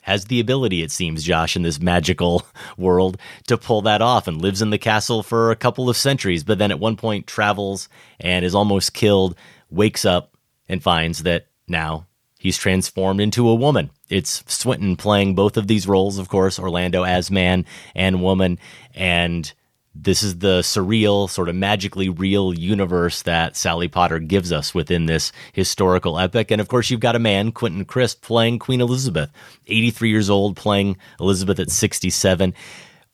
has 0.02 0.24
the 0.24 0.40
ability, 0.40 0.82
it 0.82 0.90
seems, 0.90 1.22
Josh, 1.22 1.54
in 1.54 1.62
this 1.62 1.80
magical 1.80 2.44
world 2.76 3.16
to 3.46 3.56
pull 3.56 3.82
that 3.82 4.02
off 4.02 4.26
and 4.26 4.42
lives 4.42 4.60
in 4.60 4.70
the 4.70 4.78
castle 4.78 5.22
for 5.22 5.52
a 5.52 5.56
couple 5.56 5.88
of 5.88 5.96
centuries, 5.96 6.42
but 6.42 6.58
then 6.58 6.72
at 6.72 6.80
one 6.80 6.96
point 6.96 7.28
travels 7.28 7.88
and 8.18 8.44
is 8.44 8.56
almost 8.56 8.92
killed, 8.92 9.36
wakes 9.70 10.04
up 10.04 10.36
and 10.68 10.82
finds 10.82 11.22
that 11.22 11.46
now 11.68 12.08
he's 12.40 12.56
transformed 12.56 13.20
into 13.20 13.48
a 13.48 13.54
woman. 13.54 13.90
It's 14.08 14.42
Swinton 14.52 14.96
playing 14.96 15.34
both 15.34 15.56
of 15.56 15.68
these 15.68 15.86
roles, 15.86 16.18
of 16.18 16.28
course, 16.28 16.58
Orlando 16.58 17.04
as 17.04 17.30
man 17.30 17.66
and 17.94 18.22
woman. 18.22 18.58
And 18.94 19.52
this 19.94 20.22
is 20.22 20.38
the 20.38 20.60
surreal, 20.60 21.28
sort 21.28 21.50
of 21.50 21.54
magically 21.54 22.08
real 22.08 22.54
universe 22.54 23.22
that 23.22 23.56
Sally 23.56 23.88
Potter 23.88 24.18
gives 24.18 24.52
us 24.52 24.74
within 24.74 25.04
this 25.04 25.32
historical 25.52 26.18
epic. 26.18 26.50
And 26.50 26.60
of 26.60 26.68
course, 26.68 26.90
you've 26.90 26.98
got 26.98 27.14
a 27.14 27.20
man, 27.20 27.52
Quentin 27.52 27.84
Crisp, 27.84 28.22
playing 28.22 28.58
Queen 28.58 28.80
Elizabeth, 28.80 29.30
83 29.66 30.08
years 30.08 30.30
old, 30.30 30.56
playing 30.56 30.96
Elizabeth 31.20 31.60
at 31.60 31.70
67. 31.70 32.54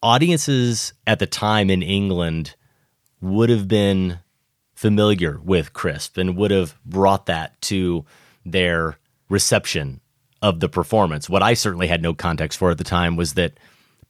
Audiences 0.03 0.93
at 1.05 1.19
the 1.19 1.27
time 1.27 1.69
in 1.69 1.83
England 1.83 2.55
would 3.21 3.51
have 3.51 3.67
been 3.67 4.21
familiar 4.75 5.41
with 5.43 5.73
Crisp 5.73 6.17
and 6.17 6.37
would 6.37 6.53
have 6.53 6.77
brought 6.85 7.27
that 7.27 7.61
to 7.63 8.05
their 8.45 8.99
reception 9.29 10.01
of 10.43 10.61
the 10.61 10.69
performance. 10.69 11.29
What 11.29 11.43
I 11.43 11.55
certainly 11.55 11.87
had 11.87 12.03
no 12.03 12.15
context 12.15 12.59
for 12.59 12.71
at 12.71 12.79
the 12.79 12.85
time 12.85 13.17
was 13.17 13.35
that 13.35 13.59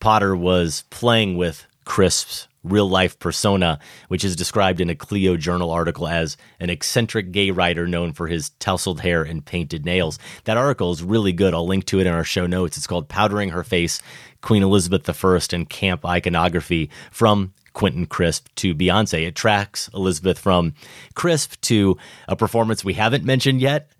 Potter 0.00 0.36
was 0.36 0.84
playing 0.90 1.36
with 1.36 1.66
Crisp's 1.84 2.48
real 2.64 2.88
life 2.88 3.18
persona, 3.18 3.78
which 4.08 4.24
is 4.24 4.36
described 4.36 4.80
in 4.80 4.90
a 4.90 4.94
Clio 4.94 5.36
Journal 5.36 5.70
article 5.70 6.08
as 6.08 6.36
an 6.58 6.68
eccentric 6.68 7.30
gay 7.30 7.50
writer 7.50 7.86
known 7.86 8.12
for 8.12 8.26
his 8.26 8.50
tousled 8.58 9.00
hair 9.00 9.22
and 9.22 9.44
painted 9.44 9.84
nails. 9.84 10.18
That 10.44 10.56
article 10.56 10.90
is 10.90 11.02
really 11.02 11.32
good. 11.32 11.54
I'll 11.54 11.66
link 11.66 11.86
to 11.86 12.00
it 12.00 12.06
in 12.06 12.12
our 12.12 12.24
show 12.24 12.46
notes. 12.46 12.76
It's 12.76 12.86
called 12.86 13.08
Powdering 13.08 13.50
Her 13.50 13.62
Face 13.64 14.02
Queen 14.42 14.62
Elizabeth 14.62 15.08
I 15.08 15.38
and 15.52 15.68
Camp 15.68 16.04
Iconography 16.04 16.90
from 17.10 17.54
Quentin 17.72 18.06
Crisp 18.06 18.48
to 18.56 18.74
Beyonce. 18.74 19.26
It 19.26 19.34
tracks 19.34 19.88
Elizabeth 19.94 20.38
from 20.38 20.74
Crisp 21.14 21.60
to 21.62 21.96
a 22.26 22.34
performance 22.34 22.84
we 22.84 22.94
haven't 22.94 23.24
mentioned 23.24 23.60
yet 23.60 23.90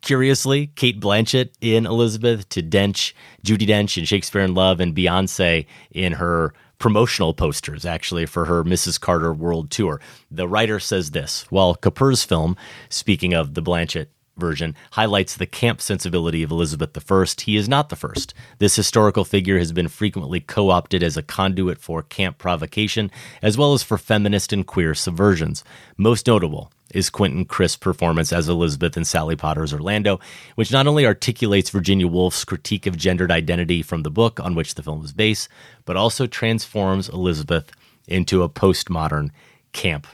Curiously, 0.00 0.68
Cate 0.68 1.00
Blanchett 1.00 1.50
in 1.60 1.84
Elizabeth 1.84 2.48
to 2.50 2.62
Dench, 2.62 3.12
Judi 3.44 3.66
Dench 3.66 3.98
in 3.98 4.04
Shakespeare 4.04 4.42
in 4.42 4.54
Love, 4.54 4.80
and 4.80 4.94
Beyonce 4.94 5.66
in 5.90 6.14
her 6.14 6.54
promotional 6.78 7.34
posters, 7.34 7.84
actually, 7.84 8.24
for 8.24 8.44
her 8.44 8.64
Mrs. 8.64 9.00
Carter 9.00 9.32
World 9.32 9.70
Tour. 9.70 10.00
The 10.30 10.48
writer 10.48 10.78
says 10.78 11.10
this 11.10 11.46
while 11.50 11.74
Kapur's 11.74 12.24
film, 12.24 12.56
speaking 12.88 13.34
of 13.34 13.54
the 13.54 13.62
Blanchett 13.62 14.06
version, 14.36 14.76
highlights 14.92 15.36
the 15.36 15.46
camp 15.46 15.80
sensibility 15.80 16.44
of 16.44 16.52
Elizabeth 16.52 16.96
I, 17.10 17.24
he 17.42 17.56
is 17.56 17.68
not 17.68 17.88
the 17.88 17.96
first. 17.96 18.32
This 18.58 18.76
historical 18.76 19.24
figure 19.24 19.58
has 19.58 19.72
been 19.72 19.88
frequently 19.88 20.40
co 20.40 20.70
opted 20.70 21.02
as 21.02 21.16
a 21.16 21.22
conduit 21.22 21.78
for 21.78 22.02
camp 22.04 22.38
provocation, 22.38 23.10
as 23.42 23.58
well 23.58 23.74
as 23.74 23.82
for 23.82 23.98
feminist 23.98 24.52
and 24.52 24.66
queer 24.66 24.92
subversions. 24.92 25.64
Most 25.96 26.28
notable 26.28 26.70
is 26.94 27.10
Quentin 27.10 27.44
Crisp's 27.44 27.76
performance 27.76 28.32
as 28.32 28.48
Elizabeth 28.48 28.96
in 28.96 29.04
Sally 29.04 29.36
Potter's 29.36 29.72
Orlando, 29.72 30.20
which 30.54 30.72
not 30.72 30.86
only 30.86 31.06
articulates 31.06 31.70
Virginia 31.70 32.06
Woolf's 32.06 32.44
critique 32.44 32.86
of 32.86 32.96
gendered 32.96 33.30
identity 33.30 33.82
from 33.82 34.02
the 34.02 34.10
book 34.10 34.40
on 34.40 34.54
which 34.54 34.74
the 34.74 34.82
film 34.82 35.04
is 35.04 35.12
based, 35.12 35.48
but 35.84 35.96
also 35.96 36.26
transforms 36.26 37.08
Elizabeth 37.08 37.72
into 38.06 38.42
a 38.42 38.48
postmodern 38.48 39.30
camp 39.72 40.06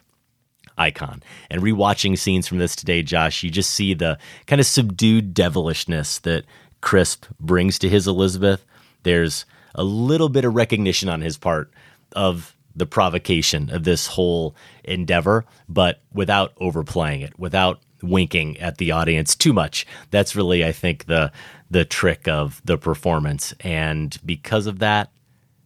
icon. 0.76 1.22
And 1.50 1.62
rewatching 1.62 2.18
scenes 2.18 2.48
from 2.48 2.58
this 2.58 2.74
today, 2.74 3.02
Josh, 3.02 3.42
you 3.42 3.50
just 3.50 3.70
see 3.70 3.94
the 3.94 4.18
kind 4.46 4.60
of 4.60 4.66
subdued 4.66 5.34
devilishness 5.34 6.18
that 6.20 6.44
Crisp 6.80 7.26
brings 7.38 7.78
to 7.78 7.88
his 7.88 8.08
Elizabeth. 8.08 8.64
There's 9.04 9.46
a 9.74 9.84
little 9.84 10.28
bit 10.28 10.44
of 10.44 10.54
recognition 10.54 11.08
on 11.08 11.20
his 11.20 11.36
part 11.36 11.70
of 12.12 12.54
the 12.76 12.86
provocation 12.86 13.70
of 13.70 13.84
this 13.84 14.08
whole 14.08 14.54
endeavor, 14.84 15.44
but 15.68 16.00
without 16.12 16.52
overplaying 16.58 17.20
it, 17.20 17.38
without 17.38 17.80
winking 18.02 18.58
at 18.60 18.78
the 18.78 18.92
audience 18.92 19.34
too 19.34 19.52
much. 19.52 19.86
That's 20.10 20.36
really, 20.36 20.64
I 20.64 20.72
think, 20.72 21.06
the 21.06 21.32
the 21.70 21.84
trick 21.84 22.28
of 22.28 22.60
the 22.64 22.78
performance. 22.78 23.54
And 23.60 24.16
because 24.24 24.66
of 24.66 24.78
that, 24.78 25.10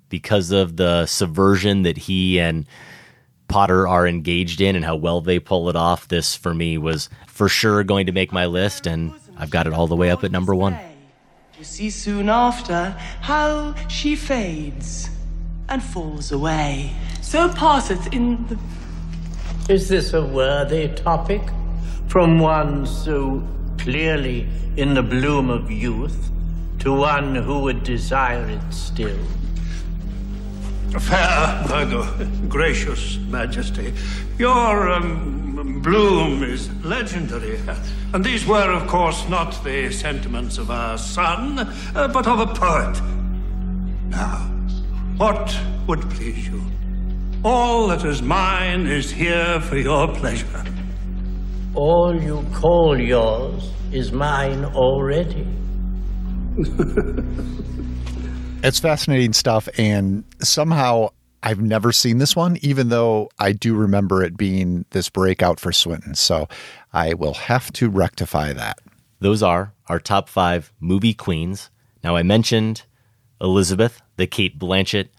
because 0.09 0.53
of 0.53 0.77
the 0.77 1.07
subversion 1.07 1.83
that 1.83 1.99
he 1.99 2.41
and 2.41 2.67
Potter 3.49 3.87
are 3.89 4.07
engaged 4.07 4.61
in 4.61 4.77
and 4.77 4.85
how 4.85 4.97
well 4.97 5.21
they 5.21 5.39
pull 5.39 5.69
it 5.69 5.77
off, 5.77 6.09
this 6.09 6.35
for 6.35 6.55
me 6.55 6.79
was 6.79 7.09
for 7.27 7.49
sure 7.49 7.83
going 7.85 8.07
to 8.07 8.13
make 8.13 8.33
my 8.33 8.47
list, 8.47 8.87
and 8.87 9.13
I've 9.37 9.51
got 9.51 9.67
it 9.67 9.73
all 9.73 9.87
the 9.87 9.97
way 9.97 10.11
up 10.11 10.25
at 10.25 10.31
number 10.31 10.55
one. 10.55 10.79
You 11.59 11.65
see 11.65 11.91
soon 11.91 12.29
after 12.29 12.91
how 13.21 13.75
she 13.89 14.15
fades 14.17 15.11
and 15.69 15.83
falls 15.83 16.31
away. 16.31 16.93
So 17.21 17.49
passeth 17.49 18.13
in 18.13 18.47
the 18.47 18.59
Is 19.69 19.87
this 19.87 20.15
a 20.15 20.25
worthy 20.25 20.89
topic 20.89 21.43
from 22.07 22.39
one 22.39 22.87
so 22.87 23.47
clearly 23.77 24.49
in 24.79 24.95
the 24.95 25.03
bloom 25.03 25.51
of 25.51 25.71
youth 25.71 26.31
to 26.79 26.95
one 26.95 27.35
who 27.35 27.59
would 27.61 27.85
desire 27.85 28.49
it 28.49 28.73
still? 28.73 29.19
Fair 30.99 31.65
Virgo, 31.67 32.03
gracious 32.49 33.19
Majesty, 33.29 33.93
your 34.39 34.91
um, 34.91 35.83
bloom 35.83 36.43
is 36.43 36.71
legendary. 36.83 37.61
And 38.15 38.25
these 38.25 38.47
were, 38.47 38.73
of 38.73 38.89
course, 38.89 39.29
not 39.29 39.63
the 39.65 39.93
sentiments 39.93 40.57
of 40.57 40.71
our 40.71 40.97
son, 40.97 41.59
uh, 41.95 42.09
but 42.09 42.27
of 42.27 42.41
a 42.41 42.47
poet. 42.47 42.99
Now, 44.09 44.39
what 45.19 45.55
would 45.87 46.09
please 46.09 46.49
you? 46.49 46.63
All 47.45 47.89
that 47.89 48.05
is 48.05 48.21
mine 48.21 48.87
is 48.87 49.11
here 49.11 49.61
for 49.61 49.77
your 49.77 50.09
pleasure. 50.09 50.65
All 51.75 52.21
you 52.21 52.45
call 52.53 53.01
yours 53.01 53.73
is 53.93 54.13
mine 54.13 54.65
already. 54.65 55.47
It's 58.61 58.81
fascinating 58.81 59.35
stuff, 59.35 59.69
and 59.79 60.25
somehow 60.41 61.11
I've 61.45 61.61
never 61.61 61.93
seen 61.93 62.19
this 62.19 62.35
one, 62.35 62.59
even 62.61 62.89
though 62.89 63.31
I 63.39 63.53
do 63.53 63.77
remember 63.77 64.21
it 64.25 64.37
being 64.37 64.85
this 64.91 65.09
breakout 65.09 65.61
for 65.61 65.71
Swinton. 65.71 66.17
So 66.17 66.49
I 66.93 67.15
will 67.15 67.35
have 67.35 67.73
to 67.75 67.89
rectify 67.89 68.53
that. 68.55 68.81
Those 69.21 69.45
are 69.45 69.75
our 69.89 70.01
top 70.01 70.29
five 70.29 70.73
movie 70.81 71.15
queens. 71.15 71.71
Now, 72.03 72.17
I 72.17 72.25
mentioned 72.25 72.83
Elizabeth, 73.41 74.03
the 74.17 74.27
Cate 74.27 74.59
Blanchett 74.59 75.11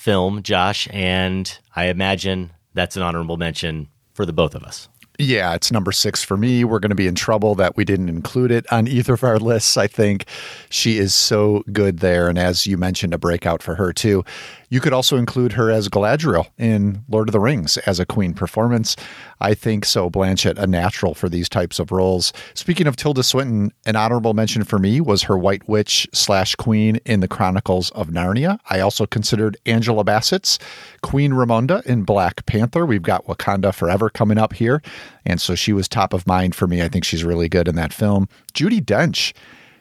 film, 0.00 0.42
Josh, 0.42 0.88
and 0.92 1.58
I 1.76 1.86
imagine 1.86 2.52
that's 2.72 2.96
an 2.96 3.02
honorable 3.02 3.36
mention 3.36 3.88
for 4.14 4.24
the 4.24 4.32
both 4.32 4.54
of 4.54 4.62
us. 4.62 4.88
Yeah, 5.18 5.54
it's 5.54 5.70
number 5.70 5.92
six 5.92 6.24
for 6.24 6.38
me. 6.38 6.64
We're 6.64 6.78
going 6.78 6.88
to 6.88 6.96
be 6.96 7.06
in 7.06 7.14
trouble 7.14 7.54
that 7.56 7.76
we 7.76 7.84
didn't 7.84 8.08
include 8.08 8.50
it 8.50 8.64
on 8.72 8.88
either 8.88 9.12
of 9.12 9.22
our 9.22 9.38
lists. 9.38 9.76
I 9.76 9.86
think 9.86 10.24
she 10.70 10.96
is 10.96 11.14
so 11.14 11.62
good 11.70 11.98
there. 11.98 12.30
And 12.30 12.38
as 12.38 12.66
you 12.66 12.78
mentioned, 12.78 13.12
a 13.12 13.18
breakout 13.18 13.62
for 13.62 13.74
her 13.74 13.92
too. 13.92 14.24
You 14.70 14.80
could 14.80 14.92
also 14.92 15.16
include 15.16 15.54
her 15.54 15.68
as 15.68 15.88
Galadriel 15.88 16.46
in 16.56 17.04
Lord 17.08 17.28
of 17.28 17.32
the 17.32 17.40
Rings 17.40 17.76
as 17.78 17.98
a 17.98 18.06
queen 18.06 18.34
performance. 18.34 18.94
I 19.40 19.52
think 19.52 19.84
so. 19.84 20.08
Blanchett, 20.08 20.58
a 20.58 20.66
natural 20.66 21.12
for 21.12 21.28
these 21.28 21.48
types 21.48 21.80
of 21.80 21.90
roles. 21.90 22.32
Speaking 22.54 22.86
of 22.86 22.94
Tilda 22.94 23.24
Swinton, 23.24 23.72
an 23.84 23.96
honorable 23.96 24.32
mention 24.32 24.62
for 24.62 24.78
me 24.78 25.00
was 25.00 25.24
her 25.24 25.36
White 25.36 25.68
Witch 25.68 26.08
slash 26.12 26.54
Queen 26.54 27.00
in 27.04 27.18
the 27.18 27.26
Chronicles 27.26 27.90
of 27.90 28.10
Narnia. 28.10 28.60
I 28.70 28.78
also 28.78 29.06
considered 29.06 29.56
Angela 29.66 30.04
Bassett's 30.04 30.60
Queen 31.02 31.32
Ramonda 31.32 31.84
in 31.84 32.04
Black 32.04 32.46
Panther. 32.46 32.86
We've 32.86 33.02
got 33.02 33.26
Wakanda 33.26 33.74
Forever 33.74 34.08
coming 34.08 34.38
up 34.38 34.52
here. 34.52 34.82
And 35.26 35.40
so 35.40 35.56
she 35.56 35.72
was 35.72 35.88
top 35.88 36.12
of 36.12 36.28
mind 36.28 36.54
for 36.54 36.68
me. 36.68 36.80
I 36.80 36.88
think 36.88 37.04
she's 37.04 37.24
really 37.24 37.48
good 37.48 37.66
in 37.66 37.74
that 37.74 37.92
film. 37.92 38.28
Judi 38.54 38.80
Dench. 38.80 39.32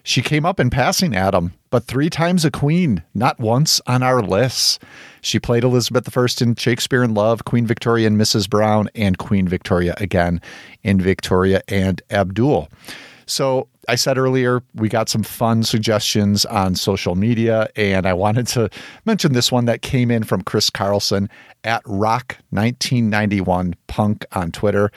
She 0.04 0.22
came 0.22 0.46
up 0.46 0.60
in 0.60 0.70
passing, 0.70 1.16
Adam, 1.16 1.54
but 1.70 1.86
three 1.86 2.10
times 2.10 2.46
a 2.46 2.52
queen, 2.52 3.04
not 3.14 3.40
once 3.40 3.82
on 3.86 4.02
our 4.02 4.22
lists. 4.22 4.80
She 5.22 5.40
played 5.40 5.64
Elizabeth 5.64 6.18
I 6.18 6.28
in 6.42 6.56
Shakespeare 6.56 7.04
in 7.04 7.14
Love, 7.14 7.46
Queen 7.46 7.66
Victoria 7.66 8.08
in 8.08 8.18
Mrs. 8.18 8.50
Brown, 8.50 8.90
and 8.96 9.18
Queen 9.18 9.48
Victoria 9.48 9.94
again 9.98 10.42
in 10.84 11.00
Victoria 11.02 11.62
and 11.68 12.02
Abdul. 12.10 12.70
So 13.26 13.68
I 13.88 13.96
said 13.96 14.18
earlier, 14.18 14.64
we 14.74 14.90
got 14.90 15.10
some 15.10 15.24
fun 15.24 15.64
suggestions 15.64 16.46
on 16.46 16.76
social 16.76 17.16
media, 17.16 17.70
and 17.76 18.06
I 18.06 18.14
wanted 18.14 18.48
to 18.48 18.70
mention 19.06 19.34
this 19.34 19.52
one 19.52 19.66
that 19.66 19.82
came 19.82 20.10
in 20.10 20.24
from 20.24 20.42
Chris 20.42 20.70
Carlson 20.70 21.30
at 21.64 21.84
Rock1991 21.84 23.74
Punk 23.88 24.26
on 24.32 24.52
Twitter. 24.52 24.92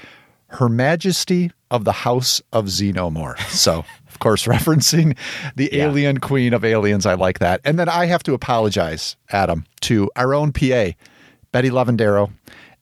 Her 0.48 0.68
Majesty 0.68 1.50
of 1.70 1.84
the 1.84 1.92
House 1.92 2.42
of 2.52 2.66
Xenomorph. 2.66 3.40
So, 3.48 3.84
course, 4.22 4.44
referencing 4.46 5.16
the 5.56 5.68
yeah. 5.70 5.84
alien 5.84 6.18
queen 6.18 6.54
of 6.54 6.64
aliens. 6.64 7.04
I 7.04 7.14
like 7.14 7.40
that. 7.40 7.60
And 7.64 7.78
then 7.78 7.88
I 7.88 8.06
have 8.06 8.22
to 8.22 8.32
apologize, 8.32 9.16
Adam, 9.30 9.66
to 9.82 10.10
our 10.16 10.34
own 10.34 10.52
PA, 10.52 10.92
Betty 11.52 11.68
Lavendero, 11.68 12.30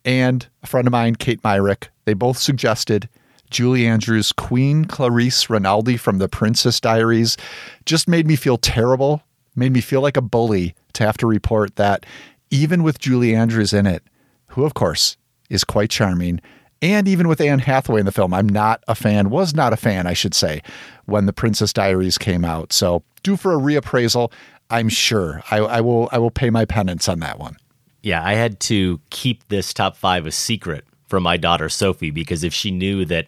and 0.05 0.47
a 0.63 0.67
friend 0.67 0.87
of 0.87 0.93
mine, 0.93 1.17
Kate 1.17 1.43
Myrick. 1.43 1.91
They 2.05 2.15
both 2.15 2.39
suggested 2.39 3.09
Julie 3.51 3.87
Andrews' 3.87 4.33
Queen 4.33 4.85
Clarice 4.85 5.51
Rinaldi 5.51 5.97
from 5.97 6.19
The 6.19 6.29
Princess 6.29 6.81
Diaries. 6.81 7.37
Just 7.85 8.09
made 8.09 8.27
me 8.27 8.37
feel 8.37 8.57
terrible, 8.57 9.23
made 9.57 9.73
me 9.73 9.81
feel 9.81 10.01
like 10.01 10.17
a 10.17 10.23
bully 10.23 10.75
to 10.93 11.05
have 11.05 11.19
to 11.19 11.27
report 11.27 11.77
that 11.77 12.07
even 12.51 12.83
with 12.83 12.99
Julie 12.99 13.35
Andrews 13.35 13.73
in 13.73 13.87
it, 13.87 14.03
who, 14.49 14.65
of 14.65 14.75
course, 14.75 15.17
is 15.49 15.65
quite 15.65 15.91
charming, 15.91 16.41
and 16.83 17.07
even 17.07 17.29
with 17.29 17.41
Anne 17.41 17.59
Hathaway 17.59 18.01
in 18.01 18.07
the 18.07 18.13
film, 18.13 18.33
I'm 18.33 18.49
not 18.49 18.83
a 18.89 18.95
fan, 18.95 19.31
was 19.31 19.55
not 19.55 19.73
a 19.73 19.77
fan, 19.77 20.07
I 20.07 20.15
should 20.15 20.35
say, 20.35 20.63
when 21.05 21.27
The 21.27 21.33
Princess 21.33 21.73
Diaries 21.73 22.19
came 22.19 22.45
out. 22.45 22.73
So, 22.73 23.03
due 23.23 23.37
for 23.37 23.53
a 23.53 23.59
reappraisal, 23.59 24.33
I'm 24.71 24.89
sure. 24.89 25.43
I, 25.51 25.59
I 25.59 25.81
will 25.81 26.09
I 26.13 26.19
will 26.19 26.31
pay 26.31 26.51
my 26.51 26.65
penance 26.65 27.09
on 27.09 27.21
that 27.21 27.39
one. 27.39 27.57
Yeah, 28.03 28.25
I 28.25 28.35
had 28.35 28.61
to 28.61 29.01
keep 29.11 29.47
this 29.49 29.75
top 29.75 29.97
five 29.97 30.27
a 30.27 30.33
secret 30.33 30.85
from 31.07 31.23
my 31.23 31.37
daughter 31.37 31.69
Sophie 31.69 32.11
because 32.11 32.45
if 32.45 32.55
she 32.55 32.71
knew 32.71 33.05
that 33.05 33.27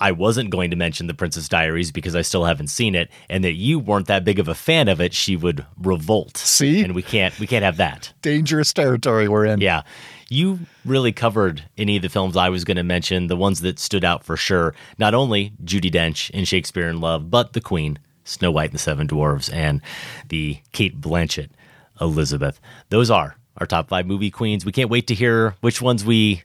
I 0.00 0.10
wasn't 0.12 0.50
going 0.50 0.70
to 0.70 0.76
mention 0.76 1.06
The 1.06 1.14
Princess 1.14 1.48
Diaries 1.48 1.92
because 1.92 2.16
I 2.16 2.22
still 2.22 2.44
haven't 2.44 2.66
seen 2.66 2.94
it, 2.94 3.08
and 3.30 3.44
that 3.44 3.52
you 3.52 3.78
weren't 3.78 4.08
that 4.08 4.24
big 4.24 4.38
of 4.38 4.48
a 4.48 4.54
fan 4.54 4.88
of 4.88 5.00
it, 5.00 5.14
she 5.14 5.36
would 5.36 5.64
revolt. 5.80 6.36
See, 6.36 6.82
and 6.82 6.94
we 6.94 7.02
can't 7.02 7.38
we 7.38 7.46
can't 7.46 7.64
have 7.64 7.76
that 7.76 8.12
dangerous 8.20 8.72
territory 8.72 9.28
we're 9.28 9.46
in. 9.46 9.60
Yeah, 9.60 9.82
you 10.34 10.58
really 10.84 11.12
covered 11.12 11.64
any 11.78 11.96
of 11.96 12.02
the 12.02 12.08
films 12.08 12.36
I 12.36 12.48
was 12.48 12.64
going 12.64 12.76
to 12.76 12.82
mention, 12.82 13.28
the 13.28 13.36
ones 13.36 13.60
that 13.60 13.78
stood 13.78 14.04
out 14.04 14.24
for 14.24 14.36
sure. 14.36 14.74
Not 14.98 15.14
only 15.14 15.52
Judi 15.64 15.90
Dench 15.90 16.30
in 16.30 16.44
Shakespeare 16.44 16.88
in 16.88 17.00
Love, 17.00 17.30
but 17.30 17.52
The 17.52 17.60
Queen, 17.60 17.98
Snow 18.24 18.50
White 18.50 18.70
and 18.70 18.74
the 18.74 18.78
Seven 18.78 19.06
Dwarfs, 19.06 19.48
and 19.48 19.80
the 20.28 20.58
Cate 20.72 21.00
Blanchett 21.00 21.50
Elizabeth. 22.00 22.60
Those 22.88 23.10
are 23.10 23.36
our 23.56 23.66
top 23.66 23.88
five 23.88 24.06
movie 24.06 24.30
queens. 24.30 24.64
We 24.64 24.72
can't 24.72 24.90
wait 24.90 25.06
to 25.06 25.14
hear 25.14 25.54
which 25.60 25.80
ones 25.80 26.04
we 26.04 26.42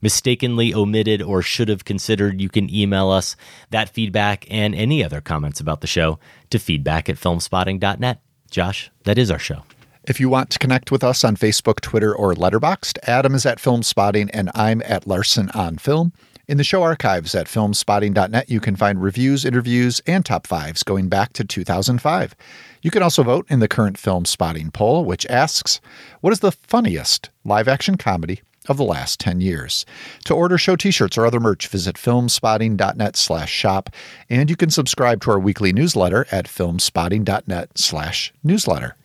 mistakenly 0.00 0.74
omitted 0.74 1.22
or 1.22 1.42
should 1.42 1.68
have 1.68 1.84
considered. 1.84 2.40
You 2.40 2.48
can 2.48 2.72
email 2.72 3.10
us 3.10 3.36
that 3.70 3.88
feedback 3.88 4.46
and 4.50 4.74
any 4.74 5.02
other 5.02 5.20
comments 5.20 5.60
about 5.60 5.80
the 5.80 5.86
show 5.86 6.18
to 6.50 6.58
feedback 6.58 7.08
at 7.08 7.16
filmspotting.net. 7.16 8.20
Josh, 8.50 8.90
that 9.04 9.18
is 9.18 9.30
our 9.30 9.38
show. 9.38 9.62
If 10.04 10.18
you 10.18 10.28
want 10.28 10.50
to 10.50 10.58
connect 10.58 10.90
with 10.90 11.04
us 11.04 11.22
on 11.22 11.36
Facebook, 11.36 11.80
Twitter, 11.80 12.12
or 12.12 12.34
Letterboxd, 12.34 12.98
Adam 13.04 13.36
is 13.36 13.46
at 13.46 13.58
Filmspotting 13.58 14.30
and 14.34 14.50
I'm 14.52 14.82
at 14.84 15.06
Larsen 15.06 15.48
on 15.50 15.78
Film. 15.78 16.12
In 16.48 16.56
the 16.56 16.64
show 16.64 16.82
archives 16.82 17.36
at 17.36 17.46
filmspotting.net, 17.46 18.50
you 18.50 18.58
can 18.58 18.74
find 18.74 19.00
reviews, 19.00 19.44
interviews, 19.44 20.02
and 20.04 20.26
top 20.26 20.48
fives 20.48 20.82
going 20.82 21.08
back 21.08 21.32
to 21.34 21.44
2005. 21.44 22.34
You 22.82 22.90
can 22.90 23.00
also 23.00 23.22
vote 23.22 23.46
in 23.48 23.60
the 23.60 23.68
current 23.68 23.96
Filmspotting 23.96 24.72
poll, 24.72 25.04
which 25.04 25.24
asks, 25.26 25.80
What 26.20 26.32
is 26.32 26.40
the 26.40 26.50
funniest 26.50 27.30
live 27.44 27.68
action 27.68 27.96
comedy 27.96 28.42
of 28.68 28.78
the 28.78 28.84
last 28.84 29.20
10 29.20 29.40
years. 29.40 29.86
To 30.24 30.34
order 30.34 30.58
show 30.58 30.74
t-shirts 30.74 31.16
or 31.16 31.26
other 31.26 31.40
merch, 31.40 31.68
visit 31.68 31.94
filmspotting.net 31.94 33.16
slash 33.16 33.52
shop, 33.52 33.90
and 34.28 34.50
you 34.50 34.56
can 34.56 34.70
subscribe 34.70 35.20
to 35.22 35.30
our 35.30 35.38
weekly 35.38 35.72
newsletter 35.72 36.26
at 36.32 36.46
filmspotting.net 36.46 37.78
slash 37.78 38.32
newsletter 38.42 38.96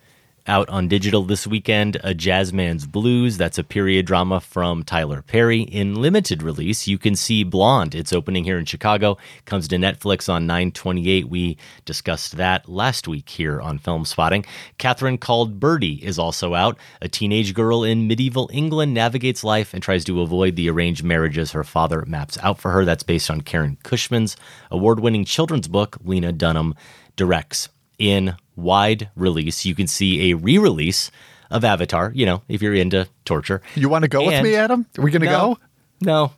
out 0.48 0.70
on 0.70 0.88
digital 0.88 1.24
this 1.24 1.46
weekend 1.46 1.98
A 1.98 2.14
Jazzman's 2.14 2.88
Blues. 2.88 3.38
That's 3.38 3.58
a 3.58 3.64
period 3.64 4.06
drama 4.06 4.40
from 4.40 4.84
Tyler 4.84 5.22
Perry. 5.22 5.62
In 5.62 5.96
limited 5.96 6.42
release, 6.42 6.88
you 6.88 6.98
can 6.98 7.16
see 7.16 7.44
Blonde. 7.44 7.94
It's 7.94 8.14
opening 8.14 8.44
here 8.44 8.58
in 8.58 8.66
Chicago. 8.66 9.18
Comes 9.46 9.68
to 9.68 9.76
Netflix 9.76 10.30
on 10.30 10.48
928. 10.48 11.28
We 11.28 11.58
discussed 11.86 12.38
that 12.38 12.70
last 12.70 13.08
week 13.08 13.30
here 13.30 13.60
on 13.62 13.80
Filmspotting. 13.80 14.46
Catherine 14.78 15.18
Called 15.18 15.60
Birdy 15.60 16.04
is 16.06 16.18
also 16.18 16.54
out. 16.54 16.78
A 17.02 17.08
teenage 17.10 17.54
girl 17.54 17.84
in 17.84 18.08
medieval 18.08 18.50
England 18.54 18.94
navigates 18.94 19.44
life 19.44 19.74
and 19.74 19.84
tries 19.84 20.06
to 20.06 20.22
avoid 20.22 20.56
the 20.56 20.70
arranged 20.70 21.04
marriages 21.04 21.52
her 21.52 21.64
father 21.64 22.04
maps 22.08 22.38
out 22.42 22.60
for 22.60 22.72
her. 22.72 22.86
That's 22.86 23.04
based 23.04 23.30
on 23.30 23.42
Karen 23.42 23.78
Cushman's 23.84 24.38
award 24.72 25.00
winning 25.00 25.26
children's 25.26 25.68
book, 25.68 25.98
Lena 26.04 26.32
Dunham 26.32 26.76
directs 27.16 27.70
in 28.00 28.36
wide 28.56 29.10
release. 29.16 29.66
You 29.66 29.76
can 29.76 29.88
see 29.88 30.32
a 30.32 30.36
re 30.36 30.58
release 30.58 31.12
of 31.50 31.64
Avatar, 31.64 32.12
you 32.14 32.26
know, 32.26 32.42
if 32.48 32.62
you're 32.62 32.74
into 32.74 33.08
torture. 33.26 33.62
You 33.76 33.90
want 33.90 34.04
to 34.04 34.10
go 34.10 34.22
and 34.22 34.30
with 34.30 34.44
me, 34.44 34.56
Adam? 34.56 34.86
Are 34.98 35.04
we 35.04 35.12
going 35.12 35.22
to 35.22 35.28
no, 35.28 35.56
go? 35.56 35.60
No, 36.02 36.32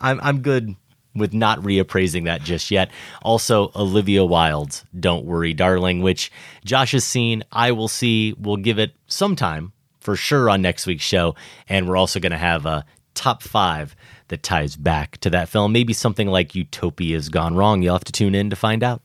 I'm, 0.00 0.20
I'm 0.22 0.40
good 0.40 0.74
with 1.14 1.32
not 1.32 1.60
reappraising 1.60 2.24
that 2.24 2.42
just 2.42 2.70
yet. 2.70 2.90
Also, 3.22 3.70
Olivia 3.76 4.24
Wilde's 4.24 4.84
Don't 4.98 5.24
Worry, 5.24 5.52
Darling, 5.54 6.02
which 6.02 6.32
Josh 6.64 6.92
has 6.92 7.04
seen. 7.04 7.44
I 7.52 7.72
will 7.72 7.88
see. 7.88 8.34
We'll 8.38 8.56
give 8.56 8.78
it 8.78 8.94
some 9.06 9.36
time 9.36 9.72
for 10.00 10.16
sure 10.16 10.50
on 10.50 10.62
next 10.62 10.86
week's 10.86 11.04
show. 11.04 11.34
And 11.68 11.88
we're 11.88 11.96
also 11.96 12.20
going 12.20 12.32
to 12.32 12.38
have 12.38 12.66
a 12.66 12.84
top 13.14 13.42
five 13.42 13.94
that 14.28 14.42
ties 14.42 14.76
back 14.76 15.18
to 15.18 15.30
that 15.30 15.48
film. 15.48 15.72
Maybe 15.72 15.92
something 15.92 16.28
like 16.28 16.54
Utopia's 16.54 17.28
Gone 17.28 17.54
Wrong. 17.54 17.82
You'll 17.82 17.94
have 17.94 18.04
to 18.04 18.12
tune 18.12 18.34
in 18.34 18.50
to 18.50 18.56
find 18.56 18.82
out. 18.82 19.02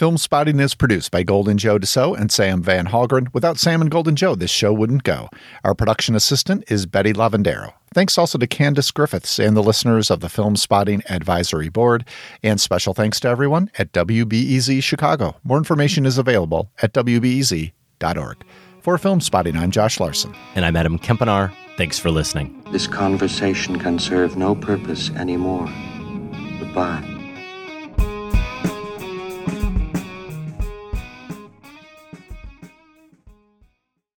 Filmspotting 0.00 0.58
is 0.62 0.74
produced 0.74 1.10
by 1.10 1.22
Golden 1.22 1.58
Joe 1.58 1.78
Deso 1.78 2.18
and 2.18 2.32
Sam 2.32 2.62
Van 2.62 2.86
Hallgren. 2.86 3.26
Without 3.34 3.58
Sam 3.58 3.82
and 3.82 3.90
Golden 3.90 4.16
Joe, 4.16 4.34
this 4.34 4.50
show 4.50 4.72
wouldn't 4.72 5.02
go. 5.02 5.28
Our 5.62 5.74
production 5.74 6.14
assistant 6.14 6.64
is 6.68 6.86
Betty 6.86 7.12
Lavendero. 7.12 7.74
Thanks 7.92 8.16
also 8.16 8.38
to 8.38 8.46
Candace 8.46 8.90
Griffiths 8.92 9.38
and 9.38 9.54
the 9.54 9.62
listeners 9.62 10.10
of 10.10 10.20
the 10.20 10.28
Filmspotting 10.28 11.02
Advisory 11.10 11.68
Board. 11.68 12.06
And 12.42 12.58
special 12.58 12.94
thanks 12.94 13.20
to 13.20 13.28
everyone 13.28 13.70
at 13.76 13.92
WBEZ 13.92 14.82
Chicago. 14.82 15.36
More 15.44 15.58
information 15.58 16.06
is 16.06 16.16
available 16.16 16.70
at 16.80 16.94
WBEZ.org. 16.94 18.44
For 18.80 18.96
Filmspotting, 18.96 19.56
I'm 19.58 19.70
Josh 19.70 20.00
Larsen. 20.00 20.34
And 20.54 20.64
I'm 20.64 20.76
Adam 20.76 20.98
Kempenaar. 20.98 21.54
Thanks 21.76 21.98
for 21.98 22.10
listening. 22.10 22.64
This 22.72 22.86
conversation 22.86 23.78
can 23.78 23.98
serve 23.98 24.38
no 24.38 24.54
purpose 24.54 25.10
anymore. 25.10 25.66
Goodbye. 26.58 27.19